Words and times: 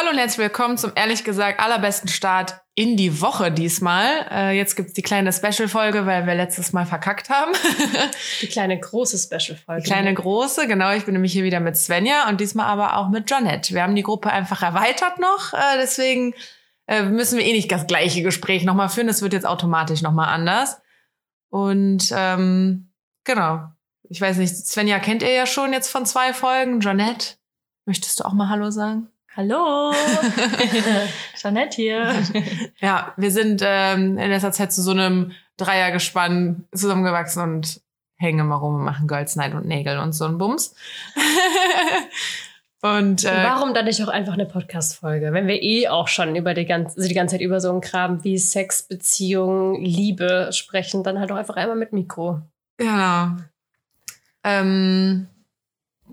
Hallo 0.00 0.12
und 0.12 0.18
herzlich 0.18 0.38
willkommen 0.38 0.78
zum 0.78 0.92
ehrlich 0.94 1.24
gesagt 1.24 1.60
allerbesten 1.60 2.08
Start 2.08 2.62
in 2.74 2.96
die 2.96 3.20
Woche 3.20 3.52
diesmal. 3.52 4.26
Äh, 4.30 4.56
jetzt 4.56 4.74
gibt's 4.74 4.94
die 4.94 5.02
kleine 5.02 5.30
Special-Folge, 5.30 6.06
weil 6.06 6.26
wir 6.26 6.34
letztes 6.34 6.72
Mal 6.72 6.86
verkackt 6.86 7.28
haben. 7.28 7.52
Die 8.40 8.46
kleine 8.46 8.80
große 8.80 9.18
Special-Folge. 9.18 9.82
Die 9.82 9.86
kleine 9.86 10.14
große, 10.14 10.66
genau. 10.68 10.92
Ich 10.92 11.04
bin 11.04 11.12
nämlich 11.12 11.34
hier 11.34 11.44
wieder 11.44 11.60
mit 11.60 11.76
Svenja 11.76 12.30
und 12.30 12.40
diesmal 12.40 12.64
aber 12.66 12.96
auch 12.96 13.10
mit 13.10 13.30
Jonette. 13.30 13.74
Wir 13.74 13.82
haben 13.82 13.94
die 13.94 14.02
Gruppe 14.02 14.30
einfach 14.30 14.62
erweitert 14.62 15.18
noch, 15.18 15.52
äh, 15.52 15.76
deswegen 15.76 16.34
äh, 16.86 17.02
müssen 17.02 17.36
wir 17.36 17.44
eh 17.44 17.52
nicht 17.52 17.70
das 17.70 17.86
gleiche 17.86 18.22
Gespräch 18.22 18.64
nochmal 18.64 18.88
führen. 18.88 19.08
Das 19.08 19.20
wird 19.20 19.34
jetzt 19.34 19.46
automatisch 19.46 20.00
nochmal 20.00 20.28
anders. 20.28 20.80
Und 21.50 22.10
ähm, 22.16 22.90
genau. 23.24 23.68
Ich 24.08 24.18
weiß 24.18 24.38
nicht, 24.38 24.56
Svenja 24.56 24.98
kennt 24.98 25.22
ihr 25.22 25.32
ja 25.32 25.44
schon 25.44 25.74
jetzt 25.74 25.90
von 25.90 26.06
zwei 26.06 26.32
Folgen. 26.32 26.80
Jonette, 26.80 27.34
möchtest 27.84 28.18
du 28.18 28.24
auch 28.24 28.32
mal 28.32 28.48
Hallo 28.48 28.70
sagen? 28.70 29.10
Hallo, 29.36 29.92
Jeanette 31.36 31.76
hier. 31.76 32.20
Ja, 32.80 33.14
wir 33.16 33.30
sind 33.30 33.62
ähm, 33.64 34.18
in 34.18 34.28
letzter 34.28 34.50
Zeit 34.50 34.72
zu 34.72 34.82
so 34.82 34.90
einem 34.90 35.30
Dreiergespann 35.56 36.64
zusammengewachsen 36.74 37.40
und 37.40 37.80
hängen 38.16 38.40
immer 38.40 38.56
rum 38.56 38.74
und 38.74 38.82
machen 38.82 39.06
Girls 39.06 39.36
Night 39.36 39.54
und 39.54 39.66
Nägel 39.66 39.98
und 39.98 40.14
so 40.14 40.24
ein 40.24 40.36
Bums. 40.36 40.74
und 42.82 43.24
äh, 43.24 43.44
Warum 43.44 43.72
dann 43.72 43.84
nicht 43.84 44.02
auch 44.02 44.08
einfach 44.08 44.32
eine 44.32 44.46
Podcast-Folge? 44.46 45.32
Wenn 45.32 45.46
wir 45.46 45.62
eh 45.62 45.86
auch 45.86 46.08
schon 46.08 46.34
über 46.34 46.52
die 46.52 46.66
ganze, 46.66 46.96
also 46.96 47.08
die 47.08 47.14
ganze 47.14 47.36
Zeit 47.36 47.42
über 47.42 47.60
so 47.60 47.70
einen 47.70 47.80
Kram 47.80 48.24
wie 48.24 48.36
Sex, 48.36 48.82
Beziehung, 48.82 49.80
Liebe 49.80 50.50
sprechen, 50.52 51.04
dann 51.04 51.20
halt 51.20 51.30
auch 51.30 51.36
einfach 51.36 51.54
einmal 51.54 51.76
mit 51.76 51.92
Mikro. 51.92 52.42
Genau. 52.78 53.28
Ähm, 54.42 55.28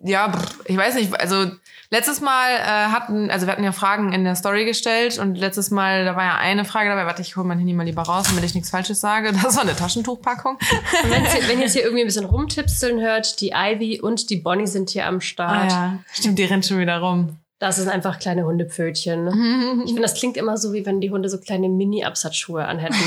ja, 0.03 0.31
ich 0.65 0.77
weiß 0.77 0.93
nicht, 0.93 1.19
also 1.19 1.51
letztes 1.89 2.21
Mal 2.21 2.51
äh, 2.55 2.91
hatten, 2.91 3.29
also 3.29 3.45
wir 3.45 3.53
hatten 3.53 3.63
ja 3.63 3.71
Fragen 3.71 4.11
in 4.13 4.23
der 4.23 4.35
Story 4.35 4.65
gestellt 4.65 5.19
und 5.19 5.35
letztes 5.35 5.71
Mal, 5.71 6.05
da 6.05 6.15
war 6.15 6.23
ja 6.23 6.35
eine 6.37 6.65
Frage 6.65 6.89
dabei, 6.89 7.05
warte, 7.05 7.21
ich 7.21 7.35
hole 7.37 7.47
mein 7.47 7.57
Handy 7.59 7.73
mal 7.73 7.83
lieber 7.83 8.01
raus, 8.03 8.25
damit 8.27 8.43
ich 8.43 8.53
nichts 8.53 8.69
Falsches 8.69 8.99
sage. 8.99 9.31
Das 9.43 9.55
war 9.55 9.63
eine 9.63 9.75
Taschentuchpackung. 9.75 10.57
Hier, 10.59 11.47
wenn 11.47 11.57
ihr 11.57 11.63
jetzt 11.63 11.73
hier 11.73 11.83
irgendwie 11.83 12.01
ein 12.01 12.07
bisschen 12.07 12.25
rumtipseln 12.25 12.99
hört, 12.99 13.39
die 13.39 13.51
Ivy 13.55 14.01
und 14.01 14.29
die 14.29 14.37
Bonnie 14.37 14.67
sind 14.67 14.89
hier 14.89 15.05
am 15.05 15.17
Ah 15.17 15.21
Start. 15.21 15.71
ja, 15.71 15.99
stimmt, 16.11 16.37
die 16.39 16.43
rennt 16.45 16.65
schon 16.65 16.79
wieder 16.79 16.99
rum. 16.99 17.37
Das 17.59 17.77
sind 17.77 17.89
einfach 17.89 18.19
kleine 18.19 18.45
Hundepfötchen. 18.45 19.27
Ich 19.83 19.87
finde, 19.89 20.01
das 20.01 20.15
klingt 20.15 20.37
immer 20.37 20.57
so, 20.57 20.73
wie 20.73 20.85
wenn 20.85 21.01
die 21.01 21.11
Hunde 21.11 21.29
so 21.29 21.39
kleine 21.39 21.69
Mini-Absatzschuhe 21.69 22.65
anhätten. 22.65 22.97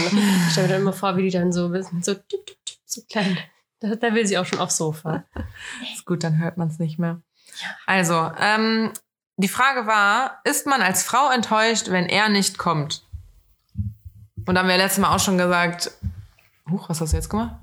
Ich 0.47 0.53
stelle 0.53 0.67
mir 0.69 0.73
dann 0.75 0.83
immer 0.83 0.93
vor, 0.93 1.17
wie 1.17 1.23
die 1.23 1.31
dann 1.31 1.53
so, 1.53 1.71
so, 2.01 2.15
so 2.87 3.01
klein. 3.11 3.39
Da, 3.81 3.95
da 3.95 4.15
will 4.15 4.27
sie 4.27 4.39
auch 4.39 4.45
schon 4.47 4.59
aufs 4.59 4.77
Sofa. 4.77 5.25
Ist 5.95 6.05
gut, 6.05 6.25
dann 6.25 6.39
hört 6.39 6.57
man 6.57 6.69
es 6.69 6.79
nicht 6.79 6.99
mehr. 6.99 7.21
Also, 7.87 8.31
ähm, 8.39 8.93
die 9.37 9.49
Frage 9.49 9.87
war, 9.87 10.41
ist 10.45 10.67
man 10.67 10.83
als 10.83 11.03
Frau 11.03 11.31
enttäuscht, 11.31 11.91
wenn 11.91 12.07
er 12.07 12.29
nicht 12.29 12.59
kommt? 12.59 13.03
Und 14.47 14.55
da 14.55 14.61
haben 14.61 14.69
wir 14.69 14.77
letztes 14.77 14.99
Mal 14.99 15.15
auch 15.15 15.21
schon 15.21 15.39
gesagt, 15.39 15.91
huch, 16.71 16.89
was 16.89 17.01
hast 17.01 17.13
du 17.13 17.17
jetzt 17.17 17.31
gemacht? 17.31 17.57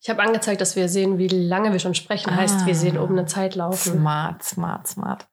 Ich 0.00 0.08
habe 0.08 0.22
angezeigt, 0.22 0.60
dass 0.60 0.76
wir 0.76 0.88
sehen, 0.88 1.18
wie 1.18 1.28
lange 1.28 1.72
wir 1.72 1.80
schon 1.80 1.94
sprechen. 1.94 2.34
Heißt, 2.34 2.66
wir 2.66 2.74
sehen 2.74 2.98
oben 2.98 3.18
eine 3.18 3.26
Zeit 3.26 3.56
laufen. 3.56 3.98
Smart, 3.98 4.42
smart, 4.42 4.86
smart. 4.86 5.26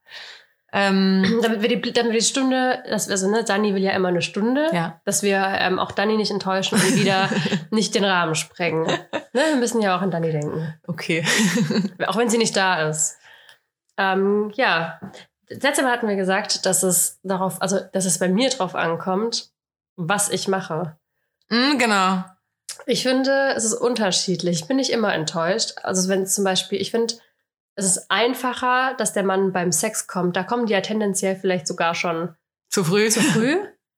Ähm, 0.74 1.40
Damit 1.42 1.62
wir 1.62 1.70
die, 1.70 1.94
damit 1.94 2.12
wir 2.12 2.20
die 2.20 2.26
Stunde, 2.26 2.84
das, 2.90 3.10
also 3.10 3.30
ne, 3.30 3.44
Dani 3.46 3.74
will 3.74 3.82
ja 3.82 3.92
immer 3.92 4.10
eine 4.10 4.22
Stunde, 4.22 4.68
ja. 4.74 5.00
dass 5.06 5.24
wir 5.24 5.38
ähm, 5.38 5.80
auch 5.80 5.92
Dani 5.92 6.18
nicht 6.18 6.32
enttäuschen 6.32 6.76
und 6.76 6.96
wieder 6.96 7.30
nicht 7.72 7.96
den 7.96 8.04
Rahmen 8.04 8.36
sprengen. 8.36 8.84
Ne, 8.84 9.42
wir 9.52 9.56
müssen 9.56 9.82
ja 9.82 9.96
auch 9.96 10.02
an 10.02 10.12
Dani 10.12 10.32
denken. 10.32 10.74
Okay. 10.88 11.24
Auch 12.08 12.18
wenn 12.18 12.30
sie 12.30 12.38
nicht 12.38 12.58
da 12.58 12.90
ist. 12.90 13.18
Ähm, 13.98 14.52
ja, 14.56 15.00
das 15.48 15.62
letzte 15.62 15.84
Mal 15.84 15.92
hatten 15.92 16.08
wir 16.08 16.16
gesagt, 16.16 16.66
dass 16.66 16.84
es 16.84 17.20
darauf, 17.24 17.62
also 17.62 17.80
dass 17.94 18.06
es 18.06 18.20
bei 18.20 18.28
mir 18.28 18.50
drauf 18.50 18.76
ankommt, 18.76 19.52
was 19.96 20.30
ich 20.30 20.48
mache. 20.48 20.98
Mm, 21.50 21.78
genau. 21.78 22.24
Ich 22.86 23.04
finde, 23.04 23.54
es 23.56 23.64
ist 23.64 23.74
unterschiedlich. 23.74 24.62
Ich 24.62 24.68
bin 24.68 24.78
nicht 24.78 24.92
immer 24.92 25.14
enttäuscht. 25.14 25.74
Also 25.84 26.10
wenn 26.10 26.28
zum 26.28 26.44
Beispiel, 26.44 26.82
ich 26.82 26.92
finde, 26.92 27.16
es 27.76 27.86
ist 27.86 28.10
einfacher, 28.10 28.96
dass 28.98 29.14
der 29.14 29.24
Mann 29.24 29.52
beim 29.52 29.72
Sex 29.72 30.08
kommt. 30.08 30.36
Da 30.36 30.44
kommen 30.44 30.66
die 30.66 30.74
ja 30.74 30.82
tendenziell 30.82 31.36
vielleicht 31.36 31.68
sogar 31.68 31.96
schon 31.96 32.36
Zu 32.70 32.84
früh? 32.84 33.10
zu 33.10 33.22
früh. 33.22 33.58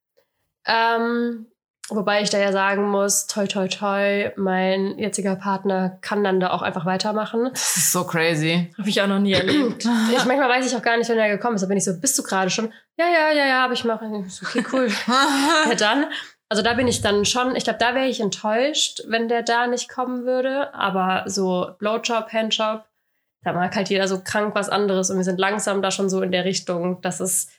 ähm, 0.65 1.47
wobei 1.89 2.21
ich 2.21 2.29
da 2.29 2.37
ja 2.37 2.51
sagen 2.51 2.89
muss, 2.89 3.27
toi 3.27 3.47
toi 3.47 3.67
toi, 3.67 4.31
mein 4.35 4.97
jetziger 4.97 5.35
Partner 5.35 5.97
kann 6.01 6.23
dann 6.23 6.39
da 6.39 6.51
auch 6.51 6.61
einfach 6.61 6.85
weitermachen. 6.85 7.49
Das 7.53 7.77
ist 7.77 7.91
so 7.91 8.03
crazy. 8.05 8.73
Habe 8.77 8.89
ich 8.89 9.01
auch 9.01 9.07
noch 9.07 9.19
nie 9.19 9.33
erlebt. 9.33 9.85
Ich, 10.11 10.25
manchmal 10.25 10.49
weiß 10.49 10.65
ich 10.65 10.75
auch 10.75 10.81
gar 10.81 10.97
nicht, 10.97 11.09
wenn 11.09 11.17
er 11.17 11.29
gekommen 11.29 11.55
ist. 11.55 11.61
Da 11.61 11.67
bin 11.67 11.77
ich 11.77 11.83
so, 11.83 11.99
bist 11.99 12.17
du 12.17 12.23
gerade 12.23 12.49
schon? 12.49 12.73
Ja, 12.97 13.05
ja, 13.05 13.31
ja, 13.31 13.45
ja, 13.45 13.63
aber 13.63 13.73
ich 13.73 13.83
mache. 13.83 14.05
Okay, 14.05 14.65
cool. 14.71 14.87
ja, 15.07 15.75
dann. 15.75 16.05
Also 16.49 16.63
da 16.63 16.73
bin 16.73 16.87
ich 16.87 17.01
dann 17.01 17.25
schon, 17.25 17.55
ich 17.55 17.65
glaube, 17.65 17.79
da 17.79 17.93
wäre 17.93 18.07
ich 18.07 18.21
enttäuscht, 18.21 19.01
wenn 19.07 19.27
der 19.27 19.43
da 19.43 19.67
nicht 19.67 19.89
kommen 19.89 20.25
würde. 20.25 20.73
Aber 20.73 21.23
so 21.27 21.71
Blowjob, 21.79 22.31
Handjob, 22.31 22.85
da 23.43 23.53
mag 23.53 23.75
halt 23.75 23.89
jeder 23.89 24.07
so 24.07 24.21
krank 24.21 24.55
was 24.55 24.69
anderes. 24.69 25.09
Und 25.09 25.17
wir 25.17 25.23
sind 25.23 25.39
langsam 25.39 25.81
da 25.81 25.91
schon 25.91 26.09
so 26.09 26.21
in 26.21 26.31
der 26.31 26.45
Richtung, 26.45 27.01
dass 27.01 27.19
es 27.19 27.49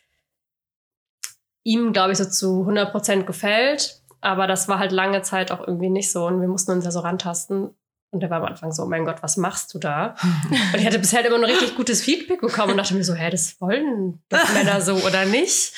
ihm, 1.64 1.92
glaube 1.92 2.12
ich, 2.12 2.18
so 2.18 2.24
zu 2.24 2.66
100% 2.66 3.24
gefällt. 3.24 3.97
Aber 4.20 4.46
das 4.46 4.68
war 4.68 4.78
halt 4.78 4.92
lange 4.92 5.22
Zeit 5.22 5.52
auch 5.52 5.66
irgendwie 5.66 5.90
nicht 5.90 6.10
so. 6.10 6.26
Und 6.26 6.40
wir 6.40 6.48
mussten 6.48 6.72
uns 6.72 6.84
ja 6.84 6.90
so 6.90 7.00
rantasten. 7.00 7.70
Und 8.10 8.20
der 8.20 8.30
war 8.30 8.38
am 8.38 8.46
Anfang 8.46 8.72
so, 8.72 8.84
oh 8.84 8.86
mein 8.86 9.04
Gott, 9.04 9.22
was 9.22 9.36
machst 9.36 9.74
du 9.74 9.78
da? 9.78 10.14
Und 10.72 10.78
ich 10.78 10.86
hatte 10.86 10.98
bisher 10.98 11.24
immer 11.24 11.38
nur 11.38 11.48
richtig 11.48 11.76
gutes 11.76 12.02
Feedback 12.02 12.40
bekommen 12.40 12.72
und 12.72 12.78
dachte 12.78 12.94
mir 12.94 13.04
so, 13.04 13.12
hä, 13.12 13.28
das 13.28 13.60
wollen 13.60 14.22
doch 14.30 14.52
Männer 14.54 14.80
so 14.80 14.94
oder 14.94 15.26
nicht? 15.26 15.74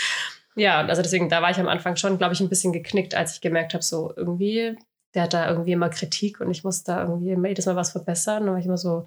Ja, 0.55 0.79
also 0.87 1.03
deswegen, 1.03 1.29
da 1.29 1.43
war 1.43 1.51
ich 1.51 1.59
am 1.59 1.69
Anfang 1.69 1.97
schon, 1.97 2.19
glaube 2.19 2.35
ich, 2.35 2.41
ein 2.41 2.49
bisschen 2.49 2.73
geknickt, 2.73 3.17
als 3.17 3.35
ich 3.35 3.41
gemerkt 3.41 3.75
habe, 3.75 3.83
so 3.83 4.13
irgendwie, 4.15 4.77
der 5.15 5.25
hat 5.25 5.35
da 5.35 5.49
irgendwie 5.49 5.73
immer 5.73 5.89
Kritik 5.89 6.41
und 6.41 6.53
ich 6.53 6.63
muss 6.63 6.85
da 6.85 7.03
irgendwie 7.03 7.37
jedes 7.49 7.67
Mal 7.67 7.75
was 7.77 7.91
verbessern. 7.91 8.45
Und 8.45 8.51
war 8.51 8.59
ich 8.59 8.67
immer 8.67 8.77
so, 8.77 9.07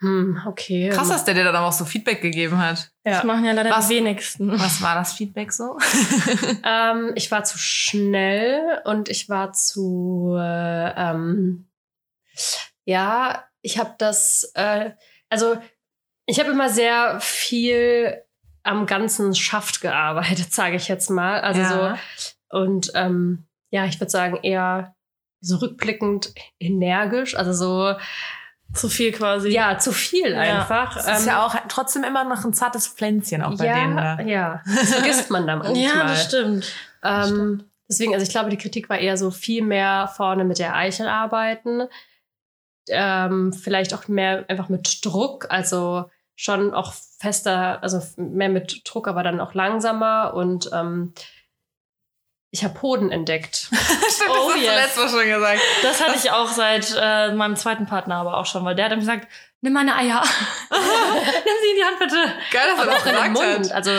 hm, 0.00 0.40
okay. 0.46 0.90
Krass, 0.90 1.08
dass 1.08 1.24
der 1.24 1.34
dir 1.34 1.44
dann 1.44 1.56
aber 1.56 1.66
auch 1.68 1.72
so 1.72 1.84
Feedback 1.86 2.20
gegeben 2.20 2.58
hat. 2.58 2.90
Ja. 3.04 3.12
Das 3.12 3.24
machen 3.24 3.44
ja 3.44 3.52
leider 3.52 3.70
Was- 3.70 3.88
die 3.88 3.94
wenigsten. 3.96 4.52
Was 4.60 4.82
war 4.82 4.94
das 4.94 5.14
Feedback 5.14 5.52
so? 5.52 5.78
Ähm, 6.64 7.12
ich 7.14 7.30
war 7.30 7.44
zu 7.44 7.58
schnell 7.58 8.80
und 8.84 9.08
ich 9.08 9.28
war 9.28 9.52
zu, 9.52 10.36
äh, 10.38 10.90
ähm, 11.10 11.68
ja, 12.84 13.44
ich 13.62 13.78
habe 13.78 13.94
das, 13.98 14.50
äh, 14.54 14.90
also 15.30 15.56
ich 16.26 16.38
habe 16.40 16.50
immer 16.50 16.68
sehr 16.68 17.20
viel 17.20 18.22
am 18.62 18.86
ganzen 18.86 19.34
Schaft 19.34 19.80
gearbeitet, 19.80 20.52
sage 20.52 20.76
ich 20.76 20.88
jetzt 20.88 21.08
mal. 21.10 21.40
Also 21.40 21.60
Ja. 21.60 21.98
so, 22.50 22.58
und 22.58 22.90
ähm, 22.94 23.46
ja, 23.70 23.84
ich 23.86 23.98
würde 24.00 24.10
sagen 24.10 24.38
eher 24.42 24.94
so 25.40 25.56
rückblickend 25.56 26.34
energisch, 26.58 27.36
also 27.36 27.52
so, 27.52 27.94
Zu 28.74 28.88
viel 28.88 29.12
quasi. 29.12 29.48
ja, 29.50 29.78
zu 29.78 29.92
viel 29.92 30.32
Ja. 30.32 30.38
einfach. 30.40 30.94
Das 30.94 31.06
ist 31.06 31.22
Ähm, 31.22 31.28
ja 31.28 31.46
auch 31.46 31.54
trotzdem 31.68 32.04
immer 32.04 32.24
noch 32.24 32.44
ein 32.44 32.52
zartes 32.52 32.86
Pflänzchen 32.88 33.42
auch 33.42 33.56
bei 33.56 33.66
ja, 33.66 33.74
denen 33.74 33.96
da. 33.96 34.20
ja, 34.20 34.62
das 34.66 34.92
vergisst 34.94 35.30
man 35.30 35.46
dann 35.46 35.58
manchmal. 35.60 35.82
ja 35.82 36.02
das 36.04 36.24
stimmt. 36.26 36.72
Ähm, 37.02 37.64
deswegen, 37.88 38.12
also 38.12 38.24
ich 38.24 38.30
glaube, 38.30 38.50
die 38.50 38.58
Kritik 38.58 38.88
war 38.90 38.98
eher 38.98 39.16
so 39.16 39.30
viel 39.30 39.62
mehr 39.62 40.10
vorne 40.14 40.44
mit 40.44 40.58
der 40.58 40.74
Eichel 40.76 41.06
arbeiten. 41.08 41.82
Ähm, 42.88 43.52
vielleicht 43.52 43.94
auch 43.94 44.08
mehr 44.08 44.44
einfach 44.48 44.68
mit 44.68 45.04
Druck, 45.04 45.46
also 45.50 46.10
schon 46.34 46.74
auch 46.74 46.92
fester, 47.18 47.82
also 47.82 48.00
mehr 48.16 48.48
mit 48.50 48.82
Druck, 48.84 49.08
aber 49.08 49.22
dann 49.22 49.40
auch 49.40 49.54
langsamer 49.54 50.34
und 50.34 50.70
ähm, 50.72 51.14
ich 52.50 52.64
habe 52.64 52.80
Hoden 52.82 53.10
entdeckt. 53.12 53.56
Stimmt, 54.08 54.30
Oh, 54.30 54.50
das 54.50 54.54
hast 54.54 54.62
yes. 54.62 54.72
du 54.74 54.80
letztes 54.80 54.96
Mal 55.02 55.08
schon 55.20 55.28
gesagt. 55.30 55.60
Das 55.82 56.00
hatte 56.02 56.16
ich 56.16 56.30
auch 56.30 56.48
seit 56.48 56.94
äh, 56.98 57.32
meinem 57.32 57.56
zweiten 57.56 57.86
Partner 57.86 58.16
aber 58.16 58.36
auch 58.38 58.46
schon, 58.46 58.64
weil 58.64 58.74
der 58.74 58.86
hat 58.86 58.92
dann 58.92 59.00
gesagt, 59.00 59.28
nimm 59.60 59.72
meine 59.72 59.94
Eier. 59.96 60.22
nimm 60.70 60.80
sie 61.62 61.70
in 61.70 61.76
die 61.76 61.84
Hand 61.84 61.98
bitte. 61.98 62.16
Geil, 62.52 62.62
dass 62.70 62.78
er 62.78 62.82
Aber 62.82 62.92
das 62.92 63.02
auch 63.02 63.06
in 63.06 63.14
den 63.24 63.32
Mund. 63.32 63.70
hat. 63.70 63.72
Also 63.72 63.90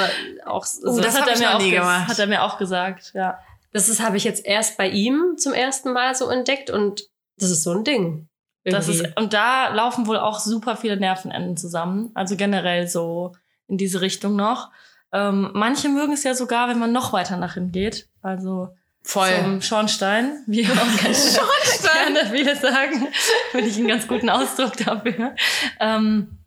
auch 0.45 0.65
so, 0.65 0.87
Oh, 0.89 0.99
das 0.99 1.15
hab 1.15 1.21
hat 1.21 1.27
er 1.29 1.33
ich 1.35 1.39
mir 1.39 1.45
noch 1.49 1.55
auch 1.55 1.69
gemacht. 1.69 2.07
Hat 2.07 2.19
er 2.19 2.27
mir 2.27 2.43
auch 2.43 2.57
gesagt, 2.57 3.11
ja. 3.13 3.39
das 3.73 3.99
habe 3.99 4.17
ich 4.17 4.23
jetzt 4.23 4.45
erst 4.45 4.77
bei 4.77 4.87
ihm 4.89 5.35
zum 5.37 5.53
ersten 5.53 5.93
Mal 5.93 6.15
so 6.15 6.29
entdeckt 6.29 6.69
und 6.69 7.03
das 7.37 7.49
ist 7.51 7.63
so 7.63 7.71
ein 7.73 7.83
Ding. 7.83 8.27
Das 8.63 8.89
ist, 8.89 9.05
und 9.17 9.31
da 9.31 9.69
laufen 9.69 10.07
wohl 10.07 10.17
auch 10.17 10.39
super 10.39 10.75
viele 10.75 10.97
Nervenenden 10.97 11.55
zusammen. 11.55 12.11
Also 12.15 12.35
generell 12.35 12.87
so 12.87 13.33
in 13.69 13.77
diese 13.77 14.01
Richtung 14.01 14.35
noch. 14.35 14.71
Ähm, 15.13 15.51
manche 15.53 15.89
mögen 15.89 16.13
es 16.13 16.23
ja 16.23 16.33
sogar, 16.33 16.67
wenn 16.69 16.79
man 16.79 16.91
noch 16.91 17.13
weiter 17.13 17.37
nach 17.37 17.53
hinten 17.55 17.71
geht. 17.71 18.07
Also 18.21 18.69
Voll. 19.03 19.29
zum 19.41 19.61
Schornstein, 19.61 20.43
wie 20.47 20.65
auch 20.71 21.03
ganz 21.03 21.39
gerne 21.81 22.25
viele 22.31 22.55
sagen. 22.55 23.07
Finde 23.51 23.67
ich 23.67 23.77
einen 23.77 23.87
ganz 23.87 24.07
guten 24.07 24.29
Ausdruck 24.29 24.75
dafür. 24.77 25.33
Ähm, 25.79 26.37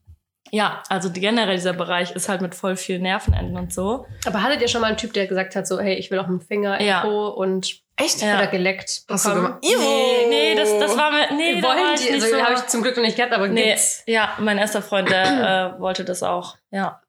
ja, 0.53 0.83
also 0.89 1.09
die, 1.09 1.21
generell 1.21 1.55
dieser 1.57 1.73
Bereich 1.73 2.11
ist 2.11 2.29
halt 2.29 2.41
mit 2.43 2.55
voll 2.55 2.77
vielen 2.77 3.03
Nervenenden 3.03 3.57
und 3.57 3.73
so. 3.73 4.05
Aber 4.27 4.43
hattet 4.43 4.61
ihr 4.61 4.69
schon 4.69 4.81
mal 4.81 4.89
einen 4.89 4.97
Typ, 4.97 5.13
der 5.13 5.27
gesagt 5.27 5.55
hat, 5.57 5.67
so, 5.67 5.79
hey, 5.81 5.95
ich 5.95 6.11
will 6.11 6.19
auch 6.19 6.27
einen 6.27 6.41
Finger 6.41 6.79
im 6.81 6.87
Ja. 6.87 7.03
Po 7.03 7.29
und 7.29 7.81
Echt? 7.97 8.21
Ja. 8.21 8.35
oder 8.37 8.47
geleckt 8.49 9.03
Hast 9.09 9.27
du 9.27 9.29
bekommen? 9.31 9.45
gemacht? 9.47 9.61
Nee, 9.63 10.27
nee, 10.29 10.55
das, 10.57 10.77
das 10.81 10.97
war 10.97 11.11
mir, 11.13 11.33
nee, 11.37 11.61
da 11.61 11.69
war 11.69 11.77
Wollen 11.77 11.95
ich 11.95 12.01
die, 12.01 12.13
nicht 12.13 12.23
also 12.25 12.37
so. 12.37 12.43
habe 12.43 12.55
ich 12.55 12.67
zum 12.67 12.83
Glück 12.83 12.97
noch 12.97 13.05
nicht 13.05 13.17
gehabt, 13.17 13.33
aber 13.33 13.47
Nee, 13.49 13.69
gibt's. 13.69 14.03
ja, 14.07 14.31
mein 14.39 14.59
erster 14.59 14.83
Freund, 14.83 15.09
der 15.11 15.75
äh, 15.77 15.81
wollte 15.81 16.05
das 16.05 16.23
auch. 16.23 16.57
Ja. 16.73 17.01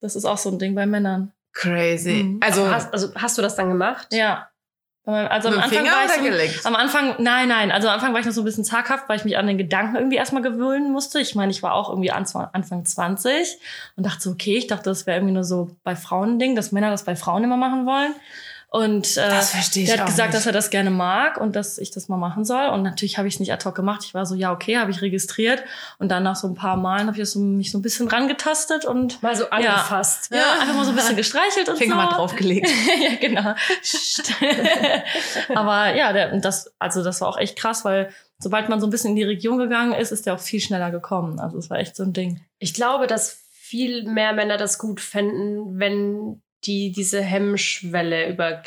Das 0.00 0.16
ist 0.16 0.24
auch 0.24 0.38
so 0.38 0.50
ein 0.50 0.58
Ding 0.58 0.74
bei 0.74 0.86
Männern. 0.86 1.32
Crazy. 1.52 2.24
Mhm. 2.24 2.40
Also, 2.42 2.70
hast, 2.70 2.92
also 2.92 3.14
hast 3.14 3.36
du 3.38 3.42
das 3.42 3.56
dann 3.56 3.68
gemacht? 3.68 4.08
Ja. 4.12 4.50
Also 5.06 5.48
am 5.48 5.54
Anfang 5.54 5.70
Finger 5.70 5.92
war 5.92 6.44
ich 6.44 6.60
so? 6.60 6.68
Am 6.68 6.76
Anfang, 6.76 7.14
nein, 7.18 7.48
nein. 7.48 7.72
Also 7.72 7.88
am 7.88 7.94
Anfang 7.94 8.12
war 8.12 8.20
ich 8.20 8.26
noch 8.26 8.32
so 8.32 8.42
ein 8.42 8.44
bisschen 8.44 8.64
zaghaft, 8.64 9.08
weil 9.08 9.16
ich 9.16 9.24
mich 9.24 9.38
an 9.38 9.46
den 9.46 9.56
Gedanken 9.56 9.96
irgendwie 9.96 10.16
erstmal 10.16 10.42
gewöhnen 10.42 10.92
musste. 10.92 11.20
Ich 11.20 11.34
meine, 11.34 11.50
ich 11.50 11.62
war 11.62 11.74
auch 11.74 11.88
irgendwie 11.88 12.10
Anfang 12.10 12.84
20 12.84 13.58
und 13.96 14.06
dachte 14.06 14.20
so, 14.22 14.30
okay, 14.30 14.58
ich 14.58 14.66
dachte, 14.66 14.90
das 14.90 15.06
wäre 15.06 15.18
irgendwie 15.18 15.34
nur 15.34 15.44
so 15.44 15.74
bei 15.82 15.96
Frauen 15.96 16.34
ein 16.34 16.38
Ding, 16.38 16.54
dass 16.54 16.70
Männer 16.70 16.90
das 16.90 17.04
bei 17.04 17.16
Frauen 17.16 17.42
immer 17.42 17.56
machen 17.56 17.86
wollen. 17.86 18.14
Und 18.72 19.16
äh, 19.16 19.28
Das 19.28 19.50
verstehe 19.50 19.82
ich 19.82 19.90
der 19.90 19.98
hat 19.98 20.06
gesagt, 20.06 20.28
nicht. 20.28 20.36
dass 20.36 20.46
er 20.46 20.52
das 20.52 20.70
gerne 20.70 20.92
mag 20.92 21.40
und 21.40 21.56
dass 21.56 21.76
ich 21.76 21.90
das 21.90 22.06
mal 22.08 22.18
machen 22.18 22.44
soll. 22.44 22.68
Und 22.68 22.84
natürlich 22.84 23.18
habe 23.18 23.26
ich 23.26 23.34
es 23.34 23.40
nicht 23.40 23.52
ad 23.52 23.64
hoc 23.64 23.74
gemacht. 23.74 24.02
Ich 24.04 24.14
war 24.14 24.26
so, 24.26 24.36
ja, 24.36 24.52
okay, 24.52 24.78
habe 24.78 24.92
ich 24.92 25.02
registriert. 25.02 25.64
Und 25.98 26.08
dann 26.10 26.22
nach 26.22 26.36
so 26.36 26.46
ein 26.46 26.54
paar 26.54 26.76
Malen 26.76 27.08
habe 27.08 27.20
ich 27.20 27.28
so, 27.28 27.40
mich 27.40 27.72
so 27.72 27.78
ein 27.78 27.82
bisschen 27.82 28.06
rangetastet 28.06 28.84
und 28.84 29.20
Mal 29.24 29.34
so 29.34 29.50
angefasst. 29.50 30.30
ja, 30.32 30.60
einfach 30.60 30.76
mal 30.76 30.84
so 30.84 30.90
ein 30.90 30.96
bisschen 30.96 31.16
gestreichelt 31.24 31.68
und 31.68 31.78
Finger 31.78 31.96
so. 31.96 32.00
mal 32.00 32.14
draufgelegt. 32.14 32.68
ja, 33.02 33.16
genau. 33.20 33.54
Aber 35.56 35.92
ja, 35.96 36.12
der, 36.12 36.38
das, 36.38 36.72
also 36.78 37.02
das 37.02 37.20
war 37.20 37.28
auch 37.28 37.38
echt 37.38 37.56
krass, 37.58 37.84
weil 37.84 38.10
sobald 38.38 38.68
man 38.68 38.80
so 38.80 38.86
ein 38.86 38.90
bisschen 38.90 39.10
in 39.10 39.16
die 39.16 39.24
Region 39.24 39.58
gegangen 39.58 39.94
ist, 39.94 40.12
ist 40.12 40.26
der 40.26 40.34
auch 40.34 40.40
viel 40.40 40.60
schneller 40.60 40.92
gekommen. 40.92 41.40
Also 41.40 41.58
es 41.58 41.70
war 41.70 41.78
echt 41.78 41.96
so 41.96 42.04
ein 42.04 42.12
Ding. 42.12 42.40
Ich 42.60 42.72
glaube, 42.72 43.08
dass 43.08 43.40
viel 43.50 44.04
mehr 44.04 44.32
Männer 44.32 44.56
das 44.58 44.78
gut 44.78 45.00
fänden, 45.00 45.80
wenn 45.80 46.40
die 46.64 46.92
diese 46.92 47.22
Hemmschwelle 47.22 48.28
über, 48.28 48.62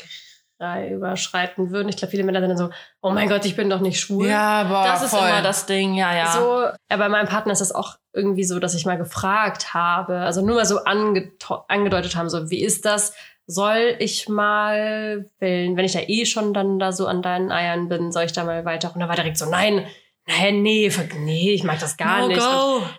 überschreiten 0.90 1.70
würden. 1.70 1.88
Ich 1.88 1.96
glaube, 1.96 2.10
viele 2.10 2.24
Männer 2.24 2.40
sind 2.40 2.50
dann 2.50 2.58
so, 2.58 2.70
oh 3.02 3.10
mein 3.10 3.28
Gott, 3.28 3.44
ich 3.44 3.56
bin 3.56 3.70
doch 3.70 3.80
nicht 3.80 4.00
schwul. 4.00 4.28
Ja, 4.28 4.64
boah, 4.64 4.84
das 4.84 5.02
ist 5.02 5.10
voll. 5.10 5.28
immer 5.28 5.42
das 5.42 5.66
Ding, 5.66 5.94
ja, 5.94 6.14
ja. 6.14 6.32
So, 6.32 6.62
ja, 6.90 6.96
bei 6.96 7.08
meinem 7.08 7.28
Partner 7.28 7.52
ist 7.52 7.60
das 7.60 7.72
auch 7.72 7.96
irgendwie 8.12 8.44
so, 8.44 8.58
dass 8.58 8.74
ich 8.74 8.86
mal 8.86 8.96
gefragt 8.98 9.74
habe, 9.74 10.18
also 10.18 10.44
nur 10.44 10.56
mal 10.56 10.66
so 10.66 10.84
angedeutet 10.84 12.16
haben, 12.16 12.28
so, 12.28 12.50
wie 12.50 12.62
ist 12.62 12.84
das? 12.84 13.14
Soll 13.46 13.96
ich 13.98 14.28
mal, 14.28 15.26
wenn, 15.38 15.76
wenn 15.76 15.84
ich 15.84 15.92
da 15.92 16.00
eh 16.00 16.24
schon 16.24 16.54
dann 16.54 16.78
da 16.78 16.92
so 16.92 17.06
an 17.06 17.20
deinen 17.20 17.52
Eiern 17.52 17.88
bin, 17.88 18.10
soll 18.10 18.24
ich 18.24 18.32
da 18.32 18.44
mal 18.44 18.64
weiter? 18.64 18.90
Und 18.94 19.00
dann 19.00 19.08
war 19.08 19.16
direkt 19.16 19.36
so, 19.36 19.50
nein, 19.50 19.86
nein, 20.26 20.62
nee, 20.62 20.90
nee, 21.18 21.50
ich 21.50 21.62
mag 21.62 21.78
das 21.78 21.98
gar 21.98 22.20
no 22.20 22.28
nicht. 22.28 22.40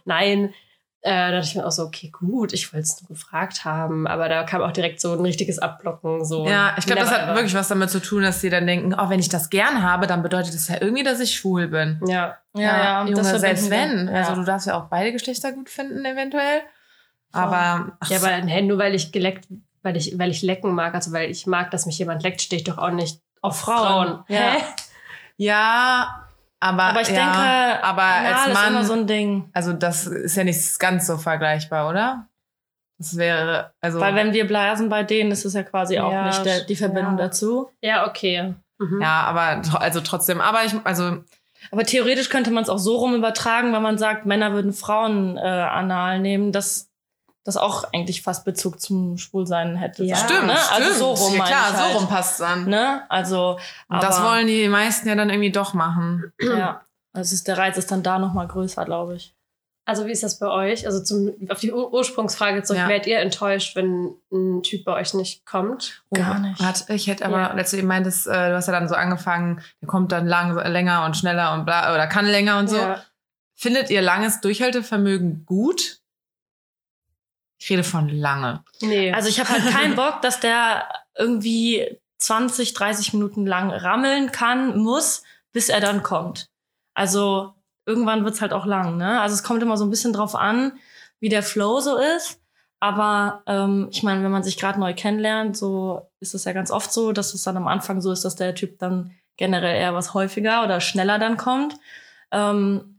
Nein. 0.06 0.54
Äh, 1.08 1.12
da 1.12 1.32
dachte 1.34 1.46
ich 1.48 1.56
mir 1.56 1.66
auch 1.68 1.72
so, 1.72 1.84
okay, 1.84 2.10
gut, 2.10 2.52
ich 2.52 2.74
wollte 2.74 2.84
es 2.86 3.00
nur 3.02 3.10
gefragt 3.10 3.64
haben, 3.64 4.08
aber 4.08 4.28
da 4.28 4.42
kam 4.44 4.62
auch 4.64 4.72
direkt 4.72 5.00
so 5.00 5.14
ein 5.14 5.20
richtiges 5.20 5.60
Abblocken. 5.60 6.26
So 6.26 6.48
Ja, 6.48 6.74
ich 6.80 6.86
glaube, 6.88 7.02
das 7.02 7.12
hat 7.12 7.22
ever. 7.26 7.36
wirklich 7.36 7.54
was 7.54 7.68
damit 7.68 7.92
zu 7.92 8.02
tun, 8.02 8.24
dass 8.24 8.42
sie 8.42 8.50
dann 8.50 8.66
denken, 8.66 8.96
oh, 9.00 9.10
wenn 9.10 9.20
ich 9.20 9.30
das 9.30 9.52
gern 9.52 9.84
habe, 9.84 10.08
dann 10.08 10.24
bedeutet 10.24 10.56
das 10.56 10.68
ja 10.68 10.78
irgendwie, 10.82 11.04
dass 11.04 11.20
ich 11.20 11.36
schwul 11.36 11.68
bin. 11.68 12.00
Ja, 12.08 12.38
Ja, 12.56 12.62
ja, 12.64 13.02
Junge, 13.06 13.16
das 13.22 13.40
selbst 13.40 13.70
wenn. 13.70 14.08
wir. 14.10 14.16
Also 14.16 14.32
Ja. 14.32 14.36
du 14.40 14.44
darfst 14.46 14.66
ja 14.66 14.80
auch 14.80 14.86
beide 14.86 15.12
Geschlechter 15.12 15.52
gut 15.52 15.70
finden, 15.70 16.04
eventuell. 16.06 16.62
Aber 17.32 17.98
ach, 18.00 18.10
ja, 18.10 18.18
aber 18.18 18.40
nee, 18.44 18.62
nur 18.64 18.78
weil 18.80 18.96
ich 18.96 19.12
geleckt, 19.12 19.46
weil 19.84 19.98
ich, 19.98 20.18
weil 20.18 20.32
ich 20.32 20.42
lecken 20.42 20.74
mag, 20.74 20.96
also 20.96 21.12
weil 21.12 21.30
ich 21.30 21.46
mag, 21.46 21.70
dass 21.70 21.86
mich 21.86 22.00
jemand 22.00 22.24
leckt, 22.24 22.42
stehe 22.42 22.58
ich 22.60 22.64
doch 22.64 22.80
auch 22.80 22.90
nicht 22.92 23.22
auf 23.42 23.60
Frauen. 23.60 24.24
Ja. 24.28 24.40
Hä? 24.54 24.58
ja, 25.38 26.25
aber, 26.70 26.84
Aber 26.84 27.02
ich 27.02 27.10
ja, 27.10 27.16
denke, 27.16 27.84
aber 27.84 28.04
als 28.04 28.48
ist 28.48 28.54
Mann, 28.54 28.74
immer 28.74 28.84
so 28.84 28.94
ein 28.94 29.08
Ding. 29.08 29.50
also 29.54 29.74
das 29.74 30.08
ist 30.08 30.36
ja 30.36 30.44
nicht 30.44 30.80
ganz 30.80 31.08
so 31.08 31.18
vergleichbar, 31.18 31.90
oder? 31.90 32.28
Das 32.98 33.18
wäre, 33.18 33.74
also 33.82 34.00
Weil 34.00 34.16
wenn 34.16 34.34
wir 34.34 34.48
blasen 34.48 34.90
bei 34.90 35.04
denen, 35.04 35.32
ist 35.32 35.46
es 35.46 35.54
ja 35.54 35.64
quasi 35.64 36.00
auch 36.00 36.12
Ja, 36.12 36.28
nicht 36.28 36.46
der, 36.46 36.62
die 36.62 36.76
Verbindung 36.76 37.18
ja. 37.18 37.26
dazu. 37.26 37.70
Ja, 37.82 38.08
okay. 38.08 38.54
Mhm. 38.80 39.02
ja, 39.02 39.22
aber 39.24 39.62
also 39.80 40.02
trotzdem, 40.02 40.42
aber 40.42 40.64
ich, 40.66 40.74
also 40.84 41.24
Aber 41.72 41.84
theoretisch 41.84 42.30
könnte 42.30 42.52
man 42.52 42.64
es 42.64 42.70
auch 42.70 42.78
so 42.80 42.98
rum 42.98 43.16
übertragen, 43.16 43.74
wenn 43.74 43.82
man 43.82 43.98
sagt, 43.98 44.26
Männer 44.26 44.54
würden 44.54 44.74
Frauen 44.74 45.38
äh, 45.38 45.42
anal 45.42 46.20
nehmen, 46.20 46.52
dass 46.52 46.90
das 47.46 47.56
auch 47.58 47.86
eigentlich 47.94 48.22
fast 48.24 48.44
Bezug 48.44 48.82
zum 48.82 49.18
Schwulsein 49.18 49.76
hätte. 49.78 50.04
Ja. 50.04 50.18
stimmt, 50.18 50.48
ne? 50.48 50.58
stimmt. 50.58 50.72
Also 50.88 51.16
so 51.16 51.26
rum 51.26 51.36
ja, 51.38 51.46
klar, 51.46 51.74
halt. 51.74 51.92
so 51.94 51.98
rum 52.00 52.08
passt 52.10 52.42
dann. 52.42 52.66
Ne? 52.68 53.04
Also, 53.08 53.58
Und 53.88 54.04
das 54.04 54.18
aber- 54.18 54.32
wollen 54.32 54.48
die 54.48 54.68
meisten 54.68 55.08
ja 55.08 55.16
dann 55.16 55.30
irgendwie 55.30 55.52
doch 55.52 55.74
machen. 55.74 56.34
Ja. 56.42 56.82
Also 57.14 57.34
ist, 57.34 57.48
der 57.48 57.58
Reiz 57.58 57.78
ist 57.78 57.92
dann 57.92 58.04
da 58.04 58.20
noch 58.20 58.34
mal 58.34 58.48
größer, 58.48 58.84
glaube 58.84 59.16
ich. 59.16 59.34
Also 59.88 60.08
wie 60.08 60.12
ist 60.12 60.24
das 60.24 60.40
bei 60.40 60.48
euch? 60.48 60.88
Also 60.88 61.04
zum, 61.04 61.32
auf 61.48 61.60
die 61.60 61.72
Ur 61.72 61.94
Ursprungsfrage 61.94 62.64
zurück, 62.64 62.82
Ja. 62.82 62.90
werdet 62.90 63.06
ihr 63.06 63.20
enttäuscht, 63.20 63.76
wenn 63.76 64.16
ein 64.34 64.64
Typ 64.64 64.84
bei 64.84 64.94
euch 64.94 65.14
nicht 65.14 65.46
kommt? 65.46 66.02
Gar 66.12 66.40
nicht. 66.40 66.60
Warte, 66.60 66.92
ich 66.92 67.06
hätte 67.06 67.24
aber, 67.24 67.38
Ja. 67.42 67.52
als 67.52 67.70
du 67.70 67.78
eben 67.78 67.88
meintest, 67.88 68.26
äh, 68.26 68.50
du 68.50 68.56
hast 68.56 68.66
ja 68.66 68.74
dann 68.74 68.90
so 68.90 68.96
angefangen, 68.96 69.62
der 69.82 69.88
kommt 69.88 70.12
dann 70.12 70.26
lang, 70.26 70.56
länger 70.72 71.06
und 71.06 71.16
schneller 71.16 71.54
und 71.54 71.66
bla, 71.66 71.94
oder 71.94 72.08
kann 72.08 72.26
länger 72.26 72.58
und 72.58 72.68
so. 72.68 72.78
Ja. 72.78 73.04
Findet 73.54 73.92
ihr 73.92 74.02
langes 74.02 74.42
Durchhaltevermögen 74.42 75.46
gut? 75.46 76.00
Ich 77.58 77.70
rede 77.70 77.84
von 77.84 78.10
lange. 78.10 78.64
Nee. 78.82 79.12
Also 79.12 79.30
ich 79.30 79.40
habe 79.40 79.50
halt 79.50 79.66
keinen 79.68 79.96
Bock, 79.96 80.22
dass 80.22 80.40
der 80.40 80.88
irgendwie 81.18 82.00
20, 82.18 82.74
30 82.74 83.14
Minuten 83.14 83.46
lang 83.46 83.72
rammeln 83.72 84.32
kann, 84.32 84.78
muss, 84.78 85.24
bis 85.52 85.70
er 85.70 85.80
dann 85.80 86.04
kommt. 86.04 86.50
Also 86.94 87.54
irgendwann 87.86 88.26
wird's 88.26 88.42
halt 88.42 88.54
auch 88.54 88.66
lang, 88.66 88.98
ne? 88.98 89.22
Also 89.22 89.36
es 89.36 89.44
kommt 89.44 89.62
immer 89.62 89.78
so 89.78 89.86
ein 89.86 89.90
bisschen 89.90 90.14
drauf 90.14 90.36
an, 90.36 90.74
wie 91.20 91.30
der 91.30 91.44
Flow 91.44 91.80
so 91.80 91.98
ist. 91.98 92.42
Aber 92.80 93.44
ähm, 93.48 93.88
ich 93.92 94.04
meine, 94.04 94.24
wenn 94.24 94.32
man 94.32 94.44
sich 94.44 94.58
gerade 94.58 94.80
neu 94.80 94.94
kennenlernt, 94.94 95.58
so 95.58 96.10
ist 96.20 96.36
es 96.36 96.46
ja 96.46 96.54
ganz 96.54 96.72
oft 96.72 96.92
so, 96.92 97.14
dass 97.14 97.34
es 97.34 97.44
dann 97.44 97.58
am 97.58 97.68
Anfang 97.68 98.02
so 98.02 98.12
ist, 98.12 98.26
dass 98.26 98.36
der 98.36 98.54
Typ 98.54 98.80
dann 98.80 99.12
generell 99.38 99.76
eher 99.76 99.94
was 99.94 100.14
häufiger 100.14 100.64
oder 100.64 100.82
schneller 100.82 101.20
dann 101.20 101.38
kommt. 101.38 101.76
Ähm, 102.32 102.95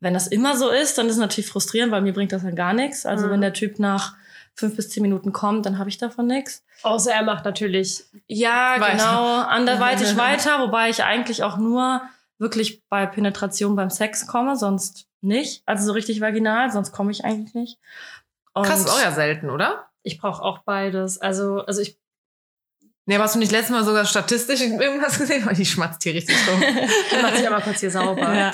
wenn 0.00 0.14
das 0.14 0.26
immer 0.26 0.56
so 0.56 0.68
ist, 0.70 0.98
dann 0.98 1.06
ist 1.06 1.14
es 1.14 1.18
natürlich 1.18 1.48
frustrierend, 1.50 1.92
weil 1.92 2.02
mir 2.02 2.12
bringt 2.12 2.32
das 2.32 2.42
dann 2.42 2.56
gar 2.56 2.72
nichts. 2.72 3.06
Also 3.06 3.26
Mhm. 3.26 3.30
wenn 3.32 3.40
der 3.42 3.52
Typ 3.52 3.78
nach 3.78 4.14
fünf 4.54 4.76
bis 4.76 4.90
zehn 4.90 5.02
Minuten 5.02 5.32
kommt, 5.32 5.64
dann 5.66 5.78
habe 5.78 5.88
ich 5.88 5.98
davon 5.98 6.26
nichts. 6.26 6.64
Außer 6.82 7.12
er 7.12 7.22
macht 7.22 7.44
natürlich. 7.44 8.04
Ja, 8.26 8.76
Weiter. 8.78 8.92
genau, 8.96 9.40
anderweitig 9.42 10.16
weiter, 10.16 10.60
wobei 10.60 10.90
ich 10.90 11.04
eigentlich 11.04 11.42
auch 11.44 11.56
nur 11.56 12.02
wirklich 12.38 12.82
bei 12.88 13.06
Penetration 13.06 13.76
beim 13.76 13.90
Sex 13.90 14.26
komme, 14.26 14.56
sonst 14.56 15.06
nicht. 15.20 15.62
Also 15.66 15.84
so 15.86 15.92
richtig 15.92 16.20
vaginal, 16.20 16.70
sonst 16.72 16.92
komme 16.92 17.10
ich 17.12 17.24
eigentlich 17.24 17.54
nicht. 17.54 17.78
Und 18.54 18.64
Krass, 18.66 18.80
ist 18.80 18.90
auch 18.90 19.00
ja 19.02 19.12
selten, 19.12 19.50
oder? 19.50 19.86
Ich 20.02 20.18
brauche 20.18 20.42
auch 20.42 20.58
beides. 20.60 21.18
Also, 21.18 21.60
also 21.60 21.82
ich 21.82 21.98
Nee, 23.10 23.16
aber 23.16 23.24
hast 23.24 23.34
du 23.34 23.40
nicht 23.40 23.50
letztes 23.50 23.70
Mal 23.72 23.82
sogar 23.82 24.04
statistisch 24.04 24.60
irgendwas 24.60 25.18
gesehen? 25.18 25.44
Weil 25.44 25.54
die 25.56 25.66
schmatzt 25.66 26.04
hier 26.04 26.14
richtig 26.14 26.36
rum. 26.48 26.60
mache 27.22 27.34
ich 27.40 27.44
einmal 27.44 27.60
kurz 27.60 27.80
hier 27.80 27.90
sauber. 27.90 28.32
Ja. 28.32 28.52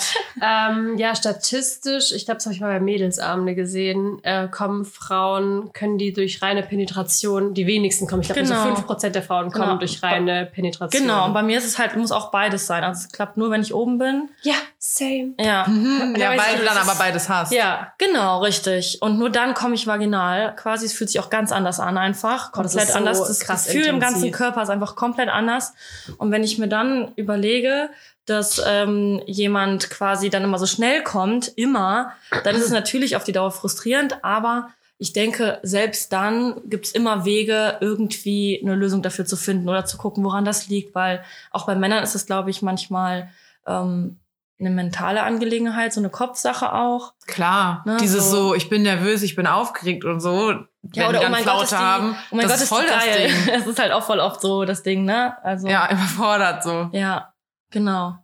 Ähm, 0.70 0.96
ja, 0.96 1.14
statistisch, 1.14 2.10
ich 2.12 2.24
glaube, 2.24 2.36
das 2.36 2.46
habe 2.46 2.54
ich 2.54 2.60
mal 2.62 2.72
bei 2.72 2.80
Mädelsabende 2.80 3.54
gesehen, 3.54 4.18
äh, 4.24 4.48
kommen 4.48 4.86
Frauen, 4.86 5.70
können 5.74 5.98
die 5.98 6.14
durch 6.14 6.40
reine 6.40 6.62
Penetration, 6.62 7.52
die 7.52 7.66
wenigsten 7.66 8.06
kommen, 8.06 8.22
ich 8.22 8.28
glaube, 8.28 8.40
Genau. 8.44 8.54
nur 8.64 8.76
so 8.76 8.82
5% 8.82 9.10
der 9.14 9.22
Frauen 9.22 9.50
kommen 9.50 9.64
Genau. 9.66 9.76
durch 9.78 10.02
reine 10.02 10.46
Penetration. 10.46 11.02
Genau, 11.02 11.26
und 11.26 11.34
bei 11.34 11.42
mir 11.42 11.58
ist 11.58 11.66
es 11.66 11.78
halt, 11.78 11.94
muss 11.94 12.10
auch 12.10 12.30
beides 12.30 12.66
sein. 12.66 12.82
Also 12.82 13.02
es 13.06 13.12
klappt 13.12 13.36
nur, 13.36 13.50
wenn 13.50 13.60
ich 13.60 13.74
oben 13.74 13.98
bin. 13.98 14.30
Ja, 14.40 14.54
same. 14.78 15.34
Ja. 15.38 15.66
Mhm, 15.68 16.16
ja, 16.18 16.30
weiß 16.30 16.40
weil 16.40 16.56
du 16.58 16.64
dann 16.64 16.76
das 16.76 16.88
aber 16.88 16.98
beides 16.98 17.28
hast. 17.28 17.52
Ja, 17.52 17.92
Genau, 17.98 18.40
richtig. 18.40 19.02
Und 19.02 19.18
nur 19.18 19.28
dann 19.30 19.52
komme 19.52 19.74
ich 19.74 19.86
vaginal. 19.86 20.54
Quasi, 20.56 20.86
es 20.86 20.92
fühlt 20.94 21.10
sich 21.10 21.20
auch 21.20 21.28
ganz 21.30 21.52
anders 21.52 21.78
an, 21.78 21.98
einfach. 21.98 22.52
Oh, 22.56 22.62
das 22.62 22.72
Komplett 22.72 22.82
ist 22.84 22.92
so 22.92 22.98
anders. 22.98 23.18
Das 23.26 23.40
krass 23.40 23.66
Gefühl 23.66 23.86
im 23.86 24.00
ganzen 24.00 24.16
intensiv. 24.24 24.32
Körper 24.46 24.62
ist 24.62 24.70
einfach 24.70 24.96
komplett 24.96 25.28
anders. 25.28 25.72
Und 26.18 26.30
wenn 26.30 26.44
ich 26.44 26.58
mir 26.58 26.68
dann 26.68 27.12
überlege, 27.16 27.90
dass 28.26 28.60
ähm, 28.66 29.20
jemand 29.26 29.90
quasi 29.90 30.30
dann 30.30 30.42
immer 30.44 30.58
so 30.58 30.66
schnell 30.66 31.02
kommt, 31.02 31.48
immer, 31.56 32.12
dann 32.44 32.56
ist 32.56 32.64
es 32.64 32.70
natürlich 32.70 33.16
auf 33.16 33.24
die 33.24 33.32
Dauer 33.32 33.50
frustrierend, 33.52 34.24
aber 34.24 34.68
ich 34.98 35.12
denke, 35.12 35.58
selbst 35.62 36.12
dann 36.12 36.62
gibt's 36.70 36.90
immer 36.92 37.24
Wege, 37.24 37.76
irgendwie 37.80 38.60
eine 38.62 38.74
Lösung 38.74 39.02
dafür 39.02 39.26
zu 39.26 39.36
finden 39.36 39.68
oder 39.68 39.84
zu 39.84 39.98
gucken, 39.98 40.24
woran 40.24 40.44
das 40.44 40.68
liegt, 40.68 40.94
weil 40.94 41.22
auch 41.50 41.66
bei 41.66 41.74
Männern 41.74 42.02
ist 42.02 42.14
es, 42.14 42.24
glaube 42.26 42.50
ich, 42.50 42.62
manchmal 42.62 43.28
ähm, 43.66 44.18
eine 44.58 44.70
mentale 44.70 45.22
Angelegenheit, 45.22 45.92
so 45.92 46.00
eine 46.00 46.08
Kopfsache 46.08 46.72
auch. 46.72 47.12
Klar. 47.26 47.82
Ne, 47.84 47.98
Dieses 48.00 48.30
so- 48.30 48.48
so. 48.48 48.54
ich 48.54 48.70
bin 48.70 48.82
nervös, 48.82 49.22
ich 49.22 49.36
bin 49.36 49.46
aufgeregt 49.46 50.04
und 50.06 50.20
so. 50.20 50.54
Wenn 50.94 51.12
die 51.12 51.18
dann 51.18 51.34
Flaute 51.34 51.64
ist 51.64 51.70
die, 51.72 51.76
haben, 51.76 52.16
oh 52.30 52.36
mein 52.36 52.48
das 52.48 52.52
Gott, 52.52 52.62
ist 52.62 52.68
voll 52.68 52.82
die 52.82 52.88
das 52.88 53.04
geil. 53.04 53.28
Ding. 53.28 53.48
Es 53.54 53.66
ist 53.66 53.78
halt 53.78 53.92
auch 53.92 54.02
voll 54.04 54.20
oft 54.20 54.40
so 54.40 54.64
das 54.64 54.82
Ding, 54.82 55.04
ne? 55.04 55.36
Also 55.44 55.68
Ja, 55.68 55.90
überfordert 55.90 56.62
so. 56.62 56.90
ja, 56.92 57.32
genau. 57.70 58.18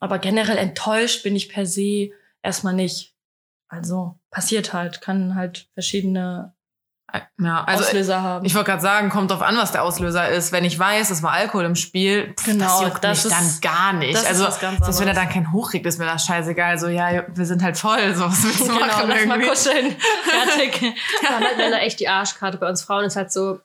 Aber 0.00 0.18
generell 0.18 0.58
enttäuscht 0.58 1.22
bin 1.22 1.36
ich 1.36 1.48
per 1.48 1.66
se 1.66 2.10
erstmal 2.42 2.74
nicht. 2.74 3.14
Also 3.68 4.18
passiert 4.30 4.72
halt, 4.72 5.00
kann 5.00 5.34
halt 5.34 5.68
verschiedene 5.74 6.54
Ja, 7.38 7.62
also 7.64 7.84
Auslöser 7.84 8.20
haben. 8.20 8.44
ich 8.44 8.54
wollte 8.54 8.70
gerade 8.70 8.82
sagen, 8.82 9.10
kommt 9.10 9.30
drauf 9.30 9.40
an, 9.40 9.56
was 9.56 9.70
der 9.72 9.84
Auslöser 9.84 10.28
ist. 10.28 10.50
Wenn 10.52 10.64
ich 10.64 10.78
weiß, 10.78 11.10
es 11.10 11.22
war 11.22 11.32
Alkohol 11.32 11.64
im 11.64 11.76
Spiel, 11.76 12.34
pff, 12.34 12.44
Genau, 12.46 12.64
das 12.80 12.88
juckt 12.88 13.04
das 13.04 13.24
mich 13.24 13.32
ist- 13.32 13.62
dann 13.64 13.72
gar 13.72 13.92
nicht. 13.92 14.14
das 14.14 14.22
ist 14.22 14.28
also, 14.28 14.50
selbst 14.82 15.00
wenn 15.00 15.08
er 15.08 15.14
dann 15.14 15.28
keinen 15.30 15.52
hochkriegt, 15.52 15.86
ist 15.86 15.98
mir 15.98 16.04
das 16.06 16.26
scheißegal. 16.26 16.78
So, 16.78 16.88
ja, 16.88 17.24
wir 17.28 17.46
sind 17.46 17.62
halt 17.62 17.78
voll, 17.78 18.14
so 18.14 18.24
was 18.26 18.42
willst 18.42 18.60
du 18.60 18.64
genau, 18.66 18.80
machen 18.80 19.08
lass 19.08 19.24
mal 19.26 19.40
irgendwie? 19.40 19.48
kuscheln. 19.48 19.96
Fertig. 20.24 20.94
da 21.22 21.28
haben 21.28 21.44
halt 21.44 21.56
Männer 21.56 21.80
echt 21.82 22.00
die 22.00 22.08
Arschkarte. 22.08 22.58
Bei 22.58 22.68
uns 22.68 22.82
Frauen 22.82 23.04
ist 23.04 23.16
halt 23.16 23.32
so, 23.32 23.60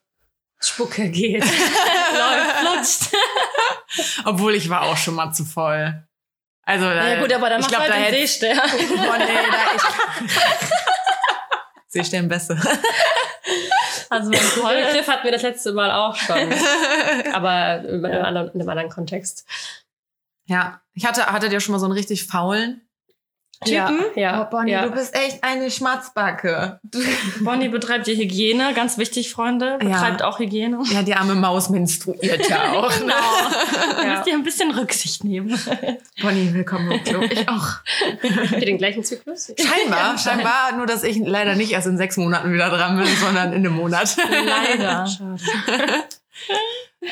Spucke 0.60 1.10
geht. 1.10 1.44
Läuft, 1.44 2.58
flutscht. 3.10 3.16
Obwohl 4.26 4.54
ich 4.54 4.70
war 4.70 4.84
auch 4.84 4.98
schon 4.98 5.16
mal 5.16 5.32
zu 5.34 5.44
voll. 5.46 6.04
Also, 6.64 6.86
Ja 6.86 7.20
gut, 7.20 7.34
aber 7.34 7.50
dann 7.50 7.60
ich 7.62 7.68
glaub, 7.68 7.82
halt 7.82 7.92
da 7.92 7.96
den 7.98 8.14
Seestern. 8.14 8.56
Boah, 8.56 9.18
nee, 9.18 9.26
da 9.52 9.76
ich 9.76 10.91
Seestern 11.92 12.28
besser. 12.28 12.58
Also. 14.10 14.30
Den 14.30 14.40
Cliff 14.40 15.08
hatten 15.08 15.24
wir 15.24 15.32
das 15.32 15.42
letzte 15.42 15.72
Mal 15.72 15.90
auch 15.90 16.18
schon. 16.18 16.36
Aber 17.34 17.80
in 17.80 18.06
einem, 18.06 18.26
anderen, 18.26 18.48
in 18.50 18.60
einem 18.60 18.70
anderen 18.70 18.90
Kontext. 18.90 19.46
Ja. 20.48 20.82
Ich 20.94 21.06
hatte, 21.06 21.28
hattet 21.28 21.54
ihr 21.54 21.62
schon 21.62 21.72
mal 21.72 21.80
so 21.80 21.86
einen 21.86 21.94
richtig 21.94 22.26
faulen 22.26 22.82
Typen? 23.64 24.00
Ja, 24.16 24.22
ja, 24.22 24.42
oh, 24.44 24.50
Bonnie, 24.50 24.72
ja. 24.72 24.84
du 24.86 24.92
bist 24.92 25.14
echt 25.16 25.44
eine 25.44 25.70
Schmatzbacke. 25.70 26.80
Bonnie 27.42 27.70
betreibt 27.70 28.06
hier 28.08 28.16
Hygiene, 28.16 28.74
ganz 28.74 28.98
wichtig, 28.98 29.32
Freunde. 29.32 29.78
Betreibt 29.80 30.22
Ja. 30.22 30.28
auch 30.28 30.40
Hygiene. 30.40 30.80
ja, 30.92 31.04
die 31.04 31.14
arme 31.14 31.36
Maus 31.36 31.70
menstruiert 31.70 32.50
ja 32.50 32.72
auch. 32.74 32.92
Ne? 33.02 33.14
Da 33.96 34.04
Ja. 34.04 34.16
müsst 34.16 34.28
ihr 34.28 34.34
ein 34.34 34.44
bisschen 34.44 34.72
Rücksicht 34.72 35.24
nehmen. 35.24 35.50
Bonnie, 36.22 36.52
willkommen 36.54 36.92
im 36.92 37.04
Club. 37.04 37.24
Ich 37.32 37.48
auch. 37.48 37.68
Habt 38.24 38.54
ihr 38.54 38.66
den 38.66 38.78
gleichen 38.80 39.04
Zyklus? 39.04 39.54
Scheinbar, 39.60 40.18
scheinbar, 40.18 40.72
nur 40.76 40.88
dass 40.88 41.04
ich 41.04 41.18
leider 41.20 41.56
nicht 41.56 41.72
erst 41.72 41.86
in 41.88 41.98
sechs 41.98 42.18
Monaten 42.18 42.52
wieder 42.54 42.70
dran 42.70 42.98
bin, 42.98 43.08
sondern 43.18 43.50
in 43.54 43.60
einem 43.66 43.76
Monat. 43.76 44.18
Leider. 44.30 45.06
Schade. 45.06 45.40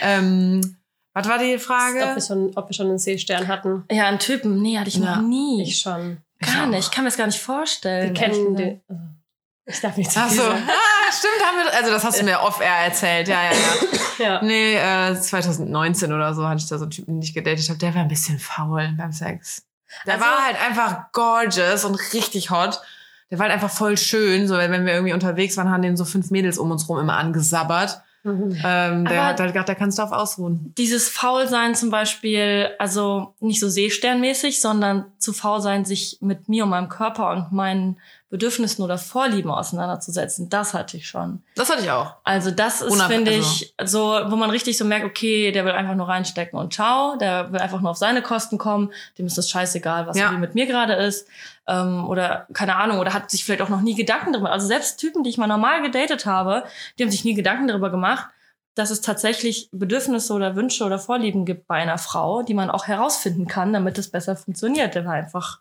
ähm, 0.01 0.77
was 1.13 1.27
war 1.27 1.37
die 1.37 1.45
Ob 1.45 1.51
wir, 1.51 1.59
Frage? 1.59 2.21
schon, 2.25 2.51
ob 2.55 2.69
wir 2.69 2.73
schon 2.73 2.87
einen 2.87 2.99
C-Stern 2.99 3.47
hatten? 3.47 3.83
Ja, 3.91 4.07
einen 4.07 4.19
Typen. 4.19 4.61
Nee, 4.61 4.77
hatte 4.77 4.89
ich 4.89 4.95
Ja. 4.95 5.15
noch 5.17 5.21
nie. 5.21 5.61
Ich 5.63 5.77
schon. 5.79 6.17
Gar 6.41 6.67
nicht. 6.67 6.86
Ich 6.88 6.91
kann 6.91 7.03
mir 7.03 7.10
das 7.10 7.17
gar 7.17 7.27
nicht 7.27 7.39
vorstellen. 7.41 8.08
Wir 8.08 8.13
kennen 8.13 8.55
ehrlich 8.58 8.58
den. 8.58 8.81
also, 8.88 9.01
Ich 9.65 9.81
darf 9.81 9.98
nicht 9.98 10.12
zu 10.12 10.19
Ach 10.19 10.27
viel 10.29 10.38
so. 10.38 10.43
sagen. 10.43 10.63
Ah, 10.69 11.12
stimmt, 11.12 11.43
haben 11.43 11.58
wir, 11.58 11.74
also 11.75 11.89
das 11.91 12.03
hast 12.03 12.19
du 12.19 12.24
mir 12.24 12.39
off-air 12.39 12.86
erzählt. 12.86 13.27
Ja, 13.27 13.43
ja, 13.46 13.51
ja. 13.51 14.00
Ja. 14.19 14.41
Nee, 14.43 14.75
äh, 14.75 15.19
2019 15.19 16.12
oder 16.13 16.34
so 16.36 16.46
hatte 16.48 16.60
ich 16.62 16.67
da 16.67 16.77
so 16.77 16.84
einen 16.84 16.91
Typen, 16.91 17.15
den 17.15 17.22
ich 17.24 17.34
gedatet 17.34 17.67
habe. 17.69 17.79
Der 17.79 17.96
war 17.96 18.01
ein 18.01 18.10
bisschen 18.10 18.38
faul 18.38 18.93
beim 18.98 19.12
Sex. 19.13 19.63
Der 20.05 20.15
Also- 20.15 20.25
war 20.25 20.46
halt 20.46 20.62
einfach 20.62 21.12
gorgeous 21.13 21.84
und 21.86 21.96
richtig 22.13 22.50
hot. 22.51 22.79
Der 23.31 23.39
war 23.39 23.46
halt 23.46 23.53
einfach 23.53 23.69
voll 23.72 23.98
schön. 23.98 24.48
So, 24.48 24.58
wenn 24.58 24.86
wir 24.86 24.93
irgendwie 24.93 25.13
unterwegs 25.13 25.55
waren, 25.58 25.69
haben 25.72 25.81
den 25.81 25.96
so 25.98 26.03
fünf 26.05 26.31
Mädels 26.31 26.58
um 26.58 26.69
uns 26.69 26.88
rum 26.89 27.00
immer 27.00 27.17
angesabbert. 27.17 28.01
Mhm. 28.23 28.51
Ähm, 28.65 29.05
der 29.05 29.21
Aber- 29.21 29.25
hat 29.27 29.39
halt 29.39 29.53
gedacht, 29.53 29.69
da 29.69 29.75
kannst 29.75 29.97
du 29.97 30.03
auf 30.03 30.11
ausruhen. 30.11 30.73
Dieses 30.77 31.07
Faulsein 31.09 31.73
zum 31.75 31.89
Beispiel, 31.89 32.69
also 32.79 33.33
nicht 33.39 33.59
so 33.59 33.69
seesternmäßig, 33.69 34.59
sondern 34.61 35.05
zu 35.17 35.31
faul 35.33 35.61
sein, 35.61 35.85
sich 35.85 36.17
mit 36.21 36.49
mir 36.49 36.65
und 36.65 36.69
meinem 36.71 36.89
Körper 36.89 37.31
und 37.31 37.51
meinen 37.51 37.97
Bedürfnissen 38.29 38.83
oder 38.83 38.98
Vorlieben 39.00 39.50
auseinanderzusetzen, 39.50 40.50
das 40.50 40.74
hatte 40.75 40.98
ich 40.98 41.07
schon. 41.07 41.41
Das 41.55 41.69
hatte 41.69 41.81
ich 41.83 41.89
auch. 41.89 42.13
Also 42.24 42.51
das 42.51 42.81
ist, 42.81 43.01
finde 43.03 43.31
ich, 43.31 43.74
so, 43.83 44.19
wo 44.27 44.36
man 44.36 44.51
richtig 44.51 44.77
so 44.77 44.86
merkt, 44.86 45.05
okay, 45.05 45.51
der 45.51 45.65
will 45.65 45.71
einfach 45.71 45.95
nur 45.95 46.07
reinstecken 46.07 46.57
und 46.59 46.71
ciao, 46.74 47.17
der 47.17 47.51
will 47.51 47.59
einfach 47.59 47.81
nur 47.81 47.89
auf 47.91 47.98
seine 47.98 48.21
Kosten 48.21 48.59
kommen, 48.59 48.91
dem 49.17 49.25
ist 49.25 49.38
das 49.38 49.50
scheißegal, 49.50 50.05
was 50.05 50.15
Ja. 50.17 50.31
mit 50.31 50.53
mir 50.53 50.67
gerade 50.67 50.93
ist. 50.93 51.27
Ähm, 51.67 52.07
oder 52.07 52.45
keine 52.53 52.75
Ahnung, 52.75 53.00
oder 53.00 53.13
hat 53.13 53.31
sich 53.31 53.43
vielleicht 53.43 53.62
auch 53.63 53.69
noch 53.69 53.81
nie 53.81 53.95
Gedanken 53.95 54.31
darüber. 54.33 54.51
Also 54.51 54.67
selbst 54.67 54.98
Typen, 55.00 55.24
die 55.24 55.29
ich 55.31 55.38
mal 55.39 55.48
normal 55.48 55.81
gedatet 55.81 56.25
habe, 56.27 56.63
die 56.98 57.03
haben 57.03 57.12
sich 57.12 57.25
nie 57.25 57.33
Gedanken 57.33 57.67
darüber 57.67 57.89
gemacht, 57.89 58.27
dass 58.75 58.91
es 58.91 59.01
tatsächlich 59.01 59.69
Bedürfnisse 59.71 60.33
oder 60.33 60.55
Wünsche 60.55 60.83
oder 60.86 61.00
Vorlieben 61.00 61.45
gibt 61.45 61.65
bei 61.67 61.75
einer 61.75 61.98
Frau, 61.98 62.43
die 62.43 62.53
man 62.53 62.69
auch 62.69 62.86
herausfinden 62.88 63.48
kann, 63.48 63.74
damit 63.74 63.98
es 63.98 64.09
besser 64.12 64.36
funktioniert. 64.36 64.93
Der 64.95 65.05
war 65.05 65.13
einfach, 65.13 65.59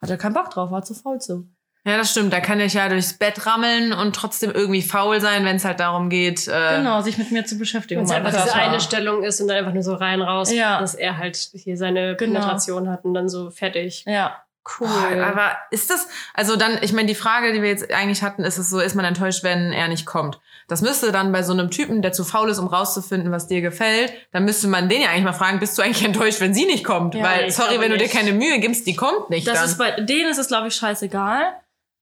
hat 0.00 0.10
er 0.10 0.16
keinen 0.16 0.34
Bock 0.34 0.50
drauf, 0.50 0.70
war 0.70 0.82
zu 0.82 0.94
faul 0.94 1.20
zu. 1.20 1.46
Ja, 1.86 1.96
das 1.96 2.10
stimmt. 2.10 2.32
Da 2.32 2.40
kann 2.40 2.58
ich 2.58 2.74
ja 2.74 2.88
durchs 2.88 3.12
Bett 3.14 3.46
rammeln 3.46 3.92
und 3.92 4.16
trotzdem 4.16 4.50
irgendwie 4.50 4.82
faul 4.82 5.20
sein, 5.20 5.44
wenn 5.44 5.54
es 5.56 5.64
halt 5.64 5.78
darum 5.78 6.10
geht. 6.10 6.48
Äh, 6.48 6.78
Genau, 6.78 7.00
sich 7.00 7.16
mit 7.16 7.30
mir 7.30 7.44
zu 7.46 7.56
beschäftigen. 7.58 8.00
Wenn 8.00 8.06
es 8.06 8.10
einfach 8.10 8.32
diese 8.44 8.54
eine 8.56 8.80
Stellung 8.80 9.22
ist 9.22 9.40
und 9.40 9.46
dann 9.48 9.56
einfach 9.58 9.72
nur 9.72 9.84
so 9.84 9.94
rein 9.94 10.20
raus, 10.20 10.52
Ja. 10.52 10.80
dass 10.80 10.94
er 10.94 11.16
halt 11.16 11.36
hier 11.54 11.76
seine 11.76 12.16
Genau. 12.16 12.40
Penetration 12.40 12.90
hat 12.90 13.04
und 13.04 13.14
dann 13.14 13.28
so 13.28 13.50
fertig. 13.50 14.04
Ja. 14.06 14.42
Cool. 14.80 14.88
Boah, 14.88 15.24
aber 15.26 15.52
ist 15.70 15.90
das, 15.90 16.08
also 16.34 16.56
dann, 16.56 16.78
ich 16.80 16.92
meine, 16.92 17.06
die 17.06 17.14
Frage, 17.14 17.52
die 17.52 17.62
wir 17.62 17.68
jetzt 17.68 17.92
eigentlich 17.94 18.24
hatten, 18.24 18.42
ist 18.42 18.58
es 18.58 18.68
so, 18.68 18.80
ist 18.80 18.96
man 18.96 19.04
enttäuscht, 19.04 19.44
wenn 19.44 19.72
er 19.72 19.86
nicht 19.86 20.06
kommt? 20.06 20.40
Das 20.66 20.82
müsste 20.82 21.12
dann 21.12 21.30
bei 21.30 21.44
so 21.44 21.52
einem 21.52 21.70
Typen, 21.70 22.02
der 22.02 22.10
zu 22.10 22.24
faul 22.24 22.50
ist, 22.50 22.58
um 22.58 22.66
rauszufinden, 22.66 23.30
was 23.30 23.46
dir 23.46 23.60
gefällt, 23.60 24.12
dann 24.32 24.44
müsste 24.44 24.66
man 24.66 24.88
den 24.88 25.02
ja 25.02 25.10
eigentlich 25.10 25.22
mal 25.22 25.32
fragen, 25.34 25.60
bist 25.60 25.78
du 25.78 25.82
eigentlich 25.82 26.04
enttäuscht, 26.04 26.40
wenn 26.40 26.52
sie 26.52 26.64
nicht 26.64 26.82
kommt? 26.84 27.14
Ja, 27.14 27.22
Weil, 27.22 27.50
sorry, 27.52 27.78
wenn 27.78 27.92
du 27.92 27.96
dir 27.96 28.08
keine 28.08 28.32
Mühe 28.32 28.58
gibst, 28.58 28.88
die 28.88 28.96
kommt 28.96 29.30
nicht 29.30 29.46
Das 29.46 29.60
dann. 29.60 29.64
ist 29.66 29.78
bei 29.78 29.92
denen 30.00 30.28
ist 30.32 30.38
es, 30.38 30.48
glaube 30.48 30.66
ich, 30.66 30.74
scheißegal. 30.74 31.44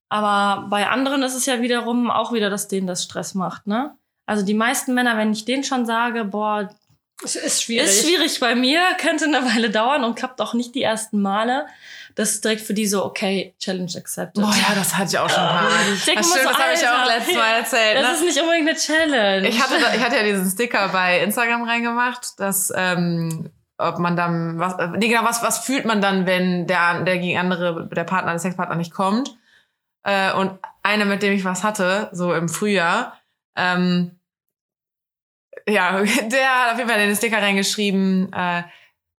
Aber 0.09 0.67
bei 0.69 0.87
anderen 0.87 1.23
ist 1.23 1.35
es 1.35 1.45
ja 1.45 1.61
wiederum 1.61 2.11
auch 2.11 2.31
wieder, 2.31 2.49
dass 2.49 2.67
denen 2.67 2.87
das 2.87 3.03
Stress 3.03 3.33
macht, 3.33 3.67
ne? 3.67 3.95
Also 4.27 4.43
die 4.43 4.53
meisten 4.53 4.93
Männer, 4.93 5.17
wenn 5.17 5.31
ich 5.31 5.45
denen 5.45 5.63
schon 5.63 5.85
sage, 5.85 6.25
boah, 6.25 6.69
Es 7.23 7.35
ist 7.35 7.63
schwierig. 7.63 7.89
ist 7.89 8.05
schwierig 8.05 8.39
bei 8.39 8.55
mir, 8.55 8.81
könnte 8.99 9.25
eine 9.25 9.43
Weile 9.45 9.69
dauern 9.69 10.03
und 10.03 10.15
klappt 10.15 10.41
auch 10.41 10.53
nicht 10.53 10.73
die 10.75 10.83
ersten 10.83 11.21
Male, 11.21 11.65
das 12.15 12.31
ist 12.31 12.45
direkt 12.45 12.61
für 12.61 12.73
die 12.73 12.87
so, 12.87 13.03
okay, 13.03 13.53
Challenge 13.59 13.91
accepted. 13.95 14.41
Boah, 14.41 14.55
ja, 14.55 14.73
das 14.73 14.95
hatte 14.95 15.09
ich 15.09 15.19
auch 15.19 15.29
schon 15.29 15.43
Mal. 15.43 15.69
Das 15.89 16.01
stimmt, 16.01 16.25
so, 16.25 16.35
das 16.35 16.57
habe 16.57 16.73
ich 16.73 16.87
auch 16.87 17.05
letztes 17.05 17.35
Mal 17.35 17.53
erzählt. 17.59 17.97
Das 17.97 18.07
ne? 18.07 18.13
ist 18.13 18.35
nicht 18.35 18.41
unbedingt 18.41 18.69
eine 18.69 18.77
Challenge. 18.77 19.47
Ich 19.49 19.61
hatte, 19.61 19.75
ich 19.95 20.03
hatte 20.03 20.15
ja 20.15 20.23
diesen 20.23 20.49
Sticker 20.49 20.87
bei 20.89 21.19
Instagram 21.19 21.63
reingemacht, 21.63 22.39
dass 22.39 22.71
ähm, 22.73 23.49
ob 23.77 23.99
man 23.99 24.15
dann 24.15 24.59
was, 24.59 24.79
äh, 24.79 24.87
nee, 24.95 25.09
genau, 25.09 25.23
was, 25.23 25.43
was 25.43 25.59
fühlt 25.59 25.83
man 25.83 25.99
dann, 25.99 26.25
wenn 26.25 26.67
der, 26.67 27.01
der 27.01 27.17
gegen 27.17 27.37
andere, 27.37 27.89
der 27.93 28.05
Partner, 28.05 28.31
der 28.31 28.39
Sexpartner 28.39 28.75
nicht 28.75 28.93
kommt? 28.93 29.35
Äh, 30.05 30.33
und 30.33 30.51
einer, 30.83 31.05
mit 31.05 31.23
dem 31.23 31.33
ich 31.33 31.43
was 31.43 31.63
hatte, 31.63 32.09
so 32.13 32.33
im 32.33 32.47
Frühjahr, 32.47 33.19
ähm, 33.55 34.19
ja, 35.67 36.01
der 36.31 36.63
hat 36.63 36.71
auf 36.73 36.77
jeden 36.77 36.89
Fall 36.89 37.01
in 37.01 37.07
den 37.07 37.15
Sticker 37.15 37.41
reingeschrieben, 37.41 38.31
äh, 38.31 38.63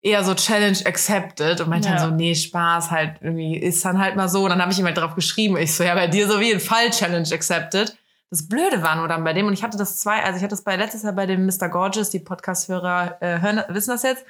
eher 0.02 0.23
so 0.23 0.35
Challenge 0.35 0.78
accepted 0.87 1.61
und 1.61 1.69
meinte 1.69 1.88
Ja. 1.88 1.97
dann 1.97 2.11
so, 2.11 2.14
nee, 2.14 2.35
Spaß, 2.35 2.93
halt 2.93 3.16
irgendwie 3.21 3.57
ist 3.57 3.85
dann 3.85 3.99
halt 3.99 4.14
mal 4.14 4.28
so. 4.28 4.45
Und 4.45 4.50
dann 4.50 4.62
habe 4.62 4.71
ich 4.71 4.78
ihm 4.78 4.85
halt 4.87 4.97
drauf 4.97 5.16
geschrieben, 5.16 5.57
ich 5.57 5.75
so, 5.75 5.83
ja, 5.83 5.95
bei 5.97 6.07
dir 6.07 6.28
so 6.28 6.38
wie 6.38 6.52
ein 6.55 6.61
Fall 6.61 6.90
Challenge 6.90 7.28
accepted. 7.33 7.97
Das 8.31 8.49
Blöde 8.49 8.83
war 8.83 8.95
nur 8.97 9.09
dann 9.09 9.25
bei 9.25 9.33
dem, 9.33 9.47
und 9.47 9.52
ich 9.55 9.64
hatte 9.64 9.76
das 9.78 9.99
zwei, 9.99 10.23
also 10.23 10.37
ich 10.37 10.43
hatte 10.43 10.50
das 10.50 10.62
bei 10.62 10.76
letztes 10.76 11.02
Jahr 11.02 11.12
bei 11.12 11.26
dem 11.26 11.47
Mr. 11.47 11.69
Gorgeous, 11.69 12.11
die 12.11 12.21
Podcast-Hörer 12.21 13.16
äh, 13.21 13.40
hören, 13.40 13.62
wissen 13.69 13.90
das 13.90 14.05
jetzt. 14.05 14.25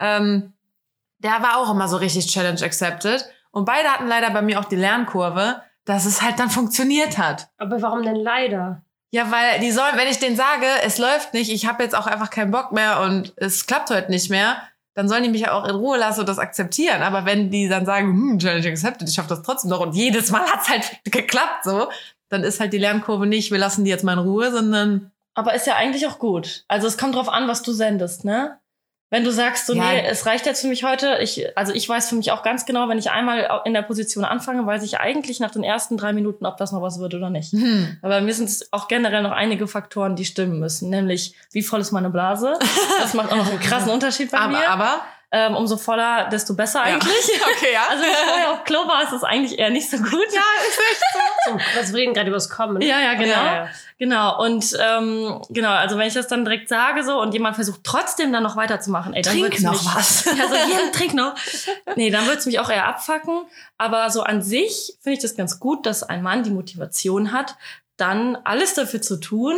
Ähm, 0.00 0.54
der 1.18 1.32
war 1.42 1.58
auch 1.58 1.70
immer 1.70 1.88
so 1.88 1.96
richtig 1.98 2.26
Challenge 2.26 2.62
accepted. 2.62 3.24
Und 3.50 3.66
beide 3.66 3.88
hatten 3.88 4.06
leider 4.06 4.30
bei 4.30 4.42
mir 4.42 4.58
auch 4.58 4.64
die 4.64 4.76
Lernkurve, 4.76 5.62
dass 5.84 6.06
es 6.06 6.22
halt 6.22 6.38
dann 6.38 6.50
funktioniert 6.50 7.18
hat. 7.18 7.48
Aber 7.58 7.80
warum 7.82 8.02
denn 8.02 8.16
leider? 8.16 8.82
Ja, 9.10 9.30
weil 9.30 9.60
die 9.60 9.70
sollen, 9.70 9.96
wenn 9.96 10.08
ich 10.08 10.18
denen 10.18 10.36
sage, 10.36 10.66
es 10.82 10.98
läuft 10.98 11.34
nicht, 11.34 11.52
ich 11.52 11.66
habe 11.66 11.82
jetzt 11.82 11.94
auch 11.94 12.06
einfach 12.06 12.30
keinen 12.30 12.50
Bock 12.50 12.72
mehr 12.72 13.00
und 13.00 13.32
es 13.36 13.66
klappt 13.66 13.90
heute 13.90 14.10
nicht 14.10 14.28
mehr, 14.28 14.56
dann 14.94 15.08
sollen 15.08 15.22
die 15.22 15.28
mich 15.28 15.42
ja 15.42 15.52
auch 15.52 15.68
in 15.68 15.74
Ruhe 15.74 15.98
lassen 15.98 16.20
und 16.20 16.28
das 16.28 16.38
akzeptieren. 16.38 17.02
Aber 17.02 17.24
wenn 17.24 17.50
die 17.50 17.68
dann 17.68 17.86
sagen, 17.86 18.08
hm, 18.08 18.38
Challenge 18.38 18.68
accepted, 18.68 19.08
ich 19.08 19.14
schaffe 19.14 19.28
das 19.28 19.42
trotzdem 19.42 19.70
noch 19.70 19.80
und 19.80 19.94
jedes 19.94 20.30
Mal 20.30 20.42
hat's 20.52 20.68
halt 20.68 21.00
geklappt 21.04 21.64
so, 21.64 21.88
dann 22.28 22.42
ist 22.42 22.60
halt 22.60 22.72
die 22.72 22.78
Lernkurve 22.78 23.26
nicht, 23.26 23.52
wir 23.52 23.58
lassen 23.58 23.84
die 23.84 23.90
jetzt 23.90 24.04
mal 24.04 24.14
in 24.14 24.20
Ruhe, 24.20 24.50
sondern 24.50 25.12
Aber 25.34 25.54
ist 25.54 25.66
ja 25.66 25.76
eigentlich 25.76 26.06
auch 26.06 26.18
gut. 26.18 26.64
Also 26.68 26.86
es 26.86 26.98
kommt 26.98 27.14
drauf 27.14 27.28
an, 27.28 27.46
was 27.46 27.62
du 27.62 27.72
sendest, 27.72 28.24
ne? 28.24 28.58
Wenn 29.10 29.22
du 29.22 29.30
sagst, 29.30 29.66
so, 29.66 29.74
Ja. 29.74 29.92
nee, 29.92 30.02
es 30.08 30.26
reicht 30.26 30.44
jetzt 30.46 30.62
für 30.62 30.66
mich 30.66 30.82
heute, 30.82 31.18
ich, 31.20 31.46
also 31.56 31.72
ich 31.72 31.88
weiß 31.88 32.08
für 32.08 32.16
mich 32.16 32.32
auch 32.32 32.42
ganz 32.42 32.66
genau, 32.66 32.88
wenn 32.88 32.98
ich 32.98 33.10
einmal 33.10 33.62
in 33.64 33.72
der 33.74 33.82
Position 33.82 34.24
anfange, 34.24 34.66
weiß 34.66 34.82
ich 34.82 34.98
eigentlich 34.98 35.38
nach 35.38 35.52
den 35.52 35.62
ersten 35.62 35.96
drei 35.96 36.12
Minuten, 36.12 36.46
ob 36.46 36.56
das 36.56 36.72
noch 36.72 36.82
was 36.82 36.98
wird 36.98 37.14
oder 37.14 37.30
nicht. 37.30 37.52
hm, 37.52 37.98
Aber 38.02 38.20
mir 38.22 38.34
sind 38.34 38.46
es 38.48 38.72
auch 38.72 38.88
generell 38.88 39.22
noch 39.22 39.30
einige 39.30 39.68
Faktoren, 39.68 40.16
die 40.16 40.24
stimmen 40.24 40.58
müssen. 40.58 40.90
Nämlich, 40.90 41.34
wie 41.52 41.62
voll 41.62 41.80
ist 41.80 41.92
meine 41.92 42.10
Blase? 42.10 42.54
Das 43.00 43.14
macht 43.14 43.30
auch 43.32 43.36
noch 43.36 43.50
einen 43.50 43.60
krassen 43.60 43.90
Unterschied 43.90 44.30
bei 44.30 44.38
aber, 44.38 44.58
mir. 44.58 44.68
aber, 44.68 45.00
Ähm, 45.36 45.56
umso 45.56 45.76
voller, 45.76 46.28
desto 46.30 46.54
besser 46.54 46.78
ja. 46.78 46.94
eigentlich. 46.94 47.10
okay, 47.56 47.72
ja. 47.72 47.86
Also 47.90 48.04
wenn 48.04 48.10
ich 48.10 48.16
vorher 48.18 48.52
auf 48.52 48.62
Klo 48.62 48.86
war, 48.86 49.02
ist 49.02 49.12
es 49.12 49.24
eigentlich 49.24 49.58
eher 49.58 49.70
nicht 49.70 49.90
so 49.90 49.96
gut. 49.96 50.12
ja, 50.12 50.42
ist 50.68 50.78
echt 50.78 51.02
so. 51.12 51.18
So, 51.46 51.58
was 51.78 51.92
wir 51.92 51.98
reden 51.98 52.14
gerade 52.14 52.28
über 52.28 52.36
das 52.36 52.48
Kommen. 52.48 52.80
Ja, 52.80 53.00
ja, 53.00 53.14
genau. 53.14 53.32
Ja, 53.32 53.54
ja. 53.54 53.68
Genau. 53.98 54.42
Und 54.42 54.78
ähm, 54.80 55.42
genau, 55.50 55.70
also 55.70 55.98
wenn 55.98 56.06
ich 56.06 56.14
das 56.14 56.28
dann 56.28 56.44
direkt 56.44 56.68
sage 56.68 57.02
so 57.02 57.20
und 57.20 57.34
jemand 57.34 57.56
versucht 57.56 57.80
trotzdem 57.82 58.32
dann 58.32 58.44
noch 58.44 58.56
weiterzumachen, 58.56 59.12
ey, 59.12 59.22
dann 59.22 59.36
Trink 59.36 59.60
noch 59.60 59.72
mich, 59.72 59.94
was. 59.94 60.24
Ja, 60.38 60.48
so 60.48 60.54
hier, 60.54 60.92
trink 60.92 61.14
noch. 61.14 61.34
Nee, 61.96 62.10
dann 62.10 62.28
wird's 62.28 62.46
mich 62.46 62.60
auch 62.60 62.70
eher 62.70 62.86
abfacken. 62.86 63.42
Aber 63.76 64.08
so 64.10 64.22
an 64.22 64.40
sich 64.40 64.96
finde 65.00 65.16
ich 65.16 65.22
das 65.22 65.36
ganz 65.36 65.58
gut, 65.58 65.84
dass 65.84 66.04
ein 66.04 66.22
Mann 66.22 66.44
die 66.44 66.50
Motivation 66.50 67.32
hat, 67.32 67.56
dann 67.96 68.36
alles 68.44 68.74
dafür 68.74 69.02
zu 69.02 69.18
tun, 69.18 69.56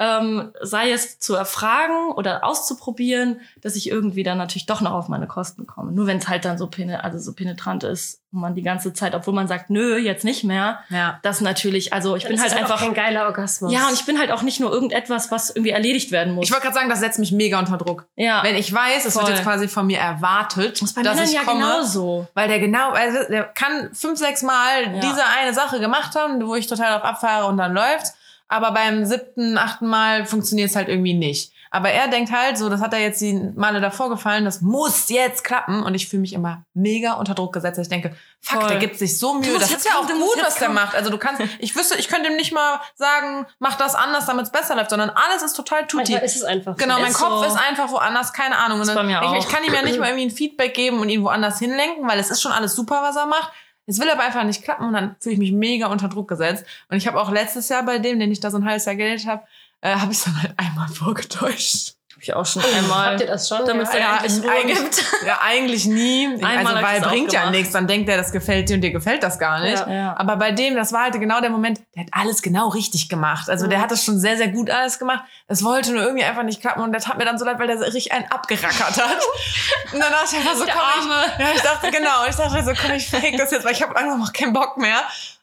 ähm, 0.00 0.52
sei 0.60 0.90
es 0.90 1.20
zu 1.20 1.34
erfragen 1.36 2.10
oder 2.16 2.42
auszuprobieren, 2.44 3.40
dass 3.62 3.76
ich 3.76 3.88
irgendwie 3.88 4.24
dann 4.24 4.38
natürlich 4.38 4.66
doch 4.66 4.80
noch 4.80 4.90
auf 4.92 5.08
meine 5.08 5.26
Kosten 5.28 5.66
komme. 5.68 5.92
Nur 5.92 6.06
wenn 6.08 6.18
es 6.18 6.28
halt 6.28 6.44
dann 6.44 6.58
so, 6.58 6.68
also 7.00 7.18
so 7.18 7.32
penetrant 7.32 7.84
ist 7.84 8.20
und 8.32 8.40
man 8.40 8.56
die 8.56 8.62
ganze 8.62 8.92
Zeit, 8.92 9.14
obwohl 9.14 9.34
man 9.34 9.46
sagt, 9.46 9.70
nö, 9.70 9.96
jetzt 9.96 10.24
nicht 10.24 10.42
mehr, 10.42 10.80
Ja. 10.90 11.20
das 11.22 11.40
natürlich, 11.40 11.92
also 11.92 12.16
ich 12.16 12.24
Dann 12.24 12.32
bin 12.32 12.40
halt 12.40 12.50
das 12.50 12.58
auch 12.58 12.62
einfach 12.62 12.80
kein 12.80 12.94
geiler 12.94 13.26
Orgasmus. 13.26 13.72
ja, 13.72 13.86
und 13.86 13.94
ich 13.94 14.04
bin 14.04 14.18
halt 14.18 14.32
auch 14.32 14.42
nicht 14.42 14.58
nur 14.58 14.72
irgendetwas, 14.72 15.30
was 15.30 15.50
irgendwie 15.50 15.70
erledigt 15.70 16.10
werden 16.10 16.34
muss. 16.34 16.46
Ich 16.46 16.50
wollte 16.52 16.64
gerade 16.64 16.74
sagen, 16.74 16.88
das 16.90 16.98
setzt 16.98 17.20
mich 17.20 17.30
mega 17.30 17.60
unter 17.60 17.76
Druck. 17.78 18.06
ja, 18.16 18.42
Wenn 18.42 18.56
ich 18.56 18.72
weiß, 18.72 19.04
es 19.04 19.14
wird 19.14 19.28
jetzt 19.28 19.42
quasi 19.44 19.68
von 19.68 19.86
mir 19.86 19.98
erwartet, 19.98 20.72
das 20.82 20.90
ist 20.90 20.94
bei 20.96 21.02
dass 21.02 21.14
Männern 21.14 21.28
ich 21.28 21.34
ja 21.36 21.44
komme, 21.44 21.60
genauso. 21.60 22.26
weil 22.34 22.48
der 22.48 22.58
genau, 22.58 22.90
also 22.90 23.18
der 23.30 23.44
kann 23.44 23.90
fünf, 23.94 24.18
sechs 24.18 24.42
Mal 24.42 24.82
Ja. 24.94 25.00
diese 25.00 25.22
eine 25.38 25.54
Sache 25.54 25.78
gemacht 25.78 26.16
haben, 26.16 26.44
wo 26.44 26.56
ich 26.56 26.66
total 26.66 26.96
auf 26.96 27.04
abfahre 27.04 27.46
und 27.46 27.56
dann 27.58 27.72
läuft's. 27.72 28.14
Aber 28.54 28.70
beim 28.70 29.04
siebten, 29.04 29.58
achten 29.58 29.88
Mal 29.88 30.26
funktioniert 30.26 30.70
es 30.70 30.76
halt 30.76 30.88
irgendwie 30.88 31.14
nicht. 31.14 31.52
Aber 31.72 31.90
er 31.90 32.06
denkt 32.06 32.30
halt 32.30 32.56
so, 32.56 32.68
das 32.68 32.80
hat 32.80 32.92
er 32.92 33.00
jetzt 33.00 33.20
die 33.20 33.32
Male 33.56 33.80
davor 33.80 34.08
gefallen, 34.08 34.44
das 34.44 34.60
muss 34.60 35.08
jetzt 35.08 35.42
klappen. 35.42 35.82
Und 35.82 35.96
ich 35.96 36.06
fühle 36.08 36.20
mich 36.20 36.32
immer 36.32 36.64
mega 36.72 37.14
unter 37.14 37.34
Druck 37.34 37.52
gesetzt. 37.52 37.80
Ich 37.80 37.88
denke, 37.88 38.14
fuck, 38.40 38.60
Voll. 38.60 38.68
der 38.68 38.78
gibt 38.78 38.96
sich 38.96 39.18
so 39.18 39.34
Mühe. 39.34 39.58
Das 39.58 39.72
ist 39.72 39.84
ja 39.84 39.98
auch 39.98 40.06
gut, 40.06 40.40
was 40.40 40.54
der 40.54 40.68
macht. 40.68 40.94
Also 40.94 41.10
du 41.10 41.18
kannst, 41.18 41.42
ich 41.58 41.74
wüsste, 41.74 41.98
ich 41.98 42.06
könnte 42.06 42.30
ihm 42.30 42.36
nicht 42.36 42.52
mal 42.52 42.80
sagen, 42.94 43.44
mach 43.58 43.74
das 43.74 43.96
anders, 43.96 44.24
damit 44.26 44.44
es 44.44 44.52
besser 44.52 44.76
läuft, 44.76 44.90
sondern 44.90 45.10
alles 45.10 45.42
ist 45.42 45.54
total 45.54 45.88
tutti. 45.88 46.12
Manchmal 46.12 46.22
ist 46.22 46.36
es 46.36 46.44
einfach 46.44 46.76
Genau, 46.76 47.00
mein 47.00 47.10
Ist 47.10 47.18
Kopf 47.18 47.40
so. 47.40 47.44
ist 47.44 47.58
einfach 47.58 47.90
woanders, 47.90 48.32
keine 48.32 48.56
Ahnung. 48.56 48.78
Und 48.80 48.86
Ist 48.86 48.94
dann, 48.94 49.10
ich, 49.10 49.38
ich 49.40 49.48
kann 49.48 49.64
ihm 49.64 49.74
ja 49.74 49.82
nicht 49.82 49.98
mal 49.98 50.06
irgendwie 50.10 50.26
ein 50.26 50.30
Feedback 50.30 50.74
geben 50.74 51.00
und 51.00 51.08
ihn 51.08 51.24
woanders 51.24 51.58
hinlenken, 51.58 52.06
weil 52.06 52.20
es 52.20 52.30
ist 52.30 52.40
schon 52.40 52.52
alles 52.52 52.76
super, 52.76 53.02
was 53.02 53.16
er 53.16 53.26
macht. 53.26 53.50
Es 53.86 53.98
will 54.00 54.08
aber 54.10 54.22
einfach 54.22 54.44
nicht 54.44 54.62
klappen 54.62 54.86
und 54.86 54.94
dann 54.94 55.16
fühle 55.20 55.34
ich 55.34 55.38
mich 55.38 55.52
mega 55.52 55.88
unter 55.88 56.08
Druck 56.08 56.28
gesetzt. 56.28 56.64
Und 56.88 56.96
ich 56.96 57.06
habe 57.06 57.20
auch 57.20 57.30
letztes 57.30 57.68
Jahr 57.68 57.84
bei 57.84 57.98
dem, 57.98 58.18
den 58.18 58.32
ich 58.32 58.40
da 58.40 58.50
so 58.50 58.56
ein 58.56 58.64
halbes 58.64 58.86
Jahr 58.86 58.96
gedatet 58.96 59.26
habe, 59.26 59.42
äh, 59.82 59.94
habe 59.96 60.12
ich 60.12 60.22
dann 60.22 60.42
halt 60.42 60.54
einmal 60.56 60.88
vorgetäuscht. 60.88 61.94
Ich 62.24 62.32
auch 62.32 62.46
schon 62.46 62.62
einmal. 62.64 63.10
Habt 63.10 63.20
ihr 63.20 63.26
das 63.26 63.46
schon? 63.46 63.66
Damit 63.66 63.86
ja. 63.92 64.16
endlich 64.16 64.42
Ruhe 64.42 64.50
eigentlich, 64.50 64.78
gibt. 64.78 65.04
ja, 65.26 65.40
eigentlich 65.42 65.84
nie. 65.84 66.26
Einmal 66.42 66.78
also, 66.78 66.82
weil 66.82 67.00
bringt 67.02 67.34
ja 67.34 67.50
nichts. 67.50 67.72
Dann 67.74 67.86
denkt 67.86 68.08
er, 68.08 68.16
das 68.16 68.32
gefällt 68.32 68.70
dir 68.70 68.76
und 68.76 68.80
dir 68.80 68.92
gefällt 68.92 69.22
das 69.22 69.38
gar 69.38 69.60
nicht. 69.60 69.78
Ja. 69.86 69.92
Ja. 69.92 70.16
Aber 70.16 70.36
bei 70.36 70.50
dem, 70.50 70.74
das 70.74 70.94
war 70.94 71.02
halt 71.02 71.20
genau 71.20 71.42
der 71.42 71.50
Moment, 71.50 71.82
der 71.94 72.04
hat 72.04 72.08
alles 72.12 72.40
genau 72.40 72.68
richtig 72.68 73.10
gemacht. 73.10 73.50
Also 73.50 73.66
der 73.66 73.78
hat 73.78 73.90
das 73.90 74.02
schon 74.06 74.18
sehr, 74.18 74.38
sehr 74.38 74.48
gut 74.48 74.70
alles 74.70 74.98
gemacht. 74.98 75.24
Es 75.48 75.62
wollte 75.62 75.92
nur 75.92 76.02
irgendwie 76.02 76.24
einfach 76.24 76.44
nicht 76.44 76.62
klappen 76.62 76.82
und 76.82 76.92
der 76.92 77.02
tat 77.02 77.18
mir 77.18 77.26
dann 77.26 77.36
so 77.36 77.44
leid, 77.44 77.58
weil 77.58 77.66
der 77.66 77.78
richtig 77.78 78.12
einen 78.12 78.30
abgerackert 78.30 78.96
hat. 78.96 79.18
Und 79.92 80.00
dann 80.00 80.10
dachte 80.10 80.28
ich 80.32 80.38
einfach 80.38 80.56
so, 80.56 80.64
komm, 80.64 81.12
ich, 81.12 81.44
ja, 81.44 81.52
ich 81.54 81.60
dachte, 81.60 81.90
genau, 81.90 82.24
ich 82.28 82.34
dachte 82.34 82.64
so, 82.64 82.72
komm, 82.72 82.96
ich 82.96 83.06
fake 83.06 83.36
das 83.36 83.50
jetzt, 83.50 83.64
weil 83.64 83.72
ich 83.72 83.82
habe 83.82 83.94
langsam 83.94 84.22
auch 84.22 84.32
keinen 84.32 84.52
Bock 84.52 84.78
mehr. 84.78 85.02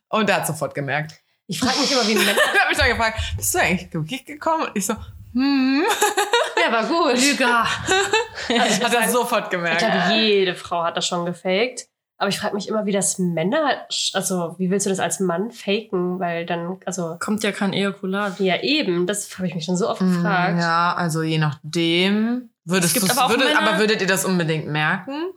Und 0.09 0.27
der 0.27 0.38
hat 0.38 0.47
sofort 0.47 0.73
gemerkt. 0.73 1.13
Ich 1.45 1.59
frage 1.59 1.79
mich 1.79 1.91
immer, 1.91 2.07
wie 2.07 2.17
ein 2.17 2.17
Mensch. 2.25 2.39
Der 2.53 2.61
hat 2.61 2.69
mich 2.69 2.77
dann 2.77 2.89
gefragt, 2.89 3.19
bist 3.38 3.53
du 3.53 3.59
eigentlich 3.59 3.93
wirklich 3.93 4.25
gekommen? 4.25 4.63
Und 4.63 4.71
ich 4.73 4.85
so, 4.85 4.95
hm. 5.33 5.83
Ja, 6.63 6.71
war 6.71 6.85
gut. 6.85 7.19
Lüger. 7.19 7.65
Also, 8.50 8.83
Hat 8.83 8.93
er 8.93 9.09
sofort 9.09 9.45
ich 9.45 9.50
gemerkt. 9.50 9.79
glaube, 9.79 10.13
jede 10.13 10.53
Frau 10.53 10.83
hat 10.83 10.95
das 10.97 11.07
schon 11.07 11.25
gefaked. 11.25 11.88
Aber 12.17 12.29
ich 12.29 12.38
frage 12.39 12.53
mich 12.53 12.67
immer, 12.67 12.85
wie 12.85 12.91
das 12.91 13.17
Männer, 13.17 13.88
also 14.13 14.53
wie 14.59 14.69
willst 14.69 14.85
du 14.85 14.91
das 14.91 15.00
als 15.00 15.19
Mann 15.19 15.50
faken? 15.50 16.19
Weil 16.19 16.45
dann, 16.45 16.77
also 16.85 17.15
Kommt 17.19 17.41
ja 17.43 17.51
kein 17.51 17.73
Ejakulat. 17.73 18.39
ja 18.39 18.61
eben, 18.61 19.07
das 19.07 19.35
habe 19.38 19.47
ich 19.47 19.55
mich 19.55 19.65
schon 19.65 19.75
so 19.75 19.89
oft 19.89 20.01
Mm, 20.01 20.13
gefragt. 20.17 20.59
Ja, 20.59 20.93
also 20.93 21.23
je 21.23 21.39
nachdem. 21.39 22.50
Würdest 22.63 22.95
Es 22.95 23.01
gibt 23.01 23.11
aber 23.17 23.25
auch 23.25 23.29
würdet, 23.31 23.47
Männer- 23.47 23.67
aber 23.67 23.79
würdet 23.79 24.01
ihr 24.01 24.07
das 24.07 24.23
unbedingt 24.25 24.67
merken? 24.67 25.31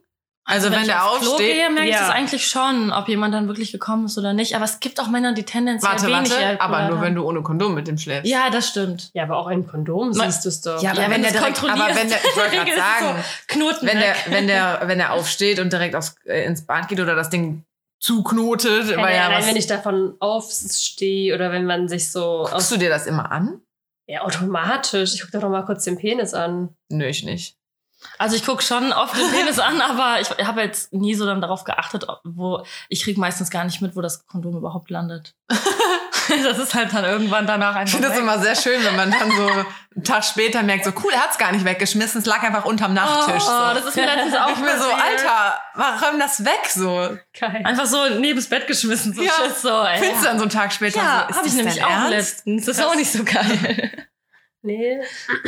Also, 0.47 0.71
wenn, 0.71 0.81
ich 0.83 0.87
der 0.89 1.07
aufs 1.07 1.21
Klo 1.23 1.31
aufsteht. 1.33 1.55
gehe, 1.55 1.71
merke 1.71 1.89
ich 1.89 1.95
Ja. 1.95 2.01
das 2.01 2.11
eigentlich 2.11 2.47
schon, 2.47 2.93
ob 2.93 3.09
jemand 3.09 3.33
dann 3.33 3.49
wirklich 3.49 3.73
gekommen 3.73 4.05
ist 4.07 4.19
oder 4.19 4.35
nicht. 4.35 4.55
Aber 4.55 4.65
es 4.67 4.79
gibt 4.79 5.01
auch 5.01 5.09
Männer, 5.09 5.33
die 5.33 5.43
tendenziell 5.45 5.91
Warte, 5.93 6.07
wenig 6.07 6.31
warte, 6.31 6.37
Ejakulat 6.37 6.61
aber 6.61 6.83
nur 6.89 6.97
haben. 6.99 7.03
wenn 7.07 7.15
du 7.15 7.25
ohne 7.27 7.43
Kondom 7.43 7.75
mit 7.75 7.89
dem 7.89 7.97
schläfst. 7.97 8.31
Ja, 8.31 8.51
das 8.51 8.69
stimmt. 8.69 9.11
Ja, 9.15 9.23
aber 9.23 9.39
auch 9.39 9.47
ein 9.47 9.67
Kondom 9.67 10.11
Ma- 10.11 10.25
siehst 10.27 10.45
du 10.45 10.51
es 10.51 10.61
doch. 10.61 10.83
Ja, 10.83 10.91
aber 10.91 11.01
Ja, 11.01 11.05
wenn, 11.07 11.15
wenn 11.15 11.23
der 11.23 11.33
direkt, 11.33 11.65
aber 11.65 11.87
wenn 11.95 12.09
der, 12.11 12.19
ich 12.19 12.37
wollte 12.37 12.51
gerade 12.57 12.71
so 12.73 12.77
sagen, 12.77 13.25
Knoten 13.49 13.87
wenn 13.87 13.99
der, 14.01 14.15
wenn 14.27 14.47
der, 14.47 14.83
wenn 14.87 14.99
der 14.99 15.13
aufsteht 15.15 15.61
und 15.61 15.73
direkt 15.73 15.97
aufs, 15.97 16.17
äh, 16.27 16.45
ins 16.45 16.67
Bad 16.67 16.89
geht 16.89 17.01
oder 17.01 17.15
das 17.15 17.31
Ding 17.31 17.65
zuknotet, 18.01 18.89
Nein, 18.89 18.99
weil 19.03 19.15
ja 19.17 19.29
nein, 19.31 19.39
was, 19.41 19.47
wenn 19.49 19.57
ich 19.57 19.67
davon 19.67 20.15
aufstehe 20.21 21.35
oder 21.35 21.51
wenn 21.53 21.65
man 21.65 21.89
sich 21.89 22.11
so 22.13 22.47
guckst 22.51 22.71
du 22.71 22.77
dir 22.77 22.91
das 22.91 23.07
immer 23.07 23.33
an? 23.33 23.61
ja, 24.07 24.21
automatisch. 24.21 25.15
Ich 25.15 25.21
gucke 25.23 25.33
doch 25.33 25.41
noch 25.41 25.49
mal 25.49 25.65
kurz 25.65 25.85
den 25.85 25.97
Penis 25.97 26.35
an. 26.35 26.69
Nö, 26.91 27.07
ich 27.07 27.25
nicht. 27.25 27.57
Also 28.19 28.37
ich 28.37 28.45
gucke 28.45 28.63
schon 28.63 28.93
oft 28.93 29.17
den 29.17 29.31
Penis 29.31 29.59
an, 29.59 29.81
aber 29.81 30.21
ich 30.21 30.31
habe 30.47 30.63
jetzt 30.63 30.93
nie 30.93 31.15
so 31.15 31.27
dann 31.27 31.41
darauf 31.41 31.65
geachtet, 31.65 32.07
wo 32.25 32.65
ich 32.89 33.03
krieg 33.05 33.19
meistens 33.19 33.51
gar 33.51 33.65
nicht 33.65 33.81
mit, 33.83 33.97
wo 33.97 34.01
das 34.01 34.27
Kondom 34.27 34.57
überhaupt 34.57 34.91
landet. 34.91 35.35
das 35.49 36.59
ist 36.59 36.75
halt 36.75 36.93
dann 36.95 37.05
irgendwann 37.05 37.47
danach 37.47 37.73
Ich 37.73 37.77
einfach. 37.81 37.93
finde 37.95 38.09
das 38.09 38.19
immer 38.19 38.39
sehr 38.39 38.55
schön, 38.57 38.83
wenn 38.85 38.97
man 38.97 39.11
dann 39.11 39.31
so 39.31 39.47
einen 39.49 40.05
Tag 40.05 40.25
später 40.25 40.63
merkt, 40.63 40.85
so 40.85 40.93
cool, 41.03 41.13
er 41.13 41.21
hat's 41.23 41.39
gar 41.39 41.53
nicht 41.53 41.65
weggeschmissen, 41.65 42.21
es 42.21 42.27
lag 42.27 42.43
einfach 42.43 42.65
unterm 42.65 42.95
Nachttisch. 42.95 43.43
Oh, 43.47 43.69
so. 43.69 43.75
das 43.75 43.85
ist 43.87 43.97
mir 43.97 44.07
letztens 44.07 44.35
auch 44.37 44.51
ich 44.51 44.59
mir 44.59 44.79
so. 44.79 44.85
Alter, 44.91 45.59
warum 45.75 46.19
das 46.19 46.45
weg 46.45 46.67
so? 46.69 47.17
Geil. 47.39 47.63
Einfach 47.65 47.87
so 47.87 48.09
neben 48.21 48.37
das 48.37 48.49
Bett 48.49 48.67
geschmissen. 48.67 49.13
So 49.13 49.23
Ja. 49.23 49.33
Schiss, 49.45 49.63
so, 49.63 49.69
ey. 49.83 49.99
Findest 49.99 50.23
du 50.23 50.27
dann 50.27 50.39
so 50.39 50.45
einen 50.45 50.51
Tag 50.51 50.73
später 50.73 50.99
Ja, 50.99 51.25
so, 51.25 51.31
ist 51.31 51.37
habe 51.39 51.47
ich 51.49 51.55
das 51.55 51.63
nämlich 51.63 51.85
auch 51.85 51.91
Ernst? 51.91 52.11
letztens. 52.11 52.67
Das 52.67 52.79
ist 52.79 52.85
auch 52.85 52.95
nicht 52.95 53.13
so 53.13 53.25
geil. 53.25 54.07
Nee. 54.63 54.99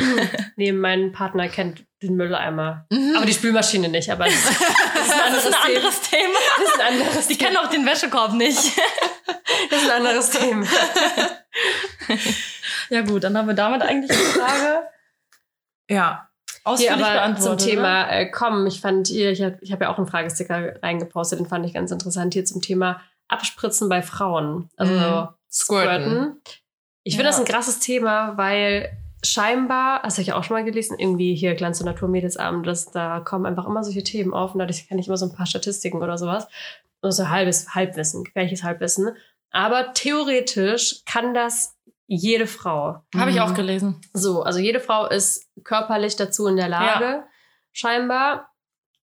nee, 0.57 0.71
mein 0.71 1.11
Partner 1.11 1.49
kennt 1.49 1.86
den 2.01 2.15
Mülleimer. 2.15 2.85
Mhm. 2.91 3.13
Aber 3.17 3.25
die 3.25 3.33
Spülmaschine 3.33 3.89
nicht. 3.89 4.09
Aber 4.11 4.25
das 4.25 4.33
ist, 4.35 4.61
das 4.61 5.07
ist 5.07 5.13
ein 5.13 5.21
anderes, 5.21 5.43
Das 5.43 5.45
ist 5.45 5.55
ein 5.55 5.61
Thema. 5.63 5.77
anderes 5.77 6.01
Thema. 6.01 6.39
Das 6.57 6.67
ist 6.73 6.79
ein 6.79 6.87
anderes 7.01 7.27
Die 7.27 7.37
kennen 7.37 7.57
auch 7.57 7.69
den 7.69 7.85
Wäschekorb 7.85 8.33
nicht. 8.33 8.71
Das 9.69 9.81
ist 9.81 9.89
ein 9.89 9.97
anderes 10.05 10.29
Thema. 10.29 10.65
Ja 12.89 13.01
gut, 13.01 13.23
dann 13.23 13.37
haben 13.37 13.47
wir 13.47 13.53
damit 13.53 13.81
eigentlich 13.81 14.11
die 14.11 14.39
Frage 14.39 14.83
Ja. 15.89 16.29
Hier 16.49 16.61
ausführlich 16.63 17.05
aber 17.05 17.13
beantwortet. 17.13 17.61
zum 17.61 17.69
Thema 17.69 18.09
äh, 18.09 18.29
kommen. 18.29 18.67
Ich 18.67 18.81
fand 18.81 19.09
ihr, 19.09 19.31
ich 19.31 19.41
habe 19.41 19.57
hab 19.69 19.81
ja 19.81 19.89
auch 19.89 19.97
einen 19.97 20.07
Fragesticker 20.07 20.81
reingepostet, 20.83 21.39
den 21.39 21.47
fand 21.47 21.65
ich 21.65 21.73
ganz 21.73 21.91
interessant 21.91 22.33
hier 22.33 22.45
zum 22.45 22.61
Thema 22.61 23.01
Abspritzen 23.29 23.89
bei 23.89 24.01
Frauen. 24.01 24.69
Also 24.77 24.93
Mhm. 24.93 25.27
Squirten. 25.51 26.03
Squirten. 26.05 26.41
Ich 27.03 27.15
finde 27.15 27.25
Ja. 27.29 27.31
das 27.31 27.39
ein 27.39 27.45
krasses 27.45 27.79
Thema, 27.79 28.37
weil 28.37 28.91
scheinbar, 29.23 30.01
das 30.03 30.15
habe 30.15 30.21
ich 30.23 30.33
auch 30.33 30.43
schon 30.43 30.55
mal 30.57 30.63
gelesen, 30.63 30.97
irgendwie 30.99 31.35
hier 31.35 31.55
Glanz 31.55 31.79
und 31.79 31.85
Natur 31.87 32.07
Mädelsabend, 32.07 32.65
dass 32.67 32.91
da 32.91 33.19
kommen 33.19 33.45
einfach 33.45 33.65
immer 33.65 33.83
solche 33.83 34.03
Themen 34.03 34.33
auf 34.33 34.53
und 34.53 34.59
dadurch 34.59 34.87
kenne 34.87 34.99
ich 35.01 35.07
immer 35.07 35.17
so 35.17 35.25
ein 35.25 35.33
paar 35.33 35.45
Statistiken 35.45 36.01
oder 36.01 36.17
sowas. 36.17 36.47
Also 37.01 37.29
halbes 37.29 37.73
Halbwissen, 37.75 38.23
gefährliches 38.23 38.63
Halbwissen. 38.63 39.09
Aber 39.51 39.93
theoretisch 39.93 41.03
kann 41.05 41.33
das 41.33 41.75
jede 42.07 42.47
Frau. 42.47 43.01
Habe 43.15 43.31
ich 43.31 43.41
auch 43.41 43.49
Mhm. 43.49 43.55
gelesen. 43.55 44.01
So, 44.13 44.43
also 44.43 44.59
jede 44.59 44.79
Frau 44.79 45.07
ist 45.07 45.47
körperlich 45.63 46.15
dazu 46.15 46.47
in 46.47 46.55
der 46.55 46.69
Lage, 46.69 47.23
scheinbar. 47.71 48.49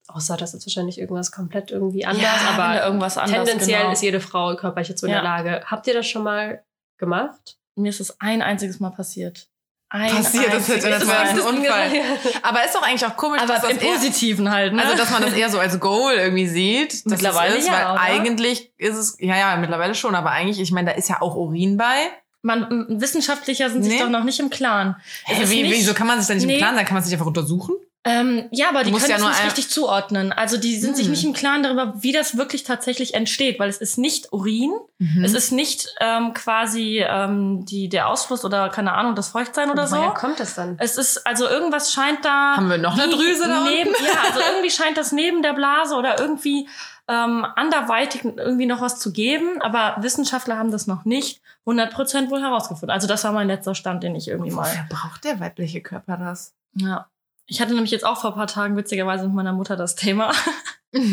Außer 0.07 0.35
das 0.37 0.53
ist 0.53 0.65
wahrscheinlich 0.65 0.99
irgendwas 0.99 1.31
komplett 1.31 1.71
irgendwie 1.71 2.05
anders, 2.05 2.25
da 2.25 2.61
aber 2.61 2.85
irgendwas 2.85 3.17
anders 3.17 3.45
tendenziell 3.47 3.81
genau. 3.81 3.93
ist 3.93 4.01
jede 4.03 4.19
Frau 4.19 4.55
körperlich 4.55 4.89
dazu 4.89 5.05
in 5.05 5.11
Ja. 5.13 5.21
der 5.21 5.23
Lage. 5.23 5.63
Habt 5.65 5.87
ihr 5.87 5.93
das 5.93 6.07
schon 6.07 6.23
mal 6.23 6.63
gemacht? 6.97 7.57
Mir 7.75 7.89
ist 7.89 8.01
es 8.01 8.19
ein 8.19 8.41
einziges 8.41 8.79
Mal 8.79 8.89
passiert. 8.91 9.47
Ein 9.95 10.09
Passiert, 10.09 10.47
das 10.47 10.53
einziges 10.55 10.83
hätte- 10.85 10.89
das 10.89 11.07
war 11.07 11.19
ein. 11.19 11.39
Unfall. 11.39 11.91
Aber 12.41 12.65
ist 12.65 12.73
doch 12.73 12.81
eigentlich 12.81 13.05
auch 13.05 13.15
komisch, 13.15 13.41
dass 13.41 13.49
Aber 13.51 13.67
das 13.67 13.77
im 13.77 13.83
eher, 13.87 13.93
Positiven 13.93 14.51
halt, 14.51 14.73
ne? 14.73 14.81
also 14.83 14.97
dass 14.97 15.11
man 15.11 15.21
das 15.21 15.33
eher 15.33 15.49
so 15.51 15.59
als 15.59 15.79
Goal 15.79 16.15
irgendwie 16.15 16.47
sieht. 16.47 16.93
dass 17.05 17.05
Mittlerweile 17.05 17.53
es 17.57 17.59
ist, 17.59 17.67
ja, 17.67 17.73
weil 17.73 17.91
oder? 17.91 18.01
eigentlich 18.01 18.71
ist 18.79 18.95
es, 18.97 19.17
ja, 19.19 19.37
ja, 19.37 19.55
mittlerweile 19.57 19.93
schon, 19.93 20.15
aber 20.15 20.31
eigentlich, 20.31 20.59
ich 20.59 20.71
meine, 20.71 20.89
da 20.89 20.97
ist 20.97 21.09
ja 21.09 21.21
auch 21.21 21.35
Urin 21.35 21.77
bei. 21.77 21.93
Man, 22.41 22.87
Wissenschaftlicher 22.89 23.69
sind 23.69 23.83
sich 23.83 23.93
Nee. 23.93 23.99
doch 23.99 24.09
noch 24.09 24.23
nicht 24.23 24.39
im 24.39 24.49
Klaren. 24.49 24.95
Hey, 25.25 25.43
ist 25.43 25.51
wie, 25.51 25.61
nicht- 25.61 25.75
wieso 25.75 25.93
kann 25.93 26.07
man 26.07 26.17
sich 26.17 26.27
da 26.27 26.33
nicht 26.33 26.45
Nee. 26.47 26.53
im 26.55 26.59
Klaren 26.59 26.75
sein? 26.75 26.85
Kann 26.85 26.95
man 26.95 27.03
sich 27.03 27.13
einfach 27.13 27.27
untersuchen? 27.27 27.75
Ähm, 28.05 28.49
ja, 28.51 28.67
aber 28.69 28.83
Du 28.83 28.91
die 28.91 28.97
können 28.97 29.09
ja 29.09 29.15
es 29.15 29.23
nicht 29.23 29.45
richtig 29.45 29.69
zuordnen. 29.69 30.33
Also 30.33 30.57
die 30.57 30.77
sind 30.77 30.97
sich 30.97 31.05
Hm. 31.05 31.11
nicht 31.11 31.23
im 31.23 31.31
Klaren 31.33 31.63
darüber, 31.63 31.93
wie 32.03 32.11
das 32.11 32.35
wirklich 32.35 32.63
tatsächlich 32.63 33.13
entsteht, 33.13 33.59
weil 33.59 33.69
es 33.69 33.77
ist 33.77 33.97
nicht 33.97 34.33
Urin, 34.33 34.71
Mhm. 34.99 35.23
es 35.23 35.33
ist 35.33 35.51
nicht 35.51 35.87
ähm, 36.01 36.33
quasi 36.33 36.99
ähm, 37.07 37.65
die, 37.65 37.87
der 37.87 38.09
Ausfluss 38.09 38.43
oder 38.43 38.67
keine 38.69 38.93
Ahnung, 38.93 39.15
das 39.15 39.29
Feuchtsein 39.29 39.69
oder 39.71 39.87
so. 39.87 39.95
Woher 39.95 40.11
kommt 40.11 40.39
das 40.39 40.55
dann? 40.55 40.75
Es 40.79 40.97
ist, 40.97 41.25
also 41.25 41.47
irgendwas 41.47 41.93
scheint 41.93 42.25
da. 42.25 42.57
Haben 42.57 42.69
wir 42.69 42.77
noch 42.77 42.93
eine 42.97 43.07
Drüse 43.09 43.47
da 43.47 43.63
neben, 43.63 43.89
unten? 43.91 44.03
Ja, 44.05 44.11
also 44.27 44.39
irgendwie 44.51 44.71
scheint 44.71 44.97
das 44.97 45.11
neben 45.13 45.41
der 45.41 45.53
Blase 45.53 45.95
oder 45.95 46.19
irgendwie 46.19 46.67
ähm, 47.07 47.45
anderweitig 47.55 48.23
irgendwie 48.25 48.65
noch 48.65 48.81
was 48.81 48.99
zu 48.99 49.11
geben, 49.13 49.61
aber 49.61 49.95
Wissenschaftler 50.01 50.57
haben 50.57 50.71
das 50.71 50.87
noch 50.87 51.05
nicht 51.05 51.41
100% 51.65 52.29
wohl 52.29 52.41
herausgefunden. 52.41 52.91
Also 52.91 53.07
das 53.07 53.23
war 53.23 53.31
mein 53.31 53.47
letzter 53.47 53.75
Stand, 53.75 54.03
den 54.03 54.15
ich 54.15 54.27
irgendwie 54.27 54.51
mal. 54.51 54.63
Woher 54.69 54.85
braucht 54.89 55.23
der 55.23 55.39
weibliche 55.39 55.81
Körper 55.81 56.17
das? 56.17 56.53
Ja. 56.75 57.07
Ich 57.47 57.59
hatte 57.61 57.73
nämlich 57.73 57.91
jetzt 57.91 58.05
auch 58.05 58.19
vor 58.21 58.31
ein 58.31 58.35
paar 58.35 58.47
Tagen 58.47 58.77
witzigerweise 58.77 59.25
mit 59.25 59.33
meiner 59.35 59.53
Mutter 59.53 59.75
das 59.75 59.95
Thema. 59.95 60.31
Mit 60.93 61.03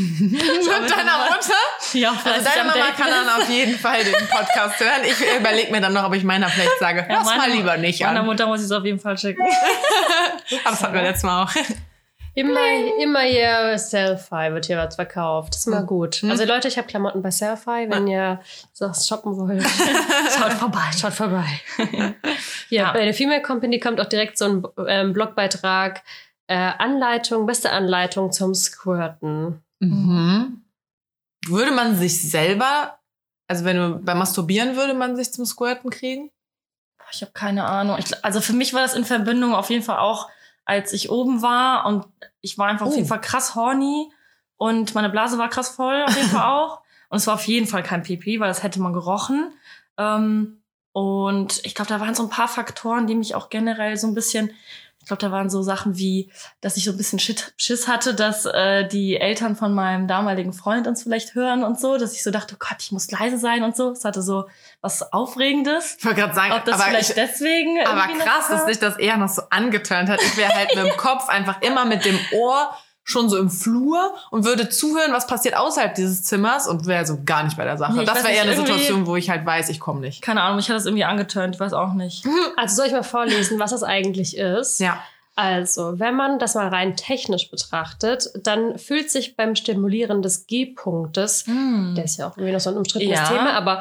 deiner 0.91 1.25
Mutter? 1.31 1.55
Ja, 1.95 2.11
Also 2.11 2.45
deine 2.45 2.61
am 2.61 2.67
Mama 2.67 2.73
Date 2.85 2.97
kann 2.99 3.09
dann 3.09 3.41
auf 3.41 3.49
jeden 3.49 3.79
Fall 3.79 4.05
den 4.05 4.29
Podcast 4.29 4.79
hören. 4.79 5.05
Ich 5.05 5.17
überlege 5.41 5.73
mir 5.73 5.81
dann 5.81 5.95
noch, 5.95 6.05
ob 6.05 6.13
ich 6.15 6.23
meiner 6.23 6.51
vielleicht 6.51 6.79
sage, 6.79 6.99
Ja, 7.09 7.17
hör's 7.17 7.25
meine- 7.25 7.39
mal 7.39 7.51
lieber 7.51 7.77
nicht 7.79 8.03
Meiner 8.03 8.21
an. 8.21 8.27
Mutter 8.27 8.47
muss 8.47 8.61
ich 8.61 8.67
es 8.67 8.73
auf 8.73 8.85
jeden 8.85 9.01
Fall 9.01 9.17
schicken. 9.17 9.41
Aber 10.65 10.71
das 10.73 10.83
hatten 10.83 10.93
wir 10.95 11.01
letztes 11.03 11.23
Mal 11.23 11.45
auch. 11.45 11.51
Immer, 12.35 12.61
immer 13.03 13.21
hier 13.21 13.77
Selfie 13.79 14.53
wird 14.53 14.67
hier 14.67 14.77
was 14.79 14.95
verkauft. 14.95 15.55
Das 15.55 15.61
ist 15.61 15.67
immer 15.67 15.81
Hm. 15.81 15.87
gut. 15.87 16.15
Hm. 16.17 16.31
Also 16.31 16.45
Leute, 16.45 16.69
ich 16.69 16.79
habe 16.79 16.87
Klamotten 16.87 17.23
bei 17.23 17.31
Selfie. 17.31 17.89
Wenn 17.91 18.07
ihr 18.07 18.41
das 18.79 19.07
shoppen 19.09 19.37
wollt, 19.37 19.63
Schaut 20.39 20.53
vorbei. 20.53 20.83
schaut 20.99 21.13
vorbei. 21.13 21.45
Hier, 22.69 22.79
Ja. 22.79 22.93
bei 22.93 23.05
der 23.05 23.15
Female 23.15 23.43
Company 23.43 23.81
kommt 23.81 24.01
auch 24.01 24.07
direkt 24.07 24.39
so 24.39 24.45
ein 24.47 24.63
ähm, 24.87 25.13
Blogbeitrag. 25.13 26.03
Äh, 26.47 26.55
Anleitung, 26.79 27.47
beste 27.47 27.71
Anleitung 27.71 28.33
zum 28.33 28.55
Squirten. 28.55 29.63
Mhm. 29.81 30.63
Würde 31.47 31.71
man 31.73 31.97
sich 31.97 32.29
selber, 32.31 32.99
also 33.49 33.65
wenn 33.65 33.77
du 33.77 33.99
beim 33.99 34.19
Masturbieren 34.19 34.77
würde 34.77 34.95
man 34.95 35.17
sich 35.17 35.33
zum 35.33 35.47
Squirten 35.47 35.91
kriegen? 35.91 36.31
Ich 37.13 37.23
habe 37.23 37.33
keine 37.33 37.65
Ahnung. 37.65 37.97
Ich, 37.99 38.25
also 38.25 38.41
für 38.41 38.53
mich 38.53 38.73
war 38.75 38.83
das 38.83 38.95
in 38.95 39.05
Verbindung 39.05 39.55
auf 39.55 39.71
jeden 39.71 39.83
Fall 39.83 39.99
auch, 39.99 40.29
als 40.71 40.93
ich 40.93 41.11
oben 41.11 41.43
war 41.43 41.85
und 41.87 42.07
ich 42.41 42.57
war 42.59 42.69
einfach 42.69 42.87
auf 42.87 42.93
Oh. 42.93 42.97
jeden 42.97 43.09
Fall 43.09 43.21
krass 43.21 43.55
horny 43.57 44.11
und 44.57 44.95
meine 44.95 45.11
Blase 45.11 45.37
war 45.37 45.49
krass 45.49 45.71
voll 45.71 46.05
auf 46.07 46.17
jeden 46.17 46.29
Fall 46.31 46.49
auch. 46.53 46.81
Und 47.09 47.17
es 47.17 47.27
war 47.27 47.35
auf 47.35 47.47
jeden 47.49 47.67
Fall 47.67 47.83
kein 47.83 48.05
Pipi, 48.05 48.39
weil 48.39 48.49
das 48.49 48.63
hätte 48.63 48.81
man 48.81 48.93
gerochen. 48.93 49.53
Ähm, 49.99 50.63
und 50.93 51.61
ich 51.65 51.75
glaube, 51.75 51.89
da 51.89 51.99
waren 52.01 52.15
so 52.15 52.23
ein 52.23 52.29
paar 52.31 52.47
Faktoren, 52.49 53.07
die 53.09 53.17
mich 53.17 53.35
auch 53.35 53.51
generell 53.51 53.97
so 53.97 54.07
ein 54.07 54.15
bisschen, 54.15 54.51
glaube, 55.11 55.21
da 55.21 55.33
waren 55.33 55.51
so 55.51 55.63
Sachen 55.63 55.99
wie, 55.99 56.31
dass 56.61 56.77
ich 56.77 56.85
so 56.85 56.93
ein 56.93 56.97
bisschen 56.97 57.19
Shit, 57.19 57.53
Schiss 57.57 57.89
hatte, 57.89 58.15
dass 58.15 58.47
äh, 58.47 58.87
die 58.87 59.17
Eltern 59.17 59.57
von 59.57 59.75
meinem 59.75 60.07
damaligen 60.07 60.53
Freund 60.53 60.87
uns 60.87 61.03
vielleicht 61.03 61.35
hören 61.35 61.65
und 61.65 61.81
so, 61.81 61.99
dass 61.99 62.15
ich 62.15 62.23
so 62.23 62.31
dachte, 62.31 62.55
oh 62.55 62.59
Gott, 62.61 62.79
ich 62.81 62.93
muss 62.93 63.11
leise 63.11 63.39
sein 63.39 63.65
und 63.65 63.77
so. 63.77 63.91
Es 63.91 64.05
hatte 64.05 64.23
so 64.23 64.49
was 64.81 65.13
Aufregendes. 65.13 65.97
Ich 65.99 66.05
wollte 66.05 66.21
gerade 66.21 66.35
sagen, 66.35 66.53
Ob 66.53 66.65
das 66.65 66.75
aber, 66.77 66.85
vielleicht 66.85 67.11
ich, 67.11 67.15
deswegen. 67.17 67.85
aber 67.85 68.13
krass, 68.19 68.49
dass 68.49 68.67
dich 68.67 68.79
das 68.79 68.97
eher 68.97 69.17
noch 69.17 69.29
so 69.29 69.43
angeturnt 69.51 70.09
hat. 70.09 70.23
Ich 70.23 70.37
wäre 70.37 70.53
halt 70.55 70.75
mit 70.75 70.85
dem 70.85 70.97
Kopf 70.97 71.29
einfach 71.29 71.61
immer 71.63 71.85
mit 71.85 72.05
dem 72.05 72.19
Ohr 72.33 72.73
schon 73.03 73.29
so 73.29 73.39
im 73.39 73.51
Flur 73.51 74.15
und 74.31 74.45
würde 74.45 74.69
zuhören, 74.69 75.13
was 75.13 75.27
passiert 75.27 75.57
außerhalb 75.57 75.95
dieses 75.95 76.23
Zimmers 76.23 76.69
und 76.69 76.87
wäre 76.87 77.05
so 77.07 77.19
gar 77.25 77.43
nicht 77.43 77.57
bei 77.57 77.65
der 77.65 77.77
Sache. 77.77 77.95
Nee, 77.95 78.03
ich 78.03 78.09
das 78.09 78.23
wäre 78.23 78.33
eher 78.33 78.43
eine 78.43 78.55
Situation, 78.55 79.07
wo 79.07 79.17
ich 79.17 79.31
halt 79.31 79.45
weiß, 79.45 79.69
ich 79.69 79.81
komme 79.81 80.01
nicht. 80.01 80.23
Keine 80.23 80.43
Ahnung, 80.43 80.57
mich 80.57 80.69
hat 80.69 80.77
das 80.77 80.87
irgendwie 80.87 81.05
angeturnt, 81.05 81.55
ich 81.55 81.61
weiß 81.61 81.73
auch 81.73 81.95
nicht. 81.95 82.25
Also 82.57 82.77
soll 82.77 82.87
ich 82.87 82.93
mal 82.93 83.03
vorlesen, 83.03 83.59
was 83.59 83.71
das 83.71 83.83
eigentlich 83.83 84.37
ist? 84.37 84.81
Ja. 84.81 85.03
Also, 85.35 85.99
wenn 85.99 86.15
man 86.15 86.39
das 86.39 86.55
mal 86.55 86.69
rein 86.69 86.97
technisch 86.97 87.51
betrachtet, 87.51 88.29
dann 88.43 88.79
fühlt 88.79 89.11
sich 89.11 89.37
beim 89.37 89.55
Stimulieren 89.55 90.21
des 90.21 90.47
G-Punktes, 90.47 91.45
der 91.47 92.05
ist 92.05 92.19
ja 92.19 92.29
auch 92.29 92.37
irgendwie 92.37 92.53
noch 92.53 92.61
so 92.61 92.71
ein 92.71 92.77
umstrittenes 92.77 93.19
Ja. 93.19 93.27
Thema, 93.29 93.55
aber 93.55 93.81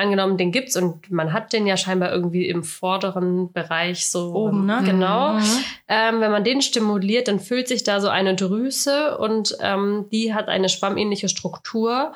angenommen, 0.00 0.36
den 0.36 0.50
gibt's 0.52 0.76
und 0.76 1.10
man 1.10 1.32
hat 1.32 1.52
den 1.52 1.66
ja 1.66 1.76
scheinbar 1.76 2.10
irgendwie 2.12 2.48
im 2.48 2.64
vorderen 2.64 3.52
Bereich 3.52 4.10
so 4.10 4.32
Oben, 4.34 4.66
ne? 4.66 4.80
Genau. 4.84 5.34
Mhm. 5.34 5.64
Ähm, 5.88 6.20
wenn 6.20 6.30
man 6.32 6.44
den 6.44 6.62
stimuliert, 6.62 7.28
dann 7.28 7.38
füllt 7.40 7.68
sich 7.68 7.84
da 7.84 8.00
so 8.00 8.08
eine 8.08 8.34
Drüse 8.34 9.16
und 9.18 9.56
ähm, 9.60 10.06
die 10.10 10.34
hat 10.34 10.48
eine 10.48 10.68
schwammähnliche 10.68 11.28
Struktur, 11.28 12.12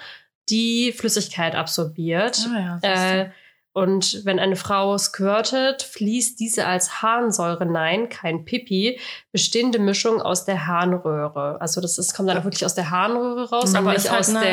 die 0.49 0.93
Flüssigkeit 0.93 1.55
absorbiert. 1.55 2.47
Ah, 2.53 2.79
ja. 2.83 3.21
Äh, 3.23 3.31
und 3.77 4.25
wenn 4.25 4.39
eine 4.39 4.55
Frau 4.55 4.97
squirtet, 4.99 5.83
fließt 5.83 6.39
diese 6.39 6.65
als 6.67 7.03
Harnsäure, 7.03 7.67
nein, 7.67 8.09
kein 8.09 8.45
Pipi, 8.45 9.01
bestehende 9.33 9.81
Mischung 9.81 10.23
aus 10.23 10.45
der 10.45 10.69
Harnröhre. 10.69 11.61
Also 11.61 11.81
das 11.81 11.99
ist, 11.99 12.15
kommt 12.15 12.29
dann 12.29 12.39
auch 12.39 12.45
wirklich 12.45 12.65
aus 12.65 12.77
der 12.77 12.91
Harnröhre 12.91 13.51
raus, 13.51 13.75
aber 13.75 13.93
nicht 13.95 14.09
halt 14.09 14.21
aus 14.21 14.29
eine- 14.31 14.41
der, 14.45 14.53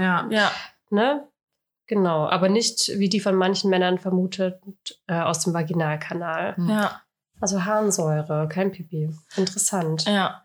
Ja. 0.00 0.26
ja. 0.30 0.50
ne? 0.88 1.28
Genau, 1.86 2.28
aber 2.28 2.48
nicht, 2.48 2.98
wie 2.98 3.08
die 3.08 3.20
von 3.20 3.34
manchen 3.34 3.70
Männern 3.70 3.98
vermutet, 3.98 4.60
äh, 5.06 5.20
aus 5.20 5.40
dem 5.40 5.52
Vaginalkanal. 5.54 6.56
Ja, 6.68 7.02
Also 7.40 7.64
Harnsäure, 7.64 8.48
kein 8.48 8.72
Pipi. 8.72 9.10
Interessant. 9.36 10.04
ja. 10.06 10.40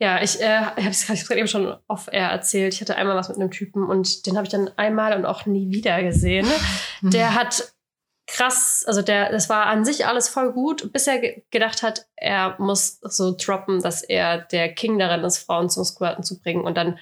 Ja, 0.00 0.20
ich 0.20 0.40
äh, 0.40 0.58
habe 0.58 0.90
es 0.90 1.06
gerade 1.06 1.38
eben 1.38 1.46
schon 1.46 1.76
off-air 1.86 2.28
erzählt. 2.28 2.74
Ich 2.74 2.80
hatte 2.80 2.96
einmal 2.96 3.14
was 3.14 3.28
mit 3.28 3.38
einem 3.38 3.52
Typen 3.52 3.84
und 3.88 4.26
den 4.26 4.36
habe 4.36 4.44
ich 4.44 4.50
dann 4.50 4.68
einmal 4.76 5.16
und 5.16 5.24
auch 5.24 5.46
nie 5.46 5.70
wieder 5.70 6.02
gesehen. 6.02 6.46
Der 7.00 7.34
hat 7.36 7.72
krass, 8.26 8.84
also 8.86 9.02
der, 9.02 9.30
das 9.30 9.48
war 9.48 9.66
an 9.66 9.84
sich 9.84 10.06
alles 10.06 10.28
voll 10.28 10.52
gut, 10.52 10.92
bis 10.92 11.06
er 11.06 11.18
ge 11.18 11.44
gedacht 11.50 11.82
hat, 11.82 12.06
er 12.16 12.56
muss 12.58 12.98
so 13.02 13.36
droppen, 13.36 13.82
dass 13.82 14.02
er 14.02 14.38
der 14.38 14.74
King 14.74 14.98
darin 14.98 15.22
ist, 15.24 15.38
Frauen 15.38 15.70
zum 15.70 15.84
Squirten 15.84 16.24
zu 16.24 16.40
bringen 16.40 16.64
und 16.64 16.76
dann 16.76 16.98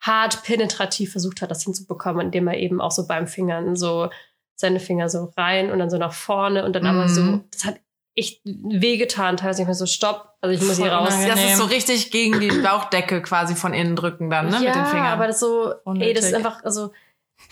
hart 0.00 0.42
penetrativ 0.44 1.12
versucht 1.12 1.42
hat, 1.42 1.50
das 1.50 1.62
hinzubekommen, 1.64 2.26
indem 2.26 2.48
er 2.48 2.58
eben 2.58 2.80
auch 2.80 2.90
so 2.90 3.06
beim 3.06 3.26
Fingern 3.26 3.76
so 3.76 4.08
seine 4.54 4.80
Finger 4.80 5.08
so 5.08 5.32
rein 5.36 5.70
und 5.70 5.78
dann 5.78 5.90
so 5.90 5.98
nach 5.98 6.12
vorne 6.14 6.64
und 6.64 6.74
dann 6.74 6.86
aber 6.86 7.08
so, 7.08 7.20
Mhm. 7.20 7.44
das 7.52 7.64
hat 7.64 7.76
echt 8.14 8.40
wehgetan, 8.44 9.36
teilweise 9.36 9.62
ich 9.62 9.68
mir 9.68 9.74
so, 9.74 9.84
stopp, 9.84 10.30
also 10.40 10.54
ich 10.54 10.66
muss 10.66 10.78
hier 10.78 10.90
raus. 10.90 11.08
unangenehm. 11.08 11.34
Das 11.36 11.44
ist 11.44 11.56
so 11.58 11.64
richtig 11.64 12.10
gegen 12.10 12.40
die 12.40 12.48
Bauchdecke 12.48 13.20
quasi 13.20 13.54
von 13.54 13.74
innen 13.74 13.96
drücken 13.96 14.30
dann, 14.30 14.46
ne? 14.48 14.52
ja, 14.54 14.60
mit 14.60 14.74
den 14.74 14.86
Fingern. 14.86 15.06
aber 15.08 15.26
das 15.26 15.40
so, 15.40 15.70
ey, 15.70 16.14
das 16.14 16.24
ist 16.24 16.32
Unnötig. 16.32 16.34
einfach, 16.36 16.64
also, 16.64 16.92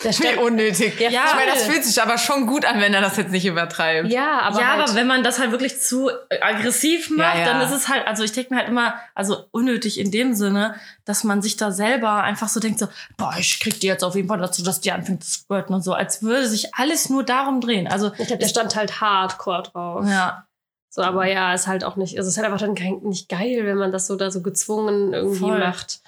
der 0.03 0.11
Wie 0.11 0.37
unnötig. 0.39 0.99
Ja, 0.99 1.09
ich 1.09 1.35
meine, 1.35 1.51
das 1.53 1.63
fühlt 1.63 1.83
sich 1.83 2.01
aber 2.01 2.17
schon 2.17 2.47
gut 2.47 2.65
an, 2.65 2.79
wenn 2.81 2.93
er 2.93 3.01
das 3.01 3.17
jetzt 3.17 3.31
nicht 3.31 3.45
übertreibt. 3.45 4.09
ja, 4.09 4.39
aber 4.41 4.59
ja, 4.59 4.67
halt, 4.73 4.83
aber 4.89 4.95
wenn 4.95 5.07
man 5.07 5.23
das 5.23 5.39
halt 5.39 5.51
wirklich 5.51 5.79
zu 5.81 6.09
äh, 6.09 6.41
aggressiv 6.41 7.09
macht, 7.09 7.35
Ja, 7.35 7.39
ja. 7.41 7.45
dann 7.45 7.61
ist 7.61 7.71
es 7.71 7.87
halt, 7.87 8.05
also 8.07 8.23
ich 8.23 8.31
denke 8.31 8.53
mir 8.53 8.59
halt 8.59 8.69
immer, 8.69 8.95
also 9.13 9.45
unnötig 9.51 9.99
in 9.99 10.11
dem 10.11 10.33
Sinne, 10.33 10.75
dass 11.05 11.23
man 11.23 11.41
sich 11.41 11.57
da 11.57 11.71
selber 11.71 12.23
einfach 12.23 12.49
so 12.49 12.59
denkt, 12.59 12.79
so, 12.79 12.87
boah, 13.17 13.33
ich 13.37 13.59
krieg 13.59 13.79
die 13.79 13.87
jetzt 13.87 14.03
auf 14.03 14.15
jeden 14.15 14.27
Fall 14.27 14.39
dazu, 14.39 14.63
dass 14.63 14.81
die 14.81 14.91
anfängt 14.91 15.23
zu 15.23 15.31
squirten 15.39 15.73
und 15.75 15.81
so, 15.83 15.93
als 15.93 16.21
würde 16.21 16.47
sich 16.47 16.75
alles 16.75 17.09
nur 17.09 17.23
darum 17.23 17.61
drehen. 17.61 17.87
Also, 17.87 18.11
ich 18.17 18.27
glaube, 18.27 18.37
der 18.39 18.47
stand 18.47 18.75
halt 18.75 19.01
hardcore 19.01 19.63
drauf. 19.63 20.05
ja, 20.07 20.45
So, 20.89 21.01
aber 21.03 21.25
ja, 21.27 21.53
ist 21.53 21.67
halt 21.67 21.83
auch 21.83 21.95
nicht, 21.95 22.17
also 22.17 22.27
es 22.27 22.33
ist 22.35 22.37
halt 22.41 22.51
einfach 22.51 22.65
dann 22.65 22.75
kein, 22.75 22.99
nicht 23.03 23.29
geil, 23.29 23.61
wenn 23.65 23.77
man 23.77 23.91
das 23.91 24.07
so 24.07 24.15
da 24.15 24.31
so 24.31 24.41
gezwungen 24.41 25.13
irgendwie 25.13 25.39
Voll. 25.39 25.59
macht. 25.59 26.01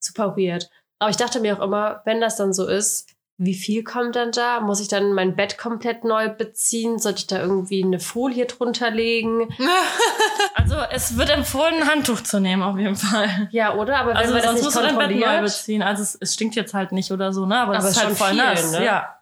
Super 0.00 0.36
weird. 0.36 0.68
Aber 0.98 1.10
ich 1.10 1.16
dachte 1.16 1.40
mir 1.40 1.56
auch 1.58 1.62
immer, 1.64 2.02
wenn 2.04 2.20
das 2.20 2.36
dann 2.36 2.52
so 2.52 2.66
ist, 2.68 3.08
wie 3.44 3.54
viel 3.54 3.82
kommt 3.84 4.16
dann 4.16 4.30
da? 4.32 4.60
Muss 4.60 4.80
ich 4.80 4.88
dann 4.88 5.12
mein 5.12 5.34
Bett 5.36 5.58
komplett 5.58 6.04
neu 6.04 6.28
beziehen? 6.28 6.98
Sollte 6.98 7.18
ich 7.20 7.26
da 7.26 7.40
irgendwie 7.40 7.82
eine 7.84 7.98
Folie 8.00 8.46
drunter 8.46 8.90
legen? 8.90 9.48
also 10.54 10.76
es 10.90 11.16
wird 11.16 11.30
empfohlen, 11.30 11.82
ein 11.82 11.88
Handtuch 11.88 12.20
zu 12.22 12.40
nehmen, 12.40 12.62
auf 12.62 12.78
jeden 12.78 12.96
Fall. 12.96 13.48
Ja, 13.50 13.74
oder? 13.74 13.98
Aber 13.98 14.10
wenn 14.10 14.16
Also 14.16 14.32
man 14.32 14.42
das 14.42 14.50
sonst 14.50 14.56
nicht 14.56 14.64
musst 14.64 14.76
du 14.76 14.80
dein 14.80 14.96
Bett 14.96 15.10
neu 15.10 15.16
kontrolliert, 15.20 15.42
beziehen. 15.44 15.82
Also 15.82 16.02
es, 16.02 16.18
es 16.20 16.34
stinkt 16.34 16.54
jetzt 16.54 16.72
halt 16.72 16.92
nicht 16.92 17.10
oder 17.12 17.32
so, 17.32 17.44
ne? 17.44 17.58
Aber, 17.58 17.76
Aber 17.76 17.78
es 17.78 17.84
ist 17.84 17.90
ist 17.90 17.96
halt 17.98 18.08
schon 18.08 18.16
voll 18.16 18.28
viel, 18.30 18.38
nass. 18.38 18.72
ne? 18.72 18.84
Ja. 18.84 19.18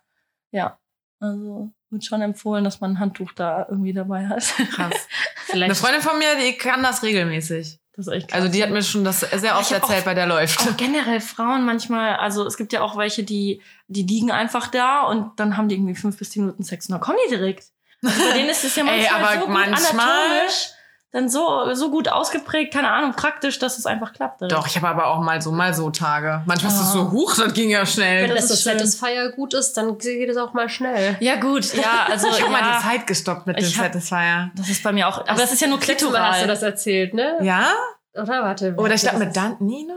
Ja. 0.52 0.78
Also 1.18 1.70
wird 1.90 2.04
schon 2.04 2.22
empfohlen, 2.22 2.62
dass 2.62 2.80
man 2.80 2.92
ein 2.92 2.98
Handtuch 3.00 3.32
da 3.32 3.66
irgendwie 3.68 3.92
dabei 3.92 4.28
hat. 4.28 4.44
Krass. 4.70 5.08
vielleicht 5.46 5.64
Eine 5.64 5.74
Freundin 5.74 6.02
von 6.02 6.18
mir, 6.18 6.36
die 6.40 6.56
kann 6.56 6.82
das 6.84 7.02
regelmäßig. 7.02 7.79
Das 8.00 8.06
ist 8.08 8.12
echt 8.14 8.28
krass. 8.28 8.40
Also 8.40 8.52
die 8.52 8.62
hat 8.62 8.70
mir 8.70 8.82
schon 8.82 9.04
das 9.04 9.20
sehr 9.20 9.58
oft 9.58 9.70
erzählt, 9.70 10.00
auch- 10.00 10.04
bei 10.04 10.14
der 10.14 10.26
läuft. 10.26 10.60
auch 10.60 10.76
generell 10.76 11.20
Frauen 11.20 11.64
manchmal, 11.64 12.16
also 12.16 12.46
es 12.46 12.56
gibt 12.56 12.72
ja 12.72 12.80
auch 12.82 12.96
welche, 12.96 13.22
die, 13.24 13.60
die 13.88 14.02
liegen 14.02 14.30
einfach 14.30 14.68
da 14.68 15.02
und 15.02 15.38
dann 15.38 15.56
haben 15.56 15.68
die 15.68 15.74
irgendwie 15.74 15.94
fünf 15.94 16.16
bis 16.18 16.30
zehn 16.30 16.42
Minuten 16.44 16.62
Sex 16.62 16.86
und 16.88 16.92
dann 16.92 17.00
kommen 17.00 17.18
die 17.26 17.30
direkt. 17.36 17.64
Also 18.02 18.24
bei 18.24 18.32
denen 18.38 18.48
ist 18.48 18.64
es 18.64 18.74
ja 18.76 18.84
Ey, 18.86 19.02
manchmal 19.10 19.20
aber 19.22 19.32
so 19.40 19.46
gut 19.46 19.54
manchmal- 19.54 20.08
anatomisch, 20.08 20.68
dann 21.12 21.28
so, 21.28 21.74
so 21.74 21.90
gut 21.90 22.08
ausgeprägt, 22.08 22.72
keine 22.72 22.90
Ahnung, 22.92 23.12
praktisch, 23.12 23.58
dass 23.58 23.78
es 23.78 23.86
einfach 23.86 24.12
klappt. 24.12 24.40
direkt. 24.40 24.56
Doch, 24.56 24.66
ich 24.66 24.76
habe 24.76 24.88
aber 24.88 25.08
auch 25.08 25.20
mal 25.20 25.42
so, 25.42 25.50
mal 25.50 25.74
so 25.74 25.90
Tage. 25.90 26.42
Manchmal 26.46 26.70
ist 26.72 26.80
es 26.80 26.92
so, 26.92 27.00
Ah. 27.00 27.10
huch, 27.10 27.34
das 27.36 27.52
ging 27.52 27.70
ja 27.70 27.84
schnell. 27.84 28.28
wenn 28.28 28.36
das 28.36 28.46
das. 28.48 28.62
Satisfier 28.62 29.32
gut 29.32 29.52
ist, 29.54 29.72
dann 29.76 29.98
geht 29.98 30.28
es 30.28 30.36
auch 30.36 30.52
mal 30.52 30.68
schnell. 30.68 31.16
Ja 31.20 31.36
gut, 31.36 31.74
ja, 31.74 32.06
also 32.10 32.28
Ich 32.28 32.40
habe 32.40 32.52
mal 32.52 32.60
ja, 32.60 32.78
die 32.78 32.86
Zeit 32.86 33.06
gestoppt 33.06 33.46
mit 33.46 33.58
dem 33.58 33.64
Satisfier. 33.64 34.50
das 34.54 34.68
ist 34.68 34.82
bei 34.84 34.92
mir 34.92 35.08
auch, 35.08 35.18
aber 35.26 35.34
das 35.40 35.52
ist 35.52 35.60
ja 35.60 35.66
nur 35.68 35.78
Letztes 35.78 36.02
Mal 36.10 36.20
hast 36.20 36.28
du 36.28 36.44
klitoral. 36.44 36.46
das 36.46 36.62
erzählt, 36.62 37.14
ne? 37.14 37.38
Ja? 37.42 37.72
Oder 38.14 38.42
warte. 38.42 38.74
Oder 38.76 38.94
ich 38.94 39.02
das 39.02 39.10
glaube 39.10 39.24
mit 39.24 39.36
Dan 39.36 39.56
nie 39.60 39.86
noch? 39.86 39.96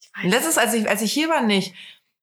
Ich 0.00 0.24
weiß 0.24 0.32
Letztes, 0.32 0.58
als 0.58 0.74
ich, 0.74 0.88
als 0.88 1.02
ich 1.02 1.12
hier 1.12 1.28
war, 1.28 1.42
nicht. 1.42 1.74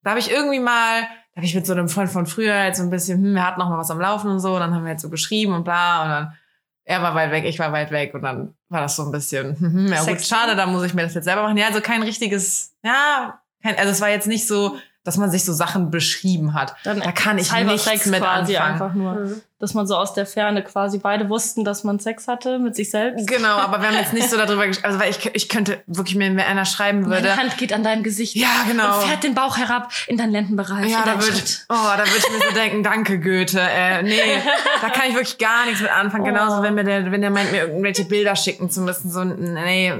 Da 0.03 0.11
habe 0.11 0.19
ich 0.19 0.31
irgendwie 0.31 0.59
mal, 0.59 1.01
da 1.01 1.37
habe 1.37 1.45
ich 1.45 1.53
mit 1.55 1.65
so 1.65 1.73
einem 1.73 1.89
Freund 1.89 2.09
von 2.09 2.25
früher 2.25 2.53
halt 2.55 2.75
so 2.75 2.83
ein 2.83 2.89
bisschen, 2.89 3.19
hm, 3.21 3.33
wir 3.35 3.45
hatten 3.45 3.59
noch 3.59 3.69
mal 3.69 3.77
was 3.77 3.91
am 3.91 3.99
Laufen 3.99 4.29
und 4.31 4.39
so, 4.39 4.53
und 4.55 4.59
dann 4.61 4.73
haben 4.73 4.83
wir 4.83 4.89
halt 4.89 4.99
so 5.01 5.09
geschrieben 5.09 5.53
und 5.53 5.63
bla, 5.63 6.03
und 6.03 6.09
dann, 6.09 6.33
er 6.87 7.01
war 7.01 7.13
weit 7.15 7.31
weg, 7.31 7.43
ich 7.43 7.59
war 7.59 7.73
weit 7.73 7.91
weg, 7.91 8.13
und 8.13 8.21
dann 8.21 8.55
war 8.69 8.81
das 8.81 8.95
so 8.95 9.03
ein 9.03 9.11
bisschen, 9.11 9.87
ja 9.91 10.03
gut, 10.03 10.21
schade, 10.21 10.55
da 10.55 10.65
muss 10.65 10.83
ich 10.83 10.93
mir 10.93 11.03
das 11.03 11.13
jetzt 11.13 11.25
selber 11.25 11.43
machen. 11.43 11.57
Ja, 11.57 11.67
also 11.67 11.81
kein 11.81 12.01
richtiges, 12.01 12.75
ja, 12.81 13.41
kein, 13.61 13.77
also 13.77 13.91
es 13.91 13.99
war 13.99 14.09
jetzt 14.09 14.27
nicht 14.27 14.47
so, 14.47 14.77
dass 15.07 15.15
man 15.15 15.31
sich 15.31 15.45
so 15.45 15.53
Sachen 15.53 15.89
beschrieben 15.89 16.53
hat. 16.53 16.75
Dann 16.83 16.99
Da 16.99 17.13
kann 17.13 17.37
ich 17.37 17.49
nichts 17.49 18.07
mit 18.07 18.19
quasi 18.19 18.57
anfangen. 18.57 18.73
einfach 18.73 18.93
nur. 18.93 19.13
Mhm. 19.13 19.41
Dass 19.57 19.73
man 19.73 19.87
so 19.87 19.95
aus 19.95 20.13
der 20.13 20.25
Ferne 20.25 20.61
quasi 20.65 20.97
beide 20.97 21.29
wussten, 21.29 21.63
dass 21.63 21.85
man 21.85 21.97
Sex 21.97 22.27
hatte 22.27 22.59
mit 22.59 22.75
sich 22.75 22.89
selbst. 22.89 23.25
Genau, 23.25 23.55
aber 23.55 23.79
wir 23.79 23.87
haben 23.87 23.95
jetzt 23.95 24.11
nicht 24.11 24.29
so 24.29 24.35
darüber 24.45 24.67
gesprochen, 24.67 24.87
also 24.87 24.99
weil 24.99 25.09
ich, 25.09 25.33
ich 25.33 25.47
könnte 25.47 25.81
wirklich 25.87 26.15
mir, 26.17 26.29
wenn 26.29 26.39
einer 26.41 26.65
schreiben 26.65 27.05
würde, 27.05 27.29
Meine 27.29 27.37
Hand 27.37 27.57
geht 27.57 27.71
an 27.71 27.83
deinem 27.83 28.03
Gesicht 28.03 28.35
ja, 28.35 28.49
genau. 28.67 28.97
und 28.97 29.07
fährt 29.07 29.23
den 29.23 29.33
Bauch 29.33 29.57
herab 29.57 29.93
in 30.07 30.17
deinen 30.17 30.31
Lendenbereich. 30.31 30.91
Ja, 30.91 30.99
in 30.99 31.05
da 31.05 31.13
würde 31.23 31.37
ich, 31.37 31.59
oh, 31.69 31.73
da 31.73 31.99
würde 31.99 32.17
ich 32.17 32.29
mir 32.29 32.45
so 32.49 32.53
denken, 32.53 32.83
danke 32.83 33.17
Goethe. 33.21 33.61
Äh, 33.61 34.03
nee, 34.03 34.19
da 34.81 34.89
kann 34.89 35.05
ich 35.07 35.15
wirklich 35.15 35.37
gar 35.37 35.65
nichts 35.65 35.79
mit 35.81 35.89
anfangen. 35.89 36.17
Oh. 36.27 36.29
Genauso, 36.29 36.63
wenn 36.63 36.73
mir 36.73 36.83
der, 36.83 37.11
wenn 37.11 37.21
der 37.21 37.29
meint, 37.29 37.51
mir 37.51 37.61
irgendwelche 37.61 38.03
Bilder 38.03 38.35
schicken 38.35 38.69
zu 38.69 38.81
müssen, 38.81 39.09
so, 39.09 39.23
nee, 39.23 39.93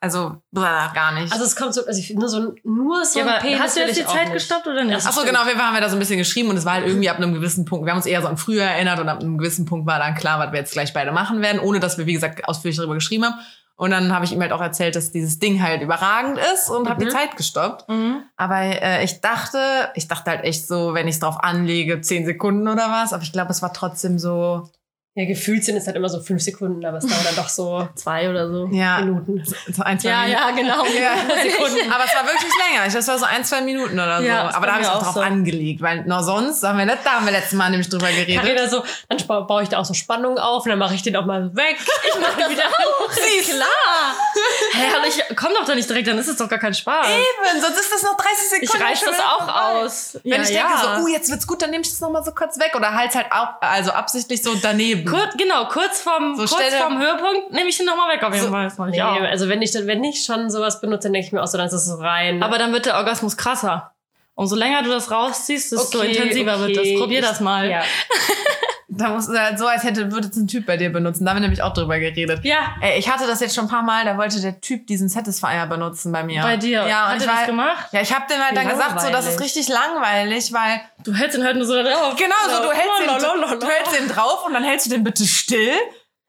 also, 0.00 0.36
blah, 0.50 0.90
gar 0.94 1.12
nicht. 1.12 1.30
Also 1.32 1.44
es 1.44 1.54
kommt 1.54 1.74
so, 1.74 1.84
also 1.86 1.98
ich 2.00 2.06
finde 2.06 2.26
so 2.28 2.54
nur 2.64 3.04
so 3.04 3.18
Ja, 3.20 3.26
ein 3.34 3.42
Penis 3.42 3.60
hast 3.60 3.76
du 3.76 3.80
jetzt 3.80 3.98
die 4.00 4.06
Zeit 4.06 4.32
gestoppt 4.32 4.66
oder 4.66 4.82
nicht? 4.84 5.04
Ach 5.06 5.12
so, 5.12 5.22
genau, 5.24 5.44
wir 5.44 5.54
haben 5.58 5.74
ja 5.74 5.80
da 5.80 5.88
so 5.90 5.96
ein 5.96 5.98
bisschen 5.98 6.18
geschrieben 6.18 6.48
und 6.48 6.56
es 6.56 6.64
war 6.64 6.74
halt 6.74 6.86
irgendwie 6.86 7.10
ab 7.10 7.18
einem 7.18 7.34
gewissen 7.34 7.64
Punkt, 7.66 7.84
wir 7.86 7.90
haben 7.92 7.98
uns 7.98 8.06
eher 8.06 8.22
so 8.22 8.28
an 8.28 8.38
früher 8.38 8.64
erinnert 8.64 8.98
und 8.98 9.08
ab 9.08 9.20
einem 9.20 9.36
gewissen 9.38 9.66
Punkt 9.66 9.86
war 9.86 9.98
dann 9.98 10.14
klar, 10.14 10.38
was 10.38 10.52
wir 10.52 10.58
jetzt 10.58 10.72
gleich 10.72 10.92
beide 10.94 11.12
machen 11.12 11.42
werden, 11.42 11.60
ohne 11.60 11.80
dass 11.80 11.98
wir, 11.98 12.06
wie 12.06 12.14
gesagt, 12.14 12.48
ausführlich 12.48 12.76
darüber 12.78 12.94
geschrieben 12.94 13.24
haben. 13.26 13.34
Und 13.76 13.92
dann 13.92 14.12
habe 14.14 14.26
ich 14.26 14.32
ihm 14.32 14.40
halt 14.42 14.52
auch 14.52 14.60
erzählt, 14.60 14.94
dass 14.94 15.10
dieses 15.10 15.38
Ding 15.38 15.62
halt 15.62 15.80
überragend 15.80 16.38
ist 16.54 16.68
und 16.68 16.86
habe 16.88 17.02
Mhm. 17.02 17.08
die 17.08 17.14
Zeit 17.14 17.36
gestoppt. 17.36 17.88
Mhm. 17.88 18.22
Aber 18.36 18.56
äh, 18.60 19.02
ich 19.04 19.22
dachte, 19.22 19.58
ich 19.94 20.06
dachte 20.06 20.30
halt 20.30 20.44
echt 20.44 20.66
so, 20.68 20.92
wenn 20.92 21.08
ich 21.08 21.14
es 21.14 21.20
drauf 21.20 21.42
anlege, 21.42 22.02
zehn 22.02 22.26
Sekunden 22.26 22.68
oder 22.68 22.90
was. 22.90 23.14
Aber 23.14 23.22
ich 23.22 23.32
glaube, 23.32 23.50
es 23.52 23.62
war 23.62 23.72
trotzdem 23.72 24.18
so, 24.18 24.68
Ja, 25.16 25.24
gefühlt 25.26 25.64
sind 25.64 25.76
es 25.76 25.86
halt 25.88 25.96
immer 25.96 26.08
so 26.08 26.20
fünf 26.20 26.40
Sekunden, 26.40 26.86
aber 26.86 26.98
es 26.98 27.04
dauert 27.04 27.26
dann 27.26 27.34
doch 27.34 27.48
so 27.48 27.88
Zwei 27.96 28.30
oder 28.30 28.48
so. 28.48 28.68
ja, 28.70 29.00
Minuten. 29.00 29.42
so 29.44 29.82
ein, 29.82 29.98
zwei 29.98 30.08
Ja, 30.10 30.20
Minuten. 30.22 30.40
ja, 30.40 30.50
genau. 30.52 30.84
Ja. 31.00 31.12
Aber 31.94 32.04
es 32.04 32.14
war 32.14 32.24
wirklich 32.24 32.52
länger. 32.70 32.86
Ich- 32.86 32.92
Das 32.94 33.08
war 33.08 33.18
so 33.18 33.24
ein, 33.24 33.44
zwei 33.44 33.60
Minuten 33.60 33.94
oder 33.98 34.18
so. 34.20 34.24
Ja, 34.26 34.54
Aber 34.54 34.66
da 34.66 34.72
habe 34.74 34.82
ich 34.82 34.88
auch 34.88 34.96
auch 34.96 35.02
drauf 35.02 35.14
so. 35.14 35.20
angelegt, 35.20 35.82
weil 35.82 36.04
noch 36.04 36.22
sonst, 36.22 36.60
da 36.62 36.68
haben 36.70 36.78
wir, 36.78 36.86
let- 36.86 37.00
da 37.04 37.14
haben 37.14 37.24
wir 37.26 37.32
letztes 37.32 37.54
Mal 37.54 37.70
nämlich 37.70 37.88
drüber 37.88 38.06
geredet. 38.08 38.36
Carina 38.36 38.68
so, 38.68 38.84
dann 39.08 39.18
ba- 39.26 39.40
baue 39.40 39.64
ich 39.64 39.68
da 39.68 39.78
auch 39.78 39.84
so 39.84 39.94
Spannung 39.94 40.38
auf 40.38 40.64
und 40.64 40.70
dann 40.70 40.78
mache 40.78 40.94
ich 40.94 41.02
den 41.02 41.16
auch 41.16 41.26
mal 41.26 41.54
weg. 41.56 41.76
Ich 42.08 42.20
mache 42.20 42.48
wieder 42.50 42.64
hoch. 42.64 43.10
Siehst 43.10 43.52
du? 43.52 43.64
Hä, 44.72 44.86
ich 45.08 45.36
komm 45.36 45.52
doch 45.54 45.64
da 45.64 45.74
nicht 45.74 45.88
direkt, 45.88 46.06
dann 46.06 46.18
ist 46.18 46.28
es 46.28 46.36
doch 46.36 46.48
gar 46.48 46.58
kein 46.60 46.72
Spaß. 46.74 47.06
Eben, 47.08 47.60
sonst 47.60 47.78
ist 47.80 47.92
das 47.92 48.02
noch 48.04 48.16
30 48.16 48.48
Sekunden. 48.48 48.76
Ich 48.76 48.80
reiß 48.90 49.00
das 49.04 49.18
auch 49.18 49.38
vorbei. 49.44 49.84
aus. 49.84 50.18
Wenn 50.22 50.32
ja, 50.34 50.42
ich 50.42 50.48
denke 50.48 50.72
so, 50.80 51.04
oh, 51.04 51.08
jetzt 51.08 51.30
wird's 51.30 51.46
gut, 51.46 51.62
dann 51.62 51.70
nehme 51.70 51.82
ich 51.82 51.90
das 51.90 52.00
noch 52.00 52.10
mal 52.10 52.22
so 52.24 52.30
kurz 52.32 52.58
weg. 52.60 52.72
Oder 52.76 52.94
halt 52.94 53.14
halt 53.14 53.26
auch, 53.32 53.48
also 53.60 53.90
absichtlich 53.92 54.42
so 54.42 54.54
daneben. 54.54 54.99
Kur 55.04 55.28
genau, 55.36 55.66
kurz 55.66 56.00
vorm, 56.00 56.34
So 56.36 56.44
kurz 56.46 56.74
vorm 56.74 56.98
Höhepunkt 57.00 57.52
nehme 57.52 57.68
ich 57.68 57.76
den 57.76 57.86
nochmal 57.86 58.14
weg 58.16 58.22
auf 58.22 58.32
jeden 58.32 58.46
So- 58.46 58.50
Fall. 58.50 58.64
Das 58.64 58.78
Nee, 58.78 59.00
also 59.00 59.48
wenn 59.48 59.62
ich, 59.62 59.72
wenn 59.74 60.02
ich 60.04 60.24
schon 60.24 60.50
sowas 60.50 60.80
benutze, 60.80 61.04
dann 61.08 61.12
denke 61.14 61.26
ich 61.26 61.32
mir 61.32 61.42
auch 61.42 61.46
so, 61.46 61.58
dann 61.58 61.66
ist 61.66 61.72
es 61.72 61.98
rein. 61.98 62.42
Aber 62.42 62.58
dann 62.58 62.72
wird 62.72 62.86
der 62.86 62.96
Orgasmus 62.96 63.36
krasser. 63.36 63.92
Umso 64.34 64.56
länger 64.56 64.82
du 64.82 64.90
das 64.90 65.10
rausziehst, 65.10 65.72
desto 65.72 65.98
Okay, 65.98 66.08
intensiver 66.12 66.58
wird 66.60 66.70
das. 66.76 66.78
okay. 66.84 66.96
Probier 66.98 67.20
das 67.20 67.40
mal. 67.40 67.68
ja. 67.70 67.82
Da 68.92 69.10
muss 69.10 69.28
halt 69.28 69.58
so, 69.58 69.66
als 69.66 69.84
hätte, 69.84 70.10
würde 70.10 70.28
es 70.28 70.36
ein 70.36 70.48
Typ 70.48 70.66
bei 70.66 70.76
dir 70.76 70.92
benutzen. 70.92 71.24
Da 71.24 71.30
haben 71.30 71.36
wir 71.36 71.42
nämlich 71.42 71.62
auch 71.62 71.72
drüber 71.72 71.98
geredet. 71.98 72.44
ja. 72.44 72.74
Ey, 72.80 72.98
ich 72.98 73.08
hatte 73.08 73.26
das 73.26 73.40
jetzt 73.40 73.54
schon 73.54 73.66
ein 73.66 73.70
paar 73.70 73.82
Mal, 73.82 74.04
da 74.04 74.16
wollte 74.16 74.40
der 74.40 74.60
Typ 74.60 74.86
diesen 74.86 75.08
Satisfier 75.08 75.66
benutzen 75.66 76.10
bei 76.12 76.24
mir. 76.24 76.42
Bei 76.42 76.56
dir. 76.56 76.86
Ja, 76.86 77.06
und 77.06 77.12
Hat 77.12 77.22
ich 77.22 77.28
war, 77.28 77.36
das 77.36 77.46
gemacht? 77.46 77.88
Ja, 77.92 78.00
ich 78.00 78.12
habe 78.12 78.24
dem 78.28 78.42
halt 78.42 78.56
dann 78.56 78.68
gesagt, 78.68 79.00
so, 79.00 79.10
das 79.10 79.26
ist 79.26 79.40
richtig 79.40 79.68
langweilig, 79.68 80.52
weil 80.52 80.80
Du 81.04 81.14
hältst 81.14 81.38
ihn 81.38 81.44
halt 81.44 81.56
nur 81.56 81.64
so 81.64 81.74
da 81.74 81.82
drauf. 81.82 82.14
Genau, 82.16 82.34
so 82.44 82.62
du 82.62 82.72
hältst, 82.72 83.00
den, 83.00 83.58
du 83.60 83.66
hältst 83.66 83.98
den 83.98 84.08
drauf 84.08 84.44
und 84.46 84.52
dann 84.52 84.64
hältst 84.64 84.86
du 84.86 84.90
den 84.90 85.04
bitte 85.04 85.24
still 85.24 85.72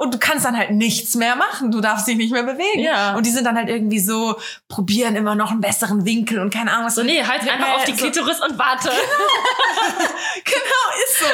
und 0.01 0.13
du 0.13 0.17
kannst 0.17 0.45
dann 0.45 0.57
halt 0.57 0.71
nichts 0.71 1.15
mehr 1.15 1.35
machen. 1.35 1.71
Du 1.71 1.79
darfst 1.81 2.07
dich 2.07 2.17
nicht 2.17 2.31
mehr 2.31 2.43
bewegen. 2.43 2.79
Ja. 2.81 3.15
Und 3.15 3.25
die 3.25 3.29
sind 3.31 3.45
dann 3.45 3.55
halt 3.55 3.69
irgendwie 3.69 3.99
so, 3.99 4.35
probieren 4.67 5.15
immer 5.15 5.35
noch 5.35 5.51
einen 5.51 5.61
besseren 5.61 6.05
Winkel 6.05 6.39
und 6.39 6.53
keine 6.53 6.71
Ahnung 6.71 6.85
was. 6.87 6.95
So, 6.95 7.03
nee, 7.03 7.23
halt 7.23 7.41
einfach 7.49 7.75
auf 7.75 7.83
die 7.85 7.91
so- 7.91 7.97
Klitoris 7.97 8.39
und 8.41 8.57
warte. 8.57 8.89
Genau, 10.43 10.85
ist 11.05 11.19
so. 11.19 11.25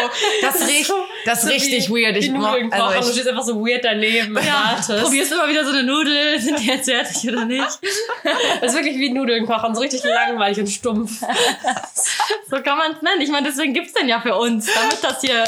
Das, 0.42 0.56
ist 0.56 0.70
ist, 0.70 0.88
so- 0.88 0.94
das 1.26 1.40
ist 1.40 1.44
so 1.46 1.50
richtig 1.54 1.90
wie 1.90 1.94
weird. 2.04 2.18
Ich, 2.18 2.30
Nudeln 2.30 2.70
kochen, 2.70 2.82
also 2.84 3.08
du 3.10 3.14
stehst 3.14 3.28
einfach 3.30 3.44
so 3.44 3.56
weird 3.66 3.84
daneben 3.86 4.36
und 4.36 4.46
Ja, 4.46 4.72
wartest. 4.76 5.04
probierst 5.04 5.32
immer 5.32 5.48
wieder 5.48 5.64
so 5.64 5.72
eine 5.72 5.84
Nudel. 5.84 6.40
Sind 6.40 6.60
die 6.60 6.68
jetzt 6.68 6.90
fertig 6.90 7.28
oder 7.32 7.46
nicht? 7.46 7.80
Das 8.62 8.72
ist 8.72 8.76
wirklich 8.76 8.98
wie 8.98 9.10
Nudeln 9.12 9.46
kochen, 9.46 9.74
so 9.76 9.82
richtig 9.82 10.04
langweilig 10.04 10.60
und 10.60 10.68
stumpf. 10.68 11.22
So 12.50 12.62
kann 12.62 12.78
man 12.78 12.94
es 12.94 13.02
nennen. 13.02 13.20
Ich 13.22 13.30
meine, 13.30 13.46
deswegen 13.50 13.74
gibt's 13.74 13.92
den 13.94 14.08
ja 14.08 14.22
für 14.22 14.34
uns, 14.36 14.68
damit 14.74 15.04
das 15.04 15.20
hier 15.20 15.44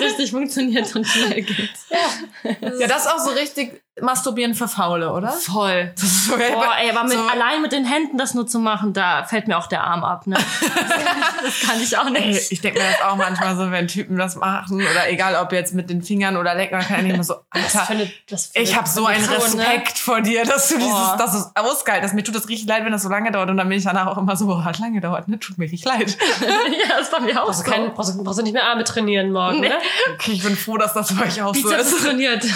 richtig 0.00 0.32
funktioniert 0.32 0.94
und 0.96 1.06
schnell 1.06 1.42
geht. 1.42 1.70
ja, 1.90 2.59
das 2.60 3.06
ist 3.06 3.10
auch 3.10 3.18
so 3.18 3.30
richtig 3.30 3.82
Masturbieren 4.02 4.54
für 4.54 4.68
Faule, 4.68 5.12
oder? 5.12 5.28
Voll. 5.30 5.92
Das 5.94 6.04
ist 6.04 6.24
so, 6.26 6.36
Boah, 6.36 6.74
ey, 6.80 6.90
aber 6.90 7.04
mit, 7.04 7.12
so- 7.12 7.26
allein 7.26 7.62
mit 7.62 7.72
den 7.72 7.84
Händen 7.84 8.18
das 8.18 8.34
nur 8.34 8.46
zu 8.46 8.58
machen, 8.58 8.92
da 8.92 9.24
fällt 9.24 9.48
mir 9.48 9.58
auch 9.58 9.66
der 9.66 9.84
Arm 9.84 10.04
ab, 10.04 10.26
ne? 10.26 10.36
das 11.42 11.60
kann 11.68 11.80
ich 11.82 11.96
auch 11.98 12.06
Ey, 12.06 12.28
nicht. 12.28 12.52
ich 12.52 12.60
denke 12.60 12.78
mir 12.80 12.86
das 12.86 13.02
auch 13.08 13.16
manchmal 13.16 13.56
so, 13.56 13.70
wenn 13.70 13.88
Typen 13.88 14.16
das 14.16 14.36
machen 14.36 14.76
oder 14.80 15.08
egal 15.10 15.36
ob 15.36 15.52
jetzt 15.52 15.74
mit 15.74 15.90
den 15.90 16.02
Fingern 16.02 16.36
oder 16.36 16.54
lecken, 16.54 16.78
kann 16.80 17.04
ich 17.06 17.12
immer 17.14 17.24
so, 17.24 17.34
Das 17.52 17.74
Alter, 17.76 17.86
finde, 17.86 18.10
das 18.28 18.46
finde 18.46 18.68
ich 18.68 18.76
habe 18.76 18.88
so 18.88 19.06
einen 19.06 19.24
so, 19.24 19.30
ne? 19.30 19.38
Respekt 19.66 19.98
vor 19.98 20.20
dir, 20.20 20.44
dass 20.44 20.68
du 20.68 20.76
dieses, 20.76 20.90
Boah. 20.90 21.16
dass 21.18 21.32
du 21.32 21.38
es 21.38 21.50
ausgehalten 21.54 22.06
hast. 22.06 22.14
Mir 22.14 22.22
tut 22.24 22.34
das 22.34 22.48
richtig 22.48 22.68
leid, 22.68 22.84
wenn 22.84 22.92
das 22.92 23.02
so 23.02 23.08
lange 23.08 23.30
dauert 23.30 23.50
und 23.50 23.56
dann 23.56 23.68
bin 23.68 23.78
ich 23.78 23.84
danach 23.84 24.06
auch 24.06 24.18
immer 24.18 24.36
so, 24.36 24.64
hat 24.64 24.78
lange 24.78 24.94
gedauert, 24.94 25.28
ne? 25.28 25.38
Tut 25.38 25.58
mir 25.58 25.64
richtig 25.64 25.84
leid. 25.84 26.16
ja, 26.40 26.98
das 26.98 27.10
bei 27.10 27.20
mir 27.20 27.40
auch 27.42 27.46
Brauchst 27.46 27.58
so. 27.60 27.64
du, 27.64 27.70
kein, 27.70 27.94
brauchst, 27.94 28.14
du, 28.18 28.24
brauchst 28.24 28.38
du 28.38 28.42
nicht 28.42 28.52
mehr 28.52 28.64
Arme 28.64 28.84
trainieren 28.84 29.32
morgen, 29.32 29.60
Nee. 29.60 29.68
ne? 29.68 29.74
Okay, 30.14 30.32
ich 30.32 30.42
bin 30.42 30.56
froh, 30.56 30.76
dass 30.76 30.92
das 30.94 31.14
bei 31.14 31.26
euch 31.26 31.40
auch 31.42 31.54
so 31.54 31.62
Bizeps 31.68 31.92
ist. 31.92 32.04
trainiert. 32.04 32.44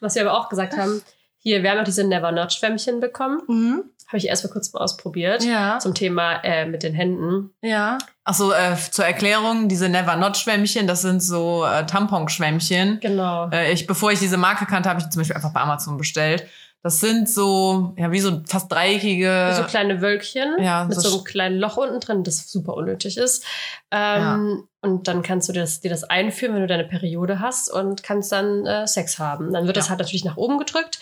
Was 0.00 0.14
wir 0.14 0.22
aber 0.22 0.38
auch 0.38 0.48
gesagt 0.48 0.76
haben, 0.76 1.02
hier, 1.38 1.62
wir 1.62 1.70
haben 1.70 1.78
auch 1.78 1.84
diese 1.84 2.04
Never 2.04 2.32
Not 2.32 2.52
Schwämmchen 2.52 3.00
bekommen. 3.00 3.40
Mhm. 3.48 3.84
Habe 4.08 4.18
ich 4.18 4.26
erst 4.26 4.44
mal 4.44 4.50
kurz 4.50 4.72
mal 4.72 4.80
ausprobiert. 4.80 5.44
Ja. 5.44 5.78
Zum 5.78 5.94
Thema 5.94 6.42
äh, 6.42 6.66
mit 6.66 6.82
den 6.82 6.94
Händen. 6.94 7.54
Ja. 7.62 7.98
Ach 8.24 8.34
so, 8.34 8.52
äh, 8.52 8.76
zur 8.90 9.04
Erklärung, 9.04 9.68
diese 9.68 9.88
Never 9.88 10.16
Not 10.16 10.36
Schwämmchen, 10.36 10.86
das 10.86 11.02
sind 11.02 11.22
so 11.22 11.64
äh, 11.64 11.86
Tamponschwämmchen. 11.86 12.98
Genau. 13.00 13.48
Äh, 13.50 13.72
ich, 13.72 13.86
bevor 13.86 14.10
ich 14.10 14.18
diese 14.18 14.36
Marke 14.36 14.66
kannte, 14.66 14.88
habe 14.88 14.98
ich 14.98 15.04
die 15.06 15.10
zum 15.10 15.20
Beispiel 15.20 15.36
einfach 15.36 15.52
bei 15.52 15.60
Amazon 15.60 15.96
bestellt. 15.96 16.46
Das 16.82 16.98
sind 17.00 17.28
so, 17.28 17.92
ja, 17.98 18.10
wie 18.10 18.20
so 18.20 18.40
fast 18.48 18.72
dreieckige. 18.72 19.54
so 19.54 19.64
kleine 19.64 20.00
Wölkchen 20.00 20.54
ja, 20.62 20.84
mit 20.84 20.94
so 20.98 21.08
so 21.10 21.16
einem 21.16 21.24
kleinen 21.24 21.58
Loch 21.58 21.76
unten 21.76 22.00
drin, 22.00 22.24
das 22.24 22.50
super 22.50 22.72
unnötig 22.74 23.18
ist. 23.18 23.44
Ähm, 23.90 24.66
Und 24.80 25.06
dann 25.06 25.22
kannst 25.22 25.48
du 25.48 25.52
dir 25.52 25.60
das, 25.60 25.80
dir 25.80 25.90
das 25.90 26.04
einführen, 26.04 26.54
wenn 26.54 26.62
du 26.62 26.66
deine 26.68 26.86
Periode 26.86 27.38
hast 27.40 27.70
und 27.70 28.02
kannst 28.02 28.32
dann 28.32 28.64
äh, 28.64 28.86
Sex 28.86 29.18
haben. 29.18 29.52
Dann 29.52 29.66
wird 29.66 29.76
das 29.76 29.86
Ja. 29.86 29.90
halt 29.90 30.00
natürlich 30.00 30.24
nach 30.24 30.38
oben 30.38 30.56
gedrückt. 30.58 31.00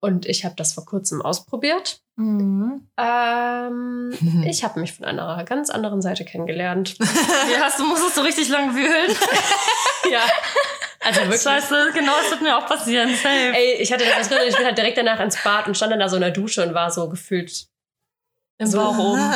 Und 0.00 0.26
ich 0.26 0.44
habe 0.44 0.56
das 0.56 0.72
vor 0.72 0.84
kurzem 0.84 1.22
ausprobiert. 1.22 2.00
Mhm. 2.16 2.88
Ähm, 2.98 4.12
ich 4.48 4.64
habe 4.64 4.80
mich 4.80 4.94
von 4.94 5.04
einer 5.04 5.44
ganz 5.44 5.70
anderen 5.70 6.02
Seite 6.02 6.24
kennengelernt. 6.24 6.96
Hast 7.60 7.78
du, 7.78 7.84
musstest 7.84 8.16
du 8.16 8.22
richtig 8.22 8.48
lang 8.48 8.74
wühlen? 8.74 9.16
ja. 10.10 10.22
Also 11.04 11.20
wirklich. 11.22 11.42
Scheiße, 11.42 11.90
genau, 11.94 12.12
das 12.20 12.30
wird 12.30 12.42
mir 12.42 12.56
auch 12.56 12.66
passieren. 12.66 13.08
Safe. 13.14 13.52
Ey, 13.54 13.74
ich 13.80 13.92
hatte 13.92 14.04
das 14.04 14.28
drin, 14.28 14.38
ich 14.48 14.56
bin 14.56 14.64
halt 14.64 14.78
direkt 14.78 14.98
danach 14.98 15.20
ins 15.20 15.42
Bad 15.42 15.66
und 15.66 15.76
stand 15.76 15.92
dann 15.92 16.00
da 16.00 16.08
so 16.08 16.16
in 16.16 16.22
der 16.22 16.30
Dusche 16.30 16.66
und 16.66 16.74
war 16.74 16.90
so 16.90 17.08
gefühlt. 17.08 17.66
Im 18.58 18.66
so- 18.66 18.78
Bauch 18.78 18.98
oben. 18.98 19.34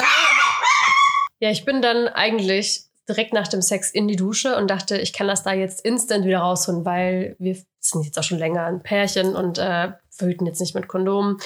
Ja, 1.40 1.50
ich 1.50 1.64
bin 1.64 1.82
dann 1.82 2.08
eigentlich 2.08 2.84
direkt 3.08 3.32
nach 3.32 3.46
dem 3.48 3.62
Sex 3.62 3.90
in 3.90 4.08
die 4.08 4.16
Dusche 4.16 4.56
und 4.56 4.68
dachte, 4.68 4.98
ich 4.98 5.12
kann 5.12 5.28
das 5.28 5.42
da 5.42 5.52
jetzt 5.52 5.84
instant 5.84 6.24
wieder 6.24 6.38
rausholen, 6.38 6.84
weil 6.84 7.36
wir 7.38 7.56
sind 7.78 8.04
jetzt 8.04 8.18
auch 8.18 8.22
schon 8.24 8.38
länger 8.38 8.64
ein 8.66 8.82
Pärchen 8.82 9.36
und 9.36 9.58
äh, 9.58 9.92
verhüten 10.10 10.46
jetzt 10.46 10.60
nicht 10.60 10.74
mit 10.74 10.88
Kondom. 10.88 11.38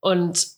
Und 0.00 0.48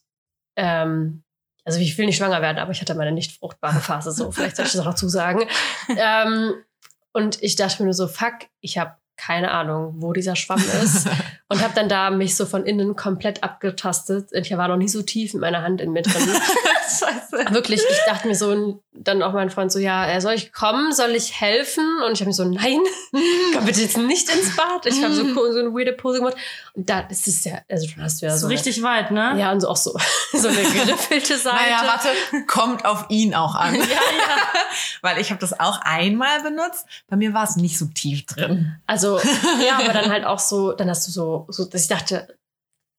ähm, 0.56 1.22
also 1.64 1.78
ich 1.80 1.98
will 1.98 2.06
nicht 2.06 2.16
schwanger 2.16 2.40
werden, 2.42 2.58
aber 2.58 2.70
ich 2.70 2.80
hatte 2.80 2.94
meine 2.94 3.12
nicht 3.12 3.38
fruchtbare 3.38 3.80
Phase 3.80 4.12
so. 4.12 4.30
Vielleicht 4.30 4.56
soll 4.56 4.66
ich 4.66 4.72
das 4.72 4.80
auch 4.80 4.86
noch 4.86 4.94
zusagen. 4.94 5.46
ähm, 5.96 6.54
und 7.12 7.42
ich 7.42 7.56
dachte 7.56 7.82
mir 7.82 7.86
nur 7.86 7.94
so, 7.94 8.06
fuck, 8.08 8.34
ich 8.60 8.78
habe 8.78 8.96
keine 9.16 9.50
Ahnung, 9.50 9.94
wo 9.98 10.12
dieser 10.12 10.36
Schwamm 10.36 10.62
ist. 10.82 11.08
und 11.48 11.62
habe 11.62 11.74
dann 11.74 11.88
da 11.88 12.10
mich 12.10 12.36
so 12.36 12.46
von 12.46 12.64
innen 12.64 12.96
komplett 12.96 13.42
abgetastet. 13.42 14.30
Ich 14.32 14.56
war 14.56 14.68
noch 14.68 14.76
nie 14.76 14.88
so 14.88 15.02
tief 15.02 15.34
mit 15.34 15.40
meiner 15.40 15.62
Hand 15.62 15.80
in 15.80 15.92
mir 15.92 16.02
drin. 16.02 16.28
Scheiße. 16.86 17.52
Wirklich, 17.52 17.80
ich 17.88 17.98
dachte 18.06 18.28
mir 18.28 18.34
so, 18.34 18.80
dann 18.92 19.22
auch 19.22 19.32
mein 19.32 19.50
Freund 19.50 19.70
so, 19.70 19.78
ja, 19.78 20.20
soll 20.20 20.34
ich 20.34 20.52
kommen? 20.52 20.92
Soll 20.92 21.10
ich 21.10 21.40
helfen? 21.40 21.84
Und 22.06 22.12
ich 22.12 22.20
habe 22.20 22.28
mir 22.28 22.34
so, 22.34 22.44
nein, 22.44 22.80
komm 23.54 23.64
bitte 23.64 23.82
jetzt 23.82 23.96
nicht 23.96 24.28
ins 24.32 24.56
Bad. 24.56 24.86
Ich 24.86 25.02
habe 25.02 25.12
so, 25.12 25.24
so 25.52 25.58
eine 25.58 25.72
weirde 25.72 25.92
Pose 25.92 26.18
gemacht. 26.18 26.36
Und 26.74 26.88
da 26.88 27.00
ist 27.00 27.26
es 27.26 27.44
ja, 27.44 27.58
also 27.68 27.86
du 27.86 28.00
hast 28.00 28.20
ja 28.22 28.36
so. 28.36 28.46
ist 28.46 28.52
richtig 28.52 28.82
weit, 28.82 29.10
ne? 29.10 29.30
Eine, 29.30 29.40
ja, 29.40 29.52
und 29.52 29.60
so 29.60 29.68
auch 29.68 29.76
so, 29.76 29.96
so 30.32 30.48
eine 30.48 30.62
geriffelte 30.62 31.36
Seite. 31.36 31.56
Naja, 31.56 31.82
warte, 31.86 32.46
kommt 32.46 32.84
auf 32.84 33.06
ihn 33.08 33.34
auch 33.34 33.54
an. 33.54 33.74
Ja, 33.74 33.82
ja. 33.82 34.60
Weil 35.02 35.18
ich 35.18 35.30
habe 35.30 35.40
das 35.40 35.58
auch 35.58 35.80
einmal 35.82 36.42
benutzt. 36.42 36.86
Bei 37.08 37.16
mir 37.16 37.34
war 37.34 37.44
es 37.44 37.56
nicht 37.56 37.78
so 37.78 37.86
tief 37.86 38.26
drin. 38.26 38.76
Also, 38.86 39.18
ja, 39.66 39.78
aber 39.78 39.92
dann 39.92 40.10
halt 40.10 40.24
auch 40.24 40.38
so, 40.38 40.72
dann 40.72 40.88
hast 40.88 41.06
du 41.06 41.12
so, 41.12 41.46
so 41.48 41.64
dass 41.64 41.82
ich 41.82 41.88
dachte, 41.88 42.36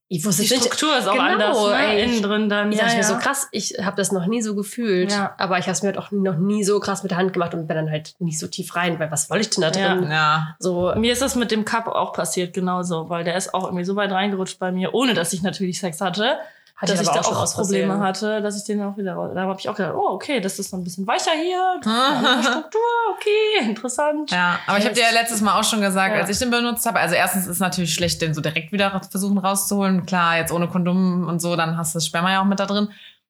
ich 0.09 0.23
wusste 0.25 0.43
Die 0.43 0.49
nicht, 0.53 0.63
Struktur 0.63 0.97
ist 0.97 1.07
auch 1.07 1.13
Genau, 1.13 1.25
anders, 1.25 1.67
ne? 1.67 1.75
ey. 1.75 2.03
Innen 2.03 2.21
drin 2.21 2.49
dann. 2.49 2.71
Ich 2.71 2.77
ja, 2.77 2.83
dachte 2.85 2.95
mir 2.97 3.01
ja. 3.03 3.07
so 3.07 3.17
krass, 3.17 3.47
ich 3.51 3.73
habe 3.83 3.97
das 3.97 4.11
noch 4.11 4.25
nie 4.25 4.41
so 4.41 4.55
gefühlt, 4.55 5.11
Ja. 5.11 5.33
aber 5.37 5.57
ich 5.57 5.65
habe 5.65 5.73
es 5.73 5.81
mir 5.81 5.87
halt 5.89 5.97
auch 5.97 6.11
noch 6.11 6.37
nie 6.37 6.63
so 6.63 6.79
krass 6.79 7.03
mit 7.03 7.11
der 7.11 7.17
Hand 7.17 7.33
gemacht 7.33 7.53
und 7.53 7.67
bin 7.67 7.75
dann 7.75 7.91
halt 7.91 8.15
nicht 8.19 8.39
so 8.39 8.47
tief 8.47 8.75
rein, 8.75 8.99
weil 8.99 9.11
was 9.11 9.29
wollte 9.29 9.41
ich 9.43 9.49
denn 9.49 9.61
da 9.69 9.77
Ja. 9.79 9.95
drin? 9.95 10.09
Ja. 10.09 10.55
So, 10.59 10.93
Mir 10.95 11.11
ist 11.13 11.21
das 11.21 11.35
mit 11.35 11.51
dem 11.51 11.65
Cup 11.65 11.87
auch 11.87 12.13
passiert, 12.13 12.53
genauso, 12.53 13.09
weil 13.09 13.23
der 13.25 13.35
ist 13.35 13.53
auch 13.53 13.65
irgendwie 13.65 13.83
so 13.83 13.95
weit 13.95 14.11
reingerutscht 14.11 14.59
bei 14.59 14.71
mir, 14.71 14.93
ohne 14.93 15.13
dass 15.13 15.33
ich 15.33 15.41
natürlich 15.43 15.79
Sex 15.79 15.99
hatte, 15.99 16.37
hatte 16.79 16.93
dass 16.93 17.01
ich 17.01 17.09
da 17.09 17.21
auch 17.21 17.41
aus 17.41 17.55
Probleme 17.55 17.99
hatte, 17.99 18.41
dass 18.41 18.55
ich 18.55 18.63
den 18.63 18.81
auch 18.83 18.95
wieder 18.97 19.15
raus. 19.15 19.31
Da 19.33 19.41
habe 19.41 19.59
ich 19.59 19.67
auch 19.67 19.75
gedacht, 19.75 19.95
oh, 19.95 20.09
okay, 20.11 20.39
das 20.39 20.59
ist 20.59 20.71
noch 20.71 20.79
ein 20.79 20.83
bisschen 20.83 21.07
weicher 21.07 21.31
hier, 21.31 21.79
Struktur, 22.43 22.81
okay, 23.15 23.65
interessant. 23.69 24.29
Ja, 24.31 24.59
aber 24.67 24.77
ich 24.77 24.85
habe 24.85 24.93
dir 24.93 25.01
ja 25.01 25.11
letztes 25.11 25.41
Mal 25.41 25.59
auch 25.59 25.63
schon 25.63 25.81
gesagt, 25.81 26.13
Ja. 26.13 26.21
als 26.21 26.29
ich 26.29 26.37
den 26.37 26.51
benutzt 26.51 26.85
habe, 26.85 26.99
also 26.99 27.15
erstens 27.15 27.43
ist 27.43 27.49
es 27.53 27.59
natürlich 27.59 27.93
schlecht, 27.93 28.21
den 28.21 28.33
so 28.35 28.41
direkt 28.41 28.71
wieder 28.71 29.01
versuchen 29.09 29.39
rauszuholen. 29.39 30.05
Klar, 30.05 30.37
jetzt 30.37 30.51
ohne 30.51 30.67
Kondom 30.67 31.27
und 31.27 31.39
so, 31.41 31.55
dann 31.55 31.77
hast 31.77 31.95
du 31.95 31.97
das 31.97 32.05
Sperma 32.05 32.31
ja 32.31 32.41
auch 32.41 32.45
mit 32.45 32.59
da 32.59 32.65
drin. 32.67 32.89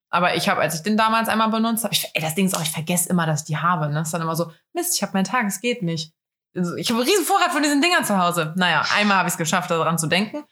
Aber 0.10 0.36
ich 0.36 0.48
habe, 0.50 0.62
als 0.62 0.76
ich 0.76 0.84
den 0.84 0.98
damals 0.98 1.28
einmal 1.30 1.50
benutzt 1.50 1.84
habe, 1.84 1.94
ich, 1.94 2.10
ey, 2.14 2.22
das 2.22 2.36
Ding 2.36 2.46
ist 2.46 2.56
auch, 2.56 2.62
ich 2.62 2.72
vergesse 2.72 3.10
immer, 3.10 3.26
dass 3.26 3.42
ich 3.42 3.48
die 3.48 3.58
habe. 3.58 3.88
Ne? 3.88 3.96
Das 3.96 4.08
ist 4.08 4.14
dann 4.14 4.22
immer 4.22 4.36
so, 4.36 4.52
Mist, 4.74 4.96
ich 4.96 5.02
habe 5.02 5.14
meinen 5.14 5.26
Tag, 5.26 5.46
es 5.48 5.60
geht 5.62 5.82
nicht. 5.84 6.14
Also, 6.56 6.76
Ich 6.76 6.90
habe 6.90 7.00
einen 7.02 7.10
riesen 7.10 7.26
Vorrat 7.26 7.52
von 7.52 7.62
diesen 7.62 7.82
Dingern 7.82 8.06
zu 8.06 8.18
Hause. 8.18 8.54
Naja, 8.56 8.84
einmal 8.98 9.18
habe 9.18 9.28
ich 9.28 9.34
es 9.34 9.38
geschafft, 9.38 9.70
daran 9.70 9.98
zu 9.98 10.08
denken. 10.08 10.44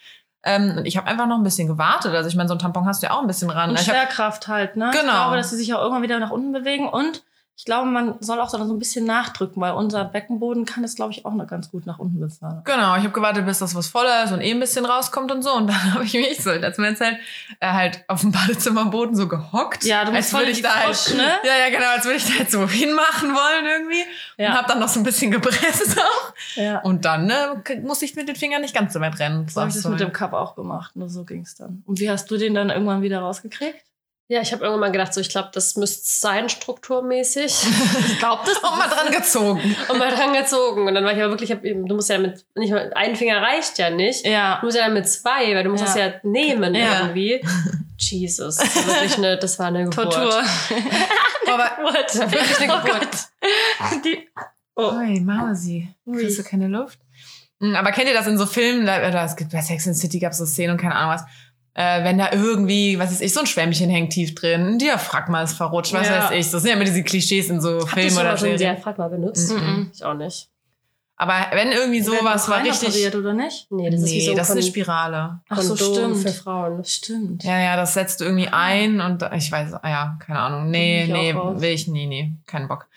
Ähm, 0.46 0.76
und 0.78 0.86
ich 0.86 0.96
habe 0.96 1.08
einfach 1.08 1.26
noch 1.28 1.38
ein 1.38 1.44
bisschen 1.44 1.68
gewartet. 1.68 2.14
Also 2.14 2.30
ich 2.30 2.36
meine, 2.36 2.48
so 2.48 2.56
ein 2.56 2.60
Tampon 2.60 2.86
hast 2.86 3.02
du 3.02 3.08
ja 3.08 3.14
auch 3.14 3.22
ein 3.22 3.28
bisschen 3.28 3.50
ran. 3.50 3.72
Und 3.72 3.80
Ich 3.80 3.90
hab, 3.90 3.96
Schwerkraft 3.96 4.48
halt, 4.48 4.76
ne? 4.78 4.92
Ich 4.94 5.00
Genau. 5.00 5.12
glaube, 5.14 5.38
dass 5.38 5.50
sie 5.50 5.56
sich 5.58 5.74
auch 5.74 5.80
irgendwann 5.82 6.04
wieder 6.04 6.20
nach 6.20 6.30
unten 6.32 6.52
bewegen 6.52 6.88
und 6.88 7.24
ich 7.58 7.64
glaube, 7.64 7.90
man 7.90 8.16
soll 8.20 8.42
auch 8.42 8.50
so 8.50 8.58
ein 8.58 8.80
bisschen 8.80 9.06
nachdrücken, 9.06 9.62
weil 9.62 9.72
unser 9.74 10.04
Beckenboden 10.04 10.66
kann 10.66 10.84
das, 10.84 10.96
glaube 10.96 11.14
ich, 11.14 11.26
auch 11.26 11.34
noch 11.34 11.48
ganz 11.48 11.72
gut 11.72 11.86
nach 11.86 12.00
unten 12.00 12.20
bezahlen. 12.20 12.62
Genau, 12.66 12.98
ich 12.98 13.04
habe 13.04 13.12
gewartet, 13.12 13.46
bis 13.46 13.60
das 13.60 13.74
was 13.76 13.88
voller 13.88 14.26
ist 14.26 14.34
und 14.34 14.42
eh 14.42 14.52
ein 14.52 14.60
bisschen 14.60 14.86
rauskommt 14.86 15.32
und 15.32 15.42
so. 15.42 15.54
Und 15.54 15.68
dann 15.70 15.94
habe 15.94 16.04
ich 16.04 16.14
mich 16.14 16.44
so, 16.44 16.50
als 16.50 16.78
mir 16.78 16.88
erzählt, 16.88 17.18
äh, 17.62 17.72
halt 17.72 18.04
auf 18.10 18.20
dem 18.22 18.34
Badezimmerboden 18.34 19.16
so 19.16 19.30
gehockt. 19.30 19.86
Ja, 19.86 20.04
du 20.04 20.12
als 20.12 20.32
voll 20.32 20.50
ich 20.50 20.62
da 20.62 20.76
halt, 20.76 20.98
Frosch, 20.98 21.16
ne? 21.16 21.32
Ja, 21.46 21.58
ja, 21.58 21.70
genau, 21.70 21.92
als 21.96 22.04
würde 22.04 22.18
ich 22.18 22.26
da 22.26 22.40
halt 22.40 22.52
so 22.52 22.68
hinmachen 22.68 23.30
wollen 23.30 23.66
irgendwie. 23.66 24.04
Ja. 24.38 24.50
Und 24.50 24.58
habe 24.58 24.68
dann 24.68 24.80
noch 24.80 24.90
so 24.90 25.00
ein 25.00 25.04
bisschen 25.04 25.32
gepresst 25.32 25.98
auch. 26.02 26.34
Ja. 26.56 26.80
Und 26.80 27.06
dann 27.06 27.26
ne, 27.26 27.64
musste 27.84 28.04
ich 28.04 28.18
mit 28.18 28.28
den 28.28 28.36
Fingern 28.36 28.64
nicht 28.64 28.76
ganz 28.76 28.92
so 28.92 29.00
weit 29.00 29.18
rennen. 29.20 29.48
So 29.48 29.62
habe 29.62 29.70
ich 29.70 29.76
das 29.76 29.86
mit 29.86 30.02
dem 30.02 30.12
Cup 30.12 30.34
auch 30.34 30.56
gemacht. 30.58 30.98
Nur 30.98 31.08
so 31.08 31.24
ging's 31.24 31.56
dann. 31.56 31.84
Und 31.86 32.02
wie 32.02 32.10
hast 32.10 32.30
du 32.30 32.36
den 32.36 32.54
dann 32.54 32.70
irgendwann 32.70 33.02
wieder 33.02 33.20
rausgekriegt? 33.20 33.86
Ja, 34.28 34.42
ich 34.42 34.52
habe 34.54 34.64
irgendwann 34.64 34.80
mal 34.90 34.92
gedacht, 34.92 35.14
so 35.14 35.22
ich 35.22 35.30
glaube, 35.30 35.50
das 35.54 35.76
müsste 35.76 36.02
sein 36.08 36.50
strukturmäßig. 36.50 37.54
Ich 38.08 38.18
glaube 38.20 38.42
das. 38.46 38.58
Und 38.58 38.78
mal 38.78 38.88
dran 38.90 39.12
gezogen. 39.12 39.76
und 39.90 39.98
mal 40.00 40.10
dran 40.12 40.34
gezogen. 40.34 40.88
Und 40.88 40.96
dann 40.96 41.04
war 41.06 41.12
ich 41.14 41.22
aber 41.22 41.32
wirklich, 41.32 41.52
ich 41.52 41.56
hab, 41.56 41.62
du 41.64 41.96
musst 41.96 42.10
ja 42.10 42.18
mit, 42.18 42.44
nicht 42.56 42.72
mal, 42.72 42.92
ein 42.96 43.16
Finger 43.16 43.42
reicht 43.42 43.78
ja 43.78 43.90
nicht. 43.92 44.26
Ja. 44.26 44.58
Du 44.62 44.66
musst 44.66 44.78
ja 44.78 44.86
dann 44.86 44.94
mit 44.94 45.08
zwei, 45.08 45.54
weil 45.56 45.64
du 45.64 45.70
musst 45.70 45.84
Ja. 45.84 45.88
das 45.88 45.96
ja 45.96 46.14
nehmen 46.24 46.74
Ja. 46.74 47.02
irgendwie. 47.02 47.42
Jesus, 48.00 48.58
das 48.58 48.76
war 48.76 48.96
wirklich 48.96 49.18
eine, 49.18 49.38
das 49.38 49.58
war 49.60 49.68
eine 49.68 49.84
Geburt. 49.86 50.14
Tortur. 50.14 50.44
Aber 51.48 51.64
war 51.84 51.94
wirklich 52.32 52.60
eine 52.60 52.74
Oh 52.74 52.84
Geburt. 52.84 53.02
Gott. 53.02 54.04
Die, 54.06 54.28
Oh. 54.78 54.92
Ui, 54.92 55.22
Mausi. 55.22 55.88
Kriegst 56.12 56.38
du 56.40 56.44
keine 56.44 56.68
Luft? 56.68 57.00
Hm, 57.62 57.76
Aber 57.78 57.94
kennt 57.94 58.10
ihr 58.10 58.14
das 58.14 58.28
in 58.28 58.38
so 58.38 58.46
Filmen? 58.46 58.86
Da, 58.86 59.10
da, 59.10 59.24
es 59.24 59.38
gibt 59.38 59.52
bei 59.52 59.62
Sex 59.62 59.88
and 59.88 59.96
City 59.96 60.20
gab 60.20 60.34
es 60.34 60.38
so 60.40 60.46
Szenen 60.46 60.72
und 60.72 60.82
keine 60.82 60.96
Ahnung 60.96 61.14
was. 61.16 61.24
Äh, 61.78 62.04
wenn 62.06 62.18
da 62.18 62.32
irgendwie, 62.32 62.98
was 62.98 63.12
weiß 63.12 63.20
ich, 63.22 63.34
so 63.34 63.42
ein 63.42 63.48
Schwämmchen 63.48 63.90
hängt 63.90 64.14
tief 64.14 64.34
drin, 64.34 64.66
ein 64.66 64.80
Diaphragma 64.80 65.44
ist 65.44 65.54
verrutscht, 65.58 65.92
was 65.94 66.08
Ja. 66.08 66.24
weiß 66.24 66.32
ich. 66.32 66.50
Das 66.50 66.62
sind 66.62 66.70
ja 66.70 66.76
immer 66.78 66.86
diese 66.86 67.04
Klischees 67.04 67.50
in 67.50 67.60
so 67.60 67.82
Habt 67.82 67.98
ihr 67.98 68.04
Filmen 68.04 68.10
schon 68.12 68.20
oder 68.22 68.30
mal 68.32 68.38
so 68.38 68.46
ein. 68.48 68.58
Diaphragma 68.58 69.08
benutzt? 69.10 69.52
Mhm. 69.52 69.92
Ich 69.94 70.04
auch 70.04 70.14
nicht. 70.14 70.48
Aber 71.18 71.34
wenn 71.52 71.72
irgendwie 71.72 72.02
sowas 72.02 72.48
war 72.50 72.62
richtig. 72.64 73.14
Oder 73.16 73.34
nicht? 73.34 73.68
Nee, 73.72 73.90
das 73.90 74.02
ist 74.02 74.10
wie 74.12 74.18
nee, 74.20 74.26
so 74.26 74.32
ein 74.32 74.38
das 74.38 74.50
ist 74.50 74.56
eine 74.56 74.64
Spirale. 74.64 75.40
Ach 75.50 75.62
so, 75.62 75.76
Kondom 75.76 76.14
stimmt. 76.16 76.18
für 76.28 76.34
Frauen. 76.44 76.84
Stimmt. 76.86 77.44
Ja, 77.46 77.60
ja, 77.60 77.76
das 77.78 77.94
setzt 77.94 78.20
du 78.20 78.26
irgendwie 78.26 78.48
ein 78.50 79.00
und 79.02 79.24
ich 79.34 79.52
weiß, 79.52 79.74
ah 79.76 79.90
ja, 79.90 80.18
keine 80.26 80.40
Ahnung. 80.40 80.70
Nee, 80.70 81.08
nee, 81.10 81.34
will 81.34 81.70
ich, 81.70 81.88
nee, 81.88 82.06
nee, 82.06 82.32
keinen 82.48 82.68
Bock. 82.68 82.88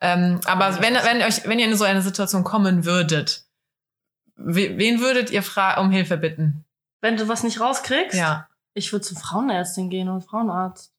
Ähm, 0.00 0.40
aber 0.46 0.80
wenn, 0.80 0.94
wenn 0.94 1.22
euch, 1.22 1.46
wenn 1.48 1.58
ihr 1.60 1.66
in 1.66 1.76
so 1.76 1.84
eine 1.84 2.02
Situation 2.02 2.42
kommen 2.42 2.84
würdet, 2.84 3.44
we- 4.36 4.72
wen 4.76 5.00
würdet 5.00 5.30
ihr 5.30 5.42
fra 5.42 5.80
um 5.80 5.90
Hilfe 5.90 6.16
bitten? 6.16 6.64
Wenn 7.00 7.16
du 7.16 7.28
was 7.28 7.42
nicht 7.42 7.60
rauskriegst, 7.60 8.18
Ja. 8.18 8.46
ich 8.74 8.92
würde 8.92 9.04
zur 9.04 9.18
Frauenärztin 9.18 9.90
gehen 9.90 10.08
oder 10.08 10.20
Frauenarzt. 10.20 10.92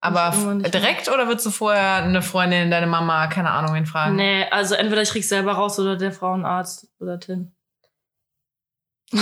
Aber 0.00 0.32
direkt 0.60 1.08
oder 1.08 1.26
würdest 1.28 1.46
du 1.46 1.50
vorher 1.50 2.02
eine 2.04 2.20
Freundin, 2.20 2.70
deine 2.70 2.86
Mama, 2.86 3.26
keine 3.28 3.50
Ahnung, 3.50 3.74
wen 3.74 3.86
fragen? 3.86 4.16
Nee, 4.16 4.44
also 4.50 4.74
entweder 4.74 5.00
ich 5.00 5.08
krieg's 5.10 5.30
selber 5.30 5.52
raus 5.52 5.78
oder 5.78 5.96
der 5.96 6.12
Frauenarzt 6.12 6.88
oder 7.00 7.18
Tin. 7.20 7.54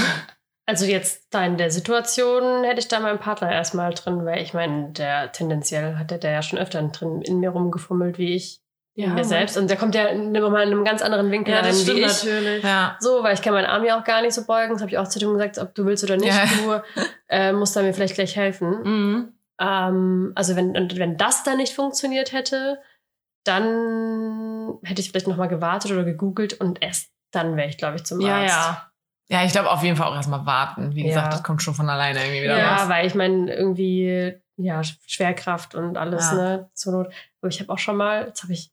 Also 0.65 0.85
jetzt 0.87 1.27
da 1.31 1.45
in 1.45 1.57
der 1.57 1.73
Situation 1.73 2.63
hätte 2.63 2.79
ich 2.79 2.87
da 2.87 3.01
meinen 3.01 3.19
Partner 3.19 3.51
erstmal 3.51 3.93
drin, 3.95 4.25
weil 4.25 4.41
ich 4.41 4.55
meine, 4.55 4.93
der 4.93 5.33
tendenziell 5.33 5.97
hat 5.99 6.13
der, 6.13 6.19
der 6.19 6.31
ja 6.31 6.41
schon 6.43 6.59
öfter 6.61 6.81
drin 6.85 7.21
in 7.21 7.41
mir 7.41 7.51
rumgefummelt 7.51 8.17
wie 8.17 8.37
ich 8.37 8.62
in 8.95 9.15
mir 9.15 9.25
selbst. 9.25 9.57
Und 9.57 9.69
der 9.71 9.77
kommt 9.77 9.95
ja 9.95 10.07
in, 10.07 10.35
immer 10.35 10.63
in 10.63 10.69
einem 10.71 10.85
ganz 10.85 11.01
anderen 11.03 11.31
Winkel 11.31 11.55
Ja, 11.55 11.63
das 11.63 11.79
wie 11.79 11.83
stimmt 11.83 11.99
ich. 12.01 12.07
natürlich. 12.25 12.65
Ja. 12.65 12.97
So, 13.01 13.23
weil 13.23 13.35
ich 13.35 13.43
kann 13.43 13.55
meinen 13.55 13.67
Arm 13.67 13.85
ja 13.85 13.99
auch 13.99 14.05
gar 14.05 14.21
nicht 14.23 14.35
so 14.35 14.45
beugen. 14.45 14.73
Das 14.75 14.83
habe 14.83 14.91
ich 14.91 14.99
auch 14.99 15.09
zu 15.09 15.19
dem 15.19 15.33
gesagt, 15.33 15.59
ob 15.59 15.75
du 15.75 15.85
willst 15.87 16.05
oder 16.05 16.17
nicht. 16.17 16.33
Ja. 16.35 16.45
Du 16.45 16.83
äh, 17.29 17.53
musst 17.53 17.75
da 17.75 17.83
mir 17.83 17.95
vielleicht 17.95 18.15
gleich 18.15 18.37
helfen. 18.37 18.83
Mhm. 18.85 19.33
Ähm, 19.61 20.33
also 20.35 20.57
wenn, 20.57 20.77
und 20.77 20.99
wenn 20.99 21.17
das 21.19 21.45
dann 21.45 21.59
nicht 21.59 21.75
funktioniert 21.75 22.33
hätte, 22.33 22.79
dann 23.45 24.79
hätte 24.83 25.01
ich 25.01 25.11
vielleicht 25.11 25.29
nochmal 25.29 25.49
gewartet 25.49 25.91
oder 25.93 26.05
gegoogelt 26.05 26.55
und 26.55 26.83
erst 26.83 27.11
dann 27.33 27.57
wäre 27.57 27.69
ich, 27.69 27.79
glaube 27.79 27.97
ich, 27.97 28.05
zum 28.05 28.21
Ja, 28.21 28.37
Arzt. 28.39 28.55
ja. 28.55 28.89
Ja, 29.29 29.45
ich 29.45 29.53
glaube 29.53 29.71
auf 29.71 29.83
jeden 29.83 29.97
Fall 29.97 30.09
auch 30.09 30.15
erstmal 30.15 30.45
warten. 30.45 30.95
Wie 30.95 31.03
Ja. 31.03 31.09
gesagt, 31.09 31.33
das 31.33 31.43
kommt 31.43 31.63
schon 31.63 31.75
von 31.75 31.89
alleine 31.89 32.19
irgendwie 32.21 32.43
wieder 32.43 32.59
Ja, 32.59 32.77
raus. 32.77 32.89
weil 32.89 33.07
ich 33.07 33.15
meine, 33.15 33.55
irgendwie, 33.55 34.35
ja, 34.57 34.83
Schwerkraft 35.07 35.75
und 35.75 35.97
alles, 35.97 36.31
Ja. 36.33 36.37
ne, 36.37 36.71
zur 36.75 36.93
Not. 36.93 37.07
Aber 37.41 37.49
ich 37.49 37.61
habe 37.61 37.73
auch 37.73 37.79
schon 37.79 37.97
mal, 37.97 38.27
jetzt 38.27 38.43
habe 38.43 38.53
ich, 38.53 38.72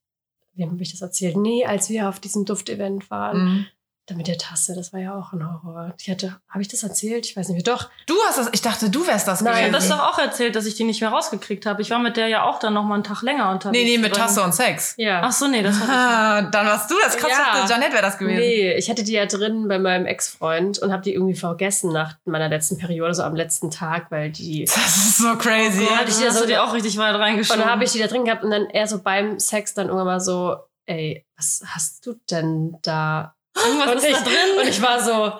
wem 0.59 0.71
habe 0.71 0.83
ich 0.83 0.91
das 0.91 1.01
erzählt? 1.01 1.37
Nee, 1.37 1.65
als 1.65 1.89
wir 1.89 2.07
auf 2.09 2.19
diesem 2.19 2.45
Duftevent 2.45 3.09
waren, 3.09 3.43
Mhm. 3.43 3.65
Da 4.09 4.15
mit 4.15 4.27
der 4.27 4.37
Tasse, 4.37 4.75
das 4.75 4.91
war 4.93 4.99
ja 4.99 5.13
auch 5.15 5.31
ein 5.33 5.43
Horror. 5.63 5.93
Ich 5.99 6.09
hatte, 6.09 6.35
habe 6.49 6.61
ich 6.61 6.67
das 6.67 6.83
erzählt? 6.83 7.25
Ich 7.25 7.37
weiß 7.37 7.47
nicht 7.49 7.65
mehr. 7.65 7.75
Doch, 7.75 7.89
Du 8.07 8.15
hast 8.27 8.37
das, 8.37 8.49
ich 8.51 8.61
dachte, 8.61 8.89
du 8.89 9.05
wärst 9.05 9.27
das 9.27 9.41
Nein, 9.41 9.53
Ich 9.53 9.59
gewesen. 9.71 9.75
habe 9.75 9.87
das 9.87 9.97
doch 9.97 10.13
auch 10.13 10.19
erzählt, 10.19 10.55
dass 10.55 10.65
ich 10.65 10.75
die 10.75 10.83
nicht 10.83 11.01
mehr 11.01 11.09
rausgekriegt 11.11 11.65
habe. 11.65 11.81
Ich 11.81 11.89
war 11.91 11.99
mit 11.99 12.17
der 12.17 12.27
ja 12.27 12.43
auch 12.43 12.59
dann 12.59 12.73
noch 12.73 12.83
mal 12.83 12.95
einen 12.95 13.03
Tag 13.03 13.21
länger 13.21 13.49
unterwegs. 13.51 13.77
nee, 13.83 13.89
nee, 13.91 13.97
mit 13.97 14.13
drin. 14.15 14.21
Tasse 14.23 14.41
und 14.43 14.53
Sex. 14.53 14.95
ja. 14.97 15.21
Ach 15.23 15.31
so, 15.31 15.47
nee, 15.47 15.61
das 15.63 15.79
hatte 15.79 15.91
Ah, 15.91 16.41
dann 16.43 16.65
warst 16.67 16.89
du 16.89 16.95
das. 17.03 17.17
Krass, 17.17 17.31
Ja. 17.31 17.63
ich 17.63 17.69
Janette 17.69 17.93
wäre 17.93 18.01
das 18.01 18.17
gewesen. 18.17 18.37
Nee, 18.39 18.73
ich 18.73 18.89
hatte 18.89 19.03
die 19.03 19.13
ja 19.13 19.25
drin 19.25 19.67
bei 19.67 19.79
meinem 19.79 20.05
Ex-Freund 20.05 20.79
und 20.79 20.91
habe 20.91 21.03
die 21.03 21.13
irgendwie 21.13 21.35
vergessen 21.35 21.91
nach 21.91 22.15
meiner 22.25 22.49
letzten 22.49 22.77
Periode, 22.77 23.13
so 23.13 23.23
am 23.23 23.35
letzten 23.35 23.69
Tag, 23.71 24.07
weil 24.11 24.31
die. 24.31 24.65
Das 24.79 24.95
ist 24.97 25.17
so 25.19 25.35
crazy. 25.35 25.83
ich. 25.83 25.89
Ja, 25.89 25.97
hatte 25.97 26.09
ich 26.09 26.15
ich 26.17 26.21
ja 26.23 26.29
hast 26.29 26.39
so- 26.39 26.45
dir 26.45 26.63
auch 26.63 26.73
richtig 26.73 26.97
weit 26.97 27.13
Und 27.15 27.21
reingeschoben. 27.21 27.61
dann 27.61 27.69
habe 27.71 27.83
ich 27.83 27.91
die 27.91 27.99
da 27.99 28.07
drin 28.07 28.25
gehabt 28.25 28.43
und 28.43 28.51
dann 28.51 28.65
er 28.69 28.87
so 28.87 29.01
beim 29.01 29.39
Sex 29.39 29.73
dann 29.73 29.87
irgendwann 29.87 30.07
mal 30.07 30.19
so, 30.19 30.57
ey, 30.85 31.25
was 31.37 31.61
hast 31.67 32.05
du 32.05 32.15
denn 32.29 32.77
da? 32.81 33.35
Irgendwas 33.55 33.91
und 33.91 33.97
ist 33.97 34.05
ich, 34.05 34.17
da 34.17 34.23
drin. 34.23 34.59
Und 34.61 34.67
ich 34.67 34.81
war 34.81 35.01
so, 35.01 35.33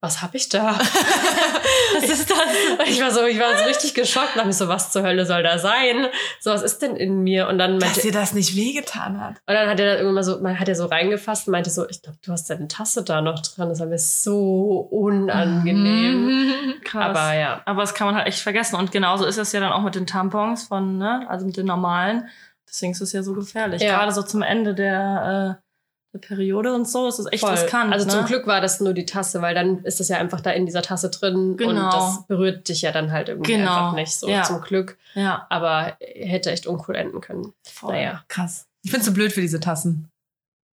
was 0.00 0.22
hab 0.22 0.34
ich 0.34 0.48
da? 0.48 0.78
Was 1.94 2.04
ist 2.04 2.30
das? 2.30 2.38
Und 2.78 2.86
ich 2.88 3.00
war 3.00 3.10
so, 3.10 3.24
ich 3.24 3.40
war 3.40 3.56
so 3.56 3.64
richtig 3.64 3.94
geschockt, 3.94 4.36
dachte 4.36 4.46
mir 4.46 4.52
so, 4.52 4.68
was 4.68 4.92
zur 4.92 5.02
Hölle 5.02 5.24
soll 5.26 5.42
da 5.42 5.58
sein? 5.58 6.06
So, 6.38 6.50
was 6.50 6.62
ist 6.62 6.82
denn 6.82 6.96
in 6.96 7.22
mir? 7.22 7.48
Und 7.48 7.58
dann 7.58 7.80
Dass 7.80 7.88
meinte, 7.88 8.02
dir 8.02 8.12
das 8.12 8.34
nicht 8.34 8.54
wehgetan 8.54 9.20
hat. 9.20 9.40
und 9.46 9.54
dann 9.54 9.68
hat 9.68 9.80
er 9.80 9.86
da 9.86 9.92
irgendwann 9.94 10.14
mal 10.16 10.22
so, 10.22 10.38
man 10.40 10.60
hat 10.60 10.68
er 10.68 10.74
so 10.74 10.86
reingefasst 10.86 11.48
und 11.48 11.52
meinte 11.52 11.70
so, 11.70 11.88
ich 11.88 12.02
glaube, 12.02 12.18
du 12.22 12.30
hast 12.30 12.48
deine 12.50 12.68
Tasse 12.68 13.02
da 13.02 13.22
noch 13.22 13.40
drin. 13.40 13.68
Das 13.70 13.80
war 13.80 13.86
mir 13.86 13.98
so 13.98 14.86
unangenehm. 14.90 16.26
Mhm. 16.26 16.74
Krass. 16.84 17.16
Aber 17.16 17.34
ja. 17.34 17.62
Aber 17.64 17.80
das 17.80 17.94
kann 17.94 18.06
man 18.06 18.16
halt 18.16 18.28
echt 18.28 18.40
vergessen. 18.40 18.76
Und 18.76 18.92
genauso 18.92 19.24
ist 19.24 19.38
es 19.38 19.52
ja 19.52 19.60
dann 19.60 19.72
auch 19.72 19.82
mit 19.82 19.94
den 19.94 20.06
Tampons 20.06 20.64
von, 20.64 20.98
ne, 20.98 21.26
also 21.28 21.46
mit 21.46 21.56
den 21.56 21.66
normalen. 21.66 22.28
Deswegen 22.68 22.92
ist 22.92 23.00
es 23.00 23.12
ja 23.12 23.22
so 23.22 23.32
gefährlich. 23.32 23.82
Ja. 23.82 23.96
Gerade 23.96 24.12
so 24.12 24.22
zum 24.22 24.42
Ende 24.42 24.74
der, 24.74 25.58
äh, 25.58 25.67
der 26.14 26.20
Periode 26.20 26.72
und 26.74 26.88
so 26.88 27.06
ist 27.08 27.18
es 27.18 27.26
echt 27.30 27.40
Voll. 27.44 27.50
riskant. 27.50 27.92
Also 27.92 28.06
ne? 28.06 28.12
zum 28.12 28.24
Glück 28.24 28.46
war 28.46 28.60
das 28.60 28.80
nur 28.80 28.94
die 28.94 29.04
Tasse, 29.04 29.42
weil 29.42 29.54
dann 29.54 29.84
ist 29.84 30.00
das 30.00 30.08
ja 30.08 30.16
einfach 30.18 30.40
da 30.40 30.50
in 30.50 30.64
dieser 30.66 30.80
Tasse 30.82 31.10
drin 31.10 31.56
Genau. 31.56 31.70
und 31.84 31.92
das 31.92 32.26
berührt 32.26 32.68
dich 32.68 32.82
ja 32.82 32.92
dann 32.92 33.12
halt 33.12 33.28
irgendwie 33.28 33.52
Genau. 33.52 33.70
einfach 33.70 33.92
nicht 33.94 34.12
so 34.12 34.28
Ja. 34.28 34.42
zum 34.44 34.60
Glück. 34.62 34.96
Ja, 35.14 35.46
Aber 35.50 35.96
hätte 36.00 36.50
echt 36.50 36.66
uncool 36.66 36.94
enden 36.96 37.20
können. 37.20 37.52
voll. 37.64 37.92
Naja. 37.94 38.24
Krass. 38.28 38.66
Ich 38.82 38.90
bin 38.92 39.02
zu 39.02 39.12
blöd 39.12 39.32
für 39.32 39.40
diese 39.42 39.60
Tassen. 39.60 40.08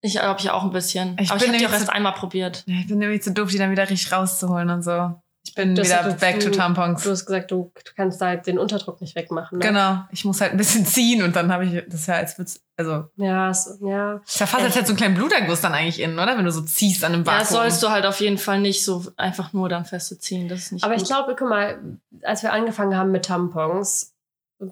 Ich 0.03 0.13
glaube 0.13 0.39
ich 0.39 0.51
auch 0.51 0.63
ein 0.63 0.71
bisschen. 0.71 1.17
Ich 1.19 1.31
Aber 1.31 1.41
bin 1.41 1.49
ich 1.49 1.53
habe 1.55 1.59
die 1.59 1.65
auch 1.67 1.71
nämlich 1.71 1.73
erst 1.73 1.87
so- 1.87 1.93
einmal 1.93 2.13
probiert. 2.13 2.63
Ja, 2.67 2.75
ich 2.81 2.87
bin 2.87 2.99
nämlich 2.99 3.23
zu 3.23 3.33
doof, 3.33 3.51
die 3.51 3.59
dann 3.59 3.71
wieder 3.71 3.89
richtig 3.89 4.13
rauszuholen 4.13 4.69
und 4.71 4.83
so. 4.83 5.15
Ich 5.57 5.63
bin 5.63 5.77
Das- 5.77 5.87
wieder 5.87 6.03
du- 6.03 6.15
back 6.15 6.41
to 6.41 6.51
du- 6.51 6.57
Tampons. 6.57 7.05
Du 7.05 7.11
hast 7.11 7.27
gesagt, 7.27 7.53
du, 7.53 7.71
du 7.85 7.91
kannst 7.95 8.21
halt 8.21 8.45
den 8.49 8.59
Unterdruck 8.59 9.01
nicht 9.01 9.15
wegmachen. 9.15 9.59
Ne? 9.59 9.65
Genau. 9.65 9.99
Ich 10.11 10.25
muss 10.25 10.41
halt 10.41 10.51
ein 10.51 10.57
bisschen 10.57 10.85
ziehen 10.85 11.23
und 11.23 11.37
dann 11.37 11.53
habe 11.53 11.65
ich, 11.65 11.81
das 11.87 12.01
ist 12.01 12.07
ja 12.09 12.15
als 12.15 12.37
Witz, 12.41 12.61
also, 12.77 13.05
Ja, 13.15 13.55
so, 13.55 13.87
ja. 13.89 14.15
ist 14.27 14.41
ja 14.41 14.47
fast 14.47 14.65
als 14.65 14.75
hätte 14.75 14.87
so 14.87 14.91
einen 14.91 14.97
kleinen 14.97 15.15
Bluterguss 15.15 15.61
dann 15.61 15.73
eigentlich 15.73 16.01
innen, 16.01 16.19
oder? 16.19 16.37
Wenn 16.37 16.45
du 16.45 16.51
so 16.51 16.63
ziehst 16.63 17.05
an 17.05 17.13
einem 17.13 17.23
Ja, 17.23 17.27
Vakuum. 17.27 17.39
das 17.39 17.51
sollst 17.51 17.83
du 17.85 17.91
halt 17.91 18.05
auf 18.05 18.19
jeden 18.21 18.37
Fall 18.39 18.59
nicht 18.59 18.85
so 18.85 19.05
einfach 19.17 19.53
nur 19.53 19.69
dann 19.69 19.85
feste 19.85 20.19
ziehen. 20.19 20.49
Das 20.49 20.59
ist 20.59 20.73
nicht 20.73 20.83
Aber 20.85 20.95
ich 20.95 21.03
gut. 21.03 21.09
glaube, 21.09 21.37
guck 21.39 21.49
mal, 21.49 21.79
als 22.25 22.43
wir 22.43 22.53
angefangen 22.53 22.97
haben 22.97 23.13
mit 23.13 23.27
Tampons, 23.27 24.13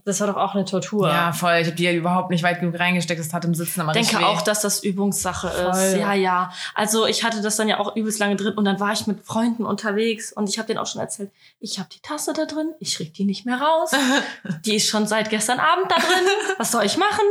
das 0.05 0.21
war 0.21 0.27
doch 0.27 0.37
auch 0.37 0.55
eine 0.55 0.65
Tortur. 0.65 1.09
Ja, 1.09 1.33
voll. 1.33 1.55
Ich 1.61 1.67
habe 1.67 1.77
die 1.77 1.85
ja 1.85 1.93
überhaupt 1.93 2.31
nicht 2.31 2.43
weit 2.43 2.61
genug 2.61 2.79
reingesteckt. 2.79 3.21
Das 3.21 3.29
tat 3.29 3.45
im 3.45 3.55
Sitzen 3.55 3.81
immer 3.81 3.95
Ich 3.95 4.09
denke 4.09 4.27
auch, 4.27 4.43
dass 4.43 4.61
das 4.61 4.83
Übungssache 4.83 5.49
ist. 5.49 5.79
Voll. 5.79 6.01
Ja, 6.01 6.15
ja. 6.15 6.53
Also 6.75 7.07
ich 7.07 7.25
hatte 7.25 7.43
das 7.43 7.57
dann 7.57 7.69
ja 7.69 7.79
auch 7.79 7.97
übelst 7.97 8.19
lange 8.19 8.37
drin 8.37 8.55
und 8.55 8.65
dann 8.65 8.81
war 8.81 8.93
ich 8.93 9.07
mit 9.07 9.25
Freunden 9.25 9.65
unterwegs 9.65 10.33
und 10.33 10.49
ich 10.49 10.59
habe 10.59 10.67
denen 10.67 10.79
auch 10.79 10.87
schon 10.87 11.01
erzählt, 11.01 11.31
ich 11.61 11.79
habe 11.79 11.89
die 11.93 12.01
Tasse 12.01 12.33
da 12.33 12.45
drin, 12.45 12.73
ich 12.81 12.97
krieg 12.97 13.15
die 13.15 13.25
nicht 13.25 13.47
mehr 13.47 13.61
raus. 13.61 13.93
Die 14.65 14.77
ist 14.77 14.89
schon 14.89 15.07
seit 15.07 15.31
gestern 15.31 15.59
Abend 15.59 15.91
da 15.91 15.97
drin. 15.97 16.27
Was 16.59 16.71
soll 16.71 16.85
ich 16.85 16.97
machen? 16.97 17.25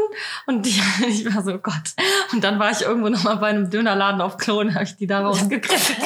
Und 0.47 0.65
die, 0.65 0.81
ich 1.07 1.33
war 1.33 1.43
so, 1.43 1.57
Gott. 1.57 1.73
Und 2.31 2.43
dann 2.43 2.59
war 2.59 2.71
ich 2.71 2.81
irgendwo 2.81 3.09
noch 3.09 3.23
mal 3.23 3.35
bei 3.35 3.47
einem 3.47 3.69
Dönerladen 3.69 4.21
auf 4.21 4.37
Klo 4.37 4.59
und 4.59 4.73
habe 4.73 4.83
ich 4.83 4.95
die 4.95 5.07
da 5.07 5.21
rausgegriffen. 5.21 5.95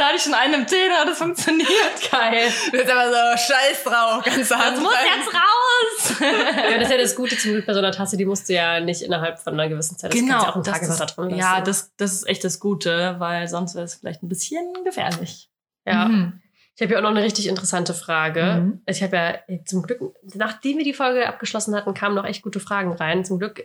da 0.00 0.06
hatte 0.06 0.16
ich 0.16 0.22
schon 0.22 0.34
einen 0.34 0.54
im 0.54 0.66
Tee, 0.66 0.88
da 0.88 1.00
hat 1.02 1.08
es 1.08 1.18
funktioniert. 1.18 1.68
Geil. 2.10 2.48
Du 2.66 2.70
bist 2.72 2.90
aber 2.90 3.08
so 3.10 3.52
scheiß 3.52 3.84
drauf, 3.84 4.24
ganz 4.24 4.48
Das 4.48 4.58
hart. 4.58 4.80
muss 4.80 4.92
jetzt 4.94 5.34
raus. 5.34 6.20
Ja, 6.70 6.76
das 6.78 6.84
ist 6.84 6.90
ja 6.92 6.98
das 6.98 7.14
Gute 7.16 7.36
zum 7.38 7.52
Glück 7.52 7.66
bei 7.66 7.72
so 7.72 7.78
einer 7.78 7.92
Tasse, 7.92 8.16
die 8.16 8.24
musst 8.26 8.48
du 8.48 8.54
ja 8.54 8.80
nicht 8.80 9.02
innerhalb 9.02 9.38
von 9.38 9.54
einer 9.54 9.68
gewissen 9.68 9.96
Zeit. 9.98 10.12
Das 10.12 10.18
kannst 10.18 10.32
du 10.32 10.36
ja 10.36 10.48
auch 10.50 10.54
einen 10.54 10.64
Tag 10.64 10.80
das 10.80 11.00
ist, 11.00 11.16
drin 11.16 11.30
lassen. 11.30 11.38
ja, 11.38 11.60
das, 11.60 11.94
das 11.96 12.12
ist 12.12 12.28
echt 12.28 12.44
das 12.44 12.60
Gute, 12.60 13.16
weil 13.18 13.48
sonst 13.48 13.74
wäre 13.74 13.84
es 13.84 13.94
vielleicht 13.94 14.22
ein 14.22 14.28
bisschen 14.28 14.72
gefährlich. 14.84 15.50
ja. 15.86 16.06
Mhm. 16.06 16.40
Ich 16.76 16.82
habe 16.82 16.94
ja 16.94 16.98
auch 17.00 17.02
noch 17.02 17.10
eine 17.10 17.22
richtig 17.22 17.46
interessante 17.46 17.92
Frage. 17.92 18.42
Mhm. 18.42 18.82
Ich 18.86 19.02
habe 19.02 19.16
ja 19.16 19.58
zum 19.66 19.82
Glück, 19.82 20.00
nachdem 20.34 20.78
wir 20.78 20.84
die 20.84 20.94
Folge 20.94 21.28
abgeschlossen 21.28 21.74
hatten, 21.74 21.92
kamen 21.92 22.14
noch 22.14 22.24
echt 22.24 22.40
gute 22.42 22.58
Fragen 22.58 22.92
rein. 22.92 23.22
Zum 23.26 23.38
Glück 23.38 23.62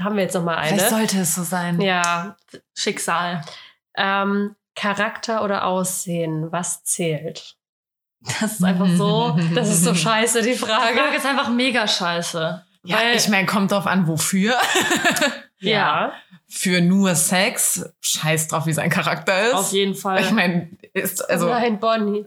haben 0.00 0.14
wir 0.16 0.22
jetzt 0.22 0.34
noch 0.34 0.44
mal 0.44 0.54
eine. 0.56 0.76
Vielleicht 0.76 0.90
sollte 0.90 1.18
es 1.20 1.34
so 1.34 1.42
sein. 1.42 1.80
Ja, 1.80 2.36
Schicksal. 2.76 3.42
ähm, 3.96 4.54
Charakter 4.74 5.44
oder 5.44 5.66
Aussehen, 5.66 6.50
was 6.52 6.84
zählt? 6.84 7.56
Das 8.40 8.54
ist 8.54 8.64
einfach 8.64 8.88
so. 8.88 9.38
Das 9.54 9.68
ist 9.68 9.84
so 9.84 9.94
scheiße, 9.94 10.42
die 10.42 10.52
Die 10.52 10.56
Frage. 10.58 10.96
Frage 10.98 11.16
ist 11.16 11.26
einfach 11.26 11.48
mega 11.48 11.86
scheiße. 11.86 12.64
Ja, 12.84 12.96
weil, 12.96 13.16
ich 13.16 13.28
meine, 13.28 13.46
kommt 13.46 13.70
drauf 13.72 13.86
an, 13.86 14.06
wofür. 14.08 14.54
Ja. 15.60 16.12
Für 16.46 16.82
nur 16.82 17.14
Sex, 17.14 17.88
scheiß 18.02 18.48
drauf, 18.48 18.66
wie 18.66 18.72
sein 18.74 18.90
Charakter 18.90 19.46
ist. 19.48 19.54
auf 19.54 19.72
jeden 19.72 19.94
Fall. 19.94 20.20
Ich 20.20 20.30
meine, 20.30 20.68
ist, 20.92 21.28
also. 21.28 21.48
Nein, 21.48 21.80
Bonnie. 21.80 22.26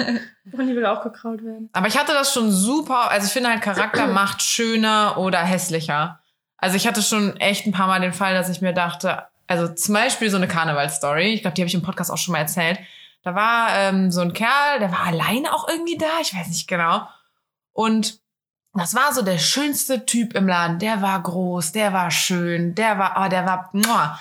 Bonnie 0.46 0.74
will 0.74 0.86
auch 0.86 1.02
gekraut 1.02 1.44
werden. 1.44 1.68
Aber 1.74 1.86
ich 1.86 1.98
hatte 1.98 2.12
das 2.12 2.32
schon 2.32 2.50
super. 2.50 3.10
Also 3.10 3.26
ich 3.26 3.32
finde 3.32 3.50
halt, 3.50 3.60
Charakter 3.60 4.06
macht 4.12 4.42
schöner 4.42 5.18
oder 5.18 5.40
hässlicher. 5.40 6.20
Also 6.56 6.76
ich 6.76 6.86
hatte 6.86 7.02
schon 7.02 7.36
echt 7.36 7.66
ein 7.66 7.72
paar 7.72 7.86
Mal 7.88 8.00
den 8.00 8.14
Fall, 8.14 8.32
dass 8.34 8.48
ich 8.48 8.62
mir 8.62 8.72
dachte, 8.72 9.24
also 9.48 9.74
zum 9.74 9.94
Beispiel 9.94 10.30
so 10.30 10.36
eine 10.36 10.46
Karnevalstory, 10.46 11.32
ich 11.32 11.42
glaube, 11.42 11.54
die 11.54 11.62
habe 11.62 11.68
ich 11.68 11.74
im 11.74 11.82
Podcast 11.82 12.10
auch 12.10 12.18
schon 12.18 12.32
mal 12.32 12.38
erzählt. 12.38 12.78
Da 13.22 13.34
war 13.34 13.74
ähm, 13.74 14.12
so 14.12 14.20
ein 14.20 14.32
Kerl, 14.32 14.78
der 14.78 14.92
war 14.92 15.06
alleine 15.06 15.52
auch 15.52 15.68
irgendwie 15.68 15.98
da, 15.98 16.20
ich 16.20 16.34
weiß 16.34 16.48
nicht 16.48 16.68
genau. 16.68 17.08
Und 17.72 18.20
das 18.74 18.94
war 18.94 19.12
so 19.12 19.22
der 19.22 19.38
schönste 19.38 20.06
Typ 20.06 20.34
im 20.34 20.46
Laden. 20.46 20.78
Der 20.78 21.02
war 21.02 21.20
groß, 21.22 21.72
der 21.72 21.92
war 21.92 22.10
schön, 22.10 22.74
der 22.74 22.98
war, 22.98 23.24
oh, 23.24 23.28
der 23.28 23.46
war, 23.46 23.70
muah. 23.72 24.20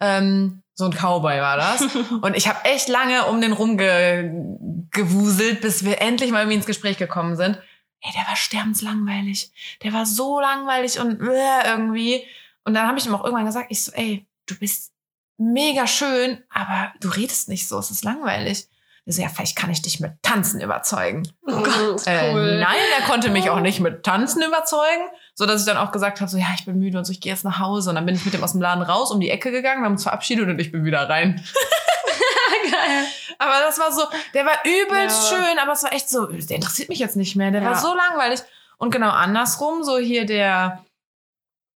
Ähm, 0.00 0.62
so 0.74 0.86
ein 0.86 0.92
Cowboy 0.92 1.40
war 1.40 1.56
das. 1.56 1.82
Und 2.22 2.36
ich 2.36 2.48
habe 2.48 2.64
echt 2.64 2.88
lange 2.88 3.26
um 3.26 3.40
den 3.40 3.52
rumgewuselt, 3.52 5.60
bis 5.60 5.84
wir 5.84 6.00
endlich 6.00 6.32
mal 6.32 6.40
irgendwie 6.40 6.56
ins 6.56 6.66
Gespräch 6.66 6.96
gekommen 6.96 7.36
sind. 7.36 7.58
Ey, 8.00 8.10
der 8.16 8.26
war 8.26 8.36
sterbenslangweilig. 8.36 9.52
Der 9.82 9.92
war 9.92 10.06
so 10.06 10.40
langweilig 10.40 10.98
und 10.98 11.20
äh, 11.20 11.68
irgendwie. 11.68 12.24
Und 12.64 12.74
dann 12.74 12.88
habe 12.88 12.98
ich 12.98 13.06
ihm 13.06 13.14
auch 13.14 13.22
irgendwann 13.22 13.46
gesagt, 13.46 13.66
ich 13.70 13.84
so, 13.84 13.92
ey, 13.92 14.26
du 14.46 14.58
bist 14.58 14.92
mega 15.38 15.86
schön, 15.86 16.42
aber 16.50 16.92
du 17.00 17.08
redest 17.08 17.48
nicht 17.48 17.66
so, 17.68 17.78
es 17.78 17.90
ist 17.90 18.04
langweilig. 18.04 18.68
So, 19.04 19.20
ja, 19.20 19.28
vielleicht 19.28 19.56
kann 19.56 19.68
ich 19.70 19.82
dich 19.82 19.98
mit 19.98 20.12
Tanzen 20.22 20.60
überzeugen. 20.60 21.24
Oh 21.48 21.60
Gott, 21.64 22.06
Äh, 22.06 22.32
cool. 22.32 22.60
nein, 22.60 22.76
er 23.00 23.04
konnte 23.06 23.30
mich 23.30 23.50
auch 23.50 23.58
nicht 23.58 23.80
mit 23.80 24.04
Tanzen 24.04 24.42
überzeugen, 24.42 25.02
so 25.34 25.44
dass 25.44 25.62
ich 25.62 25.66
dann 25.66 25.76
auch 25.76 25.90
gesagt 25.90 26.20
habe, 26.20 26.30
so 26.30 26.36
ja, 26.38 26.46
ich 26.54 26.64
bin 26.66 26.78
müde 26.78 26.98
und 26.98 27.04
so, 27.04 27.10
ich 27.10 27.20
gehe 27.20 27.32
jetzt 27.32 27.42
nach 27.44 27.58
Hause. 27.58 27.88
Und 27.90 27.96
dann 27.96 28.06
bin 28.06 28.14
ich 28.14 28.24
mit 28.24 28.32
dem 28.32 28.44
aus 28.44 28.52
dem 28.52 28.60
Laden 28.60 28.84
raus, 28.84 29.10
um 29.10 29.18
die 29.18 29.30
Ecke 29.30 29.50
gegangen, 29.50 29.80
wir 29.82 29.86
haben 29.86 29.94
uns 29.94 30.04
verabschiedet 30.04 30.48
und 30.48 30.60
ich 30.60 30.70
bin 30.70 30.84
wieder 30.84 31.08
rein. 31.08 31.44
Geil. 32.70 33.04
Aber 33.38 33.54
das 33.66 33.78
war 33.80 33.90
so, 33.92 34.02
der 34.34 34.46
war 34.46 34.58
übelst 34.64 35.32
Ja. 35.32 35.36
schön, 35.36 35.58
aber 35.58 35.72
es 35.72 35.82
war 35.82 35.92
echt 35.92 36.08
so, 36.08 36.26
der 36.26 36.56
interessiert 36.56 36.88
mich 36.88 37.00
jetzt 37.00 37.16
nicht 37.16 37.34
mehr, 37.34 37.50
der 37.50 37.62
Ja. 37.62 37.70
war 37.70 37.78
so 37.80 37.92
langweilig. 37.94 38.40
Und 38.78 38.92
genau 38.92 39.10
andersrum, 39.10 39.82
so 39.82 39.98
hier 39.98 40.26
der, 40.26 40.84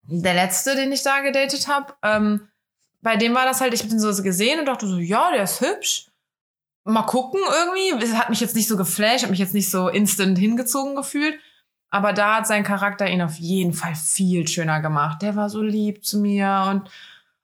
der 0.04 0.34
letzte, 0.34 0.76
den 0.76 0.92
ich 0.92 1.04
da 1.04 1.22
gedatet 1.22 1.70
habe, 1.70 1.94
ähm, 2.04 2.50
bei 3.04 3.18
dem 3.18 3.36
war 3.36 3.46
das 3.46 3.62
halt, 3.62 3.74
ich 3.74 3.82
habe 3.82 3.90
den 3.90 4.00
so 4.00 4.24
gesehen 4.24 4.60
und 4.60 4.66
dachte 4.66 4.88
so, 4.88 4.98
ja, 4.98 5.32
der 5.32 5.44
ist 5.44 5.62
hübsch. 5.62 6.08
Mal 6.86 7.04
gucken 7.04 7.40
irgendwie. 7.40 8.04
Es 8.04 8.14
hat 8.14 8.30
mich 8.30 8.40
jetzt 8.40 8.56
nicht 8.56 8.68
so 8.68 8.78
geflasht, 8.78 9.24
hat 9.24 9.30
mich 9.30 9.40
jetzt 9.40 9.54
nicht 9.54 9.70
so 9.70 9.90
instant 9.90 10.38
hingezogen 10.38 10.96
gefühlt. 10.96 11.36
Aber 11.90 12.12
da 12.14 12.38
hat 12.38 12.48
sein 12.48 12.64
Charakter 12.64 13.08
ihn 13.08 13.22
auf 13.22 13.36
jeden 13.36 13.74
Fall 13.74 13.94
viel 13.94 14.48
schöner 14.48 14.82
gemacht. 14.82 15.22
Der 15.22 15.36
war 15.36 15.50
so 15.50 15.62
lieb 15.62 16.04
zu 16.04 16.18
mir 16.18 16.66
und 16.70 16.90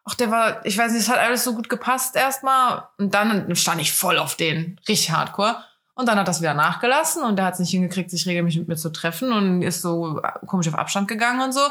ach, 0.06 0.16
der 0.16 0.32
war, 0.32 0.66
ich 0.66 0.78
weiß 0.78 0.92
nicht, 0.94 1.02
es 1.02 1.10
hat 1.10 1.20
alles 1.20 1.44
so 1.44 1.54
gut 1.54 1.70
gepasst 1.70 2.16
erstmal. 2.16 2.88
Und 2.98 3.14
dann 3.14 3.56
stand 3.56 3.82
ich 3.82 3.94
voll 3.94 4.18
auf 4.18 4.36
den, 4.36 4.80
richtig 4.88 5.12
hardcore. 5.12 5.64
Und 5.94 6.08
dann 6.08 6.18
hat 6.18 6.28
das 6.28 6.42
wieder 6.42 6.54
nachgelassen 6.54 7.24
und 7.24 7.36
der 7.36 7.46
hat 7.46 7.56
es 7.56 7.60
nicht 7.60 7.72
hingekriegt, 7.72 8.10
sich 8.10 8.26
regelmäßig 8.26 8.62
mit 8.62 8.70
mir 8.70 8.78
zu 8.78 8.90
treffen 8.90 9.34
und 9.34 9.62
ist 9.62 9.82
so 9.82 10.22
komisch 10.48 10.70
auf 10.70 10.76
Abstand 10.76 11.10
gegangen 11.10 11.42
und 11.42 11.52
so. 11.52 11.62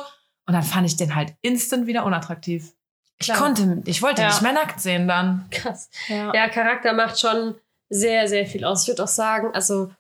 Und 0.47 0.55
dann 0.55 0.63
fand 0.63 0.87
ich 0.87 0.97
den 0.97 1.15
halt 1.15 1.35
instant 1.41 1.87
wieder 1.87 2.05
unattraktiv. 2.05 2.75
Ich 3.21 3.27
Klar. 3.27 3.39
konnte, 3.39 3.83
ich 3.87 4.01
wollte 4.03 4.23
Ja. 4.23 4.29
nicht 4.29 4.43
mehr 4.43 4.53
nackt 4.53 4.81
sehen 4.81 5.09
dann. 5.09 5.47
Krass. 5.51 5.91
Ja. 6.09 6.33
Ja, 6.35 6.49
Charakter 6.49 6.93
macht 6.93 7.19
schon 7.19 7.57
sehr, 7.91 8.29
sehr 8.29 8.47
viel 8.47 8.65
aus. 8.65 8.83
Ich 8.83 8.89
würde 8.89 9.03
auch 9.05 9.09
sagen, 9.09 9.51
also 9.55 9.91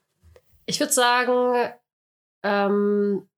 ich 0.67 0.79
würde 0.79 0.93
sagen, 0.93 1.73
ähm, 2.45 3.29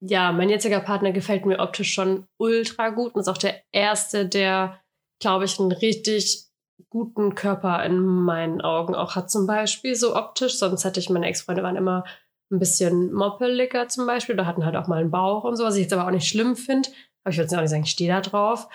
ja, 0.00 0.32
mein 0.32 0.48
jetziger 0.48 0.80
Partner 0.80 1.12
gefällt 1.12 1.44
mir 1.46 1.58
optisch 1.60 1.92
schon 1.92 2.26
ultra 2.38 2.88
gut 2.88 3.14
und 3.14 3.20
ist 3.20 3.28
auch 3.28 3.38
der 3.38 3.60
erste, 3.70 4.26
der, 4.26 4.80
glaube 5.20 5.44
ich, 5.44 5.60
einen 5.60 5.72
richtig 5.72 6.46
guten 6.88 7.34
Körper 7.34 7.84
in 7.84 7.98
meinen 8.00 8.62
Augen 8.62 8.94
auch 8.94 9.14
hat, 9.14 9.30
zum 9.30 9.46
Beispiel 9.46 9.94
so 9.94 10.16
optisch. 10.16 10.58
Sonst 10.58 10.84
hatte 10.84 10.98
ich, 10.98 11.10
meine 11.10 11.26
Ex-Freunde 11.26 11.62
waren 11.62 11.76
immer 11.76 12.04
ein 12.50 12.58
bisschen 12.58 13.12
moppeliger 13.12 13.86
zum 13.88 14.06
Beispiel, 14.06 14.34
da 14.34 14.46
hatten 14.46 14.64
halt 14.64 14.74
auch 14.74 14.88
mal 14.88 14.98
einen 15.00 15.10
Bauch 15.12 15.44
und 15.44 15.54
so, 15.56 15.64
was 15.64 15.76
ich 15.76 15.82
jetzt 15.82 15.92
aber 15.92 16.06
auch 16.06 16.10
nicht 16.10 16.26
schlimm 16.28 16.56
finde. 16.56 16.88
Aber 17.24 17.32
ich 17.32 17.36
würde 17.36 17.44
jetzt 17.44 17.54
auch 17.54 17.60
nicht 17.60 17.70
sagen, 17.70 17.84
ich 17.84 17.90
stehe 17.90 18.10
da 18.10 18.20
drauf. 18.20 18.68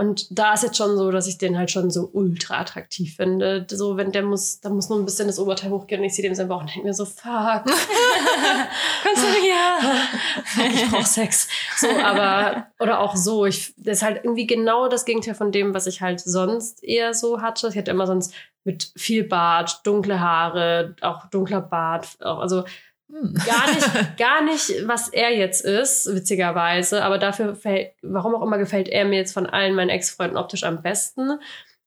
Und 0.00 0.38
da 0.38 0.54
ist 0.54 0.62
jetzt 0.62 0.76
schon 0.76 0.96
so, 0.96 1.10
dass 1.10 1.26
ich 1.26 1.38
den 1.38 1.58
halt 1.58 1.72
schon 1.72 1.90
so 1.90 2.08
ultra 2.12 2.60
attraktiv 2.60 3.16
finde. 3.16 3.66
So, 3.68 3.96
wenn 3.96 4.12
der 4.12 4.22
muss, 4.22 4.60
da 4.60 4.70
muss 4.70 4.88
nur 4.88 4.96
ein 4.96 5.04
bisschen 5.04 5.26
das 5.26 5.40
Oberteil 5.40 5.72
hochgehen 5.72 6.00
und 6.00 6.06
ich 6.06 6.14
sehe 6.14 6.22
dem 6.22 6.36
seinen 6.36 6.48
Bauch 6.48 6.60
und 6.60 6.72
denke 6.72 6.86
mir 6.86 6.94
so, 6.94 7.04
fuck, 7.04 7.24
Kannst 9.02 9.24
du 9.24 9.48
ja. 9.48 9.80
ich 10.72 10.88
brauch 10.88 11.04
Sex. 11.04 11.48
So, 11.78 11.88
aber, 11.90 12.68
oder 12.78 13.00
auch 13.00 13.16
so. 13.16 13.44
Ich, 13.44 13.74
das 13.76 13.98
ist 13.98 14.02
halt 14.04 14.20
irgendwie 14.22 14.46
genau 14.46 14.86
das 14.86 15.04
Gegenteil 15.04 15.34
von 15.34 15.50
dem, 15.50 15.74
was 15.74 15.88
ich 15.88 16.00
halt 16.00 16.20
sonst 16.20 16.84
eher 16.84 17.12
so 17.12 17.42
hatte. 17.42 17.66
Ich 17.66 17.76
hatte 17.76 17.90
immer 17.90 18.06
sonst 18.06 18.32
mit 18.62 18.92
viel 18.94 19.24
Bart, 19.24 19.80
dunkle 19.82 20.20
Haare, 20.20 20.94
auch 21.00 21.26
dunkler 21.26 21.60
Bart, 21.60 22.18
auch, 22.20 22.38
also 22.38 22.62
Hm. 23.10 23.34
gar 23.46 23.74
nicht, 23.74 24.16
gar 24.18 24.42
nicht, 24.42 24.86
was 24.86 25.08
er 25.08 25.34
jetzt 25.34 25.64
ist, 25.64 26.14
witzigerweise. 26.14 27.02
Aber 27.02 27.18
dafür, 27.18 27.54
fällt, 27.54 27.92
warum 28.02 28.34
auch 28.34 28.42
immer, 28.42 28.58
gefällt 28.58 28.88
er 28.88 29.04
mir 29.04 29.16
jetzt 29.16 29.32
von 29.32 29.46
allen 29.46 29.74
meinen 29.74 29.90
Ex-Freunden 29.90 30.36
optisch 30.36 30.64
am 30.64 30.82
besten. 30.82 31.38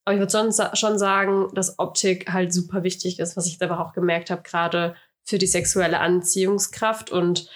Aber 0.03 0.15
ich 0.15 0.19
würde 0.19 0.31
sonst 0.31 0.61
schon 0.77 0.97
sagen, 0.97 1.49
dass 1.53 1.77
Optik 1.77 2.31
halt 2.31 2.53
super 2.53 2.83
wichtig 2.83 3.19
ist, 3.19 3.37
was 3.37 3.45
ich 3.45 3.61
aber 3.61 3.79
auch 3.79 3.93
gemerkt 3.93 4.31
habe, 4.31 4.41
gerade 4.41 4.95
für 5.23 5.37
die 5.37 5.47
sexuelle 5.47 5.99
Anziehungskraft. 5.99 7.11
Und 7.11 7.49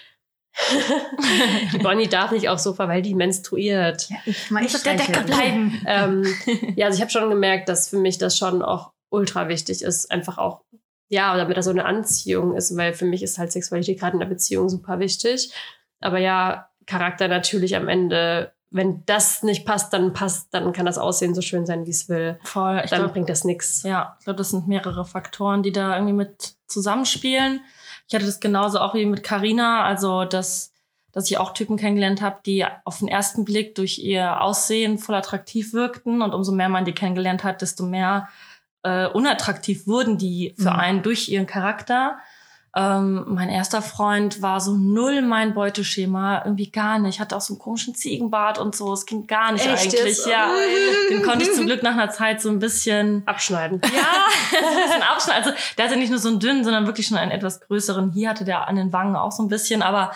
die 1.74 1.80
Bonnie 1.80 2.07
darf 2.07 2.32
nicht 2.32 2.49
aufs 2.49 2.63
Sofa, 2.63 2.88
weil 2.88 3.01
die 3.01 3.16
menstruiert. 3.16 4.09
ich 4.26 4.51
Muss 4.51 4.76
auf 4.76 4.84
der 4.84 4.95
Decke 4.95 5.22
bleiben. 5.22 5.84
Ähm, 5.88 6.24
ja, 6.76 6.86
also 6.86 6.97
ich 6.97 7.01
habe 7.01 7.11
schon 7.11 7.30
gemerkt, 7.30 7.68
dass 7.68 7.89
für 7.89 7.97
mich 7.97 8.18
das 8.18 8.38
schon 8.38 8.61
auch 8.61 8.91
ultra 9.09 9.47
wichtig 9.47 9.82
ist, 9.82 10.11
einfach 10.11 10.38
auch, 10.38 10.61
ja, 11.08 11.36
damit 11.38 11.58
da 11.58 11.62
so 11.62 11.72
eine 11.72 11.86
Anziehung 11.86 12.56
ist, 12.56 12.76
weil 12.78 12.93
für 12.93 13.06
mich 13.06 13.22
ist 13.24 13.38
halt 13.38 13.51
Sexualität 13.51 13.99
gerade 13.99 14.14
in 14.14 14.20
der 14.20 14.28
Beziehung 14.28 14.70
super 14.70 14.99
wichtig. 14.99 15.53
Aber 16.01 16.18
ja, 16.18 16.70
Charakter 16.86 17.28
natürlich 17.28 17.76
am 17.76 17.88
Ende, 17.88 18.53
wenn 18.72 19.03
das 19.06 19.43
nicht 19.43 19.66
passt, 19.66 19.93
dann 19.93 20.14
passt, 20.14 20.53
dann 20.53 20.74
kann 20.74 20.86
das 20.86 20.97
Aussehen 20.97 21.36
so 21.36 21.41
schön 21.41 21.66
sein, 21.66 21.86
wie 21.86 21.91
es 21.91 22.10
will. 22.10 22.39
Voll. 22.43 22.82
Ich 22.84 22.89
Dann 22.89 23.01
glaub, 23.01 23.14
bringt 23.14 23.30
das 23.30 23.43
nichts. 23.43 23.84
Ja, 23.84 24.16
ich 24.20 24.26
glaube, 24.26 24.38
das 24.38 24.49
sind 24.49 24.68
mehrere 24.68 25.06
Faktoren, 25.06 25.64
die 25.64 25.72
da 25.72 25.95
irgendwie 25.95 26.14
mit 26.14 26.56
zusammenspielen. 26.68 27.62
Ich 28.08 28.16
hatte 28.16 28.26
das 28.26 28.39
genauso 28.39 28.80
auch 28.80 28.93
wie 28.93 29.06
mit 29.06 29.24
Carina, 29.24 29.84
also 29.84 30.26
dass, 30.26 30.74
dass 31.12 31.30
ich 31.30 31.38
auch 31.38 31.53
Typen 31.53 31.78
kennengelernt 31.78 32.22
habe, 32.22 32.39
die 32.45 32.66
auf 32.84 32.99
den 32.99 33.08
ersten 33.08 33.45
Blick 33.45 33.76
durch 33.76 33.99
ihr 33.99 34.41
Aussehen 34.41 34.97
voll 34.97 35.16
attraktiv 35.16 35.74
wirkten 35.74 36.22
und 36.22 36.34
umso 36.34 36.51
mehr 36.51 36.70
man 36.70 36.86
die 36.86 36.93
kennengelernt 36.93 37.43
hat, 37.43 37.62
desto 37.62 37.86
mehr 37.86 38.28
äh, 38.86 39.08
unattraktiv 39.08 39.88
wurden 39.88 40.18
die 40.18 40.54
für 40.58 40.72
Mhm. 40.72 40.80
einen 40.80 41.02
durch 41.04 41.28
ihren 41.28 41.48
Charakter. 41.48 42.20
Ähm, 42.78 43.24
mein 43.30 43.48
erster 43.48 43.82
Freund 43.82 44.42
war 44.42 44.60
so 44.60 44.74
null 44.76 45.22
mein 45.22 45.54
Beuteschema, 45.54 46.42
irgendwie 46.44 46.70
gar 46.72 47.00
nicht. 47.00 47.22
Hatte 47.22 47.38
auch 47.38 47.42
so 47.42 47.54
einen 47.54 47.60
komischen 47.62 47.96
Ziegenbart 47.96 48.60
und 48.60 48.76
so. 48.76 48.92
Es 48.92 49.06
ging 49.06 49.28
gar 49.28 49.54
nicht 49.54 49.66
Echt 49.66 49.86
eigentlich. 49.86 49.94
jetzt? 50.04 50.28
Ja, 50.28 50.50
den 51.10 51.24
konnte 51.24 51.46
ich 51.46 51.54
zum 51.54 51.68
Glück 51.68 51.84
nach 51.84 51.94
einer 51.94 52.10
Zeit 52.10 52.42
so 52.42 52.50
ein 52.50 52.60
bisschen 52.60 53.24
Abschneiden. 53.26 53.80
ja, 53.82 54.60
ein 54.60 54.84
bisschen 54.90 55.04
Abschnitt. 55.04 55.36
Also 55.38 55.52
der 55.78 55.86
hatte 55.86 55.96
nicht 55.96 56.10
nur 56.10 56.20
so 56.20 56.28
einen 56.28 56.42
dünnen, 56.42 56.66
sondern 56.66 56.86
wirklich 56.86 57.08
schon 57.08 57.16
einen 57.18 57.32
etwas 57.32 57.62
größeren. 57.62 58.12
Hier 58.12 58.30
hatte 58.32 58.44
der 58.44 58.68
an 58.68 58.76
den 58.76 58.92
Wangen 58.92 59.16
auch 59.16 59.32
so 59.32 59.42
ein 59.42 59.48
bisschen, 59.48 59.82
aber 59.82 60.12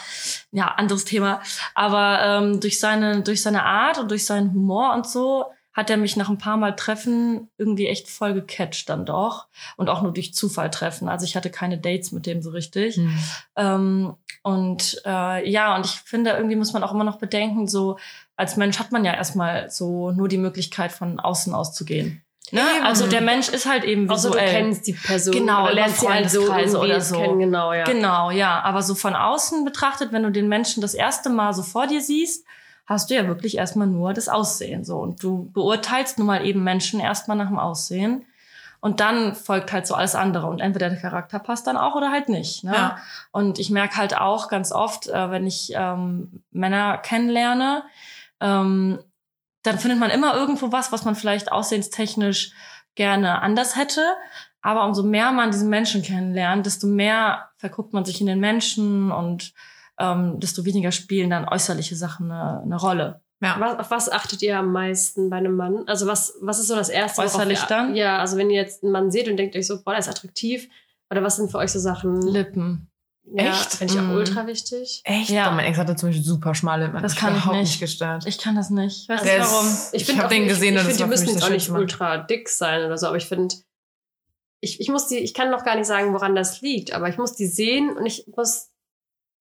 ja, 0.51 0.65
anderes 0.65 1.05
Thema. 1.05 1.39
Aber 1.76 2.20
ähm, 2.22 2.59
durch 2.59 2.78
seine 2.78 3.22
durch 3.22 3.41
seine 3.41 3.63
Art 3.63 3.99
und 3.99 4.11
durch 4.11 4.26
seinen 4.26 4.51
Humor 4.53 4.93
und 4.95 5.07
so 5.07 5.45
hat 5.80 5.89
er 5.89 5.97
mich 5.97 6.15
nach 6.15 6.30
ein 6.30 6.38
paar 6.38 6.57
Mal 6.57 6.75
Treffen 6.75 7.49
irgendwie 7.57 7.88
echt 7.88 8.09
voll 8.09 8.34
gecatcht 8.34 8.89
dann 8.89 9.05
doch. 9.05 9.47
Und 9.77 9.89
auch 9.89 10.01
nur 10.01 10.13
durch 10.13 10.34
Zufall 10.34 10.69
treffen. 10.69 11.09
Also 11.09 11.25
ich 11.25 11.36
hatte 11.36 11.49
keine 11.49 11.77
Dates 11.77 12.11
mit 12.11 12.25
dem 12.25 12.41
so 12.41 12.51
richtig. 12.51 12.97
Hm. 12.97 13.17
Ähm, 13.55 14.15
und 14.43 15.01
äh, 15.05 15.49
ja, 15.49 15.75
und 15.75 15.86
ich 15.86 15.93
finde, 15.93 16.32
irgendwie 16.32 16.55
muss 16.55 16.73
man 16.73 16.84
auch 16.84 16.93
immer 16.93 17.03
noch 17.03 17.17
bedenken, 17.17 17.67
so 17.67 17.97
als 18.36 18.57
Mensch 18.57 18.80
hat 18.80 18.91
man 18.91 19.03
ja 19.03 19.13
erstmal 19.13 19.69
so 19.69 20.11
nur 20.11 20.27
die 20.27 20.38
Möglichkeit, 20.38 20.91
von 20.91 21.19
außen 21.19 21.53
auszugehen. 21.53 22.23
Ne? 22.51 22.61
Also 22.84 23.07
der 23.07 23.21
Mensch 23.21 23.49
ist 23.49 23.67
halt 23.67 23.84
eben 23.84 24.09
Außer 24.09 24.30
du 24.30 24.36
visuell. 24.36 24.49
kennst 24.51 24.88
die 24.88 24.93
Person 24.93 25.34
Genau, 25.34 25.65
oder 25.65 25.73
lernst 25.73 25.99
sie 25.99 26.07
halt 26.09 26.30
so 26.32 26.41
oder 26.80 27.01
so. 27.01 27.17
kennen. 27.17 27.39
Genau, 27.39 27.73
ja. 27.73 27.84
Genau, 27.84 28.32
ja. 28.32 28.61
Aber 28.61 28.82
so 28.82 28.95
von 28.95 29.15
außen 29.15 29.65
betrachtet, 29.65 30.11
wenn 30.11 30.23
du 30.23 30.32
den 30.32 30.47
Menschen 30.47 30.82
das 30.82 30.93
erste 30.93 31.30
Mal 31.30 31.53
so 31.53 31.63
vor 31.63 31.88
dir 31.88 32.01
siehst, 32.01 32.45
hast 32.89 33.11
du 33.11 33.13
ja 33.13 33.27
wirklich 33.27 33.57
erstmal 33.57 33.87
nur 33.87 34.13
das 34.13 34.27
Aussehen. 34.27 34.83
So. 34.83 34.97
Und 34.97 35.21
du 35.23 35.51
beurteilst 35.53 36.17
nun 36.17 36.25
mal 36.25 36.43
eben 36.43 36.63
Menschen 36.63 36.99
erstmal 36.99 37.37
nach 37.37 37.47
dem 37.47 37.59
Aussehen. 37.59 38.25
Und 38.81 38.99
dann 38.99 39.35
folgt 39.35 39.71
halt 39.71 39.85
so 39.85 39.93
alles 39.93 40.15
andere. 40.15 40.47
Und 40.47 40.59
entweder 40.59 40.89
der 40.89 40.99
Charakter 40.99 41.37
passt 41.37 41.67
dann 41.67 41.77
auch 41.77 41.95
oder 41.95 42.11
halt 42.11 42.29
nicht. 42.29 42.63
Ne? 42.63 42.73
Ja. 42.73 42.97
Und 43.31 43.59
ich 43.59 43.69
merke 43.69 43.97
halt 43.97 44.17
auch 44.17 44.47
ganz 44.47 44.71
oft, 44.71 45.07
äh, 45.07 45.29
wenn 45.29 45.45
ich 45.45 45.71
ähm, 45.75 46.41
Männer 46.51 46.97
kennenlerne, 46.97 47.83
ähm, 48.39 48.99
dann 49.61 49.77
findet 49.77 49.99
man 49.99 50.09
immer 50.09 50.33
irgendwo 50.33 50.71
was, 50.71 50.91
was 50.91 51.05
man 51.05 51.15
vielleicht 51.15 51.51
aussehenstechnisch 51.51 52.53
gerne 52.95 53.43
anders 53.43 53.75
hätte. 53.75 54.01
Aber 54.61 54.85
umso 54.85 55.03
mehr 55.03 55.31
man 55.31 55.51
diesen 55.51 55.69
Menschen 55.69 56.01
kennenlernt, 56.01 56.65
desto 56.65 56.87
mehr 56.87 57.49
verguckt 57.57 57.93
man 57.93 58.03
sich 58.03 58.19
in 58.19 58.27
den 58.27 58.39
Menschen 58.39 59.11
und 59.11 59.53
ähm, 59.99 60.39
desto 60.39 60.65
weniger 60.65 60.91
spielen 60.91 61.29
dann 61.29 61.47
äußerliche 61.47 61.95
Sachen 61.95 62.31
eine, 62.31 62.61
eine 62.61 62.75
Rolle. 62.77 63.21
Ja. 63.41 63.55
Was, 63.59 63.79
auf 63.79 63.91
was 63.91 64.11
achtet 64.11 64.41
ihr 64.41 64.57
am 64.59 64.71
meisten 64.73 65.29
bei 65.29 65.37
einem 65.37 65.55
Mann? 65.55 65.83
Also 65.87 66.07
was, 66.07 66.33
was 66.41 66.59
ist 66.59 66.67
so 66.67 66.75
das 66.75 66.89
Erste? 66.89 67.21
Äußerlich 67.21 67.59
ihr- 67.61 67.67
dann? 67.67 67.95
Ja, 67.95 68.17
also 68.19 68.35
wenn 68.37 68.49
ihr 68.49 68.61
jetzt 68.61 68.83
einen 68.83 68.91
Mann 68.91 69.11
seht 69.11 69.27
und 69.29 69.37
denkt 69.37 69.55
euch 69.55 69.65
so, 69.67 69.81
boah, 69.81 69.91
der 69.91 69.99
ist 69.99 70.09
attraktiv. 70.09 70.67
Oder 71.09 71.23
was 71.23 71.37
sind 71.37 71.49
für 71.49 71.57
euch 71.57 71.71
so 71.71 71.79
Sachen? 71.79 72.21
Lippen. 72.21 72.87
Ja, 73.33 73.51
Echt? 73.51 73.75
Finde 73.75 73.93
ich 73.93 73.99
auch 73.99 74.03
Mhm. 74.05 74.15
ultra 74.15 74.47
wichtig. 74.47 75.01
Echt? 75.05 75.29
Ja. 75.29 75.45
Ja. 75.45 75.51
Mein 75.51 75.65
Ex 75.65 75.77
hatte 75.77 75.95
zum 75.95 76.09
Beispiel 76.09 76.25
super 76.25 76.53
schmale 76.55 76.85
Lippen. 76.87 77.01
Das 77.01 77.15
kann 77.15 77.29
mich 77.33 77.39
ich 77.39 77.45
überhaupt 77.45 77.61
nicht. 77.61 77.69
nicht 77.71 77.79
gestört. 77.79 78.25
Ich 78.25 78.39
kann 78.39 78.55
das 78.55 78.69
nicht. 78.71 79.07
Du 79.09 79.13
ist- 79.13 79.23
warum? 79.25 79.67
Ich 79.93 80.05
find 80.05 80.17
hab 80.17 80.25
auch- 80.25 80.29
den 80.29 80.47
gesehen 80.47 80.75
ich, 80.75 80.81
und 80.81 80.87
ich 80.89 80.97
das 80.97 80.97
finde, 80.97 80.99
war 80.99 81.05
die 81.07 81.09
müssen 81.11 81.27
jetzt 81.27 81.35
das 81.41 81.43
auch 81.49 81.53
nicht 81.53 81.69
Mann. 81.69 81.81
ultra 81.81 82.17
dick 82.17 82.49
sein 82.49 82.85
oder 82.85 82.97
so, 82.97 83.07
aber 83.07 83.17
ich 83.17 83.25
finde, 83.25 83.55
ich, 84.61 84.79
ich 84.81 84.89
muss 84.89 85.07
die, 85.07 85.17
ich 85.19 85.33
kann 85.33 85.51
noch 85.51 85.63
gar 85.63 85.75
nicht 85.75 85.85
sagen, 85.85 86.13
woran 86.13 86.35
das 86.35 86.61
liegt, 86.61 86.91
aber 86.93 87.07
ich 87.07 87.17
muss 87.17 87.35
die 87.35 87.47
sehen 87.47 87.95
und 87.95 88.05
ich 88.05 88.25
muss 88.35 88.69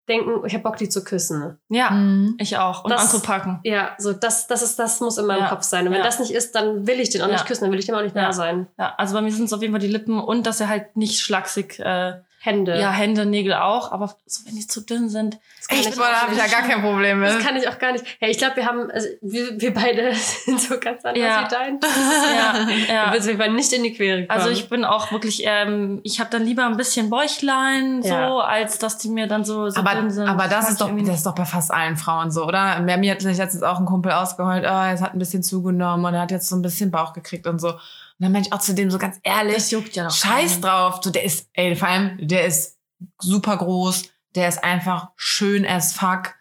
denken, 0.09 0.44
ich 0.46 0.54
habe 0.54 0.62
Bock, 0.62 0.76
die 0.76 0.88
zu 0.88 1.04
küssen. 1.04 1.59
Ja, 1.68 1.90
Mhm. 1.90 2.34
ich 2.38 2.56
auch. 2.56 2.84
Und 2.84 2.90
Das- 2.90 3.02
anzupacken. 3.02 3.61
Ja, 3.64 3.90
so 3.98 4.12
das, 4.12 4.46
das 4.46 4.62
ist, 4.62 4.78
das 4.78 5.00
muss 5.00 5.18
in 5.18 5.26
meinem 5.26 5.42
Ja, 5.42 5.48
Kopf 5.48 5.62
sein. 5.62 5.86
Und 5.86 5.92
wenn 5.92 6.00
ja. 6.00 6.04
das 6.06 6.18
nicht 6.18 6.32
ist, 6.32 6.54
dann 6.54 6.86
will 6.86 6.98
ich 7.00 7.11
den 7.11 7.22
auch 7.22 7.26
Ja. 7.26 7.32
nicht 7.34 7.46
küssen, 7.46 7.64
dann 7.64 7.72
will 7.72 7.78
ich 7.78 7.86
dem 7.86 7.94
auch 7.94 8.02
nicht 8.02 8.14
nah 8.14 8.32
sein. 8.32 8.66
Ja, 8.78 8.94
also 8.96 9.14
bei 9.14 9.20
mir 9.20 9.30
sind 9.32 9.44
es 9.44 9.52
auf 9.52 9.61
jeden 9.61 9.72
Fall 9.72 9.80
die 9.80 9.86
Lippen 9.88 10.18
und 10.20 10.46
dass 10.46 10.61
er 10.61 10.68
halt 10.68 10.96
nicht 10.96 11.20
schlaksig 11.20 11.78
äh, 11.80 12.14
Hände. 12.49 12.78
Ja, 12.80 12.90
Hände, 12.90 13.26
Nägel 13.26 13.53
auch, 13.55 13.92
aber 13.92 14.14
so 14.26 14.46
wenn 14.46 14.57
die 14.57 14.66
zu 14.66 14.80
dünn 14.80 15.09
sind. 15.09 15.38
Das 15.59 15.68
kann 15.68 15.78
Echt? 15.78 15.88
ich 15.90 15.96
Boah, 15.96 16.07
da 16.11 16.16
auch 16.18 16.22
habe 16.22 16.32
ich 16.32 16.38
ja 16.38 16.44
nicht. 16.44 16.55
gar 16.55 16.62
kein 16.62 16.80
Problem 16.80 17.20
Das 17.20 17.34
mit. 17.34 17.44
kann 17.46 17.57
ich 17.57 17.68
auch 17.68 17.78
gar 17.78 17.92
nicht. 17.92 18.05
Ja, 18.20 18.28
ich 18.28 18.38
glaube, 18.38 18.57
wir 18.57 18.66
haben, 18.66 18.90
also 18.90 19.07
wir, 19.20 19.61
wir 19.61 19.74
beide 19.74 20.14
sind 20.44 20.61
so 20.61 20.78
ganz 20.80 21.05
anders 21.05 21.22
Ja. 21.22 21.44
wie 21.44 21.49
dein. 21.51 21.80
Ja, 22.38 22.64
Du 22.64 22.92
ja. 22.92 23.12
willst 23.12 23.26
mich 23.28 23.36
mal 23.38 23.51
nicht 23.53 23.72
in 23.72 23.82
die 23.82 23.92
Quere 23.92 24.26
kommen. 24.26 24.30
Also 24.40 24.51
ich 24.51 24.68
bin 24.68 24.84
auch 24.84 25.12
wirklich, 25.12 25.42
ähm, 25.44 26.01
ich 26.05 26.20
habe 26.20 26.30
dann 26.30 26.44
lieber 26.44 26.64
ein 26.64 26.76
bisschen 26.76 27.11
Bäuchlein, 27.11 28.03
so, 28.03 28.09
Ja. 28.09 28.38
als 28.40 28.78
dass 28.78 28.99
die 28.99 29.09
mir 29.09 29.26
dann 29.26 29.44
so, 29.44 29.68
so 29.70 29.80
Aber, 29.80 29.94
dünn 29.94 30.11
sind. 30.11 30.26
aber 30.28 30.44
das 30.49 30.62
mag 30.64 30.70
ist 30.72 30.80
doch, 30.80 30.90
das 31.07 31.16
ist 31.16 31.26
doch 31.26 31.34
bei 31.34 31.44
fast 31.44 31.72
allen 31.72 31.96
Frauen 31.96 32.30
so, 32.30 32.44
oder? 32.46 32.80
Mir 32.80 33.11
hat 33.12 33.20
sich 33.22 33.36
letztens 33.38 33.62
auch 33.62 33.78
ein 33.78 33.86
Kumpel 33.86 34.12
ausgeheult, 34.12 34.64
oh, 34.66 34.82
es 34.92 35.01
hat 35.03 35.14
ein 35.14 35.18
bisschen 35.18 35.42
zugenommen 35.42 36.05
und 36.05 36.14
er 36.14 36.20
hat 36.22 36.30
jetzt 36.30 36.49
so 36.49 36.57
ein 36.57 36.62
bisschen 36.62 36.90
Bauch 36.90 37.12
gekriegt 37.12 37.46
und 37.46 37.61
so. 37.61 37.74
Und 38.19 38.25
dann 38.25 38.33
meinte 38.33 38.49
ich 38.49 38.53
auch 38.53 38.61
zu 38.61 38.75
dem 38.75 38.91
so 38.91 38.99
ganz 38.99 39.19
ehrlich, 39.23 39.55
das 39.55 39.71
juckt 39.71 39.95
ja 39.95 40.05
doch. 40.05 40.11
scheiß 40.14 40.53
keinen. 40.53 40.62
drauf. 40.62 41.01
So, 41.03 41.11
der 41.11 41.23
ist, 41.25 41.49
ey, 41.53 41.77
vor 41.77 41.89
allem, 41.89 42.19
der 42.27 42.47
ist 42.47 42.79
super 43.21 43.57
groß, 43.57 44.05
der 44.35 44.49
ist 44.49 44.62
einfach 44.64 45.09
schön 45.16 45.64
as 45.66 45.93
fuck. 45.93 46.35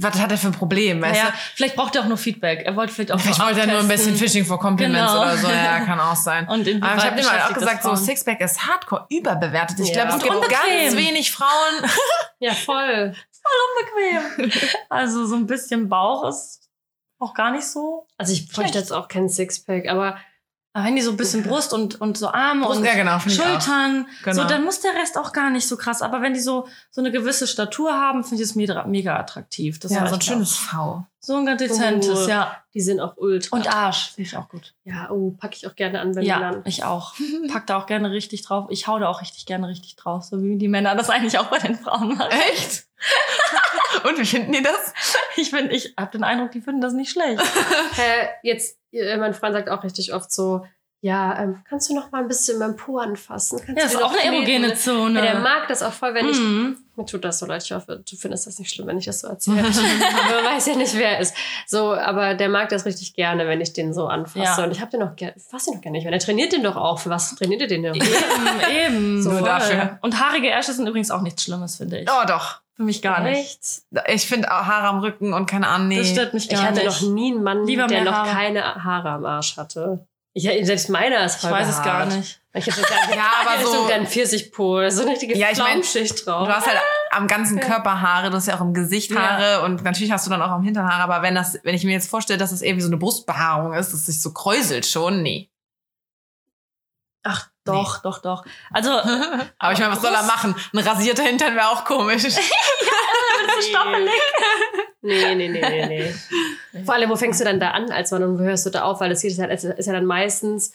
Was 0.00 0.14
hat 0.20 0.30
er 0.30 0.38
für 0.38 0.46
ein 0.48 0.52
Problem, 0.52 1.02
weißt 1.02 1.12
Naja, 1.20 1.30
du? 1.32 1.36
vielleicht 1.56 1.74
braucht 1.74 1.96
er 1.96 2.02
auch 2.02 2.06
nur 2.06 2.16
Feedback. 2.18 2.60
Er 2.64 2.76
wollte 2.76 2.92
vielleicht 2.94 3.10
auch 3.10 3.18
Vielleicht 3.18 3.38
nur 3.38 3.48
wollte 3.48 3.60
er 3.62 3.66
nur 3.66 3.80
ein 3.80 3.88
bisschen. 3.88 4.14
Fishing 4.14 4.44
for 4.44 4.60
Compliments 4.60 5.10
Genau. 5.12 5.22
oder 5.22 5.36
so, 5.36 5.48
ja, 5.48 5.80
kann 5.84 5.98
auch 5.98 6.14
sein. 6.14 6.46
Und 6.48 6.60
Aber 6.60 6.68
ich 6.68 6.82
habe 6.82 6.86
immer 6.86 7.00
auch 7.00 7.14
beschäftigt 7.16 7.50
das 7.50 7.54
gesagt, 7.58 7.82
so? 7.82 7.94
Sixpack 7.96 8.40
ist 8.40 8.66
hardcore 8.66 9.06
überbewertet. 9.10 9.80
Ich 9.80 9.88
Ja. 9.88 10.04
glaube, 10.04 10.16
es 10.18 10.22
gibt 10.22 10.34
unbequem. 10.36 10.56
ganz 10.84 10.96
wenig 10.96 11.32
Frauen. 11.32 11.90
ja, 12.38 12.54
voll. 12.54 13.14
bequem. 14.36 14.50
Also 14.88 15.26
so 15.26 15.34
ein 15.36 15.46
bisschen 15.46 15.88
Bauch 15.88 16.28
ist 16.28 16.68
auch 17.18 17.34
gar 17.34 17.50
nicht 17.50 17.66
so. 17.66 18.06
Also 18.18 18.32
ich 18.32 18.48
bräuchte 18.48 18.78
jetzt 18.78 18.92
auch 18.92 19.08
kein 19.08 19.28
Sixpack, 19.28 19.88
aber 19.88 20.16
Aber 20.74 20.84
wenn 20.86 20.96
die 20.96 21.02
so 21.02 21.10
ein 21.10 21.16
bisschen 21.16 21.42
Brust 21.42 21.72
und, 21.72 22.00
und 22.00 22.16
so 22.18 22.28
Arme 22.28 22.66
Brust, 22.66 22.78
und 22.80 22.84
ja, 22.84 22.94
genau, 22.94 23.18
finde. 23.18 23.36
Schultern, 23.42 24.06
Genau. 24.22 24.36
so, 24.42 24.44
dann 24.48 24.64
muss 24.64 24.80
der 24.80 24.94
Rest 24.94 25.16
auch 25.18 25.32
gar 25.32 25.50
nicht 25.50 25.66
so 25.66 25.76
krass. 25.76 26.02
Aber 26.02 26.20
wenn 26.22 26.34
die 26.34 26.40
so, 26.40 26.68
so 26.90 27.00
eine 27.00 27.10
gewisse 27.10 27.46
Statur 27.46 27.92
haben, 27.94 28.22
finde 28.22 28.42
ich 28.44 28.50
es 28.50 28.54
mega, 28.54 28.84
mega 28.84 29.16
attraktiv. 29.18 29.80
Das 29.80 29.90
Ja, 29.92 30.06
so 30.06 30.14
ein 30.14 30.20
schönes 30.20 30.54
V. 30.56 31.04
So 31.20 31.36
ein 31.36 31.46
ganz 31.46 31.58
dezentes, 31.60 32.26
Oh. 32.26 32.28
ja. 32.28 32.56
die 32.74 32.80
sind 32.80 33.00
auch 33.00 33.16
ultra. 33.16 33.56
Und 33.56 33.74
Arsch, 33.74 34.12
finde 34.14 34.28
ich 34.30 34.36
auch 34.36 34.48
gut. 34.48 34.74
ja, 34.84 35.10
oh, 35.10 35.32
packe 35.32 35.56
ich 35.56 35.66
auch 35.66 35.74
gerne 35.74 36.00
an, 36.00 36.14
wenn 36.14 36.22
Ja, 36.24 36.38
dann. 36.38 36.62
ich 36.64 36.84
auch. 36.84 37.14
Pack 37.50 37.66
da 37.66 37.76
auch 37.78 37.86
gerne 37.86 38.10
richtig 38.12 38.42
drauf. 38.42 38.66
Ich 38.70 38.86
hau 38.86 38.98
da 39.00 39.08
auch 39.08 39.20
richtig 39.20 39.46
gerne 39.46 39.66
richtig 39.68 39.96
drauf, 39.96 40.24
so 40.24 40.40
wie 40.42 40.56
die 40.56 40.68
Männer 40.68 40.94
das 40.94 41.10
eigentlich 41.10 41.38
auch 41.38 41.46
bei 41.46 41.58
den 41.58 41.76
Frauen 41.76 42.16
machen. 42.16 42.30
Echt? 42.52 42.84
Und 44.04 44.18
wie 44.18 44.24
finden 44.24 44.52
die 44.52 44.62
das? 44.62 44.94
Ich 45.36 45.50
bin, 45.50 45.70
ich 45.70 45.94
habe 45.98 46.12
den 46.12 46.22
Eindruck, 46.24 46.52
die 46.52 46.60
finden 46.60 46.80
das 46.80 46.92
nicht 46.92 47.10
schlecht. 47.10 47.42
Äh, 47.98 48.28
jetzt, 48.44 48.77
mein 48.92 49.34
Freund 49.34 49.54
sagt 49.54 49.70
auch 49.70 49.84
richtig 49.84 50.12
oft 50.14 50.30
so, 50.32 50.64
ja, 51.00 51.40
ähm, 51.40 51.62
kannst 51.68 51.88
du 51.88 51.94
noch 51.94 52.10
mal 52.10 52.22
ein 52.22 52.28
bisschen 52.28 52.58
meinem 52.58 52.74
Po 52.74 52.98
anfassen? 52.98 53.60
Kannst 53.64 53.78
Ja, 53.78 53.84
das 53.84 53.94
ist 53.94 54.02
auch 54.02 54.12
eine 54.12 54.34
erogene 54.34 54.74
Zone. 54.74 55.20
Ja, 55.20 55.32
der 55.32 55.40
mag 55.40 55.68
das 55.68 55.82
auch 55.82 55.92
voll, 55.92 56.14
wenn 56.14 56.28
ich 56.28 56.38
Mhm. 56.38 56.76
Mir 56.96 57.06
tut 57.06 57.24
das 57.24 57.38
so 57.38 57.46
leid. 57.46 57.62
Ich 57.62 57.70
hoffe, 57.70 58.02
du 58.04 58.16
findest 58.16 58.48
das 58.48 58.58
nicht 58.58 58.74
schlimm, 58.74 58.88
wenn 58.88 58.98
ich 58.98 59.04
das 59.04 59.20
so 59.20 59.28
erzähle. 59.28 59.58
aber 59.60 60.42
man 60.42 60.56
weiß 60.56 60.66
ja 60.66 60.74
nicht, 60.74 60.96
wer 60.96 61.10
er 61.12 61.20
ist. 61.20 61.32
So, 61.64 61.92
aber 61.94 62.34
der 62.34 62.48
mag 62.48 62.70
das 62.70 62.86
richtig 62.86 63.14
gerne, 63.14 63.46
wenn 63.46 63.60
ich 63.60 63.72
den 63.72 63.94
so 63.94 64.08
anfasse. 64.08 64.60
Ja. 64.60 64.64
Und 64.64 64.72
ich 64.72 64.80
habe 64.80 64.90
den 64.90 64.98
noch 65.00 65.14
gerne, 65.14 65.34
fasse 65.38 65.70
ihn 65.70 65.76
noch 65.76 65.80
gerne 65.80 65.96
nicht. 65.96 66.06
Weil 66.06 66.12
er 66.12 66.18
trainiert 66.18 66.52
den 66.52 66.64
doch 66.64 66.74
auch. 66.74 66.98
Für 66.98 67.10
was 67.10 67.36
trainiert 67.36 67.60
er 67.60 67.68
den 67.68 67.84
denn? 67.84 67.94
Eben, 67.94 68.06
eben. 68.84 69.22
So 69.22 69.30
Voll. 69.30 69.42
dafür. 69.44 70.00
Und 70.02 70.18
haarige 70.18 70.48
Ärsche 70.48 70.72
sind 70.72 70.88
übrigens 70.88 71.12
auch 71.12 71.22
nichts 71.22 71.44
Schlimmes, 71.44 71.76
finde 71.76 72.00
ich. 72.00 72.08
Oh, 72.10 72.26
doch. 72.26 72.62
Für 72.78 72.84
mich 72.84 73.02
gar 73.02 73.20
nicht. 73.22 73.36
Echt? 73.36 73.82
Ich 74.14 74.26
finde 74.28 74.48
Haare 74.48 74.86
am 74.86 75.00
Rücken 75.00 75.32
und 75.34 75.46
keine 75.50 75.66
Ahnung, 75.66 75.88
nee. 75.88 75.98
Das 75.98 76.10
stört 76.10 76.32
mich 76.32 76.44
Ich 76.44 76.50
gar 76.56 76.62
hatte 76.68 76.84
nicht. 76.84 76.86
noch 76.86 77.00
nie 77.10 77.32
einen 77.32 77.42
Mann, 77.42 77.66
Lieber 77.66 77.88
der 77.88 78.02
mehr 78.02 78.10
noch 78.12 78.18
Haare. 78.18 78.30
keine 78.30 78.84
Haare 78.84 79.10
am 79.10 79.26
Arsch 79.26 79.56
hatte. 79.56 80.06
Ich, 80.32 80.44
selbst 80.44 80.88
meiner 80.88 81.24
ist 81.24 81.34
ich 81.36 81.40
voll 81.40 81.50
weiß 81.50 81.68
es 81.68 81.82
gar 81.82 82.06
nicht. 82.06 82.40
Ich 82.54 82.66
hab 82.68 82.74
so 82.74 82.82
ganz, 82.82 82.92
Ja, 83.16 83.30
aber 83.44 83.60
so, 83.64 83.72
so- 83.72 83.86
so 83.88 83.92
ein 83.92 84.06
Pfirsichpo, 84.06 84.88
so 84.90 85.02
eine 85.02 85.10
richtige 85.10 85.36
Ja, 85.36 85.48
ich 85.50 85.58
mein, 85.58 85.82
Flaumschicht 85.82 86.24
drauf. 86.24 86.46
Du 86.46 86.54
hast 86.54 86.68
halt 86.68 86.78
am 87.10 87.26
ganzen 87.26 87.58
Körper 87.58 88.00
Haare, 88.00 88.30
du 88.30 88.36
hast 88.36 88.46
ja 88.46 88.54
auch 88.56 88.60
im 88.60 88.72
Gesicht 88.74 89.10
Ja. 89.10 89.20
Haare 89.20 89.64
und 89.64 89.82
natürlich 89.82 90.12
hast 90.12 90.26
du 90.26 90.30
dann 90.30 90.40
auch 90.40 90.50
am 90.50 90.62
Hintern 90.62 90.86
Haare, 90.88 91.02
aber 91.02 91.22
wenn 91.22 91.34
das, 91.34 91.58
wenn 91.64 91.74
ich 91.74 91.82
mir 91.82 91.90
jetzt 91.92 92.08
vorstelle, 92.08 92.38
dass 92.38 92.52
es 92.52 92.62
irgendwie 92.62 92.82
so 92.82 92.88
eine 92.88 92.96
Brustbehaarung 92.98 93.72
ist, 93.72 93.92
dass 93.92 94.06
sich 94.06 94.22
so 94.22 94.32
kräuselt 94.32 94.86
schon, 94.86 95.20
nee. 95.22 95.50
Ach, 97.24 97.50
doch, 97.68 98.02
doch, 98.02 98.18
doch. 98.18 98.44
Also, 98.72 98.90
Aber 99.58 99.72
ich 99.72 99.78
meine, 99.78 99.92
was 99.92 100.02
soll 100.02 100.12
er 100.14 100.22
machen? 100.22 100.54
Ein 100.72 100.78
rasierter 100.78 101.22
Hintern 101.22 101.54
wäre 101.54 101.68
auch 101.68 101.84
komisch. 101.84 102.24
Nee, 105.00 105.34
nee, 105.36 105.48
nee, 105.48 105.60
nee, 105.60 105.86
nee. 105.86 106.84
Vor 106.84 106.94
allem, 106.94 107.08
wo 107.08 107.16
fängst 107.16 107.40
du 107.40 107.44
dann 107.44 107.60
da 107.60 107.70
an 107.70 107.90
als 107.90 108.10
Mann 108.10 108.24
und 108.24 108.38
wo 108.38 108.42
hörst 108.42 108.66
du 108.66 108.70
da 108.70 108.82
auf? 108.82 109.00
Weil 109.00 109.10
das 109.10 109.20
hier 109.20 109.30
ist, 109.30 109.38
halt, 109.38 109.52
ist 109.52 109.86
ja 109.86 109.92
dann 109.92 110.06
meistens. 110.06 110.72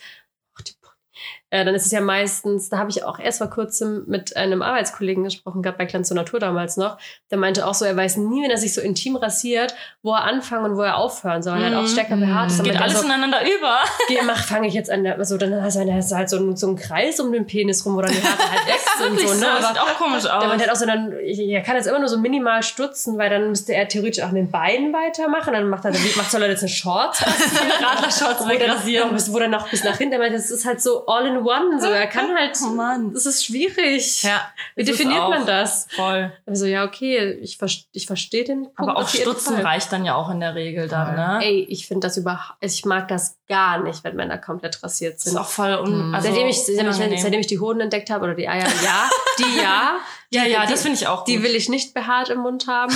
Äh, 1.53 1.63
dann 1.63 1.75
ist 1.75 1.85
es 1.85 1.91
ja 1.91 2.01
meistens, 2.01 2.69
da 2.69 2.79
habe 2.79 2.89
ich 2.89 3.03
auch 3.03 3.19
erst 3.19 3.37
vor 3.37 3.47
kurzem 3.47 4.05
mit 4.07 4.35
einem 4.35 4.63
Arbeitskollegen 4.63 5.23
gesprochen 5.23 5.61
gehabt, 5.61 5.77
bei 5.77 5.85
Glanz 5.85 6.07
zur 6.07 6.15
Natur 6.15 6.39
damals 6.39 6.77
noch. 6.77 6.97
Der 7.29 7.37
meinte 7.37 7.67
auch 7.67 7.75
so, 7.75 7.85
er 7.85 7.95
weiß 7.95 8.17
nie, 8.17 8.41
wenn 8.43 8.49
er 8.49 8.57
sich 8.57 8.73
so 8.73 8.81
intim 8.81 9.15
rasiert, 9.17 9.75
wo 10.01 10.13
er 10.15 10.23
anfangen 10.23 10.65
und 10.71 10.77
wo 10.77 10.81
er 10.81 10.97
aufhören 10.97 11.43
soll. 11.43 11.59
Er 11.61 11.67
hat 11.69 11.75
auch 11.75 11.87
stärker 11.87 12.15
behaart. 12.17 12.51
Aber 12.53 12.63
geht 12.63 12.81
alles 12.81 12.99
so, 13.01 13.05
ineinander 13.05 13.41
über. 13.43 13.77
Geh, 14.07 14.17
mach, 14.25 14.43
fange 14.43 14.67
ich 14.67 14.73
jetzt 14.73 14.89
an, 14.89 15.03
der, 15.03 15.23
so, 15.25 15.37
dann 15.37 15.61
hast 15.63 15.75
du 15.77 16.15
halt 16.15 16.27
so, 16.29 16.37
einen- 16.37 16.55
so 16.57 16.65
einen 16.67 16.75
Kreis 16.75 17.19
um 17.19 17.31
den 17.31 17.45
Penis 17.45 17.85
rum, 17.85 17.95
wo 17.97 18.01
dann 18.01 18.11
die 18.11 18.23
Haare 18.23 18.51
halt 18.51 18.67
weg 18.67 18.81
sind. 18.97 19.19
So, 19.29 19.33
ne? 19.35 19.39
das 19.41 19.65
Aber 19.65 19.67
sieht 19.75 19.79
auch 19.81 19.93
komisch 19.99 20.25
aus. 20.25 20.39
der 20.39 20.47
meinte 20.49 20.63
halt 20.63 20.71
auch 20.71 20.75
so, 20.79 20.87
dann, 20.87 21.11
er 21.13 21.61
kann 21.61 21.75
jetzt 21.75 21.85
immer 21.85 21.99
nur 21.99 22.09
so 22.09 22.17
minimal 22.17 22.63
stutzen, 22.63 23.19
weil 23.19 23.29
dann 23.29 23.49
müsste 23.49 23.75
er 23.75 23.87
theoretisch 23.87 24.23
auch 24.23 24.29
an 24.29 24.35
den 24.35 24.49
Beinen 24.49 24.91
weitermachen. 24.91 25.53
Dann 25.53 25.69
macht 25.69 25.85
er, 25.85 25.91
macht 25.91 26.31
soll 26.31 26.41
er 26.41 26.49
jetzt 26.49 26.61
eine 26.63 26.69
Shorts 26.69 27.23
Radlershorts 27.81 28.47
wegrasieren. 28.47 29.11
wo 29.31 29.39
dann 29.39 29.51
noch 29.51 29.69
bis 29.69 29.83
nach 29.83 29.97
hinten, 29.97 30.13
er 30.13 30.19
meinte, 30.19 30.37
das 30.37 30.49
ist 30.51 30.65
halt 30.65 30.81
so 30.81 31.05
all 31.05 31.27
in 31.27 31.42
one, 31.45 31.79
so, 31.81 31.87
er 31.87 32.07
kann 32.07 32.33
halt, 32.37 32.57
Oh 32.65 32.69
Mann. 32.69 33.13
das 33.13 33.25
ist 33.25 33.45
schwierig. 33.45 34.23
ja. 34.23 34.41
Wie 34.75 34.83
Das 34.83 34.95
definiert 34.95 35.29
man 35.29 35.45
das? 35.45 35.87
Voll. 35.95 36.31
Also, 36.45 36.65
ja, 36.65 36.83
okay, 36.85 37.31
ich, 37.41 37.57
ich 37.91 38.05
verstehe 38.07 38.43
den 38.43 38.63
Punkt. 38.63 38.79
Aber 38.79 38.97
auch 38.97 39.07
Stutzen 39.07 39.55
Fall. 39.55 39.65
reicht 39.65 39.91
dann 39.91 40.05
ja 40.05 40.15
auch 40.15 40.29
in 40.29 40.39
der 40.39 40.55
Regel 40.55 40.87
dann, 40.87 41.15
ne? 41.15 41.39
Ey, 41.43 41.65
ich 41.69 41.87
finde 41.87 42.07
das 42.07 42.17
überhaupt, 42.17 42.57
ich 42.61 42.85
mag 42.85 43.07
das 43.07 43.37
gar 43.47 43.81
nicht, 43.83 44.03
wenn 44.03 44.15
Männer 44.15 44.37
komplett 44.37 44.81
rasiert 44.83 45.15
Das 45.15 45.23
sind. 45.23 45.33
ist 45.33 45.37
auch 45.39 45.47
voll 45.47 45.73
un 45.75 46.09
Mhm. 46.09 46.15
also 46.15 46.27
seitdem, 46.29 46.47
ich, 46.47 46.57
seitdem, 46.65 47.11
ich, 47.13 47.21
seitdem 47.21 47.39
ich 47.39 47.47
die 47.47 47.59
Hoden 47.59 47.81
entdeckt 47.81 48.09
habe 48.09 48.23
oder 48.25 48.35
die 48.35 48.47
Eier, 48.49 48.67
ja, 48.83 49.09
die 49.39 49.61
ja. 49.61 49.97
Ja, 50.31 50.45
ja, 50.45 50.65
die- 50.65 50.71
das 50.71 50.81
finde 50.81 50.97
ich 50.97 51.05
auch 51.07 51.25
Die 51.25 51.35
gut. 51.35 51.43
will 51.43 51.55
ich 51.55 51.69
nicht 51.69 51.93
behaart 51.93 52.29
im 52.29 52.39
Mund 52.39 52.65
haben. 52.67 52.91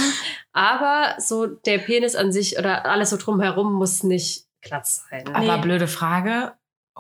Aber 0.54 1.14
so 1.20 1.46
der 1.46 1.78
Penis 1.78 2.16
an 2.16 2.32
sich 2.32 2.58
oder 2.58 2.86
alles 2.86 3.12
so 3.12 3.18
drumherum 3.18 3.74
muss 3.74 4.02
nicht 4.04 4.46
glatt 4.62 4.88
sein. 4.88 5.24
Aber 5.36 5.58
Nee. 5.58 5.62
blöde 5.62 5.88
Frage, 5.88 6.54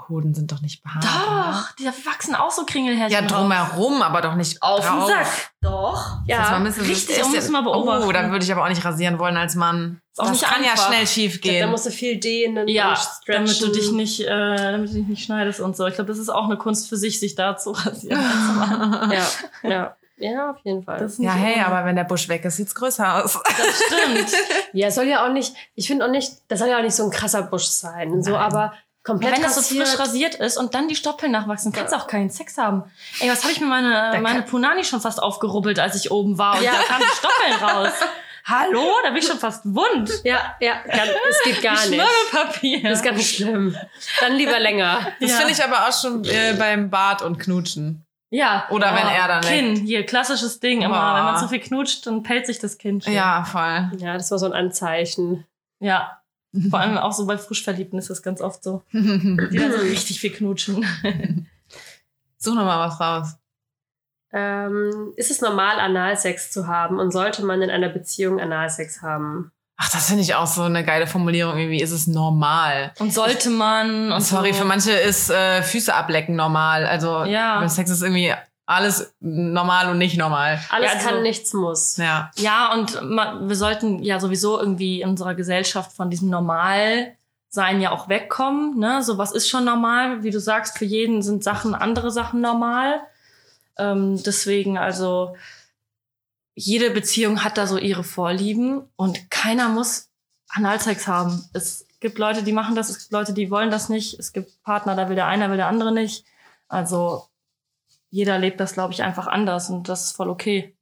Hoden 0.09 0.33
sind 0.33 0.51
doch 0.51 0.61
nicht 0.61 0.83
behaart. 0.83 1.03
oder? 1.03 1.51
Doch, 1.51 1.75
die 1.75 1.85
wachsen 2.05 2.35
auch 2.35 2.51
so 2.51 2.65
Kringelhärchen 2.65 3.11
Ja, 3.11 3.21
drumherum, 3.27 4.01
aber 4.01 4.21
doch 4.21 4.35
nicht 4.35 4.61
Auf 4.61 4.81
den 4.85 4.89
drauf. 4.99 5.09
Sack. 5.09 5.51
Doch. 5.61 6.17
Das 6.27 6.51
man 6.51 6.63
müsste- 6.63 6.81
richtig, 6.83 7.21
man 7.21 7.33
ja- 7.33 7.39
muss 7.41 7.49
mal 7.49 7.61
beobachten. 7.63 8.03
Oh, 8.07 8.11
dann 8.11 8.31
würde 8.31 8.45
ich 8.45 8.51
aber 8.51 8.63
auch 8.63 8.69
nicht 8.69 8.83
rasieren 8.85 9.19
wollen 9.19 9.37
als 9.37 9.55
Mann. 9.55 10.01
Ist 10.13 10.19
auch 10.19 10.23
das 10.25 10.31
nicht 10.33 10.45
kann 10.45 10.63
ja 10.63 10.71
einfach. 10.71 10.87
schnell 10.87 11.07
schief 11.07 11.41
Da 11.41 11.49
gehen. 11.49 11.69
musst 11.69 11.85
du 11.85 11.91
viel 11.91 12.17
dehnen 12.19 12.67
Ja, 12.67 12.89
und 12.89 12.97
stretchen. 12.97 13.45
damit 13.45 13.61
du 13.61 13.67
dich 13.67 13.91
nicht, 13.91 14.21
äh, 14.21 14.27
damit 14.71 14.89
du 14.91 14.93
dich 14.95 15.07
nicht 15.07 15.25
schneidest 15.25 15.59
und 15.59 15.75
so. 15.75 15.85
Ich 15.87 15.95
glaube, 15.95 16.07
das 16.09 16.17
ist 16.19 16.29
auch 16.29 16.45
eine 16.45 16.57
Kunst 16.57 16.87
für 16.89 16.97
sich, 16.97 17.19
sich 17.19 17.35
da 17.35 17.57
zu 17.57 17.71
rasieren. 17.71 18.19
als 18.19 18.69
Mann. 18.69 19.11
Ja, 19.11 19.25
ja. 19.69 19.95
Ja, 20.19 20.49
auf 20.49 20.57
jeden 20.63 20.81
Fall. 20.81 20.97
Das 20.97 21.19
ja, 21.19 21.31
hey, 21.31 21.61
aber 21.61 21.85
wenn 21.85 21.95
der 21.95 22.03
Busch 22.03 22.27
weg 22.27 22.43
ist, 22.43 22.55
sieht's 22.57 22.73
größer 22.73 23.23
aus. 23.23 23.33
das 23.33 23.83
stimmt. 23.85 24.31
ja, 24.73 24.87
es 24.87 24.95
soll 24.95 25.05
ja 25.05 25.23
auch 25.23 25.31
nicht, 25.31 25.53
ich 25.75 25.85
finde 25.85 26.05
auch 26.05 26.09
nicht, 26.09 26.31
das 26.47 26.57
soll 26.57 26.69
ja 26.69 26.79
auch 26.79 26.81
nicht 26.81 26.95
so 26.95 27.03
ein 27.03 27.11
krasser 27.11 27.43
Busch 27.43 27.65
sein. 27.67 28.23
So, 28.23 28.31
Nein. 28.31 28.39
aber 28.41 28.73
komplett 29.07 29.33
Wenn 29.33 29.41
das 29.41 29.55
so 29.55 29.61
frisch 29.75 29.97
rasiert 29.97 30.35
ist 30.35 30.57
und 30.57 30.75
dann 30.75 30.87
die 30.87 30.95
Stoppeln 30.95 31.31
nachwachsen, 31.31 31.71
kannst 31.71 31.93
du 31.93 31.97
auch 31.97 32.05
keinen 32.05 32.29
Sex 32.29 32.57
haben. 32.59 32.83
Ey, 33.19 33.29
was 33.31 33.41
habe 33.41 33.51
ich 33.53 33.59
mir 33.59 33.65
meine, 33.67 34.11
Da 34.13 34.19
meine 34.19 34.41
kann- 34.41 34.49
Punani 34.49 34.83
schon 34.83 35.01
fast 35.01 35.23
aufgerubbelt, 35.23 35.79
als 35.79 35.95
ich 35.95 36.11
oben 36.11 36.37
war 36.37 36.57
und 36.57 36.63
Ja. 36.63 36.73
da 36.73 36.83
kamen 36.83 37.03
die 37.09 37.17
Stoppeln 37.17 37.53
raus. 37.77 37.93
Hallo? 38.45 38.85
Da 39.03 39.09
bin 39.09 39.17
ich 39.17 39.27
schon 39.27 39.39
fast 39.39 39.65
wund. 39.65 40.09
Ja, 40.23 40.55
ja, 40.61 40.75
ganz, 40.85 41.09
es 41.31 41.41
geht 41.43 41.61
gar 41.61 41.73
nicht. 41.73 41.87
Schmirgelpapier. 41.87 42.83
Das 42.83 42.99
ist 42.99 43.03
ganz 43.03 43.23
schlimm. 43.25 43.75
Dann 44.21 44.33
lieber 44.35 44.59
länger. 44.59 44.99
Das 45.19 45.31
Ja. 45.31 45.37
finde 45.37 45.51
ich 45.53 45.63
aber 45.63 45.87
auch 45.87 45.91
schon 45.99 46.23
äh, 46.23 46.53
beim 46.57 46.89
Bart 46.89 47.21
und 47.21 47.39
Knutschen. 47.39 48.05
Ja. 48.29 48.67
Oder 48.71 48.93
wenn 48.93 49.07
er 49.07 49.27
dann 49.27 49.41
Kinn, 49.41 49.75
hier, 49.75 50.05
klassisches 50.05 50.59
Ding 50.61 50.81
immer. 50.81 50.95
Boah. 50.99 51.15
Wenn 51.17 51.23
man 51.25 51.37
zu 51.39 51.47
viel 51.49 51.59
knutscht, 51.59 52.05
dann 52.07 52.23
pellt 52.23 52.45
sich 52.45 52.59
das 52.59 52.77
Kind. 52.77 53.03
schon. 53.05 53.13
Ja, 53.13 53.43
voll. 53.45 53.91
Ja, 53.99 54.13
das 54.15 54.31
war 54.31 54.37
so 54.39 54.45
ein 54.45 54.53
Anzeichen. 54.53 55.45
Ja. 55.79 56.19
Vor 56.69 56.79
allem 56.79 56.97
auch 56.97 57.11
so 57.13 57.25
bei 57.25 57.37
Frischverliebten 57.37 57.99
ist 57.99 58.09
das 58.09 58.23
ganz 58.23 58.41
oft 58.41 58.63
so. 58.63 58.83
Die 58.93 59.57
dann 59.57 59.71
so 59.71 59.77
richtig 59.79 60.19
viel 60.19 60.31
knutschen. 60.31 60.85
Such 62.37 62.55
noch 62.55 62.65
mal 62.65 62.87
was 62.87 62.99
raus. 62.99 63.35
Ähm, 64.33 65.13
ist 65.15 65.31
es 65.31 65.41
normal, 65.41 65.79
Analsex 65.79 66.51
zu 66.51 66.67
haben 66.67 66.99
und 66.99 67.11
sollte 67.11 67.43
man 67.45 67.61
in 67.61 67.69
einer 67.69 67.89
Beziehung 67.89 68.39
Analsex 68.39 69.01
haben? 69.01 69.51
Ach, 69.77 69.91
das 69.91 70.07
finde 70.07 70.23
ich 70.23 70.33
auch 70.35 70.47
so 70.47 70.63
eine 70.63 70.83
geile 70.83 71.05
Formulierung. 71.05 71.57
Irgendwie 71.57 71.81
ist 71.81 71.91
es 71.91 72.07
normal. 72.07 72.93
Und 72.99 73.13
sollte 73.13 73.51
man. 73.51 74.11
Und 74.11 74.21
Sorry, 74.21 74.51
so. 74.51 74.59
für 74.59 74.65
manche 74.65 74.91
ist 74.91 75.29
äh, 75.29 75.61
Füße 75.61 75.93
ablecken 75.93 76.35
normal. 76.35 76.85
Also 76.85 77.23
Ja. 77.25 77.67
Sex 77.69 77.91
ist 77.91 78.01
irgendwie 78.01 78.33
alles 78.67 79.13
normal 79.21 79.89
und 79.89 79.97
nicht 79.97 80.17
normal. 80.17 80.59
Alles 80.69 80.91
Ja, 80.91 80.97
also- 80.97 81.09
kann, 81.09 81.23
nichts 81.23 81.53
muss. 81.53 81.97
Ja. 81.97 82.29
Ja, 82.35 82.73
und 82.73 82.93
wir 83.01 83.55
sollten 83.55 84.03
ja 84.03 84.19
sowieso 84.19 84.59
irgendwie 84.59 85.01
in 85.01 85.09
unserer 85.09 85.35
Gesellschaft 85.35 85.93
von 85.93 86.09
diesem 86.09 86.29
Normalsein 86.29 87.79
ja 87.79 87.91
auch 87.91 88.09
wegkommen. 88.09 88.77
Ne? 88.77 89.01
So 89.03 89.17
was 89.17 89.31
ist 89.31 89.47
schon 89.47 89.63
normal. 89.63 90.21
Wie 90.23 90.31
du 90.31 90.39
sagst, 90.41 90.77
für 90.77 90.85
jeden 90.85 91.21
sind 91.21 91.45
Sachen, 91.45 91.73
andere 91.73 92.11
Sachen 92.11 92.41
normal. 92.41 92.99
Ähm, 93.77 94.21
deswegen, 94.21 94.77
also 94.77 95.37
jede 96.53 96.89
Beziehung 96.89 97.45
hat 97.45 97.57
da 97.57 97.67
so 97.67 97.77
ihre 97.77 98.03
Vorlieben 98.03 98.81
und 98.97 99.31
keiner 99.31 99.69
muss 99.69 100.09
Analsex 100.49 101.07
haben. 101.07 101.47
Es 101.53 101.85
gibt 102.01 102.17
Leute, 102.17 102.43
die 102.43 102.51
machen 102.51 102.75
das, 102.75 102.89
es 102.89 102.99
gibt 102.99 103.11
Leute, 103.13 103.31
die 103.33 103.49
wollen 103.49 103.71
das 103.71 103.87
nicht. 103.87 104.19
Es 104.19 104.33
gibt 104.33 104.61
Partner, 104.63 104.95
da 104.95 105.07
will 105.07 105.15
der 105.15 105.27
eine, 105.27 105.49
will 105.49 105.57
der 105.57 105.67
andere 105.67 105.93
nicht. 105.93 106.25
Also 106.67 107.27
jeder 108.09 108.39
lebt 108.39 108.59
das, 108.59 108.73
glaube 108.73 108.93
ich, 108.93 109.03
einfach 109.03 109.27
anders 109.27 109.69
und 109.69 109.89
das 109.89 110.05
ist 110.05 110.15
voll 110.15 110.29
okay. 110.29 110.75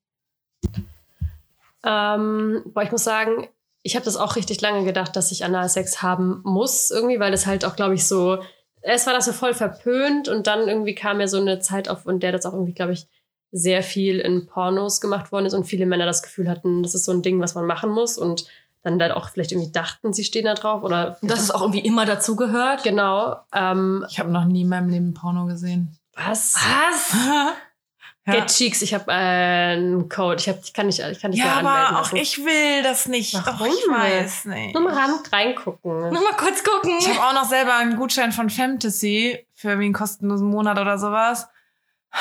Ähm, 1.83 2.63
boah, 2.65 2.83
ich 2.83 2.91
muss 2.91 3.03
sagen, 3.03 3.47
ich 3.83 3.95
habe 3.95 4.05
das 4.05 4.17
auch 4.17 4.35
richtig 4.35 4.61
lange 4.61 4.83
gedacht, 4.83 5.15
dass 5.15 5.31
ich 5.31 5.45
Analsex 5.45 6.01
haben 6.01 6.41
muss, 6.43 6.89
irgendwie, 6.89 7.19
weil 7.19 7.31
das 7.31 7.45
halt 7.45 7.65
auch, 7.65 7.75
glaube 7.75 7.93
ich, 7.93 8.07
so. 8.07 8.39
Erst 8.81 9.07
war 9.07 9.13
das 9.13 9.25
so 9.25 9.33
voll 9.33 9.53
verpönt 9.53 10.27
und 10.27 10.47
dann 10.47 10.67
irgendwie 10.67 10.95
kam 10.95 11.19
ja 11.19 11.27
so 11.27 11.39
eine 11.39 11.59
Zeit 11.59 11.89
auf, 11.89 12.05
in 12.07 12.19
der 12.19 12.31
das 12.31 12.45
auch 12.45 12.53
irgendwie, 12.53 12.73
glaube 12.73 12.93
ich, 12.93 13.07
sehr 13.51 13.83
viel 13.83 14.19
in 14.19 14.47
Pornos 14.47 15.01
gemacht 15.01 15.31
worden 15.31 15.45
ist 15.45 15.53
und 15.53 15.65
viele 15.65 15.85
Männer 15.85 16.05
das 16.05 16.23
Gefühl 16.23 16.49
hatten, 16.49 16.83
das 16.83 16.93
ist 16.93 17.05
so 17.05 17.11
ein 17.11 17.21
Ding, 17.21 17.39
was 17.39 17.55
man 17.55 17.65
machen 17.65 17.89
muss 17.89 18.17
und 18.17 18.47
dann 18.83 18.99
dann 18.99 19.11
auch 19.11 19.29
vielleicht 19.29 19.51
irgendwie 19.51 19.71
dachten, 19.71 20.13
sie 20.13 20.23
stehen 20.23 20.45
da 20.45 20.53
drauf 20.53 20.83
oder. 20.83 21.17
Und 21.21 21.31
dass 21.31 21.41
es 21.41 21.51
auch 21.51 21.61
irgendwie 21.61 21.79
immer 21.79 22.05
dazugehört. 22.05 22.83
Genau. 22.83 23.37
Ähm, 23.53 24.05
Ich 24.09 24.19
habe 24.19 24.31
noch 24.31 24.45
nie 24.45 24.61
in 24.61 24.69
meinem 24.69 24.89
Leben 24.89 25.13
Porno 25.13 25.47
gesehen. 25.47 25.97
Was? 26.15 26.55
Was? 26.55 27.15
Ja. 28.27 28.33
Get 28.39 28.47
Cheeks, 28.47 28.81
ich 28.81 28.91
habe 28.95 29.11
äh, 29.11 29.73
einen 29.75 30.09
Code. 30.09 30.37
Ich, 30.39 30.49
hab, 30.49 30.57
ich 30.63 30.73
kann 30.73 30.87
nicht, 30.87 30.97
ich 30.97 31.21
kann 31.21 31.29
nicht 31.29 31.37
Ja, 31.39 31.45
mehr 31.45 31.57
anmelden. 31.57 31.95
aber 31.95 32.01
auch 32.01 32.13
ich 32.13 32.39
will 32.43 32.81
das 32.81 33.07
nicht. 33.07 33.35
Warum? 33.35 33.67
Ach, 33.69 33.75
ich 34.07 34.23
weiß 34.23 34.45
nicht. 34.45 34.73
Nur 34.73 34.81
mal 34.81 34.95
ran, 34.95 35.19
reingucken. 35.31 35.91
Nur 36.11 36.23
mal 36.23 36.33
kurz 36.35 36.63
gucken. 36.63 36.97
Ich 36.99 37.07
habe 37.07 37.19
auch 37.19 37.33
noch 37.39 37.47
selber 37.47 37.75
einen 37.75 37.95
Gutschein 37.97 38.31
von 38.31 38.49
Fantasy 38.49 39.45
für 39.53 39.67
irgendwie 39.67 39.85
einen 39.85 39.93
kostenlosen 39.93 40.49
Monat 40.49 40.79
oder 40.79 40.97
sowas. 40.97 41.47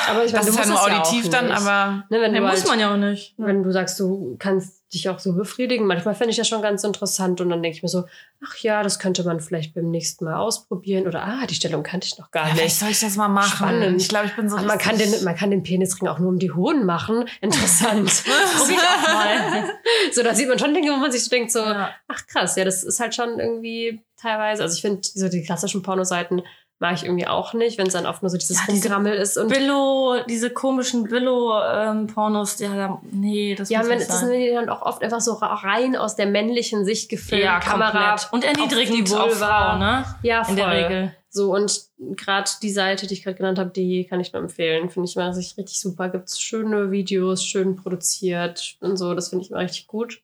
Aber 0.07 0.23
ich 0.23 0.31
meine, 0.31 0.45
Das 0.45 0.53
ist 0.55 0.57
musst 0.57 0.69
nur 0.69 0.83
auditiv 0.83 1.23
ja 1.23 1.27
auch 1.29 1.33
dann, 1.33 1.45
nicht. 1.47 1.57
aber 1.57 2.03
Ne, 2.11 2.21
wenn 2.21 2.31
Nee, 2.33 2.37
du 2.39 2.45
muss 2.45 2.59
halt, 2.59 2.67
man 2.67 2.79
ja 2.79 2.93
auch 2.93 2.97
nicht. 2.97 3.33
wenn 3.37 3.63
du 3.63 3.71
sagst, 3.71 3.99
du 3.99 4.35
kannst 4.37 4.83
dich 4.95 5.09
auch 5.09 5.19
so 5.19 5.33
befriedigen. 5.33 5.85
Manchmal 5.85 6.15
fände 6.15 6.31
ich 6.31 6.37
das 6.37 6.47
schon 6.47 6.61
ganz 6.61 6.83
interessant 6.83 7.41
und 7.41 7.49
dann 7.49 7.61
denke 7.61 7.77
ich 7.77 7.83
mir 7.83 7.89
so, 7.89 8.05
ach 8.43 8.57
ja, 8.57 8.81
das 8.81 8.97
könnte 8.97 9.23
man 9.23 9.39
vielleicht 9.39 9.75
beim 9.75 9.91
nächsten 9.91 10.25
Mal 10.25 10.35
ausprobieren 10.35 11.05
oder 11.07 11.23
ah, 11.23 11.45
die 11.45 11.55
Stellung 11.55 11.83
kannte 11.83 12.07
ich 12.07 12.17
noch 12.17 12.31
gar 12.31 12.47
ja, 12.47 12.55
vielleicht 12.55 12.65
nicht. 12.67 12.79
soll 12.79 12.89
ich 12.89 12.99
das 12.99 13.15
mal 13.15 13.27
machen. 13.27 13.55
Spannend. 13.57 14.01
Ich 14.01 14.09
glaube, 14.09 14.25
ich 14.27 14.35
bin 14.35 14.49
so 14.49 14.57
man 14.57 14.77
kann, 14.77 14.97
den, 14.97 15.23
man 15.23 15.35
kann 15.35 15.51
den 15.51 15.61
Penisring 15.63 16.07
auch 16.07 16.17
nur 16.19 16.29
um 16.29 16.39
die 16.39 16.51
Hohen 16.51 16.85
machen. 16.85 17.27
Interessant. 17.41 18.23
Probier 18.57 18.75
ich 18.75 18.81
auch 18.81 19.13
mal. 19.13 19.63
so, 20.11 20.23
da 20.23 20.33
sieht 20.33 20.47
man 20.47 20.57
schon 20.57 20.73
Dinge, 20.73 20.91
wo 20.91 20.97
man 20.97 21.11
sich 21.11 21.23
so 21.23 21.29
denkt, 21.29 21.51
so, 21.51 21.59
Ja. 21.59 21.91
ach 22.07 22.25
krass, 22.27 22.55
ja, 22.55 22.65
das 22.65 22.83
ist 22.83 22.99
halt 22.99 23.13
schon 23.13 23.39
irgendwie 23.39 24.01
teilweise, 24.17 24.63
also 24.63 24.75
ich 24.75 24.81
finde, 24.81 25.01
so 25.03 25.29
die 25.29 25.43
klassischen 25.43 25.81
Pornoseiten 25.83 26.41
mag 26.79 26.95
ich 26.95 27.05
irgendwie 27.05 27.27
auch 27.27 27.53
nicht, 27.53 27.77
wenn 27.77 27.87
es 27.87 27.93
dann 27.93 28.05
oft 28.05 28.21
nur 28.21 28.29
so 28.29 28.37
dieses 28.37 28.57
Ja, 28.57 28.63
diese 28.69 28.83
Rumgrammel 28.89 29.13
ist 29.13 29.37
und 29.37 29.47
Billo, 29.47 30.17
diese 30.27 30.49
komischen 30.49 31.03
Billo-Pornos, 31.03 32.57
die 32.57 32.67
haben, 32.67 32.97
nee, 33.11 33.55
das 33.55 33.69
ja, 33.69 33.79
muss 33.79 33.89
wenn, 33.89 33.97
nicht 33.99 34.09
das 34.09 34.19
sein. 34.19 34.29
sind 34.29 34.39
die 34.39 34.51
dann 34.51 34.69
auch 34.69 34.81
oft 34.81 35.01
einfach 35.01 35.21
so 35.21 35.33
rein 35.33 35.95
aus 35.95 36.15
der 36.15 36.25
männlichen 36.27 36.85
Sicht 36.85 37.09
gefilmt, 37.09 37.43
ja, 37.43 37.59
Kamera 37.59 38.17
komplett. 38.17 38.33
Und 38.33 38.45
auf 38.45 38.51
erniedrigend 38.51 39.07
die 39.09 39.13
auf 39.15 39.29
Vulva. 39.31 39.71
Frau, 39.71 39.77
ne? 39.77 40.05
Ja, 40.21 40.47
In 40.47 40.55
der 40.55 40.65
voll. 40.65 40.75
Regel. 40.75 41.15
So, 41.29 41.53
und 41.53 41.81
gerade 41.97 42.49
die 42.61 42.71
Seite, 42.71 43.07
die 43.07 43.13
ich 43.13 43.23
gerade 43.23 43.35
genannt 43.35 43.59
habe, 43.59 43.69
die 43.69 44.05
kann 44.05 44.21
ich 44.21 44.31
nur 44.31 44.41
empfehlen. 44.41 44.89
Finde 44.89 45.09
ich 45.09 45.17
immer 45.17 45.35
richtig, 45.35 45.57
richtig 45.57 45.79
super. 45.81 46.07
Gibt's 46.07 46.39
schöne 46.39 46.91
Videos, 46.91 47.43
schön 47.43 47.75
produziert 47.75 48.77
und 48.79 48.95
so. 48.95 49.13
Das 49.13 49.29
finde 49.29 49.43
ich 49.43 49.51
immer 49.51 49.59
richtig 49.59 49.87
gut. 49.87 50.21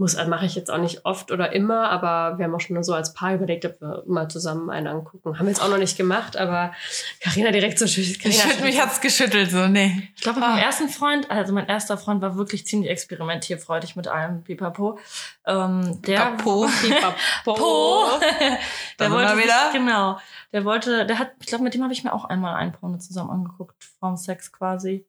Muss, 0.00 0.14
äh, 0.14 0.26
mache 0.26 0.46
ich 0.46 0.54
jetzt 0.54 0.70
auch 0.70 0.78
nicht 0.78 1.04
oft 1.04 1.30
oder 1.30 1.52
immer, 1.52 1.90
aber 1.90 2.38
wir 2.38 2.46
haben 2.46 2.54
auch 2.54 2.60
schon 2.60 2.82
so 2.82 2.94
als 2.94 3.12
Paar 3.12 3.34
überlegt, 3.34 3.66
ob 3.66 3.82
wir 3.82 4.02
mal 4.06 4.28
zusammen 4.30 4.70
einen 4.70 4.86
angucken. 4.86 5.38
Haben 5.38 5.44
wir 5.44 5.50
jetzt 5.50 5.60
auch 5.62 5.68
noch 5.68 5.76
nicht 5.76 5.98
gemacht, 5.98 6.38
aber 6.38 6.72
Karina 7.20 7.50
direkt 7.50 7.78
so. 7.78 7.84
Ich 7.84 7.92
schütt, 8.16 8.62
mich 8.62 8.80
hat's 8.80 9.02
geschüttelt, 9.02 9.50
so, 9.50 9.68
nee. 9.68 10.08
Ich 10.16 10.22
glaube, 10.22 10.40
Ah. 10.42 10.52
mein 10.54 10.58
ersten 10.60 10.88
Freund, 10.88 11.30
also 11.30 11.52
mein 11.52 11.66
erster 11.68 11.98
Freund 11.98 12.22
war 12.22 12.34
wirklich 12.36 12.64
ziemlich 12.66 12.90
experimentierfreudig 12.90 13.94
mit 13.94 14.08
allem 14.08 14.42
Pipapo. 14.42 14.98
Ähm, 15.44 16.00
der 16.00 16.16
Papo. 16.18 16.66
Po. 17.44 18.06
der 18.40 18.58
Dann 18.96 19.12
wollte 19.12 19.34
sich, 19.34 19.44
wieder? 19.44 19.70
genau. 19.74 20.18
Der 20.54 20.64
wollte, 20.64 21.04
der 21.04 21.18
hat, 21.18 21.32
ich 21.40 21.46
glaube, 21.46 21.62
mit 21.64 21.74
dem 21.74 21.82
habe 21.82 21.92
ich 21.92 22.04
mir 22.04 22.14
auch 22.14 22.24
einmal 22.24 22.54
ein 22.54 22.72
Porno 22.72 22.96
zusammen 22.96 23.28
angeguckt, 23.28 23.76
vorm 23.98 24.16
Sex 24.16 24.50
quasi. 24.50 25.04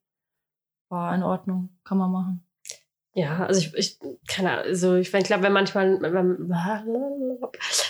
War 0.89 1.15
in 1.15 1.23
Ordnung, 1.23 1.69
kann 1.85 1.97
man 1.97 2.11
machen. 2.11 2.43
Ja, 3.13 3.45
also 3.45 3.59
ich, 3.59 3.73
ich 3.75 3.99
keine 4.27 4.51
Ahnung, 4.51 4.65
also 4.67 4.95
ich, 4.95 5.13
ich 5.13 5.23
glaube, 5.25 5.43
wenn 5.43 5.51
manchmal, 5.51 6.01
wenn, 6.01 6.49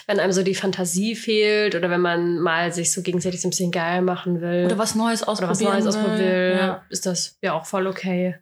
wenn 0.08 0.20
einem 0.20 0.32
so 0.32 0.42
die 0.42 0.56
Fantasie 0.56 1.16
fehlt 1.16 1.76
oder 1.76 1.92
wenn 1.92 2.02
man 2.02 2.40
mal 2.40 2.74
sich 2.74 2.92
so 2.92 3.04
gegenseitig 3.04 3.40
so 3.42 3.48
ein 3.48 3.52
bisschen 3.52 3.72
geil 3.72 4.02
machen 4.02 4.42
will 4.42 4.66
Oder 4.66 4.80
was 4.80 4.96
Neues 4.96 5.22
oder 5.22 5.32
ausprobieren. 5.34 5.52
was 5.52 5.62
Neues 5.62 5.86
ausprobieren 5.88 6.20
will, 6.20 6.56
Ja. 6.58 6.86
ist 6.90 7.06
das 7.06 7.38
ja 7.44 7.54
auch 7.54 7.66
voll 7.68 7.86
okay. 7.86 8.38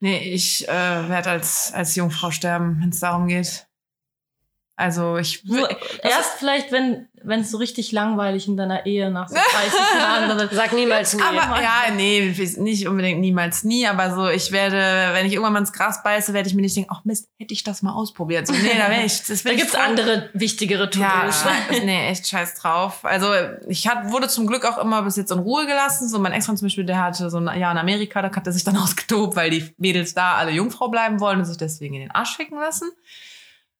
Nee, 0.00 0.18
ich 0.34 0.68
äh, 0.68 1.08
werde 1.08 1.30
als, 1.30 1.72
als 1.72 1.96
Jungfrau 1.96 2.30
sterben, 2.30 2.78
wenn 2.82 2.90
es 2.90 3.00
darum 3.00 3.26
geht. 3.26 3.66
Also 4.78 5.16
ich 5.16 5.42
So, 5.44 5.66
erst 6.04 6.38
vielleicht, 6.38 6.70
wenn 6.70 7.08
wenn 7.24 7.40
es 7.40 7.50
so 7.50 7.58
richtig 7.58 7.90
langweilig 7.90 8.46
in 8.46 8.56
deiner 8.56 8.86
Ehe 8.86 9.10
nach 9.10 9.28
so 9.28 9.34
30 9.52 9.72
Jahren 10.00 10.48
Sag 10.52 10.72
niemals 10.72 11.14
nie. 11.14 11.20
Aber 11.22 11.60
ja, 11.60 11.90
nee, 11.96 12.32
nicht 12.58 12.86
unbedingt 12.86 13.18
niemals 13.20 13.64
nie, 13.64 13.88
aber 13.88 14.14
so, 14.14 14.28
ich 14.28 14.52
werde, 14.52 14.76
wenn 15.14 15.26
ich 15.26 15.32
irgendwann 15.32 15.52
mal 15.54 15.58
ins 15.58 15.72
Gras 15.72 16.00
beiße, 16.04 16.32
werde 16.32 16.48
ich 16.48 16.54
mir 16.54 16.62
nicht 16.62 16.76
denken, 16.76 16.90
ach 16.94 17.04
Mist, 17.04 17.28
hätte 17.40 17.52
ich 17.54 17.64
das 17.64 17.82
mal 17.82 17.92
ausprobiert. 17.92 18.46
So, 18.46 18.52
nee, 18.52 18.70
da 18.78 18.88
wäre 18.88 19.02
ich, 19.04 19.20
das 19.24 19.42
Da 19.42 19.52
gibt's 19.52 19.74
andere 19.74 20.30
wichtigere 20.32 20.88
Ja, 20.94 21.22
To-Dos. 21.22 21.42
scheiß- 21.44 21.84
nee, 21.84 22.08
echt 22.10 22.28
scheiß 22.28 22.54
drauf. 22.54 23.04
Also 23.04 23.32
ich 23.66 23.88
hat, 23.88 24.12
wurde 24.12 24.28
zum 24.28 24.46
Glück 24.46 24.64
auch 24.64 24.78
immer 24.78 25.02
bis 25.02 25.16
jetzt 25.16 25.32
in 25.32 25.40
Ruhe 25.40 25.66
gelassen. 25.66 26.08
So 26.08 26.20
mein 26.20 26.30
Ex-Freund 26.30 26.60
zum 26.60 26.66
Beispiel, 26.66 26.86
der 26.86 27.02
hatte 27.02 27.30
so 27.30 27.38
ein 27.38 27.58
Jahr 27.58 27.72
in 27.72 27.78
Amerika, 27.78 28.22
da 28.22 28.30
hat 28.32 28.46
er 28.46 28.52
sich 28.52 28.62
dann 28.62 28.76
ausgetobt, 28.78 29.34
weil 29.34 29.50
die 29.50 29.74
Mädels 29.76 30.14
da 30.14 30.34
alle 30.36 30.52
Jungfrau 30.52 30.86
bleiben 30.88 31.18
wollen 31.18 31.40
und 31.40 31.46
sich 31.46 31.56
deswegen 31.56 31.94
in 31.96 32.02
den 32.02 32.10
Arsch 32.12 32.36
ficken 32.36 32.60
lassen. 32.60 32.88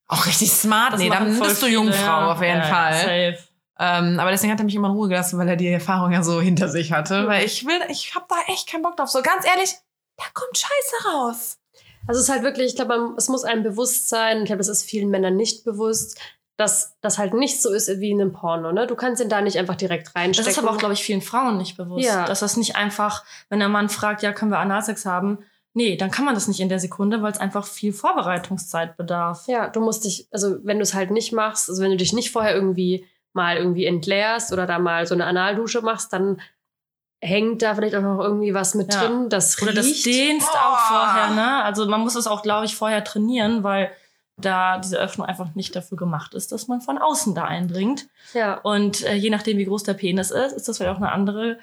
Auch 0.09 0.27
richtig 0.27 0.51
smart. 0.51 0.95
Das 0.95 1.01
nee, 1.01 1.11
dann 1.11 1.39
bist 1.39 1.63
du 1.63 1.67
Jungfrau 1.67 1.97
ja. 1.97 2.33
auf 2.33 2.43
jeden 2.43 2.59
Ja, 2.59 2.63
Fall. 2.65 2.95
Safe. 2.95 3.39
Ähm, 3.81 4.19
aber 4.19 4.31
deswegen 4.31 4.53
hat 4.53 4.59
er 4.59 4.65
mich 4.65 4.75
immer 4.75 4.89
in 4.89 4.95
Ruhe 4.95 5.09
gelassen, 5.09 5.39
weil 5.39 5.49
er 5.49 5.57
die 5.57 5.69
Erfahrung 5.69 6.11
ja 6.13 6.23
so 6.23 6.41
hinter 6.41 6.69
sich 6.69 6.93
hatte. 6.93 7.29
Weil 7.29 7.45
ich 7.45 7.65
will, 7.65 7.81
ich 7.89 8.15
habe 8.15 8.25
da 8.29 8.37
echt 8.53 8.69
keinen 8.69 8.83
Bock 8.83 8.97
drauf. 8.97 9.09
So 9.09 9.23
ganz 9.23 9.47
ehrlich, 9.47 9.75
da 10.17 10.25
kommt 10.35 10.57
Scheiße 10.59 11.09
raus. 11.09 11.59
Also 12.09 12.21
es 12.21 12.29
ist 12.29 12.33
halt 12.33 12.43
wirklich, 12.43 12.69
ich 12.69 12.77
glaube, 12.77 13.15
es 13.17 13.29
muss 13.29 13.45
einem 13.45 13.63
bewusst 13.63 14.09
sein, 14.09 14.39
ich 14.39 14.47
glaube, 14.47 14.59
das 14.59 14.69
ist 14.69 14.85
vielen 14.85 15.11
Männern 15.11 15.37
nicht 15.37 15.65
bewusst, 15.65 16.19
dass 16.57 16.97
das 17.03 17.19
halt 17.19 17.35
nicht 17.35 17.63
so 17.63 17.71
ist 17.71 17.89
wie 18.01 18.11
in 18.11 18.21
einem 18.21 18.33
Porno. 18.33 18.73
Ne? 18.73 18.87
Du 18.89 18.97
kannst 18.97 19.23
ihn 19.23 19.29
da 19.29 19.41
nicht 19.43 19.59
einfach 19.59 19.77
direkt 19.77 20.09
Das 20.09 20.17
reinstecken. 20.17 20.51
ist 20.51 20.59
aber 20.59 20.71
auch, 20.71 20.79
glaube 20.79 20.95
ich, 20.95 21.05
vielen 21.05 21.23
Frauen 21.23 21.57
nicht 21.59 21.77
bewusst. 21.77 22.05
Ja. 22.05 22.25
Dass 22.25 22.41
das 22.41 22.57
nicht 22.57 22.75
einfach, 22.75 23.25
wenn 23.49 23.61
der 23.61 23.69
Mann 23.69 23.89
fragt, 23.89 24.23
ja, 24.23 24.33
können 24.33 24.51
wir 24.51 24.59
Analsex 24.59 25.07
haben? 25.07 25.39
Nee, 25.79 25.97
dann 25.97 26.11
kann 26.11 26.25
man 26.25 26.35
das 26.35 26.49
nicht 26.49 26.59
in 26.61 26.69
der 26.69 26.81
Sekunde, 26.81 27.23
weil 27.23 27.31
es 27.33 27.39
einfach 27.39 27.65
viel 27.67 27.93
Vorbereitungszeit 27.93 28.97
bedarf. 28.97 29.45
Ja, 29.47 29.69
du 29.69 29.81
musst 29.81 30.05
dich, 30.05 30.27
also 30.33 30.57
wenn 30.65 30.79
du 30.79 30.83
es 30.83 30.93
halt 30.95 31.11
nicht 31.13 31.33
machst, 31.33 31.69
also 31.71 31.83
wenn 31.83 31.93
du 31.93 31.97
dich 31.97 32.13
nicht 32.13 32.33
vorher 32.33 32.53
irgendwie 32.55 33.07
mal 33.33 33.57
irgendwie 33.57 33.85
entleerst 33.87 34.53
oder 34.53 34.67
da 34.67 34.79
mal 34.81 35.07
so 35.07 35.15
eine 35.15 35.25
Analdusche 35.27 35.81
machst, 35.83 36.13
dann 36.13 36.41
hängt 37.21 37.63
da 37.63 37.75
vielleicht 37.75 37.95
auch 37.95 38.03
noch 38.03 38.19
irgendwie 38.21 38.55
was 38.55 38.75
mit 38.75 38.93
Ja. 38.93 39.01
drin, 39.07 39.29
das 39.29 39.61
Oder 39.63 39.73
das 39.73 39.87
riecht. 39.87 40.07
dehnst 40.07 40.49
Oh. 40.53 40.57
auch 40.57 40.79
vorher, 40.79 41.31
ne? 41.35 41.63
Also 41.63 41.87
man 41.87 42.01
muss 42.01 42.15
es 42.17 42.27
auch, 42.27 42.43
glaube 42.43 42.67
ich, 42.67 42.75
vorher 42.77 43.05
trainieren, 43.05 43.63
weil 43.63 43.91
da 44.41 44.79
diese 44.79 44.99
Öffnung 44.99 45.27
einfach 45.27 45.55
nicht 45.57 45.75
dafür 45.75 45.99
gemacht 45.99 46.33
ist, 46.35 46.53
dass 46.53 46.69
man 46.69 46.81
von 46.81 46.97
außen 46.99 47.35
da 47.35 47.45
eindringt. 47.45 48.07
ja. 48.35 48.55
Und 48.59 49.05
äh, 49.05 49.15
je 49.15 49.31
nachdem, 49.31 49.59
wie 49.59 49.65
groß 49.65 49.83
der 49.83 49.95
Penis 49.95 50.31
ist, 50.31 50.53
ist 50.53 50.69
das 50.69 50.77
vielleicht 50.79 50.95
auch 50.97 51.01
eine 51.03 51.13
andere 51.13 51.59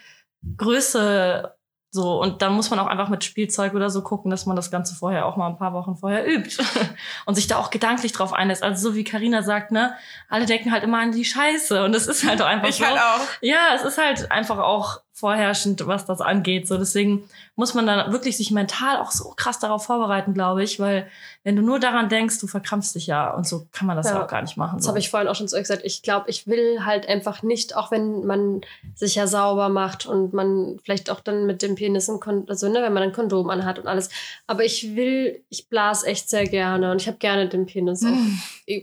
Größe. 0.57 1.53
So, 1.95 2.21
und 2.21 2.41
dann 2.41 2.51
muss 2.53 2.69
man 2.69 2.77
auch 2.79 2.87
einfach 2.87 3.07
mit 3.07 3.23
Spielzeug 3.23 3.73
oder 3.73 3.89
so 3.89 4.01
gucken, 4.01 4.29
dass 4.29 4.45
man 4.45 4.57
das 4.57 4.69
Ganze 4.69 4.95
vorher 4.95 5.25
auch 5.25 5.37
mal 5.37 5.47
ein 5.47 5.57
paar 5.57 5.71
Wochen 5.71 5.95
vorher 5.95 6.27
übt 6.27 6.57
und 7.25 7.35
sich 7.35 7.47
da 7.47 7.55
auch 7.57 7.69
gedanklich 7.69 8.11
drauf 8.11 8.33
einlässt. 8.33 8.63
Also 8.63 8.89
so 8.89 8.95
wie 8.95 9.05
Karina 9.05 9.43
sagt, 9.43 9.71
ne, 9.71 9.95
alle 10.27 10.45
denken 10.45 10.73
halt 10.73 10.83
immer 10.83 10.99
an 10.99 11.13
die 11.13 11.23
Scheiße 11.23 11.85
und 11.85 11.95
es 11.95 12.07
ist 12.07 12.27
halt 12.27 12.41
auch 12.41 12.47
einfach 12.47 12.67
Ich 12.67 12.75
so. 12.75 12.85
halt 12.85 12.97
auch. 12.97 13.21
Ja, 13.39 13.75
es 13.75 13.83
ist 13.83 13.97
halt 13.97 14.29
einfach 14.29 14.57
auch 14.59 14.99
vorherrschend, 15.13 15.87
was 15.87 16.05
das 16.05 16.19
angeht. 16.19 16.67
So, 16.67 16.77
deswegen 16.77 17.23
muss 17.55 17.73
man 17.73 17.87
dann 17.87 18.11
wirklich 18.11 18.35
sich 18.35 18.51
mental 18.51 18.97
auch 18.97 19.11
so 19.11 19.33
krass 19.37 19.59
darauf 19.59 19.85
vorbereiten, 19.85 20.33
glaube 20.33 20.61
ich, 20.61 20.77
weil 20.77 21.07
wenn 21.45 21.55
du 21.55 21.61
nur 21.61 21.79
daran 21.79 22.09
denkst, 22.09 22.39
du 22.41 22.47
verkrampfst 22.47 22.93
dich 22.95 23.07
ja 23.07 23.33
und 23.33 23.47
so 23.47 23.65
kann 23.71 23.87
man 23.87 23.95
das 23.95 24.07
ja, 24.09 24.15
Ja. 24.15 24.23
auch 24.23 24.27
gar 24.27 24.41
nicht 24.41 24.57
machen. 24.57 24.75
Das 24.75 24.83
So. 24.83 24.89
habe 24.89 24.99
ich 24.99 25.09
vorhin 25.09 25.29
auch 25.29 25.35
schon 25.35 25.47
zu 25.47 25.55
euch 25.55 25.61
gesagt. 25.61 25.83
Ich 25.85 26.01
glaube, 26.01 26.29
ich 26.29 26.47
will 26.47 26.83
halt 26.85 27.07
einfach 27.07 27.43
nicht, 27.43 27.77
auch 27.77 27.91
wenn 27.91 28.25
man 28.25 28.59
sich 28.93 29.15
ja 29.15 29.25
sauber 29.25 29.69
macht 29.69 30.05
und 30.05 30.33
man 30.33 30.79
vielleicht 30.83 31.09
auch 31.09 31.21
dann 31.21 31.45
mit 31.45 31.61
dem 31.61 31.77
Penis 31.85 32.09
ein 32.09 32.19
Kondom, 32.19 32.49
also 32.49 32.67
ne, 32.67 32.81
wenn 32.81 32.93
man 32.93 33.03
ein 33.03 33.11
Kondom 33.13 33.49
anhat 33.49 33.77
und 33.79 33.87
alles. 33.87 34.09
Aber 34.47 34.63
ich 34.63 34.95
will, 34.95 35.43
ich 35.49 35.69
blas 35.69 36.03
echt 36.03 36.29
sehr 36.29 36.45
gerne 36.47 36.91
und 36.91 37.01
ich 37.01 37.07
habe 37.07 37.17
gerne 37.17 37.47
den 37.47 37.65
Penis 37.65 38.01
Mm. 38.01 38.37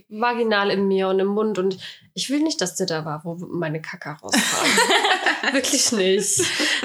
vaginal 0.09 0.69
in 0.71 0.87
mir 0.87 1.09
und 1.09 1.19
im 1.19 1.27
Mund 1.27 1.57
und 1.59 1.77
ich 2.13 2.29
will 2.29 2.39
nicht, 2.41 2.61
dass 2.61 2.75
der 2.75 2.85
da 2.87 3.03
war, 3.05 3.21
wo 3.25 3.35
meine 3.35 3.81
Kacke 3.81 4.09
rauskam. 4.21 4.31
Wirklich 5.51 5.91
nicht. 5.91 6.35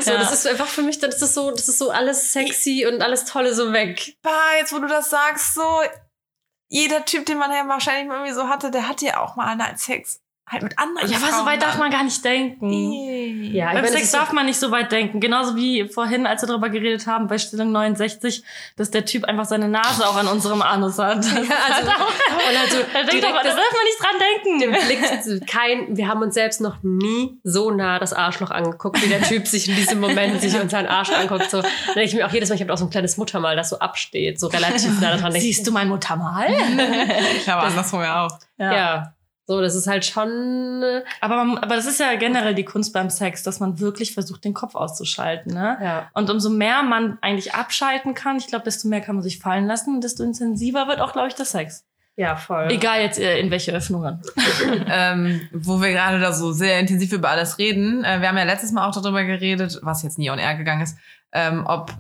So, 0.01 0.11
Ja. 0.11 0.19
das 0.19 0.33
ist 0.33 0.47
einfach 0.47 0.67
für 0.67 0.83
mich, 0.83 0.99
das 0.99 1.23
ist 1.23 1.35
so, 1.35 1.51
das 1.53 1.69
ist 1.69 1.79
so 1.79 1.91
alles 1.91 2.33
sexy 2.33 2.87
und 2.87 3.03
alles 3.03 3.25
Tolle 3.25 3.55
so 3.55 3.73
weg. 3.73 4.17
Bah, 4.23 4.31
jetzt 4.59 4.73
wo 4.73 4.79
du 4.79 4.89
das 4.89 5.11
sagst, 5.11 5.55
so 5.55 5.63
jeder 6.69 7.05
Typ, 7.05 7.25
den 7.27 7.39
man 7.39 7.51
ja 7.53 7.67
wahrscheinlich 7.69 8.09
mal 8.09 8.17
irgendwie 8.17 8.35
so 8.35 8.49
hatte, 8.49 8.71
der 8.71 8.89
hatte 8.89 9.07
ja 9.07 9.21
auch 9.23 9.37
mal 9.37 9.47
einen 9.47 9.77
Sex. 9.79 10.21
Halt 10.51 10.63
mit 10.63 10.79
anderen 10.79 11.09
ja, 11.11 11.19
aber 11.19 11.33
so 11.33 11.47
weit 11.47 11.61
darf 11.63 11.77
man 11.79 11.91
gar 11.91 12.03
nicht 12.03 12.25
denken. 12.25 12.69
Nee. 12.69 13.51
Ja, 13.53 13.67
Beim 13.67 13.77
meine, 13.83 13.89
Sex 13.89 14.11
darf 14.13 14.33
man 14.33 14.47
nicht 14.47 14.59
so 14.59 14.71
weit 14.71 14.91
denken. 14.93 15.21
Genauso 15.21 15.57
wie 15.57 15.87
vorhin, 15.89 16.27
als 16.27 16.43
wir 16.43 16.47
darüber 16.49 16.69
geredet 16.71 17.07
haben, 17.07 17.27
bei 17.27 17.37
Stellung 17.39 17.71
69, 17.73 18.43
dass 18.77 18.91
der 18.91 19.05
Typ 19.05 19.25
einfach 19.25 19.45
seine 19.45 19.69
Nase 19.69 20.07
auch 20.09 20.17
an 20.17 20.27
unserem 20.27 20.63
Anus 20.63 20.99
hat. 20.99 21.25
Ja, 21.25 21.33
also, 21.33 21.91
und 21.91 22.57
also 22.61 22.77
da, 22.93 23.03
denkt 23.05 23.25
da 23.25 23.43
das- 23.43 23.57
darf 23.57 23.73
man 23.73 23.85
nicht 23.85 24.01
dran 24.01 24.17
denken. 24.21 24.61
dem 24.61 24.87
Blick 24.87 25.47
kein, 25.47 25.97
wir 25.97 26.09
haben 26.09 26.23
uns 26.23 26.35
selbst 26.35 26.61
noch 26.61 26.77
nie 26.83 27.39
so 27.45 27.71
nah 27.71 27.99
das 27.99 28.13
Arschloch 28.13 28.51
angeguckt, 28.51 29.03
wie 29.05 29.09
der 29.09 29.23
Typ 29.23 29.47
sich 29.47 29.69
in 29.69 29.77
diesem 29.77 30.01
Moment 30.01 30.41
sich 30.41 30.59
unseren 30.59 30.87
Arsch 30.87 31.11
anguckt. 31.11 31.51
So, 31.51 31.61
da 31.61 31.69
denke 31.95 32.05
ich 32.05 32.15
mir 32.15 32.27
auch 32.27 32.33
jedes 32.33 32.49
Mal, 32.49 32.55
ich 32.57 32.63
habe 32.63 32.73
auch 32.73 32.79
so 32.79 32.85
ein 32.87 32.91
kleines 32.91 33.17
Muttermal, 33.17 33.57
das 33.57 33.69
so 33.71 33.79
absteht, 33.79 34.41
so 34.41 34.47
relativ 34.47 35.01
nah 35.01 35.17
dran. 35.17 35.33
Siehst 35.33 35.67
du 35.67 35.73
mein 35.73 35.89
Muttermal? 35.89 36.49
Ich 37.37 37.49
habe 37.49 37.63
andersrum 37.63 38.01
ja 38.03 38.27
auch. 38.27 38.39
Ja. 38.59 39.15
So, 39.49 39.63
das 39.63 39.75
ist 39.75 39.87
halt 39.87 40.05
schon. 40.05 40.83
äh, 40.83 41.03
Aber, 41.23 41.43
man, 41.43 41.57
aber 41.57 41.75
das 41.75 41.87
ist 41.87 41.99
ja 41.99 42.15
generell 42.17 42.55
die 42.55 42.67
Kunst 42.67 42.93
beim 42.93 43.09
Sex, 43.09 43.43
dass 43.43 43.61
man 43.61 43.81
wirklich 43.81 44.13
versucht, 44.13 44.45
den 44.45 44.53
Kopf 44.53 44.75
auszuschalten. 44.75 45.55
Ne? 45.55 45.79
Ja. 45.83 46.11
Und 46.13 46.29
umso 46.29 46.51
mehr 46.51 46.83
man 46.83 47.17
eigentlich 47.23 47.55
abschalten 47.55 48.13
kann, 48.13 48.37
ich 48.37 48.49
glaube, 48.49 48.67
desto 48.67 48.89
mehr 48.89 49.01
kann 49.01 49.15
man 49.15 49.23
sich 49.23 49.39
fallen 49.39 49.67
lassen 49.67 49.95
und 49.95 50.05
desto 50.05 50.23
intensiver 50.23 50.87
wird 50.87 51.01
auch, 51.01 51.15
glaube 51.15 51.29
ich, 51.29 51.35
der 51.35 51.47
Sex. 51.47 51.87
Ja, 52.17 52.37
voll. 52.37 52.69
Egal 52.71 53.01
jetzt 53.01 53.19
äh, 53.19 53.39
in 53.39 53.51
welche 53.51 53.73
Öffnungen. 53.73 54.21
ähm, 54.91 55.41
wo 55.53 55.81
wir 55.81 55.93
gerade 55.93 56.21
da 56.21 56.35
so 56.35 56.53
sehr 56.53 56.79
intensiv 56.79 57.13
über 57.13 57.31
alles 57.31 57.57
reden. 57.57 58.05
Äh, 58.05 58.21
wir 58.21 58.29
haben 58.29 58.37
ja 58.37 58.45
letztes 58.45 58.73
Mal 58.73 58.87
auch 58.87 59.01
darüber 59.01 59.25
geredet, 59.25 59.79
was 59.81 60.03
jetzt 60.03 60.19
nie 60.19 60.29
on 60.29 60.39
air 60.39 60.57
gegangen 60.57 60.83
ist, 60.83 60.99
ähm, 61.33 61.65
ob 61.65 61.95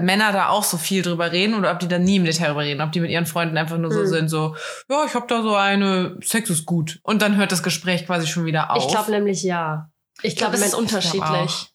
Männer 0.00 0.32
da 0.32 0.48
auch 0.48 0.64
so 0.64 0.76
viel 0.76 1.02
drüber 1.02 1.32
reden 1.32 1.54
oder 1.54 1.70
ob 1.70 1.78
die 1.78 1.88
da 1.88 1.98
nie 1.98 2.16
im 2.16 2.24
Detail 2.24 2.48
drüber 2.48 2.62
reden, 2.62 2.80
ob 2.80 2.92
die 2.92 3.00
mit 3.00 3.10
ihren 3.10 3.26
Freunden 3.26 3.56
einfach 3.58 3.76
nur 3.78 3.92
so 3.92 4.00
Hm. 4.00 4.06
sind, 4.06 4.28
so, 4.28 4.56
ja, 4.88 5.04
ich 5.06 5.14
hab 5.14 5.28
da 5.28 5.42
so 5.42 5.54
eine, 5.54 6.16
Sex 6.22 6.50
ist 6.50 6.64
gut. 6.64 7.00
Und 7.02 7.22
dann 7.22 7.36
hört 7.36 7.52
das 7.52 7.62
Gespräch 7.62 8.06
quasi 8.06 8.26
schon 8.26 8.44
wieder 8.46 8.70
auf. 8.70 8.84
Ich 8.84 8.88
glaube 8.88 9.10
nämlich 9.10 9.42
ja. 9.42 9.90
Ich 10.22 10.36
glaube, 10.36 10.54
es 10.54 10.62
ist 10.62 10.74
unterschiedlich. 10.74 11.73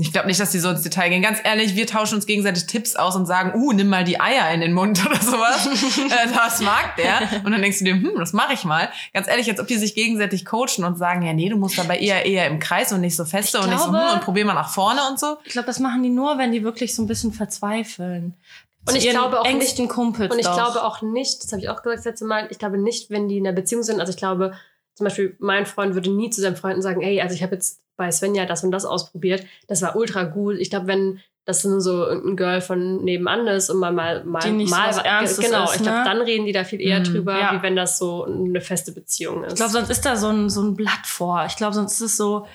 Ich 0.00 0.12
glaube 0.12 0.28
nicht, 0.28 0.40
dass 0.40 0.50
die 0.50 0.58
so 0.58 0.70
ins 0.70 0.82
Detail 0.82 1.10
gehen. 1.10 1.22
Ganz 1.22 1.38
ehrlich, 1.44 1.76
wir 1.76 1.86
tauschen 1.86 2.14
uns 2.14 2.26
gegenseitig 2.26 2.66
Tipps 2.66 2.96
aus 2.96 3.16
und 3.16 3.26
sagen, 3.26 3.52
uh, 3.54 3.72
nimm 3.72 3.88
mal 3.88 4.04
die 4.04 4.20
Eier 4.20 4.50
in 4.52 4.60
den 4.60 4.72
Mund 4.72 5.04
oder 5.06 5.20
sowas. 5.20 5.66
äh, 5.98 6.28
das 6.34 6.60
mag 6.60 6.96
der. 6.96 7.42
Und 7.44 7.52
dann 7.52 7.60
denkst 7.60 7.80
du 7.80 7.84
dir, 7.84 7.94
hm, 7.94 8.12
das 8.16 8.32
mache 8.32 8.54
ich 8.54 8.64
mal. 8.64 8.88
Ganz 9.12 9.28
ehrlich, 9.28 9.48
als 9.50 9.60
ob 9.60 9.66
die 9.66 9.76
sich 9.76 9.94
gegenseitig 9.94 10.44
coachen 10.44 10.84
und 10.84 10.96
sagen, 10.96 11.22
ja, 11.22 11.32
nee, 11.32 11.48
du 11.48 11.56
musst 11.56 11.78
dabei 11.78 11.98
eher 11.98 12.24
eher 12.24 12.46
im 12.46 12.58
Kreis 12.58 12.92
und 12.92 13.02
nicht 13.02 13.16
so 13.16 13.24
feste 13.24 13.58
Ich 13.58 13.64
und 13.64 13.70
nicht 13.70 13.80
so, 13.80 13.92
hm, 13.92 14.14
und 14.14 14.20
probier 14.22 14.44
mal 14.44 14.54
nach 14.54 14.72
vorne 14.72 15.00
und 15.10 15.20
so. 15.20 15.36
Ich 15.44 15.52
glaube, 15.52 15.66
das 15.66 15.78
machen 15.78 16.02
die 16.02 16.10
nur, 16.10 16.38
wenn 16.38 16.52
die 16.52 16.64
wirklich 16.64 16.94
so 16.94 17.02
ein 17.02 17.06
bisschen 17.06 17.32
verzweifeln. 17.32 18.34
Und 18.88 18.96
ich 18.96 19.10
glaube 19.10 19.40
auch 19.40 19.44
engsten 19.44 19.88
Kumpels. 19.88 20.32
Und 20.32 20.38
ich 20.38 20.46
doch. 20.46 20.56
glaube 20.56 20.82
auch 20.82 21.02
nicht, 21.02 21.44
das 21.44 21.52
habe 21.52 21.60
ich 21.60 21.68
auch 21.68 21.82
gesagt 21.82 21.98
das 21.98 22.04
letzte 22.04 22.24
Mal, 22.24 22.48
ich 22.50 22.58
glaube 22.58 22.78
nicht, 22.78 23.10
wenn 23.10 23.28
die 23.28 23.36
in 23.36 23.46
einer 23.46 23.54
Beziehung 23.54 23.82
sind, 23.82 24.00
also 24.00 24.10
ich 24.10 24.16
glaube, 24.16 24.54
zum 24.94 25.04
Beispiel 25.04 25.36
mein 25.38 25.66
Freund 25.66 25.94
würde 25.94 26.10
nie 26.10 26.30
zu 26.30 26.40
seinen 26.40 26.56
Freunden 26.56 26.82
sagen, 26.82 27.02
ey, 27.02 27.20
also 27.20 27.34
ich 27.34 27.42
habe 27.42 27.54
jetzt 27.54 27.80
bei 28.00 28.10
Svenja 28.10 28.46
das 28.46 28.64
und 28.64 28.70
das 28.72 28.84
ausprobiert, 28.86 29.44
das 29.68 29.82
war 29.82 29.94
ultra 29.94 30.24
gut. 30.24 30.56
Ich 30.58 30.70
glaube, 30.70 30.86
wenn 30.86 31.20
das 31.44 31.64
nur 31.64 31.80
so 31.80 32.06
irgendein 32.06 32.36
Girl 32.36 32.60
von 32.60 33.04
nebenan 33.04 33.46
ist 33.46 33.70
und 33.70 33.78
man 33.78 33.94
mal 33.94 34.24
mal, 34.24 34.40
Die 34.40 34.52
nicht 34.52 34.70
so 34.70 34.76
mal 34.76 34.88
was 34.88 34.98
Ernstes 34.98 35.44
genau, 35.44 35.64
ist, 35.64 35.76
ich 35.76 35.82
glaube, 35.82 35.98
ne? 35.98 36.04
dann 36.04 36.20
reden 36.22 36.46
die 36.46 36.52
da 36.52 36.64
viel 36.64 36.80
eher 36.80 37.00
Mhm. 37.00 37.04
drüber, 37.04 37.38
Ja. 37.38 37.52
wie 37.54 37.62
wenn 37.62 37.76
das 37.76 37.98
so 37.98 38.24
eine 38.24 38.60
feste 38.60 38.92
Beziehung 38.92 39.44
ist. 39.44 39.52
Ich 39.52 39.56
glaube, 39.56 39.72
sonst 39.72 39.90
ist 39.90 40.04
da 40.06 40.16
so 40.16 40.28
ein, 40.28 40.48
so 40.50 40.62
ein 40.62 40.74
Blatt 40.74 41.04
vor. 41.06 41.44
Ich 41.46 41.56
glaube, 41.56 41.74
sonst 41.74 41.94
ist 41.94 42.00
es 42.00 42.16
so, 42.16 42.46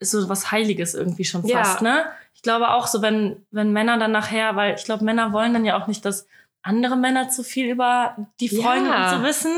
ist 0.00 0.10
so 0.12 0.28
was 0.28 0.50
Heiliges 0.50 0.94
irgendwie 0.94 1.24
schon 1.24 1.44
Ja. 1.46 1.58
fast, 1.64 1.82
ne? 1.82 2.04
Ich 2.34 2.42
glaube 2.42 2.70
auch 2.70 2.86
so, 2.86 3.00
wenn, 3.02 3.44
wenn 3.50 3.72
Männer 3.72 3.98
dann 3.98 4.12
nachher, 4.12 4.54
weil 4.56 4.74
ich 4.76 4.84
glaube, 4.84 5.04
Männer 5.04 5.32
wollen 5.32 5.52
dann 5.54 5.64
ja 5.64 5.80
auch 5.80 5.86
nicht, 5.86 6.04
dass 6.04 6.26
andere 6.66 6.96
Männer 6.96 7.28
zu 7.28 7.42
viel 7.42 7.70
über 7.70 8.16
die 8.40 8.46
Ja. 8.54 8.62
Freunde 8.62 8.90
und 8.90 9.08
so 9.10 9.22
wissen. 9.22 9.52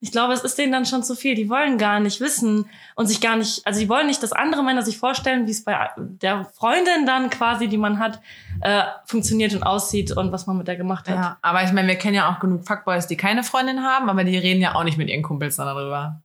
Ich 0.00 0.12
glaube, 0.12 0.32
es 0.34 0.42
ist 0.42 0.58
denen 0.58 0.72
dann 0.72 0.86
schon 0.86 1.02
zu 1.02 1.14
viel. 1.14 1.34
Die 1.34 1.48
wollen 1.48 1.78
gar 1.78 2.00
nicht 2.00 2.20
wissen 2.20 2.68
und 2.94 3.06
sich 3.06 3.20
gar 3.20 3.36
nicht, 3.36 3.66
also 3.66 3.80
die 3.80 3.88
wollen 3.88 4.06
nicht, 4.06 4.22
dass 4.22 4.32
andere 4.32 4.62
Männer 4.62 4.82
sich 4.82 4.98
vorstellen, 4.98 5.46
wie 5.46 5.50
es 5.52 5.64
bei 5.64 5.90
der 5.96 6.44
Freundin 6.44 7.06
dann 7.06 7.30
quasi, 7.30 7.68
die 7.68 7.78
man 7.78 7.98
hat, 7.98 8.20
äh, 8.60 8.82
funktioniert 9.06 9.54
und 9.54 9.62
aussieht 9.62 10.16
und 10.16 10.32
was 10.32 10.46
man 10.46 10.58
mit 10.58 10.68
der 10.68 10.76
gemacht 10.76 11.08
hat. 11.08 11.16
Ja, 11.16 11.38
aber 11.42 11.64
ich 11.64 11.72
meine, 11.72 11.88
wir 11.88 11.96
kennen 11.96 12.14
ja 12.14 12.30
auch 12.30 12.40
genug 12.40 12.66
Fuckboys, 12.66 13.06
die 13.06 13.16
keine 13.16 13.42
Freundin 13.42 13.82
haben, 13.82 14.10
aber 14.10 14.24
die 14.24 14.36
reden 14.38 14.60
ja 14.60 14.74
auch 14.74 14.84
nicht 14.84 14.98
mit 14.98 15.08
ihren 15.08 15.22
Kumpels 15.22 15.56
dann 15.56 15.66
darüber. 15.66 16.20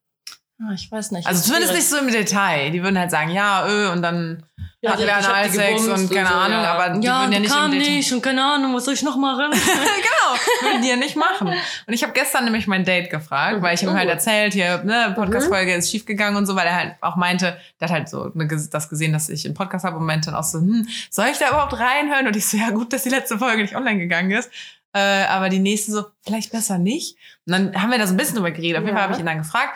Ah, 0.62 0.72
ich 0.74 0.90
weiß 0.90 1.12
nicht. 1.12 1.28
Also 1.28 1.42
zumindest 1.44 1.74
schwierig. 1.74 1.84
nicht 1.84 1.90
so 1.90 1.98
im 1.98 2.12
Detail. 2.12 2.72
Die 2.72 2.82
würden 2.82 2.98
halt 2.98 3.12
sagen, 3.12 3.30
ja, 3.32 3.68
öh, 3.68 3.90
und 3.92 4.02
dann 4.02 4.44
Ja, 4.80 4.92
hab 4.92 4.98
die 5.00 5.10
Analsex 5.12 5.58
gebumst 5.84 5.90
und 5.90 6.12
keine 6.16 6.30
so, 6.30 6.34
Ahnung, 6.34 6.62
ja. 6.62 6.74
aber 6.74 6.98
die 6.98 7.06
ja, 7.06 7.20
würden 7.22 7.34
ja 7.34 7.40
nicht 7.40 7.50
im 7.52 7.56
kam 7.58 7.72
Detail. 7.72 7.92
nicht 7.92 8.14
und 8.14 8.22
keine 8.22 8.42
Ahnung, 8.44 8.74
was 8.74 8.86
soll 8.86 8.94
ich 8.94 9.02
noch 9.04 9.18
machen? 9.18 9.52
genau, 9.52 10.72
würden 10.72 10.82
die 10.82 10.88
ja 10.88 10.96
nicht 10.96 11.18
machen. 11.18 11.50
Und 11.88 11.94
ich 11.94 12.04
habe 12.04 12.14
gestern 12.14 12.46
nämlich 12.46 12.68
mein 12.68 12.86
Date 12.86 13.10
gefragt, 13.10 13.62
weil 13.62 13.76
ich 13.76 13.84
ihm 13.84 13.90
Oh. 13.90 13.94
halt 13.96 14.08
erzählt, 14.10 14.54
hier, 14.54 14.82
ne, 14.84 15.12
Podcast-Folge 15.14 15.74
ist 15.76 15.92
schiefgegangen 15.92 16.38
und 16.38 16.46
so, 16.46 16.56
weil 16.56 16.68
er 16.68 16.76
halt 16.76 16.96
auch 17.02 17.16
meinte, 17.18 17.58
der 17.82 17.90
hat 17.90 17.94
halt 17.96 18.10
so 18.10 18.32
ne, 18.34 18.48
das 18.48 18.88
gesehen, 18.90 19.12
dass 19.12 19.28
ich 19.28 19.44
einen 19.46 19.56
Podcast 19.56 19.84
habe 19.86 19.98
und 19.98 20.06
meinte 20.06 20.28
dann 20.32 20.40
auch 20.40 20.44
so, 20.46 20.60
hm, 20.60 20.88
soll 21.10 21.28
ich 21.32 21.38
da 21.38 21.50
überhaupt 21.50 21.74
reinhören? 21.78 22.28
Und 22.28 22.36
ich 22.38 22.46
so, 22.46 22.56
ja 22.58 22.70
gut, 22.70 22.94
dass 22.94 23.04
die 23.04 23.10
letzte 23.10 23.38
Folge 23.38 23.62
nicht 23.62 23.76
online 23.76 24.00
gegangen 24.00 24.32
ist. 24.32 24.50
Äh, 24.94 25.26
aber 25.26 25.50
die 25.50 25.60
nächste 25.60 25.92
so, 25.92 26.06
vielleicht 26.26 26.52
besser 26.54 26.78
nicht. 26.78 27.18
Und 27.46 27.52
dann 27.52 27.82
haben 27.82 27.92
wir 27.92 27.98
da 27.98 28.08
so 28.08 28.14
ein 28.14 28.18
bisschen 28.18 28.36
drüber 28.36 28.52
geredet. 28.52 28.78
Auf 28.78 28.84
jeden. 28.86 28.96
Fall 28.96 29.04
habe 29.04 29.14
ich 29.14 29.20
ihn 29.20 29.26
dann 29.26 29.40
gefragt, 29.40 29.74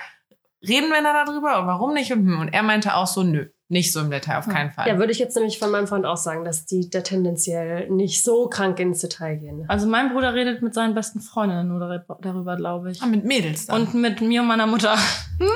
reden 0.68 0.90
wir 0.90 1.02
da 1.02 1.24
darüber 1.26 1.60
und 1.60 1.68
warum 1.68 1.94
nicht? 1.94 2.12
Und, 2.12 2.20
hm. 2.26 2.40
und 2.40 2.48
er 2.50 2.64
meinte 2.64 2.96
auch 2.96 3.08
so, 3.08 3.24
nö, 3.24 3.48
nicht 3.72 3.94
so 3.94 4.00
im 4.00 4.10
Detail, 4.10 4.40
auf 4.40 4.48
keinen 4.48 4.72
Fall. 4.72 4.88
ja, 4.88 4.98
würde 4.98 5.12
ich 5.12 5.20
jetzt 5.20 5.36
nämlich 5.36 5.60
von 5.60 5.70
meinem 5.70 5.86
Freund 5.86 6.04
auch 6.06 6.18
sagen, 6.18 6.44
dass 6.44 6.66
die 6.66 6.90
da 6.90 7.02
tendenziell 7.02 7.88
nicht 7.90 8.24
so 8.24 8.48
krank 8.48 8.80
ins 8.80 9.02
Detail 9.02 9.36
gehen. 9.36 9.66
Also 9.68 9.86
mein 9.88 10.12
Bruder 10.12 10.34
redet 10.34 10.64
mit 10.64 10.74
seinen 10.74 10.96
besten 10.96 11.20
Freundinnen 11.22 11.68
nur 11.68 11.80
darüber, 12.20 12.56
glaube 12.56 12.90
ich. 12.92 13.02
Ah, 13.04 13.06
mit 13.06 13.26
Mädels 13.26 13.68
dann. 13.68 13.82
Und 13.82 13.94
mit 13.94 14.22
mir 14.22 14.42
und 14.42 14.48
meiner 14.48 14.66
Mutter. 14.66 14.96
Hm? 15.40 15.48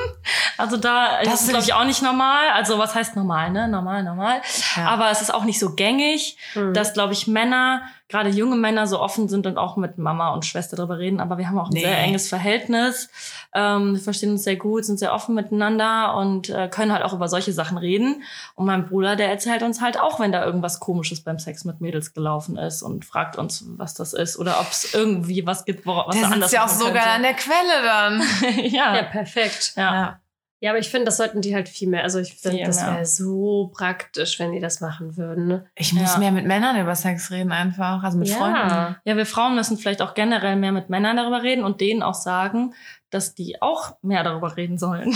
Also 0.56 0.76
da 0.76 1.18
Das 1.18 1.24
das 1.24 1.34
ist 1.34 1.40
find 1.40 1.50
glaube 1.50 1.64
ich 1.66 1.74
auch 1.74 1.84
nicht 1.84 2.02
normal. 2.02 2.50
Also 2.54 2.78
was 2.78 2.94
heißt 2.94 3.16
normal, 3.16 3.50
ne? 3.50 3.66
Normal, 3.66 4.04
normal. 4.04 4.40
Ja. 4.76 4.86
Aber 4.86 5.10
es 5.10 5.20
ist 5.20 5.34
auch 5.34 5.44
nicht 5.44 5.58
so 5.58 5.74
gängig, 5.74 6.38
Mhm. 6.54 6.72
dass 6.72 6.92
glaube 6.94 7.12
ich 7.14 7.26
Männer, 7.26 7.82
gerade 8.08 8.30
junge 8.30 8.54
Männer 8.54 8.86
so 8.86 9.00
offen 9.00 9.28
sind 9.28 9.44
und 9.46 9.58
auch 9.58 9.76
mit 9.76 9.98
Mama 9.98 10.32
und 10.32 10.44
Schwester 10.46 10.76
darüber 10.76 10.98
reden. 10.98 11.18
Aber 11.20 11.36
wir 11.38 11.48
haben 11.48 11.58
auch 11.58 11.68
ein 11.70 11.74
Nee. 11.74 11.80
sehr 11.80 11.98
enges 11.98 12.28
Verhältnis. 12.28 13.10
Ähm, 13.54 13.94
wir 13.94 14.00
verstehen 14.00 14.32
uns 14.32 14.44
sehr 14.44 14.56
gut, 14.56 14.84
sind 14.84 14.98
sehr 14.98 15.14
offen 15.14 15.34
miteinander 15.34 16.16
und 16.16 16.48
äh, 16.50 16.68
können 16.68 16.92
halt 16.92 17.04
auch 17.04 17.12
über 17.12 17.28
solche 17.28 17.52
Sachen 17.52 17.78
reden. 17.78 18.22
Und 18.54 18.66
mein 18.66 18.86
Bruder, 18.88 19.16
der 19.16 19.30
erzählt 19.30 19.62
uns 19.62 19.80
halt 19.80 19.98
auch, 19.98 20.18
wenn 20.18 20.32
da 20.32 20.44
irgendwas 20.44 20.80
Komisches 20.80 21.22
beim 21.22 21.38
Sex 21.38 21.64
mit 21.64 21.80
Mädels 21.80 22.12
gelaufen 22.12 22.56
ist 22.56 22.82
und 22.82 23.04
fragt 23.04 23.38
uns, 23.38 23.64
was 23.76 23.94
das 23.94 24.12
ist 24.12 24.38
oder 24.38 24.60
ob 24.60 24.70
es 24.70 24.92
irgendwie 24.92 25.46
was 25.46 25.64
gibt, 25.64 25.86
was 25.86 26.14
der 26.14 26.22
da 26.22 26.26
anders 26.28 26.50
sitzt 26.50 26.52
ja 26.52 26.64
auch 26.64 26.68
sogar 26.68 27.06
an 27.06 27.22
der 27.22 27.34
Quelle 27.34 27.82
dann. 27.84 28.22
ja. 28.64 28.96
ja, 28.96 29.02
perfekt. 29.04 29.74
ja. 29.76 29.94
Ja, 29.94 30.20
aber 30.62 30.78
ich 30.78 30.88
finde, 30.88 31.04
das 31.06 31.16
sollten 31.18 31.40
die 31.42 31.54
halt 31.54 31.68
viel 31.68 31.88
mehr. 31.88 32.02
Also 32.04 32.18
ich 32.20 32.34
finde, 32.34 32.64
das 32.64 32.84
wäre 32.86 33.04
so 33.04 33.70
praktisch, 33.74 34.38
wenn 34.38 34.52
die 34.52 34.60
das 34.60 34.80
machen 34.80 35.16
würden. 35.16 35.46
ne? 35.46 35.66
Ich 35.74 35.92
muss 35.92 36.12
Ja. 36.14 36.18
mehr 36.18 36.32
mit 36.32 36.46
Männern 36.46 36.80
über 36.80 36.94
Sex 36.94 37.30
reden 37.30 37.52
einfach, 37.52 38.02
also 38.02 38.16
mit 38.18 38.28
Ja. 38.28 38.36
Freunden. 38.36 38.96
Ja, 39.04 39.16
wir 39.16 39.26
Frauen 39.26 39.54
müssen 39.56 39.76
vielleicht 39.76 40.00
auch 40.00 40.14
generell 40.14 40.56
mehr 40.56 40.72
mit 40.72 40.88
Männern 40.90 41.16
darüber 41.16 41.42
reden 41.42 41.64
und 41.64 41.80
denen 41.80 42.02
auch 42.02 42.14
sagen, 42.14 42.74
dass 43.10 43.34
die 43.34 43.60
auch 43.60 43.96
mehr 44.02 44.22
darüber 44.24 44.56
reden 44.56 44.78
sollen. 44.78 45.14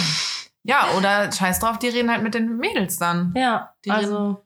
Ja, 0.64 0.84
oder 0.98 1.32
scheiß 1.32 1.60
drauf, 1.60 1.78
die 1.78 1.88
reden 1.88 2.10
halt 2.10 2.22
mit 2.22 2.34
den 2.34 2.58
Mädels 2.58 2.98
dann. 2.98 3.32
Ja, 3.36 3.72
Die 3.86 3.90
also 3.90 4.42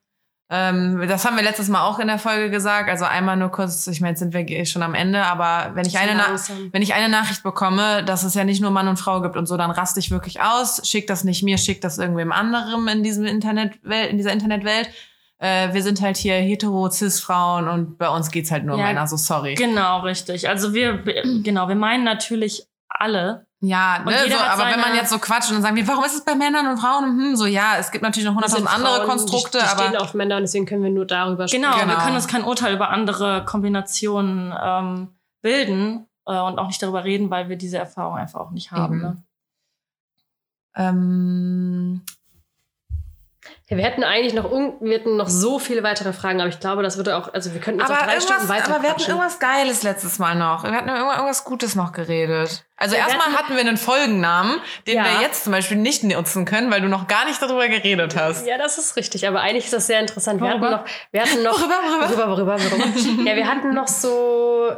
Ähm, 0.55 1.03
das 1.09 1.25
haben 1.25 1.35
wir 1.37 1.43
letztes 1.43 1.69
Mal 1.69 1.83
auch 1.83 1.99
in 1.99 2.09
der 2.09 2.19
Folge 2.19 2.51
gesagt. 2.51 2.91
Also 2.91 3.07
einmal 3.07 3.39
nur 3.39 3.49
kurz, 3.49 3.87
ich 3.87 4.03
meine, 4.03 4.11
jetzt 4.11 4.19
sind 4.19 4.35
wir 4.35 4.47
eh 4.47 4.67
schon 4.67 4.83
am 4.83 4.95
Ende, 4.95 5.25
aber 5.25 5.75
wenn 5.75 5.87
ich 5.87 5.99
eine, 5.99 6.15
Na 6.15 6.37
wenn 6.73 6.83
ich 6.83 6.93
eine 6.93 7.09
Nachricht 7.09 7.43
bekomme, 7.43 8.05
dass 8.05 8.23
es 8.23 8.35
ja 8.35 8.45
nicht 8.45 8.61
nur 8.61 8.71
Mann 8.71 8.87
und 8.87 8.99
Frau 8.99 9.23
gibt 9.23 9.39
und 9.39 9.47
so, 9.47 9.57
dann 9.57 9.71
raste 9.71 9.99
ich 9.99 10.11
wirklich 10.11 10.43
aus, 10.43 10.87
schick 10.87 11.07
das 11.07 11.25
nicht 11.25 11.43
mir, 11.43 11.57
schick 11.57 11.81
das 11.81 11.97
irgendwem 11.97 12.33
anderem 12.33 12.87
in 12.89 13.03
diesem 13.03 13.25
Internetwelt, 13.25 14.11
in 14.11 14.19
dieser 14.19 14.33
Internetwelt. 14.33 14.91
Äh, 15.39 15.73
wir 15.73 15.83
sind 15.83 16.03
halt 16.03 16.19
hier 16.19 16.35
hetero, 16.35 16.91
cis 16.91 17.19
Frauen 17.19 17.67
und 17.67 17.97
bei 17.97 18.11
uns 18.11 18.31
geht's 18.31 18.51
halt 18.51 18.67
nur 18.67 18.75
um 18.75 18.81
Ja, 18.81 18.89
Männer, 18.89 19.07
so 19.07 19.17
sorry. 19.17 19.55
genau 19.55 20.01
richtig. 20.01 20.51
Also 20.51 20.75
wir 20.75 20.99
genau, 21.43 21.69
wir 21.69 21.77
meinen 21.77 22.05
natürlich 22.05 22.67
alle. 22.91 23.47
Ja, 23.65 24.01
ne, 24.05 24.13
so, 24.29 24.37
aber 24.37 24.65
wenn 24.73 24.81
man 24.81 24.95
jetzt 24.97 25.11
so 25.11 25.21
quatscht 25.21 25.51
und 25.51 25.55
dann 25.55 25.63
sagen 25.63 25.77
wir, 25.77 25.87
warum 25.87 26.05
ist 26.05 26.15
es 26.15 26.25
bei 26.25 26.35
Männern 26.35 26.67
und 26.67 26.79
Frauen? 26.79 27.17
Hm, 27.17 27.37
so 27.37 27.47
ja, 27.47 27.77
es 27.79 27.93
gibt 27.93 28.03
natürlich 28.03 28.27
noch 28.27 28.35
hunderttausend 28.35 28.69
andere 28.69 29.07
Konstrukte, 29.07 29.59
die, 29.59 29.65
die 29.65 29.71
stehen 29.71 29.95
aber 29.95 30.03
auf 30.03 30.15
Männer 30.15 30.37
und 30.37 30.43
deswegen 30.43 30.67
können 30.67 30.83
wir 30.83 30.91
nur 30.91 31.07
darüber 31.07 31.47
sprechen. 31.47 31.63
Genau, 31.63 31.77
wir 31.77 31.97
können 31.99 32.17
uns 32.17 32.27
kein 32.27 32.43
Urteil 32.43 32.75
über 32.75 32.91
andere 32.91 33.45
Kombinationen 33.45 34.53
ähm, 34.61 35.09
bilden 35.43 36.09
äh, 36.27 36.41
und 36.41 36.59
auch 36.59 36.67
nicht 36.67 36.83
darüber 36.83 37.05
reden, 37.05 37.31
weil 37.31 37.49
wir 37.49 37.57
diese 37.57 37.79
Erfahrung 37.79 38.17
einfach 38.17 38.41
auch 38.41 38.51
nicht 38.51 38.73
haben. 38.73 39.01
Ne? 39.01 39.23
ähm, 40.77 42.03
wir 43.77 43.85
hätten 43.85 44.05
eigentlich 44.05 44.35
noch, 44.35 44.51
un- 44.51 44.75
wir 44.81 44.99
hätten 44.99 45.17
noch 45.17 45.29
so 45.29 45.59
viele 45.59 45.83
weitere 45.83 46.13
Fragen, 46.13 46.41
aber 46.41 46.49
ich 46.49 46.61
glaube, 46.61 46.83
das 46.83 46.97
würde 46.97 47.17
auch, 47.17 47.33
also 47.35 47.53
wir 47.55 47.61
könnten 47.61 47.81
jetzt 47.81 47.91
aber, 47.91 48.05
drei 48.05 48.21
Stunden 48.21 48.49
weiter 48.49 48.75
aber 48.75 48.83
wir 48.83 48.91
hatten 48.91 49.03
irgendwas 49.03 49.39
Geiles 49.39 49.83
letztes 49.83 50.19
Mal 50.19 50.35
noch. 50.35 50.65
Wir 50.65 50.73
hatten 50.73 50.89
irgendwas, 50.89 51.15
irgendwas 51.17 51.45
Gutes 51.45 51.75
noch 51.75 51.93
geredet. 51.93 52.65
Also 52.77 52.95
wir 52.95 53.01
erstmal 53.01 53.33
hatten- 53.35 53.55
wir 53.55 53.61
einen 53.61 53.77
Folgennamen, 53.77 54.57
den 54.87 54.97
Ja. 54.97 55.05
wir 55.05 55.21
jetzt 55.23 55.45
zum 55.45 55.53
Beispiel 55.53 55.77
nicht 55.77 56.03
nutzen 56.05 56.45
können, 56.45 56.71
weil 56.71 56.81
du 56.81 56.89
noch 56.89 57.07
gar 57.09 57.25
nicht 57.27 57.41
darüber 57.41 57.69
geredet 57.69 58.17
hast. 58.17 58.47
Ja, 58.47 58.59
das 58.59 58.79
ist 58.79 58.97
richtig, 58.97 59.27
aber 59.29 59.41
eigentlich 59.41 59.65
ist 59.67 59.73
das 59.73 59.87
sehr 59.87 60.01
interessant. 60.01 60.41
Wir 60.41 60.49
hatten 60.51 60.61
noch, 60.61 60.85
wir 61.11 61.21
hatten 61.23 61.43
noch, 61.43 61.59
Worüber, 61.61 62.29
worüber? 62.29 62.57
worüber, 62.57 62.59
worüber, 62.59 63.25
ja, 63.31 63.37
wir 63.37 63.47
hatten 63.49 63.75
noch 63.75 63.89
so, 63.89 64.71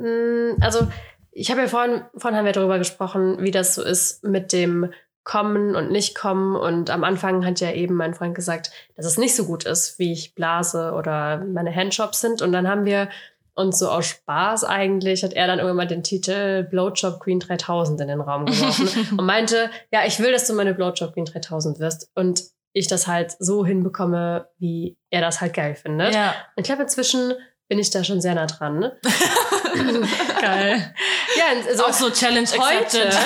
mh, 0.00 0.56
also 0.60 0.86
ich 1.32 1.50
habe 1.50 1.60
ja 1.60 1.68
vorhin, 1.68 2.02
vorhin 2.16 2.38
haben 2.38 2.46
wir 2.46 2.52
darüber 2.52 2.78
gesprochen, 2.78 3.36
wie 3.40 3.50
das 3.50 3.74
so 3.74 3.82
ist 3.82 4.24
mit 4.24 4.52
dem 4.52 4.90
kommen 5.26 5.74
und 5.74 5.90
nicht 5.90 6.14
kommen. 6.14 6.56
Und 6.56 6.88
am 6.88 7.04
Anfang 7.04 7.44
hat 7.44 7.60
ja 7.60 7.72
eben 7.72 7.94
mein 7.94 8.14
Freund 8.14 8.34
gesagt, 8.34 8.70
dass 8.96 9.04
es 9.04 9.18
nicht 9.18 9.34
so 9.34 9.44
gut 9.44 9.64
ist, 9.64 9.98
wie 9.98 10.12
ich 10.12 10.34
blase 10.34 10.92
oder 10.92 11.44
meine 11.44 11.74
Handjobs 11.74 12.20
sind. 12.20 12.40
Und 12.40 12.52
dann 12.52 12.68
haben 12.68 12.84
wir 12.84 13.10
uns 13.54 13.78
so 13.78 13.90
aus 13.90 14.06
Spaß 14.06 14.64
eigentlich, 14.64 15.24
hat 15.24 15.32
er 15.32 15.48
dann 15.48 15.58
irgendwann 15.58 15.78
mal 15.78 15.86
den 15.86 16.04
Titel 16.04 16.62
Blowjob 16.62 17.20
Queen 17.20 17.40
3000 17.40 18.00
in 18.02 18.08
den 18.08 18.20
Raum 18.20 18.46
geworfen 18.46 18.88
und 19.18 19.26
meinte, 19.26 19.68
ja, 19.92 20.06
ich 20.06 20.20
will, 20.20 20.30
dass 20.30 20.46
du 20.46 20.54
meine 20.54 20.74
Blowjob 20.74 21.12
Queen 21.12 21.24
3000 21.24 21.80
wirst. 21.80 22.08
Und 22.14 22.44
ich 22.72 22.86
das 22.86 23.08
halt 23.08 23.34
so 23.40 23.66
hinbekomme, 23.66 24.48
wie 24.58 24.96
er 25.10 25.22
das 25.22 25.40
halt 25.40 25.54
geil 25.54 25.74
findet. 25.74 26.14
Ja. 26.14 26.34
Und 26.54 26.60
ich 26.60 26.66
glaube, 26.66 26.82
inzwischen 26.82 27.32
bin 27.68 27.80
ich 27.80 27.90
da 27.90 28.04
schon 28.04 28.20
sehr 28.20 28.36
nah 28.36 28.46
dran. 28.46 28.78
Ne? 28.78 28.96
Geil. 30.40 30.94
Ja, 31.36 31.68
also 31.68 31.84
Auch 31.84 31.92
so 31.92 32.10
Challenge 32.10 32.48
heute, 32.48 33.08
accepted. 33.08 33.18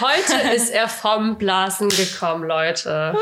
heute 0.00 0.54
ist 0.54 0.70
er 0.70 0.88
vom 0.88 1.36
Blasen 1.36 1.88
gekommen, 1.88 2.44
Leute. 2.44 3.14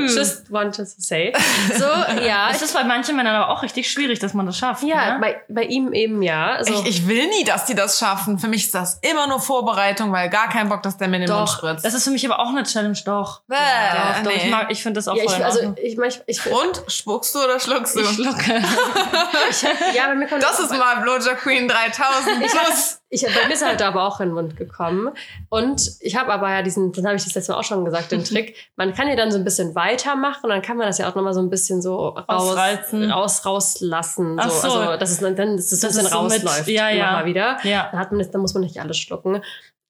Just 0.00 0.50
wanted 0.52 0.76
to 0.76 0.84
say. 0.98 1.32
So, 1.76 1.84
ja. 2.24 2.50
Es 2.50 2.62
ist 2.62 2.74
bei 2.74 2.84
manchen 2.84 3.16
Männern 3.16 3.34
aber 3.34 3.50
auch 3.52 3.62
richtig 3.62 3.90
schwierig, 3.90 4.18
dass 4.18 4.34
man 4.34 4.46
das 4.46 4.56
schafft. 4.58 4.82
ja, 4.84 5.14
ne? 5.14 5.18
bei, 5.20 5.40
bei 5.48 5.64
ihm 5.64 5.92
eben 5.92 6.22
ja. 6.22 6.52
Also, 6.52 6.72
Ich, 6.84 6.86
ich 6.86 7.08
will 7.08 7.26
nie, 7.28 7.44
dass 7.44 7.64
die 7.64 7.74
das 7.74 7.98
schaffen. 7.98 8.38
Für 8.38 8.48
mich 8.48 8.66
ist 8.66 8.74
das 8.74 8.98
immer 9.02 9.26
nur 9.26 9.40
Vorbereitung, 9.40 10.12
weil 10.12 10.28
gar 10.30 10.48
kein 10.48 10.68
Bock, 10.68 10.82
dass 10.82 10.96
der 10.96 11.08
mir 11.08 11.16
in 11.16 11.22
den 11.22 11.30
Mund 11.30 11.48
Doch, 11.48 11.56
spritzt. 11.56 11.84
das 11.84 11.94
ist 11.94 12.04
für 12.04 12.10
mich 12.10 12.24
aber 12.24 12.38
auch 12.40 12.48
eine 12.50 12.62
Challenge, 12.62 12.98
doch. 13.04 13.42
Bäh, 13.48 13.56
doch, 13.56 14.22
doch, 14.22 14.30
nee. 14.30 14.36
ich, 14.44 14.50
mag- 14.50 14.70
ich 14.70 14.82
finde 14.82 14.98
das 14.98 15.08
auch 15.08 15.16
ja, 15.16 15.24
voll 15.24 15.32
ich, 15.32 15.38
in 15.38 15.44
also 15.44 15.74
ich, 15.82 15.98
ich, 15.98 16.22
ich, 16.26 16.46
Und? 16.46 16.82
Spuckst 16.88 17.34
du 17.34 17.40
oder 17.40 17.58
schluckst 17.58 17.96
du? 17.96 18.00
Ich 18.00 18.10
schlucke. 18.10 18.62
ja, 19.94 20.06
bei 20.06 20.14
mir 20.14 20.26
kommt 20.28 20.42
Das 20.42 20.58
ist 20.60 20.70
mal 20.70 20.96
Blowjob 21.02 21.38
Queen 21.38 21.66
3000 21.68 22.38
plus. 22.46 22.99
Ich, 23.12 23.22
bei 23.22 23.46
mir 23.48 23.54
ist 23.54 23.64
halt 23.66 23.82
aber 23.82 24.04
auch 24.04 24.20
in 24.20 24.28
den 24.28 24.34
Mund 24.34 24.56
gekommen. 24.56 25.10
Und 25.48 25.90
ich 26.00 26.16
habe 26.16 26.32
aber 26.32 26.48
ja 26.48 26.62
diesen, 26.62 26.92
dann 26.92 27.06
habe 27.06 27.16
ich 27.16 27.24
das 27.24 27.34
letzte 27.34 27.50
Mal 27.52 27.58
auch 27.58 27.64
schon 27.64 27.84
gesagt, 27.84 28.12
den 28.12 28.22
Trick. 28.24 28.54
Man 28.76 28.94
kann 28.94 29.08
ja 29.08 29.16
dann 29.16 29.32
so 29.32 29.38
ein 29.38 29.42
bisschen 29.44 29.74
weitermachen 29.74 30.44
und 30.44 30.50
dann 30.50 30.62
kann 30.62 30.76
man 30.76 30.86
das 30.86 30.98
ja 30.98 31.10
auch 31.10 31.16
nochmal 31.16 31.34
so 31.34 31.40
ein 31.40 31.50
bisschen 31.50 31.82
so 31.82 32.08
raus, 32.10 32.24
Ausreizen. 32.28 33.10
raus 33.10 33.44
rauslassen. 33.44 34.36
Ach 34.40 34.48
So. 34.48 34.68
so. 34.70 34.78
Also, 34.78 34.96
dass 34.96 35.10
es 35.10 35.18
dann, 35.18 35.34
dann 35.34 35.56
dass 35.56 35.72
es 35.72 35.80
Das 35.80 35.84
ein 35.84 35.88
bisschen 35.88 36.06
ist 36.06 36.12
so 36.12 36.22
mit- 36.22 36.32
rausläuft. 36.46 36.68
ja, 36.68 36.88
ja. 36.90 37.08
Immer 37.08 37.12
mal 37.18 37.24
wieder. 37.26 37.58
Ja. 37.64 37.88
Dann, 37.90 38.00
hat 38.00 38.12
man 38.12 38.20
das, 38.20 38.30
dann 38.30 38.40
muss 38.42 38.54
man 38.54 38.62
nicht 38.62 38.80
alles 38.80 38.96
schlucken. 38.96 39.42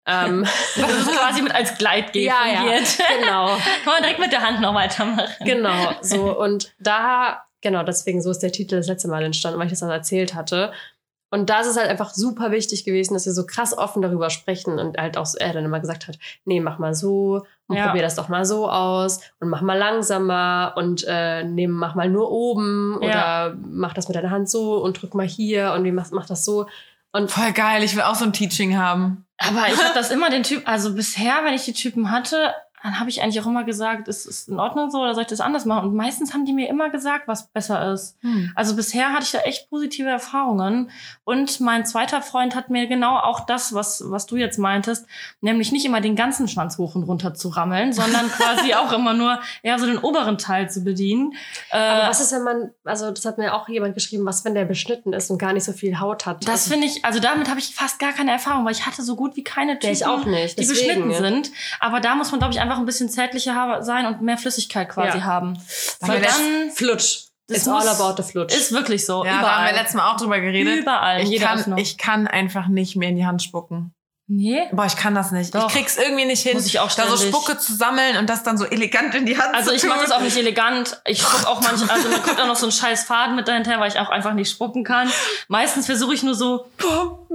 Ähm, 0.06 0.46
Das 0.80 0.90
ist 0.90 1.10
quasi 1.12 1.42
mit 1.42 1.54
als 1.54 1.76
Gleitgel 1.76 2.22
ja, 2.22 2.36
ja, 2.50 2.60
fungiert. 2.60 2.88
genau. 3.20 3.48
Kann 3.48 3.92
man 3.92 4.02
direkt 4.02 4.18
mit 4.18 4.32
der 4.32 4.40
Hand 4.40 4.62
noch 4.62 4.74
weitermachen. 4.74 5.28
Genau, 5.44 5.92
so 6.00 6.38
und 6.40 6.72
da, 6.80 7.44
genau, 7.60 7.82
deswegen 7.82 8.22
so 8.22 8.30
ist 8.30 8.38
der 8.38 8.50
Titel 8.50 8.76
das 8.76 8.86
letzte 8.86 9.08
Mal 9.08 9.22
entstanden, 9.24 9.58
weil 9.58 9.66
ich 9.66 9.72
das 9.72 9.80
dann 9.80 9.90
erzählt 9.90 10.34
hatte. 10.34 10.72
Und 11.30 11.48
da 11.48 11.60
ist 11.60 11.68
es 11.68 11.76
halt 11.76 11.88
einfach 11.88 12.12
super 12.12 12.50
wichtig 12.50 12.84
gewesen, 12.84 13.14
dass 13.14 13.24
wir 13.24 13.32
so 13.32 13.46
krass 13.46 13.76
offen 13.76 14.02
darüber 14.02 14.30
sprechen 14.30 14.78
und 14.80 14.98
halt 14.98 15.16
auch 15.16 15.26
er 15.38 15.52
dann 15.52 15.64
immer 15.64 15.78
gesagt 15.80 16.08
hat, 16.08 16.18
nee, 16.44 16.60
mach 16.60 16.78
mal 16.78 16.92
so 16.94 17.46
und 17.68 17.76
Ja. 17.76 17.86
probier 17.86 18.02
das 18.02 18.16
doch 18.16 18.28
mal 18.28 18.44
so 18.44 18.68
aus 18.68 19.20
und 19.38 19.48
mach 19.48 19.62
mal 19.62 19.78
langsamer 19.78 20.74
und 20.76 21.04
äh, 21.08 21.44
nehm, 21.44 21.70
mach 21.70 21.94
mal 21.94 22.08
nur 22.08 22.30
oben 22.32 22.98
Ja. 23.02 23.06
oder 23.46 23.56
mach 23.64 23.94
das 23.94 24.08
mit 24.08 24.16
deiner 24.16 24.30
Hand 24.30 24.50
so 24.50 24.82
und 24.82 25.00
drück 25.00 25.14
mal 25.14 25.26
hier 25.26 25.72
und 25.74 25.84
wie 25.84 25.92
mach, 25.92 26.10
mach 26.10 26.26
das 26.26 26.44
so. 26.44 26.66
Und 27.12 27.30
Voll 27.30 27.52
geil, 27.52 27.82
ich 27.84 27.94
will 27.94 28.02
auch 28.02 28.14
so 28.14 28.24
ein 28.24 28.32
Teaching 28.32 28.76
haben. 28.76 29.24
Aber 29.38 29.66
ich 29.68 29.82
habe 29.82 29.94
das 29.94 30.10
immer 30.10 30.30
den 30.30 30.42
Typ, 30.42 30.62
also 30.68 30.94
bisher, 30.94 31.40
wenn 31.44 31.54
ich 31.54 31.64
die 31.64 31.72
Typen 31.72 32.10
hatte, 32.10 32.52
dann 32.82 32.98
habe 32.98 33.10
ich 33.10 33.22
eigentlich 33.22 33.40
auch 33.40 33.46
immer 33.46 33.64
gesagt, 33.64 34.08
ist 34.08 34.26
es 34.26 34.48
in 34.48 34.58
Ordnung 34.58 34.90
so 34.90 35.00
oder 35.00 35.14
soll 35.14 35.22
ich 35.22 35.28
das 35.28 35.40
anders 35.40 35.64
machen? 35.64 35.90
Und 35.90 35.94
meistens 35.94 36.32
haben 36.32 36.44
die 36.44 36.52
mir 36.52 36.68
immer 36.68 36.90
gesagt, 36.90 37.28
was 37.28 37.48
besser 37.48 37.92
ist. 37.92 38.16
Also 38.54 38.76
bisher 38.76 39.12
hatte 39.12 39.24
ich 39.24 39.32
da 39.32 39.40
echt 39.40 39.68
positive 39.70 40.08
Erfahrungen. 40.08 40.90
Und 41.24 41.60
mein 41.60 41.84
zweiter 41.84 42.22
Freund 42.22 42.54
hat 42.54 42.70
mir 42.70 42.86
genau 42.86 43.18
auch 43.18 43.40
das, 43.40 43.74
was, 43.74 44.02
was 44.06 44.26
du 44.26 44.36
jetzt 44.36 44.58
meintest, 44.58 45.06
nämlich 45.40 45.72
nicht 45.72 45.84
immer 45.84 46.00
den 46.00 46.16
ganzen 46.16 46.48
Schwanz 46.48 46.78
hoch 46.78 46.94
und 46.94 47.02
runter 47.04 47.34
zu 47.34 47.48
rammeln, 47.48 47.92
sondern 47.92 48.28
quasi 48.30 48.74
auch 48.74 48.92
immer 48.92 49.14
nur 49.14 49.40
eher 49.62 49.78
so 49.78 49.86
den 49.86 49.98
oberen 49.98 50.38
Teil 50.38 50.70
zu 50.70 50.82
bedienen. 50.82 51.34
aber 51.70 52.04
Äh, 52.04 52.08
was 52.08 52.20
ist, 52.20 52.32
wenn 52.32 52.44
man, 52.44 52.70
also 52.84 53.10
das 53.10 53.24
hat 53.24 53.38
mir 53.38 53.54
auch 53.54 53.68
jemand 53.68 53.94
geschrieben, 53.94 54.24
was, 54.24 54.44
wenn 54.44 54.54
der 54.54 54.64
beschnitten 54.64 55.12
ist 55.12 55.30
und 55.30 55.38
gar 55.38 55.52
nicht 55.52 55.64
so 55.64 55.72
viel 55.72 56.00
Haut 56.00 56.26
hat? 56.26 56.46
das 56.46 56.50
also, 56.50 56.70
finde 56.70 56.86
ich, 56.86 57.04
also 57.04 57.20
damit 57.20 57.48
habe 57.48 57.60
ich 57.60 57.74
fast 57.74 57.98
gar 57.98 58.12
keine 58.12 58.32
Erfahrung, 58.32 58.64
weil 58.64 58.72
ich 58.72 58.86
hatte 58.86 59.02
so 59.02 59.16
gut 59.16 59.36
wie 59.36 59.44
keine 59.44 59.78
der 59.78 59.92
ich 59.92 60.00
Typen, 60.00 60.10
auch 60.10 60.24
nicht. 60.24 60.58
die 60.58 60.66
deswegen, 60.66 60.86
beschnitten 60.86 61.10
ja. 61.10 61.18
sind. 61.18 61.50
Aber 61.78 62.00
da 62.00 62.14
muss 62.14 62.30
man, 62.30 62.40
glaube 62.40 62.54
ich, 62.54 62.60
einfach 62.60 62.69
ein 62.78 62.86
bisschen 62.86 63.08
zärtlicher 63.08 63.82
sein 63.82 64.06
und 64.06 64.22
mehr 64.22 64.38
Flüssigkeit 64.38 64.88
quasi 64.88 65.18
Ja. 65.18 65.24
haben. 65.24 65.58
Weil 66.00 66.20
dann 66.20 66.70
Flutsch. 66.74 67.24
Das 67.48 67.58
It's 67.58 67.68
all 67.68 67.88
about 67.88 68.22
the 68.22 68.28
Flutsch. 68.28 68.54
ist 68.54 68.70
wirklich 68.72 69.04
so. 69.04 69.24
Ja, 69.24 69.30
da 69.32 69.36
haben 69.38 69.40
wir 69.40 69.46
überall. 69.70 69.74
letztes 69.74 69.94
Mal 69.94 70.10
auch 70.12 70.16
drüber 70.16 70.38
geredet. 70.40 70.80
Überall. 70.82 71.20
Ich 71.22 71.28
jeder 71.30 71.46
kann, 71.46 71.58
Öffnung. 71.58 71.78
ich 71.78 71.98
kann 71.98 72.28
einfach 72.28 72.68
nicht 72.68 72.94
mehr 72.94 73.08
in 73.08 73.16
die 73.16 73.26
Hand 73.26 73.42
spucken. 73.42 73.92
nee. 74.28 74.62
Boah, 74.70 74.86
ich 74.86 74.94
kann 74.94 75.16
das 75.16 75.32
nicht. 75.32 75.52
Doch. 75.56 75.66
Ich 75.66 75.74
krieg's 75.74 75.96
irgendwie 75.96 76.24
nicht 76.26 76.44
hin, 76.44 76.52
Muss 76.54 76.66
ich 76.66 76.78
auch 76.78 76.92
da 76.92 77.08
so. 77.08 77.16
Spucke 77.16 77.58
zu 77.58 77.74
sammeln 77.74 78.16
und 78.18 78.30
das 78.30 78.44
dann 78.44 78.56
so 78.56 78.64
elegant 78.64 79.12
in 79.16 79.26
die 79.26 79.36
Hand 79.36 79.52
Also 79.56 79.70
zu 79.70 79.74
ich 79.74 79.80
tun. 79.82 79.90
mache 79.90 80.02
das 80.02 80.12
auch 80.12 80.20
nicht 80.20 80.36
elegant. 80.36 81.00
Ich 81.04 81.20
spuck 81.20 81.44
auch 81.48 81.60
manchmal, 81.60 81.90
also 81.90 82.08
mir 82.08 82.20
kommt 82.20 82.40
auch 82.40 82.46
noch 82.46 82.54
so 82.54 82.66
ein 82.66 82.70
scheiß 82.72 83.02
Faden 83.02 83.34
mit 83.34 83.48
dahinter, 83.48 83.80
weil 83.80 83.88
ich 83.88 83.98
auch 83.98 84.08
einfach 84.10 84.34
nicht 84.34 84.48
spucken 84.48 84.84
kann. 84.84 85.10
Meistens 85.48 85.86
versuche 85.86 86.14
ich 86.14 86.22
nur 86.22 86.36
so, 86.36 86.66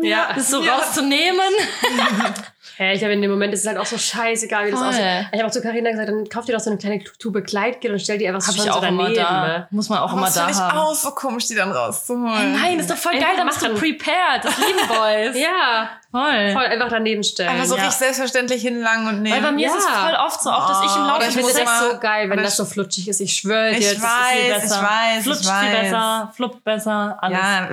ja. 0.02 0.30
das 0.34 0.50
so 0.50 0.64
Ja. 0.64 0.78
rauszunehmen. 0.78 1.42
Hä, 2.78 2.94
ich 2.94 3.02
habe 3.04 3.14
in 3.14 3.22
dem 3.22 3.32
Moment 3.32 3.54
ist 3.54 3.62
es 3.62 3.68
halt 3.68 3.78
auch 3.78 3.86
so 3.86 3.98
scheißegal, 3.98 4.68
wie 4.68 4.72
das 4.72 4.80
Voll. 4.80 4.90
aussieht. 4.90 5.04
Ich 5.32 5.40
habe 5.40 5.48
auch 5.48 5.52
zu 5.52 5.62
Carina 5.62 5.92
gesagt, 5.92 6.10
dann 6.10 6.28
kauf 6.30 6.46
dir 6.46 6.54
doch 6.54 6.60
so 6.60 6.70
eine 6.70 6.78
kleine 6.80 7.04
Tube 7.04 7.42
Kleidgel 7.46 7.92
und 7.94 8.00
stell 8.00 8.18
die 8.18 8.28
einfach 8.28 8.42
so 8.42 8.48
Habe 8.50 8.58
schon 8.58 8.66
ich 8.68 8.72
auch 8.72 8.82
so 8.82 8.88
immer 8.88 9.04
daneben. 9.04 9.24
da. 9.24 9.48
ne? 9.48 9.68
Muss 9.72 9.90
man 9.90 10.00
auch 10.00 10.10
Aber 10.10 10.18
immer 10.18 10.26
das 10.26 10.36
da 10.36 10.50
ich 10.50 10.58
haben. 10.58 10.78
auch 10.78 10.94
so 10.96 11.12
komisch, 11.12 11.48
die 11.48 11.56
dann 11.56 11.72
rauszuholen. 11.72 12.54
Nein, 12.54 12.78
das 12.78 12.88
ist 12.88 12.92
doch 12.92 12.98
voll 12.98 13.14
Einfach 13.14 13.28
geil, 13.30 13.38
da 13.38 13.44
bist 13.46 13.62
du 13.62 13.70
prepared. 13.76 14.44
Das 14.44 14.58
lieben 14.58 14.80
Boys. 14.88 15.42
Ja, 15.42 15.90
voll. 16.12 16.52
voll 16.54 16.66
einfach 16.66 16.90
daneben 16.90 17.24
stellen. 17.24 17.50
Einfach 17.50 17.66
so 17.66 17.76
Ja. 17.78 17.84
richtig 17.84 18.00
selbstverständlich 18.00 18.62
hinlangen 18.62 19.08
und 19.08 19.22
nehmen. 19.22 19.36
Weil 19.36 19.42
bei 19.42 19.52
mir 19.54 19.68
ist 19.68 19.76
es 19.78 19.86
Ja. 19.86 20.06
voll 20.06 20.16
oft 20.26 20.42
so, 20.44 20.50
auch 20.52 20.68
dass 20.68 20.80
ich 20.92 20.96
im 20.98 21.04
Oh, 21.04 21.08
Laufe 21.08 21.18
oder 21.18 21.28
ich 21.30 21.36
ich 21.38 21.46
des 21.46 21.46
finde 21.46 21.64
das 21.70 21.92
so 21.92 22.00
geil, 22.00 22.30
wenn 22.30 22.44
das 22.44 22.58
so 22.58 22.66
flutschig 22.66 23.08
ist. 23.08 23.20
Ich 23.22 23.34
schwöre 23.36 23.72
dir. 23.72 23.78
Ich 23.80 23.86
das 23.86 23.94
ist- 23.98 24.04
weiß, 24.04 24.32
viel 24.34 24.52
ich 24.56 24.62
besser. 24.62 24.82
weiß, 24.82 25.18
ich 25.18 25.24
Flutscht 25.24 25.46
viel 25.46 25.52
weiß. 25.74 25.82
besser, 25.82 26.34
fluppt 26.36 26.64
besser, 26.64 27.18
alles. 27.22 27.38
Ja, 27.38 27.70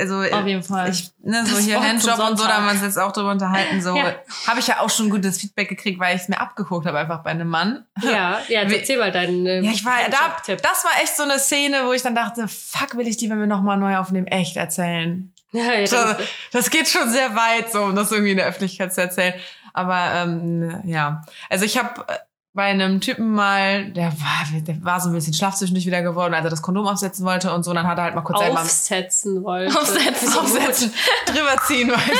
also 0.00 0.22
Auf 0.34 0.46
jeden 0.46 0.62
Fall. 0.62 0.90
Ich, 0.90 1.10
ne, 1.26 1.44
so 1.44 1.54
Das 1.56 1.64
hier 1.64 1.80
Handjob 1.82 2.18
und 2.18 2.38
so, 2.38 2.46
da 2.46 2.54
haben 2.56 2.66
wir 2.66 2.72
uns 2.72 2.82
jetzt 2.82 2.98
auch 2.98 3.12
drüber 3.12 3.30
unterhalten. 3.30 3.80
So 3.82 3.96
Ja. 3.96 4.14
habe 4.46 4.60
ich 4.60 4.66
ja 4.66 4.80
auch 4.80 4.90
schon 4.90 5.10
gutes 5.10 5.38
Feedback 5.38 5.68
gekriegt, 5.68 5.98
weil 6.00 6.16
ich 6.16 6.22
es 6.22 6.28
mir 6.28 6.40
abgeguckt 6.40 6.86
habe, 6.86 6.98
einfach 6.98 7.22
bei 7.22 7.30
einem 7.30 7.48
Mann. 7.48 7.84
Ja, 8.02 8.40
ja, 8.48 8.62
erzähl 8.62 8.98
mal 8.98 9.12
deinen 9.12 9.46
äh, 9.46 9.60
Ja, 9.60 9.70
ich 9.72 9.84
war 9.84 9.94
da, 10.10 10.36
das 10.46 10.84
war 10.84 11.02
echt 11.02 11.16
so 11.16 11.24
eine 11.24 11.38
Szene, 11.38 11.84
wo 11.84 11.92
ich 11.92 12.02
dann 12.02 12.14
dachte, 12.14 12.48
fuck, 12.48 12.96
will 12.96 13.06
ich 13.08 13.16
die, 13.16 13.28
wenn 13.28 13.40
wir 13.40 13.46
nochmal 13.46 13.76
neu 13.76 13.96
aufnehmen, 13.96 14.26
echt 14.26 14.56
erzählen. 14.56 15.32
Ja, 15.52 15.72
ja, 15.72 15.86
das, 15.86 16.16
das 16.52 16.70
geht 16.70 16.88
schon 16.88 17.10
sehr 17.10 17.34
weit, 17.34 17.72
so, 17.72 17.82
um 17.84 17.96
das 17.96 18.10
irgendwie 18.12 18.32
in 18.32 18.36
der 18.36 18.46
Öffentlichkeit 18.46 18.92
zu 18.92 19.00
erzählen. 19.00 19.34
Aber 19.72 20.10
ähm, 20.14 20.80
ja, 20.84 21.22
also 21.50 21.64
ich 21.64 21.78
habe 21.78 22.04
bei 22.56 22.64
einem 22.64 23.02
Typen 23.02 23.32
mal, 23.32 23.92
der 23.92 24.10
war, 24.12 24.60
der 24.62 24.82
war 24.82 24.98
so 24.98 25.10
ein 25.10 25.14
bisschen 25.14 25.34
schlaff 25.34 25.54
zwischendurch 25.56 25.84
wieder 25.84 26.02
geworden, 26.02 26.32
als 26.32 26.42
er 26.42 26.50
das 26.50 26.62
Kondom 26.62 26.86
aufsetzen 26.86 27.24
wollte 27.26 27.52
und 27.52 27.64
so, 27.64 27.74
dann 27.74 27.86
hat 27.86 27.98
er 27.98 28.04
halt 28.04 28.14
mal 28.14 28.22
kurz 28.22 28.40
selber 28.40 28.62
aufsetzen 28.62 29.44
wollte. 29.44 29.78
Aufsetzen. 29.78 30.38
aufsetzen, 30.38 30.92
drüber 31.26 31.56
ziehen 31.66 31.88
wollte. 31.90 32.02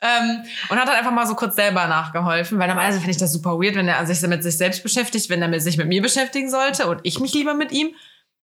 ähm, 0.00 0.42
und 0.68 0.76
hat 0.76 0.88
dann 0.88 0.96
einfach 0.96 1.12
mal 1.12 1.28
so 1.28 1.36
kurz 1.36 1.54
selber 1.54 1.86
nachgeholfen, 1.86 2.58
weil 2.58 2.66
normalerweise 2.66 2.98
finde 2.98 3.12
ich 3.12 3.18
das 3.18 3.32
super 3.32 3.52
weird, 3.52 3.76
wenn 3.76 3.86
er 3.86 4.04
sich 4.04 4.20
mit 4.28 4.42
sich 4.42 4.58
selbst 4.58 4.82
beschäftigt, 4.82 5.30
wenn 5.30 5.40
er 5.40 5.60
sich 5.60 5.78
mit 5.78 5.86
mir 5.86 6.02
beschäftigen 6.02 6.50
sollte 6.50 6.88
und 6.88 7.00
ich 7.04 7.20
mich 7.20 7.32
lieber 7.34 7.54
mit 7.54 7.70
ihm. 7.70 7.94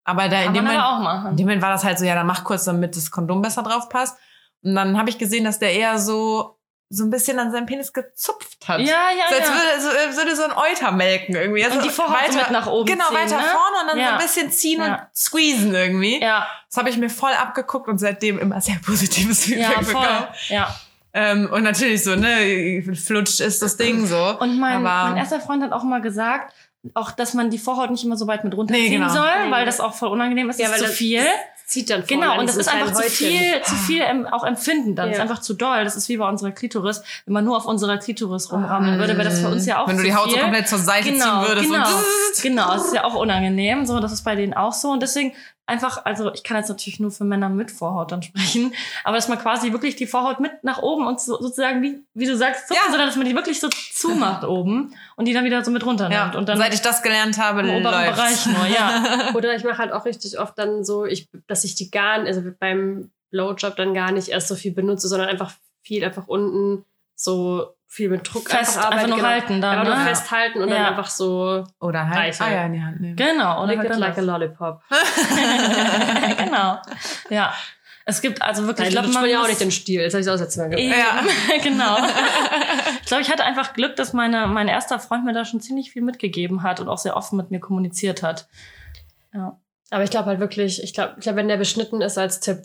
Aber 0.05 0.29
da 0.29 0.41
in 0.43 0.55
dem 0.55 0.65
man 0.65 0.77
Moment, 0.77 0.85
auch 0.85 0.99
in 0.99 1.05
machen. 1.05 1.37
dem 1.37 1.47
Moment 1.47 1.63
war 1.63 1.73
das 1.73 1.83
halt 1.83 1.99
so, 1.99 2.05
ja, 2.05 2.15
dann 2.15 2.29
mach 2.29 2.45
kurz, 2.45 2.65
damit 2.65 2.97
das 2.97 3.11
Kondom 3.11 3.43
besser 3.43 3.65
drauf 3.65 3.89
passt. 3.89 4.17
Und 4.63 4.77
dann 4.77 4.97
habe 4.97 5.11
ich 5.11 5.19
gesehen, 5.19 5.45
dass 5.45 5.59
der 5.59 5.75
eher 5.75 5.99
so 5.99 6.58
so 6.91 7.05
ein 7.05 7.11
bisschen 7.11 7.39
an 7.39 7.53
seinem 7.53 7.67
Penis 7.67 7.93
gezupft 7.93 8.67
hat. 8.67 8.81
Ja, 8.81 8.87
ja, 8.87 9.25
so, 9.29 9.35
als 9.37 9.49
ja. 9.49 9.55
würde, 9.55 9.81
so, 9.83 9.89
als 10.07 10.17
würde 10.17 10.37
so 10.37 10.43
ein 10.45 10.53
Euter 10.53 10.91
melken 10.93 11.35
irgendwie. 11.37 11.63
Also 11.65 11.77
Und 11.79 11.85
die 11.85 11.91
Vorhaut 11.91 12.33
so 12.33 12.39
mit 12.39 12.51
nach 12.51 12.67
oben 12.67 12.87
Genau, 12.87 13.09
ziehen, 13.09 13.17
weiter 13.17 13.37
ne? 13.37 13.43
vorne 13.43 13.77
und 13.83 13.87
dann 13.89 13.97
so 13.97 14.03
Ja. 14.03 14.13
ein 14.13 14.19
bisschen 14.19 14.51
ziehen 14.51 14.81
Ja. 14.81 14.87
und 14.95 15.01
squeezen 15.17 15.75
irgendwie. 15.75 16.21
Ja, 16.21 16.47
Das 16.69 16.79
habe 16.79 16.89
ich 16.89 16.97
mir 16.97 17.11
voll 17.11 17.33
abgeguckt 17.33 17.89
und 17.89 17.99
seitdem 17.99 18.39
immer 18.39 18.61
sehr 18.63 18.77
positives 18.87 19.45
Feedback 19.45 19.65
ja, 19.77 19.83
voll. 19.83 19.85
bekommen. 20.03 20.27
Ja. 20.49 20.75
Ähm, 21.15 21.49
und 21.53 21.63
natürlich 21.63 22.05
so, 22.05 22.15
ne, 22.17 22.83
flutscht 22.95 23.41
ist 23.41 23.61
das 23.63 23.77
Ding 23.77 24.07
so. 24.07 24.39
Und 24.39 24.59
mein, 24.59 24.85
Aber- 24.87 25.09
mein 25.11 25.17
erster 25.19 25.41
Freund 25.41 25.63
hat 25.63 25.73
auch 25.73 25.83
mal 25.83 26.01
gesagt, 26.01 26.55
auch, 26.95 27.11
dass 27.11 27.35
man 27.35 27.51
die 27.51 27.59
Vorhaut 27.59 27.91
nicht 27.91 28.05
immer 28.05 28.17
so 28.17 28.27
weit 28.27 28.45
mit 28.45 28.55
runterziehen 28.57 28.85
Nee, 28.85 28.97
genau. 28.97 29.09
soll, 29.13 29.29
Nee. 29.47 29.51
weil 29.51 29.65
das 29.67 29.81
auch 29.81 29.95
voll 29.95 30.09
unangenehm 30.11 30.49
ist. 30.51 30.59
Ja, 30.61 30.67
weil 30.69 30.75
ist 30.75 30.81
zu 30.81 30.87
das- 30.87 30.95
viel. 30.97 31.23
Zieht 31.67 31.91
dann 31.91 32.03
vorne 32.07 32.23
Genau, 32.23 32.41
und 32.41 32.49
das 32.49 32.57
ist 32.57 32.67
einfach 32.67 32.95
zu 32.95 33.03
viel, 33.11 33.61
zu 33.63 33.75
viel 33.75 34.03
auch 34.33 34.43
empfinden 34.45 34.95
dann. 34.97 35.09
Das 35.09 35.17
ist 35.17 35.19
Ja. 35.19 35.23
einfach 35.31 35.43
zu 35.43 35.53
doll. 35.53 35.85
Das 35.85 35.97
ist 35.97 36.09
wie 36.09 36.17
bei 36.17 36.27
unserer 36.27 36.51
Klitoris. 36.51 37.03
Wenn 37.27 37.35
man 37.35 37.45
nur 37.45 37.59
auf 37.59 37.67
unserer 37.67 37.99
Klitoris 37.99 38.51
rumrammeln 38.51 38.99
würde, 38.99 39.19
wäre 39.19 39.29
das 39.29 39.41
für 39.41 39.49
uns 39.49 39.67
ja 39.67 39.83
auch 39.83 39.87
Wenn 39.87 39.99
du 39.99 40.03
die 40.03 40.15
Haut 40.15 40.25
viel. 40.31 40.37
so 40.37 40.41
komplett 40.41 40.67
zur 40.67 40.79
Seite 40.79 41.13
genau, 41.13 41.43
ziehen 41.45 41.49
würdest. 41.49 41.71
Genau, 41.71 41.87
Und 41.87 42.43
genau, 42.43 42.73
das 42.73 42.87
ist 42.87 42.95
ja 42.95 43.05
auch 43.05 43.15
unangenehm. 43.15 43.85
So, 43.85 44.01
das 44.01 44.13
ist 44.13 44.23
bei 44.25 44.35
denen 44.35 44.55
auch 44.55 44.73
so. 44.73 44.89
Und 44.93 45.03
deswegen 45.03 45.35
einfach, 45.69 46.05
also 46.05 46.33
ich 46.33 46.43
kann 46.43 46.57
jetzt 46.57 46.69
natürlich 46.69 46.99
nur 46.99 47.11
für 47.11 47.25
Männer 47.25 47.49
mit 47.49 47.71
Vorhaut 47.71 48.11
dann 48.11 48.23
sprechen, 48.23 48.75
aber 49.05 49.17
dass 49.17 49.29
man 49.29 49.39
quasi 49.39 49.71
wirklich 49.73 49.95
die 49.97 50.07
Vorhaut 50.07 50.41
mit 50.41 50.65
nach 50.65 50.79
oben 50.83 51.07
und 51.07 51.21
so, 51.21 51.41
sozusagen, 51.41 51.83
wie, 51.83 52.03
wie 52.15 52.27
du 52.27 52.37
sagst, 52.37 52.69
zupfen, 52.69 52.83
Ja. 52.85 52.91
sondern 52.91 53.07
dass 53.09 53.17
man 53.17 53.27
die 53.27 53.35
wirklich 53.35 53.61
so 53.61 53.69
zumacht 53.93 54.45
oben 54.45 54.95
und 55.17 55.27
die 55.27 55.33
dann 55.35 55.45
wieder 55.45 55.65
so 55.65 55.71
mit 55.71 55.85
runternimmt. 55.85 56.33
ja, 56.35 56.39
und 56.39 56.49
dann 56.49 56.59
seit 56.59 56.75
ich 56.75 56.81
das 56.81 57.03
gelernt 57.03 57.39
habe, 57.39 57.61
im 57.61 57.71
oberen 57.71 58.07
läuft's. 58.07 58.45
Bereich 58.45 58.47
nur, 58.47 58.67
ja. 58.67 59.31
Oder 59.35 59.55
ich 59.55 59.65
mache 59.65 59.79
halt 59.79 59.93
auch 59.93 60.05
richtig 60.05 60.39
oft 60.39 60.59
dann 60.59 60.85
so, 60.85 61.05
ich, 61.05 61.29
dass 61.47 61.65
ich 61.65 61.75
die 61.75 61.91
gar 61.91 62.19
also 62.21 62.43
beim 62.59 63.11
Blowjob 63.31 63.77
dann 63.77 63.93
gar 63.95 64.11
nicht 64.11 64.29
erst 64.29 64.49
so 64.49 64.55
viel 64.55 64.73
benutze, 64.73 65.07
sondern 65.09 65.29
einfach 65.29 65.53
viel 65.83 66.03
einfach 66.05 66.29
unten 66.29 66.85
so 67.15 67.75
viel 67.91 68.11
mit 68.11 68.33
Druck 68.33 68.51
Fest, 68.51 68.77
einfach 68.77 68.91
einfach 68.91 69.09
nur 69.09 69.23
halten 69.27 69.61
dann, 69.63 69.79
Einfach 69.79 69.95
nur 69.95 70.05
ne? 70.05 70.09
festhalten 70.11 70.63
und 70.63 70.69
Ja. 70.69 70.75
dann 70.77 70.87
einfach 70.87 71.09
so 71.09 71.65
Oder 71.81 72.07
halt 72.07 72.19
Eichel. 72.19 72.47
Eier 72.47 72.67
in 72.67 72.73
die 72.75 72.83
Hand 72.83 73.01
nehmen. 73.01 73.17
Genau, 73.17 73.59
oder 73.63 73.69
lick 73.69 73.79
halt 73.79 73.91
it 73.91 73.97
like 73.97 74.13
a 74.13 74.15
das. 74.17 74.25
lollipop. 74.25 74.83
genau. 76.37 76.79
Ja. 77.31 77.55
Es 78.05 78.23
gibt 78.23 78.41
also 78.41 78.67
wirklich, 78.67 78.89
Ich 78.89 78.95
ich 78.95 79.01
glaube, 79.01 79.13
man 79.15 79.29
ja 79.29 79.43
auch 79.43 79.49
nicht 79.49 79.61
den 79.61 79.71
Stil. 79.71 80.01
Jetzt 80.01 80.15
habe 80.15 80.21
ich 80.21 80.27
es 80.27 80.33
aussetzen 80.33 80.61
mal 80.61 80.71
gemacht. 80.71 80.97
Ja, 80.99 81.59
genau. 81.63 81.97
ich 83.03 83.07
glaube, 83.07 83.23
ich 83.23 83.31
hatte 83.31 83.45
einfach 83.45 83.73
Glück, 83.75 83.97
dass 83.97 84.13
meine, 84.15 84.47
mein 84.47 84.69
erster 84.69 84.99
Freund 84.99 85.25
mir 85.25 85.33
da 85.35 85.45
schon 85.45 85.61
ziemlich 85.61 85.91
viel 85.91 86.03
mitgegeben 86.03 86.63
hat 86.63 86.81
und 86.81 86.89
auch 86.89 86.99
sehr 86.99 87.17
offen 87.17 87.37
mit 87.37 87.51
mir 87.51 87.61
kommuniziert 87.61 88.23
hat. 88.23 88.49
Ja. 89.35 89.59
Aber 89.91 90.05
ich 90.05 90.11
glaube 90.11 90.27
halt 90.27 90.41
wirklich, 90.41 90.83
ich 90.83 90.93
glaube, 90.95 91.15
ich 91.17 91.23
glaub, 91.23 91.37
wenn 91.37 91.49
der 91.49 91.57
beschnitten 91.57 92.01
ist 92.03 92.19
als 92.19 92.41
Tipp, 92.41 92.63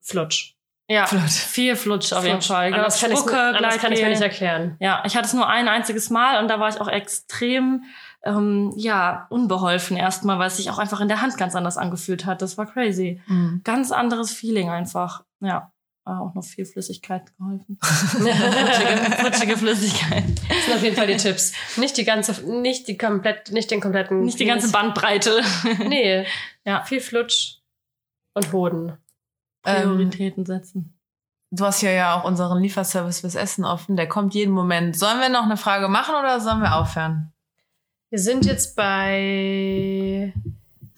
flutsch. 0.00 0.55
Ja, 0.88 1.06
Flutsch. 1.06 1.32
viel 1.32 1.74
Flutsch 1.74 2.12
auf 2.12 2.24
jeden 2.24 2.36
Flutsch. 2.36 2.48
Fall. 2.48 2.72
Anders 2.72 3.00
kann, 3.00 3.12
anders 3.56 3.78
kann 3.78 3.92
ich 3.92 4.00
mir 4.00 4.08
nicht 4.08 4.20
erklären. 4.20 4.76
Ja, 4.78 5.02
ich 5.04 5.16
hatte 5.16 5.26
es 5.26 5.34
nur 5.34 5.48
ein 5.48 5.66
einziges 5.66 6.10
Mal 6.10 6.40
und 6.40 6.48
da 6.48 6.60
war 6.60 6.68
ich 6.68 6.80
auch 6.80 6.88
extrem 6.88 7.84
ähm, 8.24 8.72
ja, 8.76 9.26
unbeholfen 9.30 9.96
erstmal, 9.96 10.38
weil 10.38 10.48
es 10.48 10.58
sich 10.58 10.70
auch 10.70 10.78
einfach 10.78 11.00
in 11.00 11.08
der 11.08 11.22
Hand 11.22 11.36
ganz 11.38 11.54
anders 11.54 11.76
angefühlt 11.76 12.26
hat. 12.26 12.42
Das 12.42 12.58
war 12.58 12.66
crazy. 12.66 13.20
Mhm. 13.26 13.62
Ganz 13.64 13.92
anderes 13.92 14.32
Feeling 14.32 14.68
einfach. 14.68 15.24
Ja. 15.40 15.72
War 16.04 16.20
auch 16.20 16.34
noch 16.34 16.44
viel 16.44 16.64
Flüssigkeit 16.64 17.32
geholfen. 17.36 17.78
flutschige, 17.82 19.16
flutschige 19.18 19.56
Flüssigkeit. 19.56 20.24
Das 20.48 20.64
sind 20.64 20.74
auf 20.76 20.82
jeden 20.82 20.94
Fall 20.94 21.08
die 21.08 21.16
Tipps. 21.16 21.52
Nicht 21.76 21.96
die 21.96 22.04
ganze, 22.04 22.48
nicht 22.48 22.86
die 22.86 22.96
komplett, 22.96 23.50
nicht 23.50 23.72
den 23.72 23.80
kompletten. 23.80 24.20
Nicht 24.20 24.38
die 24.38 24.44
ganze 24.44 24.70
Bandbreite. 24.70 25.42
Nee. 25.88 26.24
Ja. 26.64 26.84
Viel 26.84 27.00
Flutsch 27.00 27.56
und 28.34 28.52
Hoden. 28.52 28.96
Prioritäten 29.66 30.46
setzen. 30.46 30.92
Du 31.50 31.64
hast 31.64 31.80
hier 31.80 31.92
ja 31.92 32.14
auch 32.18 32.24
unseren 32.24 32.60
Lieferservice 32.60 33.20
fürs 33.20 33.34
Essen 33.36 33.64
offen. 33.64 33.96
Der 33.96 34.08
kommt 34.08 34.34
jeden 34.34 34.52
Moment. 34.52 34.96
Sollen 34.98 35.20
wir 35.20 35.28
noch 35.28 35.44
eine 35.44 35.56
Frage 35.56 35.88
machen 35.88 36.14
oder 36.18 36.40
sollen 36.40 36.60
wir 36.60 36.74
aufhören? 36.76 37.32
Wir 38.10 38.18
sind 38.18 38.44
jetzt 38.46 38.76
bei 38.76 40.32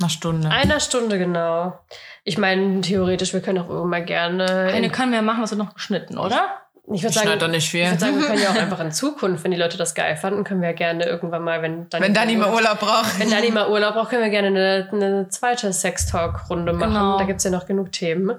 Eine 0.00 0.10
Stunde. 0.10 0.48
einer 0.50 0.80
Stunde 0.80 1.18
genau. 1.18 1.78
Ich 2.24 2.38
meine, 2.38 2.80
theoretisch, 2.80 3.32
wir 3.32 3.40
können 3.40 3.58
auch 3.58 3.70
immer 3.84 4.00
gerne. 4.00 4.46
Eine 4.72 4.90
können 4.90 5.12
wir 5.12 5.22
machen, 5.22 5.42
was 5.42 5.50
wird 5.50 5.58
noch 5.58 5.74
geschnitten, 5.74 6.18
oder? 6.18 6.48
ich 6.90 7.02
würde 7.02 7.08
Ich 7.08 7.14
sagen, 7.22 7.38
doch 7.38 7.48
nicht 7.48 7.64
ich 7.64 7.70
viel. 7.70 7.84
würde 7.86 7.98
sagen, 7.98 8.18
wir 8.18 8.26
können 8.26 8.42
ja 8.42 8.48
auch 8.50 8.54
einfach 8.62 8.80
in 8.80 8.90
Zukunft, 8.92 9.44
wenn 9.44 9.50
die 9.50 9.58
Leute 9.58 9.76
das 9.76 9.94
geil 9.94 10.16
fanden, 10.16 10.44
können 10.44 10.62
wir 10.62 10.70
ja 10.70 10.74
gerne 10.74 11.04
irgendwann 11.04 11.44
mal, 11.44 11.60
wenn 11.60 11.88
Dani, 11.90 12.04
Wenn 12.04 12.14
Dani 12.14 12.36
mal 12.36 12.52
Urlaub 12.54 12.80
braucht. 12.80 13.18
wenn 13.18 13.30
Dani 13.30 13.50
mal 13.50 13.70
Urlaub 13.70 13.94
braucht, 13.94 14.08
können 14.10 14.22
wir 14.22 14.30
gerne 14.30 14.48
eine, 14.48 14.88
eine 14.92 15.28
zweite 15.28 15.70
Sex-Talk-Runde 15.72 16.72
machen. 16.72 16.92
Genau. 16.94 17.18
Da 17.18 17.24
gibt's 17.24 17.44
ja 17.44 17.50
noch 17.50 17.66
genug 17.66 17.92
Themen. 17.92 18.38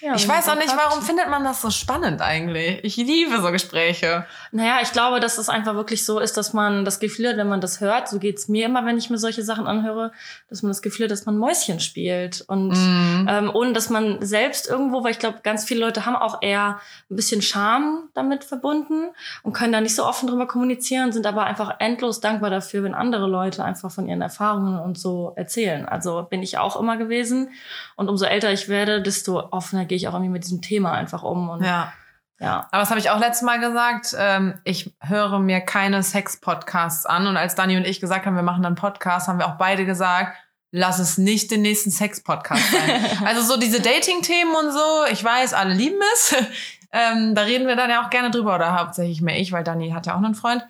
Ja, 0.00 0.14
Ich 0.14 0.28
weiß 0.28 0.48
auch 0.48 0.54
nicht, 0.54 0.72
warum 0.76 1.02
findet 1.02 1.28
man 1.28 1.42
das 1.42 1.60
so 1.60 1.70
spannend 1.70 2.22
eigentlich? 2.22 2.84
Ich 2.84 2.96
liebe 2.96 3.40
so 3.40 3.50
Gespräche. 3.50 4.26
Naja, 4.52 4.78
ich 4.82 4.92
glaube, 4.92 5.18
dass 5.18 5.38
es 5.38 5.48
einfach 5.48 5.74
wirklich 5.74 6.04
so 6.04 6.20
ist, 6.20 6.36
dass 6.36 6.52
man 6.52 6.84
das 6.84 7.00
Gefühl 7.00 7.28
hat, 7.30 7.36
wenn 7.36 7.48
man 7.48 7.60
das 7.60 7.80
hört, 7.80 8.08
so 8.08 8.18
geht's 8.20 8.46
mir 8.48 8.66
immer, 8.66 8.86
wenn 8.86 8.96
ich 8.96 9.10
mir 9.10 9.18
solche 9.18 9.42
Sachen 9.42 9.66
anhöre, 9.66 10.12
dass 10.48 10.62
man 10.62 10.70
das 10.70 10.82
Gefühl 10.82 11.04
hat, 11.06 11.10
dass 11.10 11.26
man 11.26 11.36
Mäuschen 11.36 11.80
spielt. 11.80 12.42
Und 12.46 12.68
Mhm. 12.68 13.26
ähm, 13.28 13.50
ohne 13.52 13.72
dass 13.72 13.90
man 13.90 14.24
selbst 14.24 14.68
irgendwo, 14.68 15.02
weil 15.02 15.10
ich 15.10 15.18
glaube, 15.18 15.40
ganz 15.42 15.64
viele 15.64 15.80
Leute 15.80 16.06
haben 16.06 16.14
auch 16.16 16.42
eher 16.42 16.80
ein 17.10 17.16
bisschen 17.16 17.42
Scham 17.42 18.08
damit 18.14 18.44
verbunden 18.44 19.08
und 19.42 19.52
können 19.52 19.72
da 19.72 19.80
nicht 19.80 19.96
so 19.96 20.06
offen 20.06 20.28
drüber 20.28 20.46
kommunizieren, 20.46 21.10
sind 21.12 21.26
aber 21.26 21.44
einfach 21.44 21.74
endlos 21.80 22.20
dankbar 22.20 22.50
dafür, 22.50 22.84
wenn 22.84 22.94
andere 22.94 23.26
Leute 23.26 23.64
einfach 23.64 23.90
von 23.90 24.08
ihren 24.08 24.22
Erfahrungen 24.22 24.78
und 24.78 24.98
so 24.98 25.32
erzählen. 25.36 25.86
Also 25.88 26.22
bin 26.30 26.42
ich 26.42 26.58
auch 26.58 26.78
immer 26.78 26.96
gewesen. 26.96 27.50
Und 27.96 28.08
umso 28.08 28.24
älter 28.26 28.52
ich 28.52 28.68
werde, 28.68 29.02
desto 29.02 29.40
offener 29.50 29.87
gehe 29.88 29.96
ich 29.96 30.08
auch 30.08 30.12
irgendwie 30.12 30.30
mit 30.30 30.44
diesem 30.44 30.62
Thema 30.62 30.92
einfach 30.92 31.22
um. 31.22 31.48
Und 31.48 31.64
ja. 31.64 31.92
Ja. 32.40 32.68
Aber 32.70 32.82
das 32.82 32.90
habe 32.90 33.00
ich 33.00 33.10
auch 33.10 33.18
letztes 33.18 33.42
Mal 33.42 33.58
gesagt. 33.58 34.14
Ähm, 34.16 34.54
ich 34.64 34.94
höre 35.00 35.38
mir 35.40 35.60
keine 35.60 36.02
Sex-Podcasts 36.02 37.04
an. 37.04 37.26
Und 37.26 37.36
als 37.36 37.54
Dani 37.54 37.76
und 37.76 37.84
ich 37.84 38.00
gesagt 38.00 38.26
haben, 38.26 38.36
wir 38.36 38.42
machen 38.42 38.62
dann 38.62 38.76
Podcast, 38.76 39.28
haben 39.28 39.38
wir 39.38 39.46
auch 39.46 39.58
beide 39.58 39.84
gesagt, 39.84 40.36
lass 40.70 40.98
es 40.98 41.18
nicht 41.18 41.50
den 41.50 41.62
nächsten 41.62 41.90
Sex-Podcast 41.90 42.70
sein. 42.70 43.00
also 43.26 43.42
so 43.42 43.58
diese 43.58 43.80
Dating-Themen 43.80 44.54
und 44.54 44.72
so, 44.72 45.12
ich 45.12 45.22
weiß, 45.22 45.52
alle 45.54 45.74
lieben 45.74 45.98
es. 46.14 46.36
ähm, 46.92 47.34
da 47.34 47.42
reden 47.42 47.66
wir 47.66 47.76
dann 47.76 47.90
ja 47.90 48.04
auch 48.04 48.10
gerne 48.10 48.30
drüber. 48.30 48.54
Oder 48.54 48.78
hauptsächlich 48.78 49.20
mehr 49.20 49.38
ich, 49.40 49.50
weil 49.50 49.64
Dani 49.64 49.90
hat 49.90 50.06
ja 50.06 50.14
auch 50.14 50.22
einen 50.22 50.36
Freund. 50.36 50.64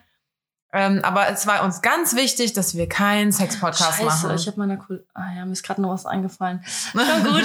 Ähm, 0.70 1.00
aber 1.02 1.28
es 1.30 1.46
war 1.46 1.64
uns 1.64 1.80
ganz 1.80 2.14
wichtig, 2.14 2.52
dass 2.52 2.76
wir 2.76 2.88
keinen 2.88 3.32
Sex-Podcast 3.32 4.02
machen. 4.02 4.34
ich 4.34 4.46
habe 4.46 4.58
meiner 4.58 4.76
Kul 4.76 5.06
Ah 5.14 5.32
ja, 5.34 5.46
mir 5.46 5.52
ist 5.52 5.62
gerade 5.62 5.80
noch 5.80 5.90
was 5.90 6.04
eingefallen. 6.04 6.62
Schon 6.92 7.24
gut. 7.24 7.44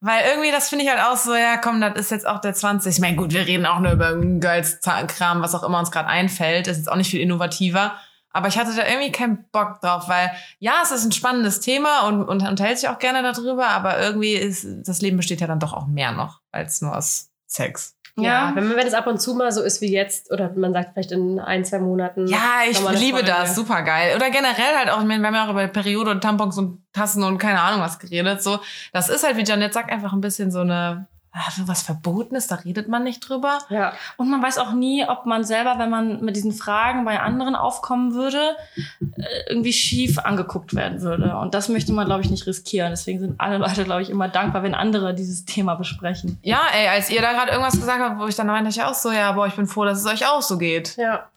Weil 0.00 0.24
irgendwie, 0.30 0.50
das 0.50 0.70
finde 0.70 0.84
ich 0.84 0.90
halt 0.90 1.02
auch 1.02 1.16
so, 1.16 1.34
ja, 1.34 1.58
komm, 1.58 1.80
das 1.80 1.94
ist 1.94 2.10
jetzt 2.10 2.26
auch 2.26 2.40
der 2.40 2.54
20. 2.54 2.94
Ich 2.94 3.00
meine, 3.00 3.16
gut, 3.16 3.32
wir 3.32 3.46
reden 3.46 3.66
auch 3.66 3.80
nur 3.80 3.92
über 3.92 4.16
Girls-Kram, 4.16 5.42
was 5.42 5.54
auch 5.54 5.62
immer 5.62 5.78
uns 5.78 5.90
gerade 5.90 6.08
einfällt. 6.08 6.68
Ist 6.68 6.78
jetzt 6.78 6.90
auch 6.90 6.96
nicht 6.96 7.10
viel 7.10 7.20
innovativer. 7.20 7.92
Aber 8.32 8.48
ich 8.48 8.56
hatte 8.56 8.74
da 8.74 8.86
irgendwie 8.86 9.12
keinen 9.12 9.44
Bock 9.50 9.80
drauf, 9.80 10.08
weil 10.08 10.30
ja, 10.58 10.80
es 10.82 10.92
ist 10.92 11.04
ein 11.04 11.12
spannendes 11.12 11.60
Thema 11.60 12.06
und, 12.06 12.22
und 12.22 12.46
unterhält 12.46 12.78
sich 12.78 12.88
auch 12.88 12.98
gerne 12.98 13.22
darüber, 13.22 13.68
aber 13.68 14.00
irgendwie 14.00 14.34
ist 14.34 14.66
das 14.84 15.02
Leben 15.02 15.16
besteht 15.16 15.40
ja 15.40 15.48
dann 15.48 15.58
doch 15.58 15.72
auch 15.72 15.86
mehr 15.86 16.12
noch 16.12 16.40
als 16.52 16.80
nur 16.80 16.96
aus 16.96 17.30
Sex. 17.46 17.96
Ja, 18.16 18.52
wenn, 18.54 18.74
wenn 18.76 18.86
es 18.86 18.94
ab 18.94 19.06
und 19.06 19.20
zu 19.20 19.34
mal 19.34 19.52
so 19.52 19.62
ist 19.62 19.80
wie 19.80 19.92
jetzt, 19.92 20.30
oder 20.30 20.52
man 20.54 20.72
sagt 20.72 20.92
vielleicht 20.92 21.12
in 21.12 21.38
ein, 21.38 21.64
zwei 21.64 21.78
Monaten. 21.78 22.26
Ja, 22.26 22.62
ich 22.68 22.78
liebe 22.78 23.18
Folge. 23.18 23.26
das, 23.26 23.54
super 23.54 23.82
geil. 23.82 24.14
Oder 24.16 24.30
generell 24.30 24.76
halt 24.76 24.90
auch, 24.90 25.02
wir 25.02 25.14
haben 25.14 25.34
ja 25.34 25.46
auch 25.46 25.50
über 25.50 25.66
Periode 25.68 26.10
und 26.10 26.20
Tampons 26.20 26.58
und 26.58 26.82
Tassen 26.92 27.22
und 27.22 27.38
keine 27.38 27.60
Ahnung 27.60 27.80
was 27.80 27.98
geredet. 27.98 28.42
So, 28.42 28.58
das 28.92 29.08
ist 29.08 29.24
halt, 29.24 29.36
wie 29.36 29.44
Janet 29.44 29.72
sagt, 29.72 29.90
einfach 29.90 30.12
ein 30.12 30.20
bisschen 30.20 30.50
so 30.50 30.60
eine, 30.60 31.06
ah, 31.32 31.50
so 31.50 31.68
was 31.68 31.82
Verbotenes, 31.82 32.46
da 32.46 32.56
redet 32.56 32.88
man 32.88 33.04
nicht 33.04 33.20
drüber. 33.20 33.58
Ja, 33.68 33.92
Und 34.16 34.30
man 34.30 34.42
weiß 34.42 34.58
auch 34.58 34.72
nie, 34.72 35.04
ob 35.06 35.26
man 35.26 35.44
selber, 35.44 35.78
wenn 35.78 35.90
man 35.90 36.24
mit 36.24 36.36
diesen 36.36 36.52
Fragen 36.52 37.04
bei 37.04 37.20
anderen 37.20 37.54
aufkommen 37.54 38.14
würde, 38.14 38.56
äh, 39.00 39.24
irgendwie 39.48 39.72
schief 39.72 40.18
angeguckt 40.18 40.74
werden 40.74 41.02
würde. 41.02 41.36
Und 41.36 41.54
das 41.54 41.68
möchte 41.68 41.92
man, 41.92 42.06
glaube 42.06 42.22
ich, 42.22 42.30
nicht 42.30 42.46
riskieren. 42.46 42.90
Deswegen 42.90 43.20
sind 43.20 43.40
alle 43.40 43.58
Leute, 43.58 43.84
glaube 43.84 44.02
ich, 44.02 44.10
immer 44.10 44.28
dankbar, 44.28 44.62
wenn 44.62 44.74
andere 44.74 45.14
dieses 45.14 45.44
Thema 45.44 45.74
besprechen. 45.76 46.38
Ja, 46.42 46.62
ey, 46.74 46.88
als 46.88 47.10
ihr 47.10 47.22
da 47.22 47.32
gerade 47.32 47.52
irgendwas 47.52 47.74
gesagt 47.74 48.00
habt, 48.00 48.18
wo 48.18 48.26
ich 48.26 48.34
dann 48.34 48.46
meinte 48.46 48.70
ich 48.70 48.82
auch 48.82 48.94
so, 48.94 49.12
ja, 49.12 49.32
boah, 49.32 49.46
ich 49.46 49.54
bin 49.54 49.66
froh, 49.66 49.84
dass 49.84 50.00
es 50.00 50.06
euch 50.06 50.26
auch 50.26 50.42
so 50.42 50.58
geht. 50.58 50.96
ja. 50.96 51.28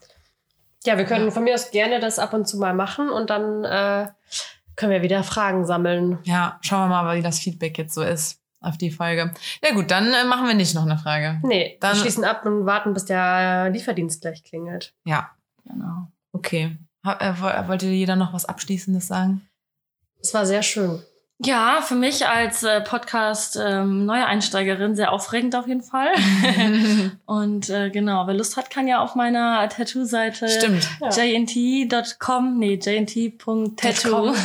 Ja, 0.85 0.97
wir 0.97 1.05
können 1.05 1.31
von 1.31 1.45
mir 1.45 1.53
aus 1.53 1.71
gerne 1.71 2.01
das 2.01 2.19
ab 2.19 2.33
und 2.33 2.45
zu 2.45 2.57
mal 2.57 2.73
machen 2.73 3.09
und 3.09 3.29
dann 3.29 3.63
äh, 3.63 4.07
können 4.75 4.91
wir 4.91 5.01
wieder 5.01 5.23
Fragen 5.23 5.65
sammeln. 5.65 6.19
Ja, 6.23 6.57
schauen 6.59 6.89
wir 6.89 7.01
mal, 7.01 7.15
wie 7.15 7.21
das 7.21 7.39
Feedback 7.39 7.77
jetzt 7.77 7.93
so 7.93 8.01
ist 8.01 8.42
auf 8.63 8.77
die 8.77 8.91
Folge. 8.91 9.33
Ja 9.63 9.73
gut, 9.73 9.91
dann 9.91 10.13
äh, 10.13 10.23
machen 10.25 10.47
wir 10.47 10.53
nicht 10.55 10.73
noch 10.75 10.83
eine 10.83 10.97
Frage. 10.97 11.39
Nee, 11.43 11.77
Dann- 11.79 11.95
wir 11.95 12.01
schließen 12.01 12.23
ab 12.23 12.45
und 12.45 12.65
warten, 12.65 12.93
bis 12.93 13.05
der 13.05 13.69
Lieferdienst 13.69 14.21
gleich 14.21 14.43
klingelt. 14.43 14.93
Ja, 15.05 15.31
Genau. 15.65 16.07
okay. 16.31 16.77
Ha- 17.05 17.17
äh, 17.19 17.33
wo- 17.39 17.67
wollte 17.69 17.87
jeder 17.87 18.15
noch 18.15 18.33
was 18.33 18.45
Abschließendes 18.45 19.07
sagen? 19.07 19.47
Es 20.21 20.33
war 20.33 20.45
sehr 20.45 20.63
schön. 20.63 21.01
Ja, 21.45 21.81
für 21.81 21.95
mich 21.95 22.25
als 22.27 22.63
äh, 22.63 22.79
Podcast 22.79 23.59
ähm, 23.61 24.09
sehr 24.93 25.11
aufregend 25.11 25.55
auf 25.57 25.67
jeden 25.67 25.81
Fall. 25.81 26.07
Und 27.25 27.69
äh, 27.69 27.89
genau, 27.89 28.27
wer 28.27 28.33
Lust 28.35 28.55
hat, 28.55 28.69
kann 28.69 28.87
ja 28.87 29.01
auf 29.01 29.15
meiner 29.15 29.67
Tattoo-Seite 29.67 30.45
jnt.com, 30.45 32.59
nee, 32.59 32.75
jnt.tattoo. 32.81 34.33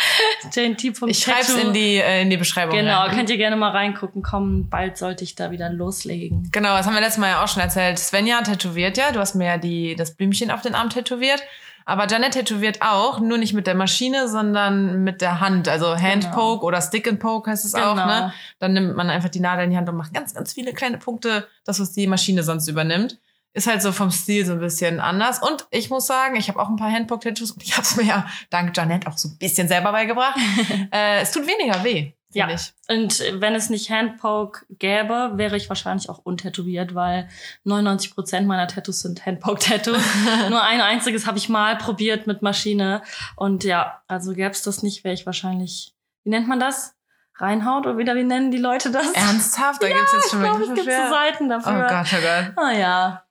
jnt.tattoo. 0.54 1.06
Ich 1.08 1.22
schreib's 1.22 1.54
in 1.54 1.72
die, 1.72 1.96
äh, 1.96 2.22
in 2.22 2.30
die 2.30 2.36
Beschreibung. 2.36 2.76
Genau, 2.76 3.02
rein. 3.02 3.16
könnt 3.16 3.30
ihr 3.30 3.36
gerne 3.36 3.56
mal 3.56 3.70
reingucken. 3.70 4.22
Kommen, 4.22 4.68
bald 4.68 4.96
sollte 4.98 5.24
ich 5.24 5.34
da 5.34 5.50
wieder 5.50 5.70
loslegen. 5.70 6.48
Genau, 6.52 6.76
das 6.76 6.86
haben 6.86 6.94
wir 6.94 7.00
letztes 7.00 7.18
Mal 7.18 7.30
ja 7.30 7.44
auch 7.44 7.48
schon 7.48 7.62
erzählt. 7.62 7.98
Svenja 7.98 8.42
tätowiert 8.42 8.96
ja. 8.96 9.12
Du 9.12 9.20
hast 9.20 9.34
mir 9.34 9.46
ja 9.46 9.58
die, 9.58 9.96
das 9.96 10.14
Blümchen 10.14 10.50
auf 10.50 10.62
den 10.62 10.74
Arm 10.74 10.90
tätowiert. 10.90 11.42
Aber 11.86 12.06
Janet 12.06 12.34
tätowiert 12.34 12.82
auch, 12.82 13.18
nur 13.20 13.38
nicht 13.38 13.52
mit 13.52 13.66
der 13.66 13.74
Maschine, 13.74 14.28
sondern 14.28 15.02
mit 15.02 15.20
der 15.20 15.40
Hand. 15.40 15.68
Also 15.68 15.96
Handpoke 15.96 16.64
oder 16.64 16.80
Stick 16.80 17.08
and 17.08 17.18
Poke 17.18 17.50
heißt 17.50 17.64
es 17.64 17.74
auch. 17.74 17.94
Genau. 17.94 18.06
Ne? 18.06 18.32
Dann 18.58 18.74
nimmt 18.74 18.96
man 18.96 19.10
einfach 19.10 19.28
die 19.28 19.40
Nadel 19.40 19.64
in 19.64 19.70
die 19.70 19.76
Hand 19.76 19.88
und 19.88 19.96
macht 19.96 20.14
ganz, 20.14 20.34
ganz 20.34 20.52
viele 20.52 20.72
kleine 20.72 20.98
Punkte, 20.98 21.48
das, 21.64 21.80
was 21.80 21.92
die 21.92 22.06
Maschine 22.06 22.42
sonst 22.42 22.68
übernimmt. 22.68 23.18
Ist 23.52 23.66
halt 23.66 23.82
so 23.82 23.90
vom 23.90 24.10
Stil 24.12 24.46
so 24.46 24.52
ein 24.52 24.60
bisschen 24.60 25.00
anders. 25.00 25.40
Und 25.42 25.66
ich 25.70 25.90
muss 25.90 26.06
sagen, 26.06 26.36
ich 26.36 26.48
habe 26.48 26.60
auch 26.60 26.68
ein 26.68 26.76
paar 26.76 26.90
Handpoke-Tattoos 26.92 27.50
und 27.50 27.62
ich 27.64 27.72
habe 27.72 27.82
es 27.82 27.96
mir 27.96 28.04
ja 28.04 28.26
dank 28.48 28.76
Janet 28.76 29.06
auch 29.08 29.18
so 29.18 29.28
ein 29.28 29.38
bisschen 29.38 29.66
selber 29.66 29.90
beigebracht. 29.90 30.38
äh, 30.92 31.20
es 31.20 31.32
tut 31.32 31.48
weniger 31.48 31.82
weh, 31.82 32.12
Ja. 32.32 32.48
ich. 32.48 32.72
Und 32.88 33.18
wenn 33.40 33.56
es 33.56 33.68
nicht 33.68 33.90
Handpoke 33.90 34.66
gäbe, 34.70 35.32
wäre 35.34 35.56
ich 35.56 35.68
wahrscheinlich 35.68 36.08
auch 36.08 36.18
untätowiert, 36.18 36.94
weil 36.94 37.28
99 37.64 38.14
Prozent 38.14 38.46
meiner 38.46 38.68
Tattoos 38.68 39.00
sind 39.00 39.26
Handpoke-Tattoos. 39.26 39.98
Nur 40.48 40.62
ein 40.62 40.80
einziges 40.80 41.26
habe 41.26 41.38
ich 41.38 41.48
mal 41.48 41.76
probiert 41.76 42.28
mit 42.28 42.42
Maschine. 42.42 43.02
Und 43.34 43.64
ja, 43.64 44.00
also 44.06 44.32
gäbe 44.32 44.50
es 44.50 44.62
das 44.62 44.84
nicht, 44.84 45.02
wäre 45.02 45.14
ich 45.14 45.26
wahrscheinlich, 45.26 45.92
wie 46.22 46.30
nennt 46.30 46.46
man 46.46 46.60
das? 46.60 46.94
Reinhaut 47.36 47.86
oder 47.86 47.98
wieder, 47.98 48.14
wie 48.14 48.22
nennen 48.22 48.50
die 48.52 48.58
Leute 48.58 48.92
das? 48.92 49.10
Ernsthaft? 49.12 49.82
Da 49.82 49.88
gibt's 49.88 50.12
jetzt 50.12 50.30
schon 50.30 50.44
Ich 50.44 50.50
Begriffe 50.52 50.72
es 50.72 50.84
gibt 50.84 50.96
so? 50.96 51.10
Seiten 51.10 51.46
Oh 51.46 51.48
dafür. 51.48 51.86
Gott, 51.88 52.06
oh 52.12 52.22
Gott. 52.22 52.64
Ah 52.64 52.72
ja. 52.72 53.24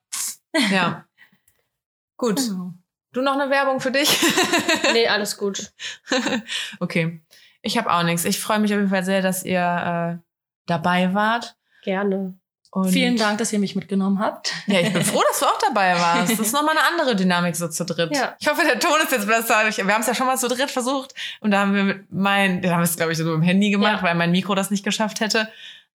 Ja. 0.72 1.06
Gut. 2.18 2.38
Genau. 2.38 2.74
Du 3.12 3.22
noch 3.22 3.34
eine 3.40 3.50
Werbung 3.50 3.80
für 3.80 3.92
dich? 3.92 4.10
Nee, 4.94 5.08
alles 5.08 5.38
gut. 5.38 5.72
okay. 6.80 7.22
Ich 7.62 7.78
habe 7.78 7.92
auch 7.92 8.04
nichts. 8.04 8.26
Ich 8.26 8.40
freue 8.40 8.60
mich 8.60 8.72
auf 8.74 8.78
jeden 8.80 8.90
Fall 8.90 9.04
sehr, 9.04 9.22
dass 9.22 9.44
ihr 9.44 9.60
äh, 10.20 10.22
dabei 10.66 11.14
wart. 11.14 11.56
Gerne. 11.84 12.38
Und 12.72 12.90
Vielen 12.90 13.18
Dank, 13.18 13.40
dass 13.40 13.52
ihr 13.52 13.58
mich 13.60 13.76
mitgenommen 13.76 14.20
habt. 14.20 14.54
Ja, 14.68 14.80
ich 14.80 14.94
bin 14.94 15.04
froh, 15.04 15.22
dass 15.28 15.40
du 15.40 15.46
auch 15.46 15.58
dabei 15.60 15.96
warst. 16.00 16.34
Das 16.34 16.40
ist 16.40 16.54
nochmal 16.54 16.78
eine 16.78 16.86
andere 16.88 17.16
Dynamik 17.16 17.56
so 17.56 17.68
zu 17.68 17.84
dritt. 17.84 18.16
Ja. 18.16 18.36
Ich 18.40 18.48
hoffe, 18.48 18.62
der 18.64 18.80
Ton 18.80 19.00
ist 19.04 19.12
jetzt 19.12 19.28
besser. 19.28 19.64
Wir 19.76 19.94
haben 19.94 20.02
es 20.02 20.08
ja 20.08 20.14
schon 20.14 20.28
mal 20.28 20.38
zu 20.38 20.48
dritt 20.48 20.70
versucht 20.70 21.16
und 21.40 21.50
da 21.52 21.62
haben 21.62 21.74
wir 21.74 21.84
mit 21.84 22.12
mein, 22.12 22.62
da 22.62 22.72
haben 22.72 22.80
wir 22.80 22.84
es 22.84 22.96
glaube 22.96 23.12
ich 23.12 23.18
so 23.18 23.24
mit 23.24 23.34
dem 23.34 23.42
Handy 23.42 23.72
gemacht, 23.72 23.98
Ja. 23.98 24.04
weil 24.04 24.16
mein 24.16 24.30
Mikro 24.32 24.54
das 24.54 24.70
nicht 24.70 24.84
geschafft 24.84 25.20
hätte. 25.20 25.50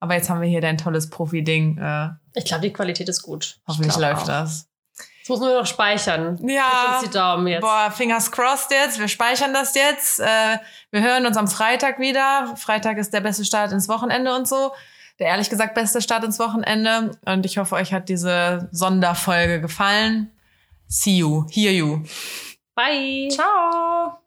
Aber 0.04 0.14
jetzt 0.14 0.28
haben 0.28 0.42
wir 0.42 0.48
hier 0.48 0.60
dein 0.60 0.76
tolles 0.76 1.08
Profi-Ding. 1.08 1.78
Äh, 1.78 2.10
Ich 2.34 2.44
glaube, 2.44 2.60
die 2.60 2.72
Qualität 2.72 3.08
ist 3.08 3.22
gut. 3.22 3.56
hoffentlich 3.66 3.96
läuft 3.96 4.22
auch. 4.24 4.26
das. 4.26 4.68
Das 5.20 5.28
muss 5.30 5.40
nur 5.40 5.58
noch 5.60 5.66
speichern. 5.66 6.38
Ja. 6.46 6.96
Uns 6.98 7.04
die 7.08 7.10
Daumen 7.10 7.46
jetzt. 7.46 7.62
Boah, 7.62 7.90
fingers 7.90 8.30
crossed 8.30 8.70
jetzt. 8.70 8.98
Wir 9.00 9.08
speichern 9.08 9.54
das 9.54 9.74
jetzt. 9.74 10.20
Äh, 10.20 10.58
wir 10.90 11.00
hören 11.02 11.24
uns 11.24 11.38
am 11.38 11.48
Freitag 11.48 11.98
wieder. 11.98 12.54
Freitag 12.58 12.98
ist 12.98 13.14
der 13.14 13.22
beste 13.22 13.46
Start 13.46 13.72
ins 13.72 13.88
Wochenende 13.88 14.34
und 14.36 14.46
so. 14.46 14.72
Der 15.18 15.28
ehrlich 15.28 15.48
gesagt 15.48 15.74
beste 15.74 16.02
Start 16.02 16.24
ins 16.24 16.38
Wochenende. 16.38 17.12
Und 17.24 17.46
ich 17.46 17.56
hoffe, 17.56 17.76
euch 17.76 17.94
hat 17.94 18.10
diese 18.10 18.68
Sonderfolge 18.72 19.62
gefallen. 19.62 20.30
See 20.86 21.16
you. 21.16 21.46
Hear 21.50 21.72
you. 21.72 22.02
Bye. 22.74 23.28
Ciao. 23.32 24.23